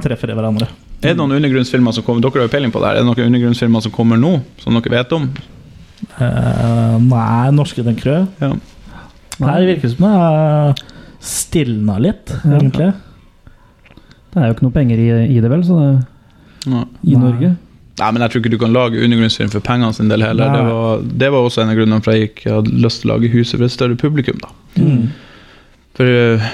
treffer 0.00 0.32
de 0.32 0.38
hverandre. 0.38 0.70
Er 1.04 1.12
det 1.12 1.18
noen 1.20 1.34
undergrunnsfilmer 1.36 1.92
som 1.92 2.06
kommer 2.06 2.24
Dere 2.24 2.40
har 2.40 2.48
jo 2.48 2.52
peiling 2.54 2.72
på 2.72 2.80
det 2.80 2.88
her. 2.88 2.96
Er 2.96 3.04
det 3.04 3.08
noen 3.10 3.26
undergrunnsfilmer 3.28 3.84
som 3.84 3.92
kommer 3.92 4.16
nå, 4.16 4.30
som 4.62 4.78
dere 4.78 4.94
vet 4.94 5.12
om? 5.12 5.26
Uh, 6.16 6.96
nei, 7.04 7.50
norske 7.52 7.84
tenker 7.84 8.08
du? 8.08 8.38
Ja. 8.40 8.54
Nei, 9.42 9.58
det 9.60 9.68
virker 9.74 9.92
som 9.92 10.06
det 10.06 10.14
har 10.14 10.82
stilna 11.24 11.98
litt, 12.00 12.32
Ja. 12.44 12.92
Det 14.34 14.42
er 14.42 14.48
jo 14.48 14.54
ikke 14.56 14.64
noe 14.66 14.74
penger 14.74 14.98
i, 14.98 15.08
i 15.30 15.36
det, 15.38 15.46
vel, 15.52 15.60
så 15.62 15.76
det, 15.78 15.90
i 16.66 16.70
Nei. 17.12 17.20
Norge. 17.22 17.52
Nei, 17.94 18.10
men 18.10 18.24
jeg 18.24 18.32
tror 18.32 18.42
ikke 18.42 18.50
du 18.50 18.58
kan 18.58 18.74
lage 18.74 19.02
undergrunnsfilm 19.06 19.50
for 19.52 19.62
pengene 19.62 19.94
sin 19.94 20.08
del 20.10 20.24
heller. 20.26 20.50
Det 20.50 20.62
var, 20.66 21.02
det 21.22 21.28
var 21.30 21.46
også 21.46 21.62
en 21.62 21.70
av 21.70 21.76
grunnene 21.78 22.02
for 22.02 22.10
at 22.10 22.18
jeg 22.18 22.30
ikke 22.32 22.56
hadde 22.56 22.78
lyst 22.82 23.02
til 23.02 23.10
å 23.10 23.14
lage 23.14 23.30
huset 23.30 23.54
for 23.54 23.66
et 23.68 23.74
større 23.74 23.98
publikum. 24.00 24.40
da. 24.42 24.50
Mm. 24.82 25.04
For 25.94 26.10
eh, 26.10 26.48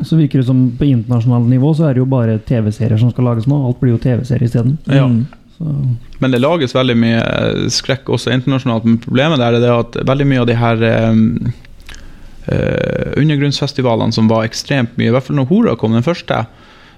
Så 0.00 0.16
virker 0.16 0.40
det 0.40 0.46
som 0.48 0.62
på 0.78 0.88
internasjonalt 0.88 1.50
nivå 1.50 1.74
så 1.76 1.88
er 1.88 1.96
det 1.96 2.00
jo 2.04 2.08
bare 2.08 2.38
TV-serier 2.48 3.00
som 3.00 3.12
skal 3.12 3.28
lages 3.28 3.48
nå. 3.50 3.58
Alt 3.68 3.82
blir 3.82 3.96
jo 3.96 4.00
TV-serier 4.00 4.48
isteden. 4.48 4.78
Ja. 4.88 5.04
Mm. 5.04 5.26
Men 6.22 6.32
det 6.32 6.40
lages 6.40 6.74
veldig 6.74 6.96
mye 6.96 7.22
skrekk 7.74 8.08
også 8.14 8.32
internasjonalt. 8.32 8.86
Men 8.86 9.00
problemet 9.02 9.42
der 9.42 9.58
er 9.58 9.64
det 9.64 9.74
at 9.74 9.98
veldig 10.08 10.28
mye 10.30 10.44
av 10.44 10.48
de 10.48 10.56
her 10.58 10.84
um, 11.10 11.24
uh, 12.46 13.10
undergrunnsfestivalene 13.18 14.14
som 14.14 14.30
var 14.30 14.46
ekstremt 14.46 14.96
mye, 14.96 15.10
i 15.10 15.14
hvert 15.16 15.26
fall 15.26 15.38
når 15.40 15.50
Hora 15.50 15.76
kom, 15.76 15.98
den 15.98 16.06
første, 16.06 16.44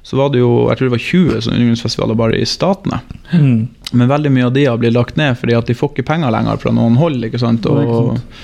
så 0.03 0.16
var 0.16 0.32
det 0.32 0.41
jo 0.41 0.53
jeg 0.68 0.78
tror 0.78 0.88
det 0.88 0.95
var 0.95 1.07
20 1.07 1.45
sånne 1.45 1.59
undergrunnsfestivaler 1.59 2.20
bare 2.20 2.41
i 2.41 2.49
statene. 2.49 3.01
Mm. 3.32 3.62
Men 3.93 4.09
veldig 4.11 4.30
mye 4.32 4.47
av 4.47 4.53
de 4.55 4.64
har 4.68 4.78
blitt 4.78 4.95
lagt 4.95 5.16
ned 5.18 5.38
fordi 5.41 5.57
at 5.59 5.66
de 5.66 5.74
får 5.74 5.93
ikke 5.95 6.07
penger 6.12 6.30
lenger 6.34 6.61
fra 6.62 6.72
noen 6.76 6.97
hold. 7.01 7.24
ikke 7.26 7.41
sant? 7.43 7.66
Og, 7.66 7.80
ikke 7.82 8.01
sant. 8.14 8.43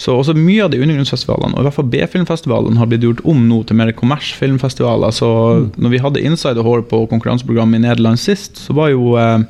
så 0.00 0.14
også 0.16 0.32
mye 0.34 0.64
av 0.64 0.70
de 0.72 0.78
undergrunnsfestivalene, 0.80 1.52
og 1.54 1.60
i 1.60 1.66
hvert 1.68 1.76
fall 1.76 1.90
B-filmfestivalene, 1.92 2.78
har 2.80 2.88
blitt 2.88 3.02
gjort 3.04 3.24
om 3.28 3.42
nå 3.50 3.58
til 3.68 3.76
mer 3.76 3.92
kommersfilmfestivaler. 3.92 5.12
Så 5.12 5.28
Mm. 5.60 5.72
når 5.76 5.90
vi 5.90 5.98
hadde 5.98 6.22
Inside 6.24 6.54
the 6.56 6.62
på 6.62 7.06
konkurranseprogrammet 7.10 7.76
i 7.76 7.82
Nederland 7.88 8.18
sist, 8.18 8.56
så 8.56 8.72
var 8.72 8.88
jo 8.88 9.16
eh, 9.18 9.42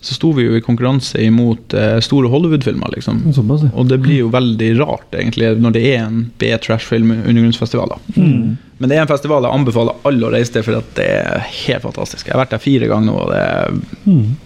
så 0.00 0.14
sto 0.16 0.32
vi 0.32 0.46
jo 0.46 0.56
i 0.56 0.62
konkurranse 0.64 1.20
imot 1.20 1.74
eh, 1.76 1.98
store 2.00 2.28
Hollywood-filmer, 2.32 2.88
liksom. 2.94 3.20
såpass, 3.36 3.66
ja. 3.66 3.70
Og 3.76 3.88
det 3.90 3.98
blir 4.00 4.22
jo 4.22 4.30
veldig 4.32 4.70
rart, 4.80 5.12
egentlig, 5.12 5.50
når 5.60 5.74
det 5.76 5.82
er 5.94 6.06
en 6.06 6.22
B-trash-film 6.40 7.10
undergrunnsfestivaler. 7.18 7.98
Mm. 8.16 8.56
Men 8.78 8.88
det 8.88 8.96
er 8.96 9.02
en 9.04 9.10
festival 9.10 9.44
jeg 9.44 9.52
anbefaler 9.52 9.98
alle 10.08 10.24
å 10.26 10.32
reise 10.32 10.54
til, 10.54 10.64
for 10.64 10.80
det 10.96 11.04
er 11.04 11.44
helt 11.66 11.84
fantastisk. 11.84 12.24
Jeg 12.26 12.32
har 12.32 12.40
vært 12.46 12.54
der 12.56 12.62
fire 12.64 12.88
ganger 12.88 13.12
nå, 13.12 13.18
og 13.26 13.34
det 13.34 13.42
er 13.44 13.76
Mm. 14.08 14.36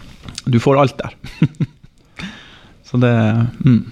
Du 0.45 0.61
får 0.61 0.81
alt 0.81 0.99
der. 0.99 1.15
så 2.89 3.01
det 3.01 3.15
mm. 3.65 3.83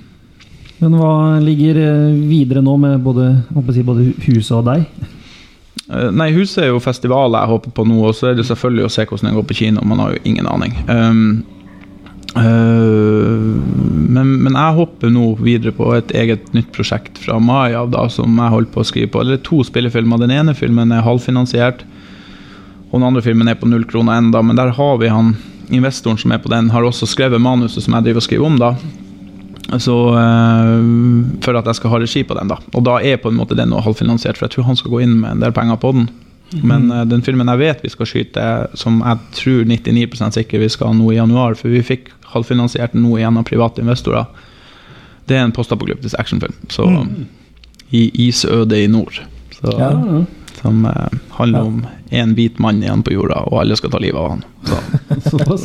Men 0.83 0.99
hva 0.99 1.39
ligger 1.39 1.79
eh, 1.79 2.15
videre 2.27 2.63
nå 2.65 2.75
med 2.83 3.03
både, 3.05 3.29
si, 3.71 3.85
både 3.87 4.09
huset 4.27 4.57
og 4.59 4.65
deg? 4.67 4.87
Eh, 5.93 6.09
Nei, 6.11 6.33
Huset 6.35 6.65
er 6.65 6.73
jo 6.73 6.83
festivalet 6.83 7.39
jeg 7.39 7.53
håper 7.53 7.75
på 7.77 7.85
nå, 7.87 8.01
og 8.09 8.17
så 8.19 8.33
er 8.33 8.39
det 8.39 8.49
selvfølgelig 8.49 8.89
å 8.89 8.93
se 8.93 9.07
hvordan 9.07 9.31
det 9.31 9.37
går 9.37 9.49
på 9.51 9.59
kino. 9.61 9.85
Man 9.87 10.03
har 10.03 10.17
jo 10.17 10.23
ingen 10.29 10.49
aning. 10.51 10.75
Um, 10.91 11.23
uh, 12.35 13.47
men, 14.17 14.35
men 14.43 14.59
jeg 14.59 14.79
hopper 14.81 15.15
nå 15.15 15.29
videre 15.39 15.75
på 15.77 15.87
et 15.95 16.11
eget 16.19 16.51
nytt 16.57 16.73
prosjekt 16.75 17.23
fra 17.23 17.39
mai 17.39 17.77
av, 17.79 17.93
da, 17.95 18.09
som 18.11 18.35
jeg 18.35 18.55
holder 18.57 18.75
på 18.75 18.83
å 18.83 18.91
skrive 18.91 19.13
på. 19.15 19.23
Eller 19.23 19.39
to 19.47 19.63
spillefilmer. 19.69 20.25
Den 20.25 20.35
ene 20.35 20.57
filmen 20.59 20.91
er 20.91 21.07
halvfinansiert, 21.07 21.87
og 22.91 22.99
den 22.99 23.07
andre 23.13 23.23
filmen 23.23 23.49
er 23.49 23.61
på 23.61 23.71
null 23.71 23.87
kroner 23.89 24.19
enda, 24.19 24.43
men 24.43 24.59
der 24.59 24.75
har 24.75 24.99
vi 24.99 25.15
han 25.15 25.37
investoren 25.73 26.21
som 26.21 26.33
er 26.35 26.43
på 26.43 26.51
den, 26.53 26.71
har 26.73 26.85
også 26.87 27.09
skrevet 27.11 27.43
manuset 27.43 27.85
som 27.85 27.97
jeg 27.97 28.09
driver 28.09 28.23
og 28.23 28.27
skriver 28.27 28.49
om, 28.49 28.59
da. 28.61 28.75
Så, 29.81 29.95
eh, 30.21 31.41
for 31.45 31.57
at 31.57 31.69
jeg 31.71 31.79
skal 31.79 31.95
ha 31.95 32.01
regi 32.03 32.25
på 32.29 32.37
den, 32.37 32.51
da. 32.53 32.59
Og 32.77 32.85
da 32.85 32.99
er 33.01 33.21
på 33.23 33.33
en 33.33 33.39
måte 33.39 33.57
den 33.57 33.73
halvfinansiert, 33.73 34.37
for 34.37 34.47
jeg 34.49 34.57
tror 34.57 34.69
han 34.69 34.77
skal 34.81 34.93
gå 34.93 35.03
inn 35.05 35.21
med 35.23 35.37
en 35.37 35.45
del 35.45 35.55
penger 35.57 35.81
på 35.81 35.95
den. 35.97 36.09
Men 36.61 36.91
eh, 36.93 37.05
den 37.09 37.25
filmen 37.25 37.49
jeg 37.49 37.63
vet 37.63 37.85
vi 37.85 37.93
skal 37.93 38.09
skyte, 38.09 38.49
som 38.77 39.01
jeg 39.01 39.21
tror 39.39 39.63
99% 39.71 40.37
sikker 40.39 40.61
vi 40.61 40.69
skal 40.73 40.93
ha 40.93 40.97
nå 40.99 41.13
i 41.13 41.21
januar, 41.21 41.57
for 41.57 41.73
vi 41.73 41.85
fikk 41.87 42.13
halvfinansiert 42.35 42.93
den 42.97 43.07
nå 43.07 43.17
av 43.21 43.45
private 43.49 43.85
investorer, 43.85 44.27
det 45.31 45.39
er 45.39 45.47
en 45.47 45.55
postapokalyptisk 45.55 46.19
actionfilm. 46.19 46.55
Så 46.69 46.85
i 47.93 48.09
isødet 48.29 48.85
i 48.85 48.89
nord. 48.91 49.23
Så, 49.55 49.79
Ja. 49.79 50.25
Som 50.63 50.85
eh, 50.87 51.19
handler 51.39 51.69
om 51.69 51.79
én 52.15 52.35
hvit 52.39 52.59
mann 52.63 52.83
igjen 52.83 53.03
på 53.03 53.15
jorda, 53.17 53.41
og 53.51 53.61
alle 53.63 53.77
skal 53.79 53.91
ta 53.91 53.99
livet 54.03 54.21
av 54.21 54.29
han. 54.31 54.45
Så, 54.69 54.81
Såpass. 55.33 55.65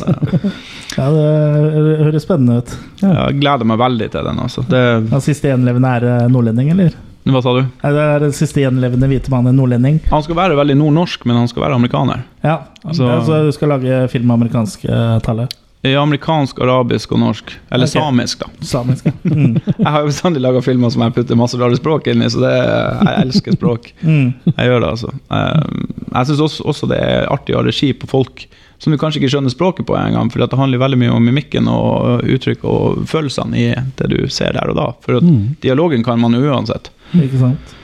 Ja, 0.98 1.08
det 1.14 1.98
høres 2.02 2.24
spennende 2.26 2.60
ut. 2.62 2.72
jeg 3.02 3.38
gleder 3.40 3.68
meg 3.68 3.78
veldig 3.78 4.08
til 4.14 4.26
den. 4.26 4.40
Altså. 4.42 4.64
Det, 4.68 4.82
Den 5.12 5.22
siste 5.24 5.52
gjenlevende 5.52 5.92
er 6.00 6.08
eh, 6.14 6.24
nordlending, 6.32 6.72
eller? 6.74 6.96
hva 7.28 7.42
sa 7.44 7.52
du? 7.52 7.60
Det 7.82 8.04
er 8.08 8.22
den 8.24 8.32
siste 8.32 8.62
gjenlevende 8.62 9.08
hvite 9.10 9.28
mannen 9.28 9.56
nordlending. 9.60 9.98
Han 10.08 10.22
skal 10.24 10.38
være 10.38 10.56
veldig 10.56 10.78
nordnorsk, 10.80 11.26
men 11.28 11.36
han 11.36 11.50
skal 11.50 11.66
være 11.66 11.76
amerikaner. 11.76 12.22
Ja, 12.40 12.62
Altså- 12.84 13.10
altså 13.18 13.42
du 13.44 13.52
skal 13.52 13.68
lage 13.74 14.08
film 14.08 14.26
med 14.30 14.38
amerikansk 14.38 14.86
uh, 14.88 15.18
tale. 15.20 15.44
I 15.86 15.92
amerikansk, 15.94 16.58
arabisk 16.64 17.12
og 17.14 17.20
norsk. 17.22 17.52
Eller 17.70 17.86
okay. 17.86 18.00
samisk, 18.02 18.40
da. 18.42 18.48
Samisk. 18.66 19.04
ja. 19.06 19.12
Mm. 19.28 19.52
Jeg 19.78 19.86
har 19.92 20.00
jo 20.02 20.08
bestandig 20.08 20.40
laga 20.42 20.60
filmer 20.64 20.90
som 20.90 21.02
jeg 21.04 21.14
putter 21.14 21.36
masse 21.38 21.58
rare 21.60 21.76
språk 21.78 22.08
inn 22.10 22.22
i, 22.24 22.30
så 22.32 22.40
det, 22.42 22.50
jeg 22.56 23.26
elsker 23.26 23.54
språk. 23.54 23.92
Mm. 24.02 24.32
Jeg 24.48 24.70
gjør 24.72 24.80
det, 24.82 24.88
altså. 24.94 25.12
Eh, 25.30 25.84
Jeg 26.08 26.26
syns 26.30 26.40
også, 26.48 26.64
også 26.72 26.88
det 26.90 26.98
er 27.04 27.28
artig 27.30 27.54
å 27.54 27.60
ha 27.60 27.66
regi 27.68 27.92
på 27.94 28.08
folk 28.10 28.46
som 28.78 28.92
du 28.94 28.98
kanskje 28.98 29.18
ikke 29.20 29.30
skjønner 29.34 29.50
språket 29.54 29.86
på 29.88 29.94
engang, 29.98 30.28
for 30.30 30.38
det 30.42 30.54
handler 30.58 30.78
veldig 30.82 30.98
mye 31.00 31.14
om 31.14 31.24
mimikken 31.26 31.66
og 31.70 32.22
uttrykk 32.30 32.62
og 32.70 33.00
følelsene 33.10 33.58
i 33.58 33.68
det 33.98 34.06
du 34.12 34.18
ser 34.30 34.54
der 34.58 34.70
og 34.70 34.76
da. 34.78 34.88
For 35.04 35.18
Mm. 35.22 35.56
dialogen 35.62 36.04
kan 36.06 36.18
man 36.22 36.32
jo 36.34 36.42
uansett. 36.50 36.90
Ikke 37.14 37.38
sant? 37.42 37.74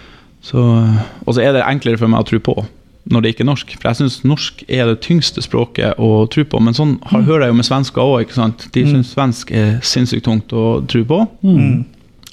Så, 0.45 0.61
og 1.26 1.34
så 1.34 1.40
er 1.42 1.53
det 1.57 1.64
enklere 1.66 1.99
for 1.99 2.09
meg 2.11 2.20
å 2.22 2.28
tro 2.28 2.38
på 2.38 2.55
når 3.11 3.23
det 3.23 3.35
ikke 3.35 3.45
er 3.45 3.51
norsk. 3.53 3.75
For 3.81 3.89
jeg 3.91 3.97
syns 4.01 4.25
norsk 4.25 4.63
er 4.69 4.87
det 4.87 5.01
tyngste 5.05 5.43
språket 5.45 5.99
å 6.01 6.29
tro 6.33 6.45
på. 6.45 6.61
Men 6.63 6.73
sånn 6.75 6.99
har, 7.11 7.23
hører 7.23 7.41
jeg 7.47 7.49
jo 7.53 7.59
med 7.61 7.65
svensker 7.69 8.01
òg. 8.03 8.71
De 8.73 8.85
Mm. 8.85 8.93
syns 8.95 9.15
svensk 9.15 9.51
er 9.53 9.81
sinnssykt 9.83 10.25
tungt 10.25 10.49
å 10.53 10.87
tro 10.87 11.05
på. 11.05 11.29
Mm. 11.45 11.85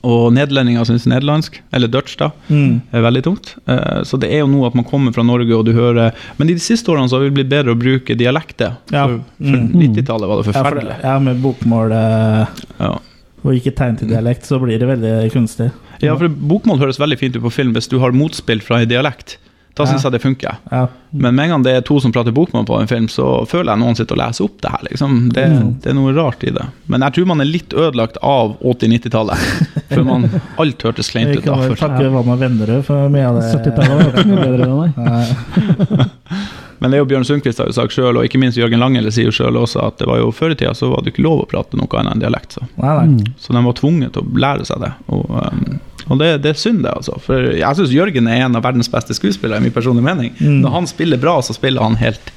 Og 0.03 0.31
nederlendinger 0.33 0.83
syns 0.87 1.05
nederlandsk, 1.05 1.59
eller 1.71 1.87
dutch, 1.87 2.15
da, 2.17 2.31
Mm. 2.49 2.81
er 2.91 3.01
veldig 3.01 3.21
tungt. 3.23 3.55
Eh, 3.67 4.01
Så 4.03 4.17
det 4.19 4.31
er 4.31 4.39
jo 4.39 4.47
noe 4.47 4.65
at 4.67 4.73
man 4.73 4.83
kommer 4.85 5.13
fra 5.13 5.21
Norge 5.23 5.51
og 5.53 5.65
du 5.65 5.73
hører 5.73 6.13
Men 6.39 6.49
i 6.49 6.53
de 6.53 6.59
siste 6.59 6.87
årene 6.87 7.07
så 7.09 7.19
har 7.19 7.29
vi 7.29 7.43
blitt 7.43 7.49
bedre 7.49 7.75
å 7.75 7.77
bruke 7.77 8.15
dialekter. 8.17 8.77
Ja. 8.91 9.07
For, 9.07 9.19
for 9.37 9.57
Mm. 9.57 9.73
90-tallet 9.73 10.27
var 10.27 10.41
det 10.41 10.45
Ja, 10.47 10.51
for, 10.51 10.63
forferdelig. 10.71 11.03
ja, 11.03 11.19
med 11.19 11.41
bokmål 11.43 11.91
eh, 11.91 12.47
Ja. 12.79 12.97
og 13.43 13.53
ikke 13.53 13.75
tegn 13.75 13.97
til 13.99 14.07
dialekt, 14.07 14.43
så 14.45 14.59
blir 14.59 14.79
det 14.79 14.87
veldig 14.87 15.31
kunstig. 15.33 15.71
ja, 16.01 16.15
for 16.17 16.27
bokmål 16.29 16.79
høres 16.79 16.97
veldig 16.97 17.19
fint 17.19 17.35
ut 17.35 17.43
på 17.43 17.51
film 17.51 17.73
hvis 17.73 17.87
du 17.89 17.99
har 17.99 18.11
motspill 18.11 18.59
fra 18.61 18.77
en 18.81 18.87
dialekt. 18.87 19.37
Da 19.75 19.85
syns 19.87 20.03
Ja. 20.03 20.09
jeg 20.09 20.11
det 20.17 20.21
funker. 20.21 20.57
Ja. 20.71 20.87
Men 21.13 21.35
med 21.35 21.43
en 21.45 21.49
gang 21.53 21.63
det 21.63 21.71
er 21.77 21.81
to 21.87 21.99
som 22.03 22.11
prater 22.11 22.31
bokmål 22.35 22.65
på 22.67 22.79
en 22.81 22.87
film, 22.87 23.07
så 23.07 23.45
føler 23.47 23.71
jeg 23.71 23.79
noen 23.79 23.95
sitter 23.95 24.15
og 24.17 24.19
leser 24.21 24.43
opp 24.45 24.57
det 24.61 24.71
her. 24.71 24.81
Liksom. 24.89 25.29
Det, 25.33 25.45
Mm. 25.49 25.69
det 25.81 25.89
er 25.89 25.93
noe 25.95 26.13
rart 26.13 26.43
i 26.43 26.51
det. 26.51 26.65
Men 26.87 27.01
jeg 27.01 27.13
tror 27.13 27.25
man 27.27 27.41
er 27.41 27.45
litt 27.45 27.69
ødelagt 27.73 28.17
av 28.21 28.57
80-90-tallet. 28.61 29.37
For 29.93 30.03
man, 30.03 30.29
alt 30.59 30.81
hørtes 30.83 31.09
kleint 31.11 31.31
ut 31.37 31.43
da. 31.43 31.51
kan 31.53 31.59
vel 31.63 31.75
For. 31.75 31.87
takke 31.87 32.11
Vann 32.11 32.29
og 32.35 32.39
Vennerød 32.39 32.83
for 32.85 33.09
mye 33.09 33.27
av 33.27 33.39
det. 33.39 33.47
70-tallet 33.51 34.13
var 34.15 34.25
mye 34.25 34.43
bedre 34.43 34.67
enn 34.67 34.77
meg. 34.79 36.09
Men 36.81 36.89
det 36.89 36.97
er 36.97 37.03
jo 37.03 37.09
Bjørn 37.11 37.25
Sundquist 37.27 37.59
har 37.61 37.67
jo 37.69 37.75
sagt 37.77 37.93
sjøl, 37.93 38.17
og 38.17 38.25
ikke 38.25 38.39
minst 38.41 38.57
Jørgen 38.57 38.79
Langele 38.81 39.11
sier 39.13 39.27
jo 39.29 39.33
sjøl 39.35 39.53
også, 39.59 39.83
at 39.85 39.99
det 40.01 40.07
var 40.09 40.17
jo 40.17 40.31
før 40.33 40.55
i 40.55 40.57
tida 40.57 40.71
så 40.73 40.87
var 40.89 41.03
det 41.05 41.11
ikke 41.13 41.21
lov 41.27 41.43
å 41.43 41.49
prate 41.51 41.77
noe 41.77 41.99
annet 41.99 42.15
enn 42.15 42.23
dialekt. 42.23 42.55
Så, 42.57 42.63
Nei, 42.81 43.05
nei. 43.05 43.25
Så 43.37 43.53
de 43.53 43.61
var 43.67 43.75
tvunget 43.77 44.15
til 44.15 44.23
å 44.25 44.41
lære 44.41 44.65
seg 44.65 44.81
det. 44.81 44.89
Og, 45.13 45.29
um, 45.29 45.79
og 46.07 46.19
det, 46.21 46.31
det 46.43 46.53
er 46.53 46.59
synd, 46.59 46.83
det, 46.85 46.93
altså. 46.95 47.17
For 47.23 47.51
jeg 47.57 47.77
syns 47.77 47.95
Jørgen 47.95 48.29
er 48.31 48.45
en 48.45 48.57
av 48.57 48.65
verdens 48.65 48.91
beste 48.91 49.15
skuespillere, 49.17 49.61
i 49.61 49.67
min 49.67 49.75
personlige 49.75 50.07
mening. 50.07 50.35
Mm. 50.39 50.61
Når 50.63 50.77
han 50.77 50.89
spiller 50.89 51.21
bra, 51.21 51.37
så 51.45 51.55
spiller 51.57 51.83
han 51.85 51.99
helt 52.01 52.31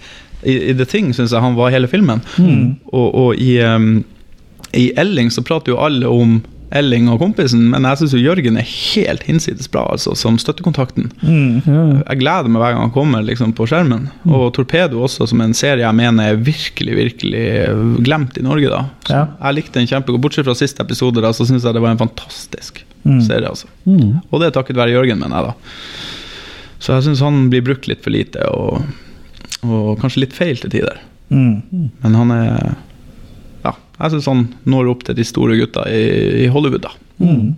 I, 0.44 0.58
i 0.70 0.74
The 0.76 0.86
Thing 0.88 1.14
syns 1.16 1.32
jeg 1.32 1.40
han 1.40 1.56
var 1.56 1.72
hele 1.72 1.88
filmen. 1.88 2.20
Mm. 2.36 2.74
Og, 2.92 3.06
og 3.14 3.40
i, 3.40 3.56
um, 3.64 4.02
i 4.76 4.90
Elling 5.00 5.30
så 5.32 5.44
prater 5.46 5.72
jo 5.72 5.80
alle 5.80 6.10
om 6.10 6.42
Elling 6.74 7.06
og 7.12 7.20
kompisen, 7.20 7.68
men 7.70 7.84
jeg 7.86 8.00
syns 8.00 8.14
Jørgen 8.18 8.56
er 8.58 8.66
helt 8.66 9.22
hinsides 9.28 9.68
bra, 9.70 9.84
altså, 9.94 10.14
som 10.18 10.38
støttekontakten. 10.40 11.10
Mm. 11.22 11.60
Ja. 11.62 11.82
Jeg 12.00 12.22
gleder 12.24 12.50
meg 12.50 12.62
hver 12.64 12.74
gang 12.74 12.86
han 12.88 12.94
kommer 12.94 13.22
liksom, 13.22 13.52
på 13.54 13.68
skjermen. 13.70 14.08
Og 14.26 14.48
Torpedo 14.56 15.04
også, 15.06 15.28
som 15.30 15.44
en 15.44 15.54
serie 15.54 15.84
jeg 15.84 15.98
mener 15.98 16.32
er 16.32 16.40
virkelig, 16.42 16.96
virkelig 16.98 17.44
glemt 18.06 18.40
i 18.40 18.46
Norge. 18.46 18.72
da. 18.72 18.82
Ja. 19.06 19.22
Jeg 19.38 19.60
likte 19.60 19.78
den 19.78 19.90
kjempegodt. 19.90 20.24
Bortsett 20.24 20.48
fra 20.48 20.56
siste 20.58 20.82
episode, 20.82 21.22
da, 21.22 21.30
så 21.36 21.46
syns 21.46 21.66
jeg 21.66 21.76
det 21.76 21.84
var 21.84 21.94
en 21.94 22.02
fantastisk 22.02 22.82
Mm. 23.04 23.20
serie. 23.20 23.48
altså. 23.48 23.66
Mm. 23.86 24.20
Og 24.30 24.40
det 24.40 24.46
er 24.48 24.54
takket 24.56 24.76
være 24.76 24.94
Jørgen, 24.94 25.18
mener 25.20 25.36
jeg, 25.36 25.44
da. 25.44 25.54
Så 26.80 26.94
jeg 26.96 27.02
syns 27.06 27.20
han 27.24 27.48
blir 27.52 27.62
brukt 27.64 27.86
litt 27.88 28.02
for 28.04 28.10
lite, 28.14 28.44
og, 28.52 28.82
og 29.64 29.98
kanskje 30.00 30.24
litt 30.24 30.32
feil 30.36 30.56
til 30.60 30.70
tider. 30.72 30.98
Mm. 31.30 31.90
Men 32.02 32.14
han 32.20 32.30
er 32.30 32.74
Ja, 33.64 33.72
jeg 34.02 34.10
syns 34.12 34.26
han 34.28 34.42
når 34.68 34.90
opp 34.92 35.04
til 35.04 35.14
de 35.16 35.24
store 35.24 35.56
gutta 35.56 35.86
i, 35.88 36.44
i 36.44 36.48
Hollywood, 36.52 36.82
da. 36.84 36.90
Mm. 37.18 37.54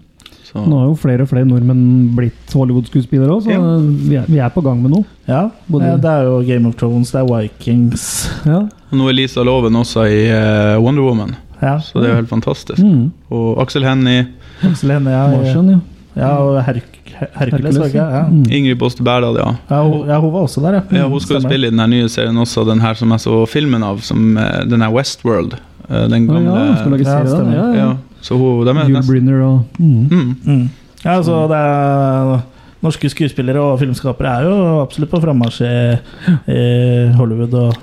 Nå 0.57 0.77
har 0.79 0.87
jo 0.89 0.95
flere 0.97 1.21
og 1.27 1.29
flere 1.29 1.45
nordmenn 1.45 2.15
blitt 2.17 2.53
Hollywood-skuespillere 2.57 3.29
òg, 3.35 3.43
så 3.45 3.51
Ja. 3.53 3.59
vi, 4.09 4.15
er, 4.17 4.25
vi 4.31 4.39
er 4.41 4.49
på 4.55 4.63
gang 4.65 4.79
med 4.81 4.91
noe. 4.95 5.05
Ja, 5.29 5.51
Både- 5.69 5.99
det 6.01 6.09
er 6.09 6.23
jo 6.31 6.39
Game 6.47 6.67
of 6.71 6.77
Thrones, 6.81 7.11
det 7.13 7.21
er 7.21 7.27
Vikings 7.29 8.07
Ja. 8.47 8.61
og 8.63 8.95
nå 8.97 9.09
er 9.11 9.13
Lisa 9.19 9.43
Loven 9.45 9.75
også 9.77 10.07
i 10.09 10.23
eh, 10.31 10.79
Wonder 10.81 11.03
Woman, 11.03 11.35
Ja, 11.61 11.75
så 11.79 12.01
det 12.01 12.07
er 12.09 12.15
jo 12.15 12.21
helt 12.23 12.31
fantastisk. 12.33 12.79
Mm. 12.81 13.11
Og 13.31 13.59
Aksel 13.61 13.85
Hennie, 13.85 14.29
Aksel 14.65 14.91
Hennie, 14.95 15.13
ja, 15.13 15.27
Martian, 15.29 15.69
ja. 15.71 15.79
ja, 16.17 16.31
og 16.41 16.63
Herk 16.65 16.93
Herkules, 17.17 17.37
Hercules, 17.39 17.77
var 17.79 17.85
det 17.87 17.93
ikke? 17.95 18.07
Ja. 18.17 18.23
Mm. 18.29 18.43
Ingrid 18.53 18.79
Båste 18.79 19.03
Berdal, 19.05 19.37
ja. 19.41 19.51
Ja, 19.71 19.83
hun, 19.83 20.09
ja, 20.09 20.19
hun 20.21 20.33
var 20.33 20.41
også 20.47 20.61
der, 20.65 20.75
ja. 20.75 20.83
Ja, 20.99 21.07
hun 21.09 21.21
skal 21.21 21.37
jo 21.37 21.41
Stemmer. 21.41 21.51
spille 21.53 21.67
i 21.71 21.71
den 21.77 21.91
nye 21.91 22.09
serien 22.13 22.37
også, 22.43 22.65
den 22.69 22.81
her 22.81 22.95
som 22.99 23.11
jeg 23.15 23.21
så 23.25 23.39
filmen 23.49 23.83
av, 23.87 24.01
som 24.05 24.37
eh, 24.37 24.65
den 24.69 24.81
her 24.85 24.91
Westworld. 24.93 25.55
eh, 25.89 26.07
Den 26.13 26.27
gamle 26.27 26.51
ja, 26.51 26.77
skal 26.81 26.91
lage 26.97 27.07
Ja, 27.07 27.23
serie 27.25 27.39
den. 27.45 27.53
Ja, 27.55 27.65
ja. 27.73 27.87
ja. 27.87 28.21
Så 28.21 28.37
hun, 28.37 28.67
de 28.67 28.71
er 28.75 28.85
Yul 28.85 28.93
nesten 28.97 29.33
og 29.43 29.65
mm. 29.79 30.09
mm. 30.11 30.37
Mm. 30.45 30.69
Ja, 31.05 31.17
altså 31.17 31.47
det 31.49 31.57
er 31.57 32.41
Norske 32.83 33.09
skuespillere 33.09 33.61
og 33.61 33.79
filmskapere 33.81 34.29
er 34.41 34.45
jo 34.49 34.81
absolutt 34.83 35.11
på 35.11 35.21
frammarsj 35.23 35.63
i, 35.65 35.77
i 36.53 37.13
Hollywood 37.17 37.55
og, 37.55 37.77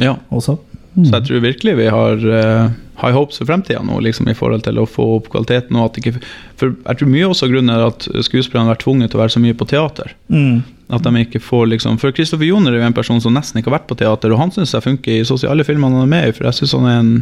Ja. 0.00 0.12
også. 0.30 0.56
Mm. 0.98 1.04
Så 1.06 1.12
jeg 1.14 1.26
tror 1.28 1.42
virkelig 1.44 1.74
vi 1.78 1.88
har 1.94 2.24
uh, 2.26 2.70
high 2.98 3.14
hopes 3.14 3.38
for 3.38 3.46
fremtida 3.46 3.80
nå, 3.86 4.00
liksom 4.02 4.26
i 4.28 4.34
forhold 4.34 4.64
til 4.66 4.80
å 4.82 4.86
få 4.90 5.06
opp 5.20 5.28
kvaliteten. 5.30 5.78
Og 5.78 5.86
at 5.92 6.00
ikke, 6.02 6.16
for 6.58 6.74
jeg 6.74 6.98
tror 7.00 7.12
mye 7.14 7.28
også 7.30 7.48
grunnen 7.52 7.70
er 7.76 7.86
at 7.86 8.08
skuespillerne 8.26 8.66
har 8.66 8.74
vært 8.74 8.82
tvunget 8.84 9.12
til 9.14 9.20
å 9.20 9.22
være 9.22 9.36
så 9.36 9.42
mye 9.44 9.54
på 9.60 9.68
teater. 9.70 10.12
Mm. 10.28 10.64
At 10.98 11.04
de 11.04 11.20
ikke 11.20 11.40
får 11.44 11.66
liksom 11.68 11.98
For 12.00 12.14
Kristoffer 12.16 12.48
Joner 12.48 12.72
er 12.72 12.80
jo 12.80 12.86
en 12.88 12.96
person 12.96 13.20
som 13.20 13.34
nesten 13.36 13.60
ikke 13.60 13.70
har 13.70 13.78
vært 13.78 13.90
på 13.90 13.98
teater, 14.00 14.32
og 14.32 14.40
han 14.40 14.50
syns 14.54 14.72
jeg 14.74 14.86
funker 14.86 15.20
i 15.20 15.26
sosiale 15.28 15.66
filmer 15.68 15.92
han 15.92 16.06
er 16.06 16.10
med 16.10 16.30
i, 16.30 16.34
for 16.36 16.48
jeg 16.48 16.62
syns 16.62 16.74
han 16.78 16.88
en 16.92 17.12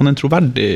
han 0.00 0.08
er 0.08 0.14
en 0.14 0.16
troverdig 0.16 0.68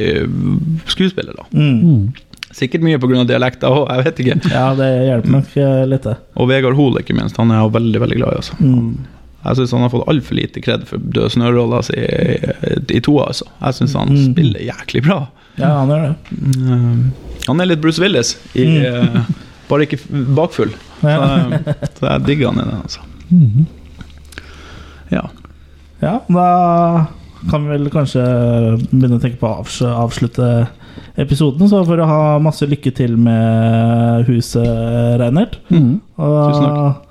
skuespiller. 0.93 1.33
da 1.39 1.45
Mm. 1.53 1.81
Mm. 1.81 2.12
Sikkert 2.55 2.85
mye 2.87 2.99
pga. 3.03 3.25
dialekta 3.27 3.66
òg, 3.66 3.89
jeg 3.91 4.05
vet 4.05 4.21
ikke. 4.23 4.51
Ja, 4.53 4.75
det 4.79 4.89
hjelper 5.09 5.31
nok 5.33 5.57
eh, 5.57 5.87
litt, 5.91 6.05
det. 6.07 6.16
Og 6.37 6.49
Vegard 6.49 6.77
Hoel, 6.79 7.01
ikke 7.01 7.16
minst. 7.16 7.37
Han 7.41 7.51
er 7.51 7.62
jeg 7.62 7.73
veldig 7.75 8.01
veldig 8.05 8.19
glad 8.21 8.33
i. 8.33 8.37
altså 8.43 8.55
Mm. 8.61 8.93
Jeg 9.45 9.57
syns 9.59 9.73
han 9.77 9.83
har 9.85 9.91
fått 9.93 10.09
altfor 10.09 10.35
lite 10.39 10.61
kred 10.65 10.87
for 10.89 10.97
Død 10.99 11.31
snø-rolla 11.35 11.83
si 11.85 11.93
i, 12.01 12.39
i 12.97 13.01
toa. 13.05 13.27
Altså. 13.29 13.45
Jeg 13.61 13.75
syns 13.81 13.95
han 13.99 14.09
Mm. 14.09 14.23
spiller 14.33 14.61
jæklig 14.71 15.03
bra. 15.05 15.19
Ja, 15.59 15.69
han 15.79 15.89
gjør 15.89 16.03
det. 16.09 16.39
Mm, 16.41 17.12
han 17.47 17.61
er 17.61 17.66
litt 17.66 17.81
Bruce 17.85 18.01
Willis, 18.03 18.35
i, 18.55 18.65
Mm. 18.65 18.85
eh, 19.16 19.21
bare 19.69 19.87
ikke 19.87 20.01
bakfull. 20.35 20.73
Så, 21.01 21.09
Ja. 21.09 21.19
eh, 21.25 21.75
så 21.99 22.09
jeg 22.11 22.25
digger 22.27 22.51
han 22.53 22.59
i 22.61 22.71
den. 22.71 22.81
altså 22.83 23.01
Mm. 23.31 23.66
Ja. 25.11 25.23
ja, 26.03 26.19
da 26.29 27.07
kan 27.51 27.65
vi 27.66 27.77
vel 27.77 27.91
kanskje 27.93 28.23
begynne 28.91 29.19
å 29.19 29.23
tenke 29.23 29.39
på 29.39 29.49
å 29.51 29.91
avslutte 30.05 30.69
episoden. 31.21 31.69
Så 31.69 31.85
for 31.87 32.01
å 32.01 32.07
ha 32.09 32.39
masse 32.43 32.66
lykke 32.66 32.93
til 32.95 33.16
med 33.21 34.25
huset, 34.27 34.65
Reinert. 35.21 35.59
Mm. 35.71 36.01
Tusen 36.16 36.65
takk. 36.65 37.04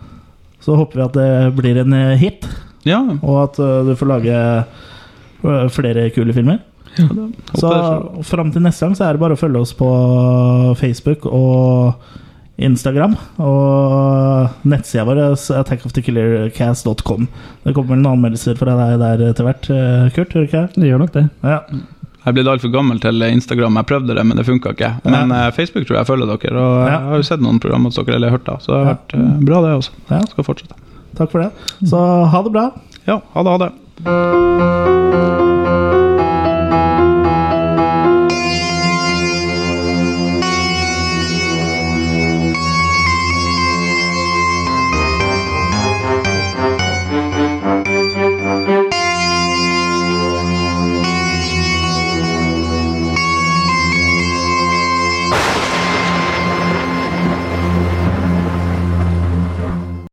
Så 0.64 0.78
håper 0.80 1.00
vi 1.00 1.06
at 1.06 1.18
det 1.18 1.30
blir 1.58 1.80
en 1.82 1.96
eh, 1.98 2.16
hit, 2.20 2.48
ja 2.88 3.02
og 3.20 3.38
at 3.46 3.60
eh, 3.64 3.80
du 3.90 3.94
får 4.00 4.10
lage 4.10 4.38
eh, 4.40 5.68
flere 5.76 6.10
kule 6.16 6.36
filmer. 6.36 6.62
Ja, 6.94 7.08
Så 7.58 7.70
fram 8.30 8.52
til 8.54 8.62
neste 8.62 8.86
gang 8.86 8.98
så 8.98 9.08
er 9.08 9.16
det 9.16 9.24
bare 9.24 9.34
å 9.34 9.40
følge 9.40 9.64
oss 9.64 9.72
på 9.74 9.88
Facebook 10.78 11.26
og 11.26 11.96
Instagram. 12.62 13.16
Og 13.42 14.68
nettsida 14.70 15.08
vår 15.08 15.22
er 15.24 15.34
attackofthekillercast.com. 15.64 17.26
Det 17.64 17.74
kommer 17.74 17.96
vel 17.96 18.04
noen 18.04 18.20
anmeldelser 18.20 18.60
fra 18.60 18.76
deg 18.78 19.02
der 19.02 19.26
etter 19.32 19.48
hvert, 19.48 19.72
Kurt? 20.14 20.36
Gjør 20.38 20.46
det 20.46 20.52
ikke? 20.52 20.64
Det 20.78 20.92
gjør 20.92 21.02
nok 21.02 21.16
det. 21.18 21.26
Ja. 21.42 21.60
Jeg 22.24 22.34
ble 22.38 22.44
altfor 22.48 22.72
gammel 22.72 23.00
til 23.04 23.20
Instagram. 23.28 23.76
Jeg 23.82 23.86
prøvde 23.90 24.16
det, 24.16 24.24
men 24.26 24.38
det 24.40 24.46
funka 24.48 24.72
ikke. 24.72 24.94
Men 25.04 25.30
ja. 25.36 25.50
Facebook 25.52 25.86
tror 25.90 25.98
jeg 26.00 26.08
følger 26.08 26.30
dere, 26.32 26.56
og 26.56 26.88
Ja. 26.88 26.92
jeg 26.94 27.02
har 27.10 27.16
jo 27.20 27.24
sett 27.28 27.42
noen 27.44 27.60
program 27.60 27.84
hos 27.90 27.96
dere, 28.00 28.16
eller 28.16 28.30
hørt 28.32 28.46
det. 28.48 28.56
Så 28.64 28.72
det 28.72 28.80
har 28.86 28.94
vært 28.96 29.14
eh, 29.20 29.40
bra, 29.44 29.62
det 29.66 29.74
også. 29.82 29.92
Ja. 30.10 30.22
Skal 30.32 30.44
fortsette. 30.48 30.76
Takk 31.20 31.32
for 31.36 31.40
det. 31.44 31.52
Så 31.90 32.00
ha 32.32 32.42
det 32.48 32.52
bra. 32.56 32.70
Ja, 33.06 33.20
ha 33.36 33.44
det, 33.44 33.52
ha 33.52 33.58
det. 33.68 33.72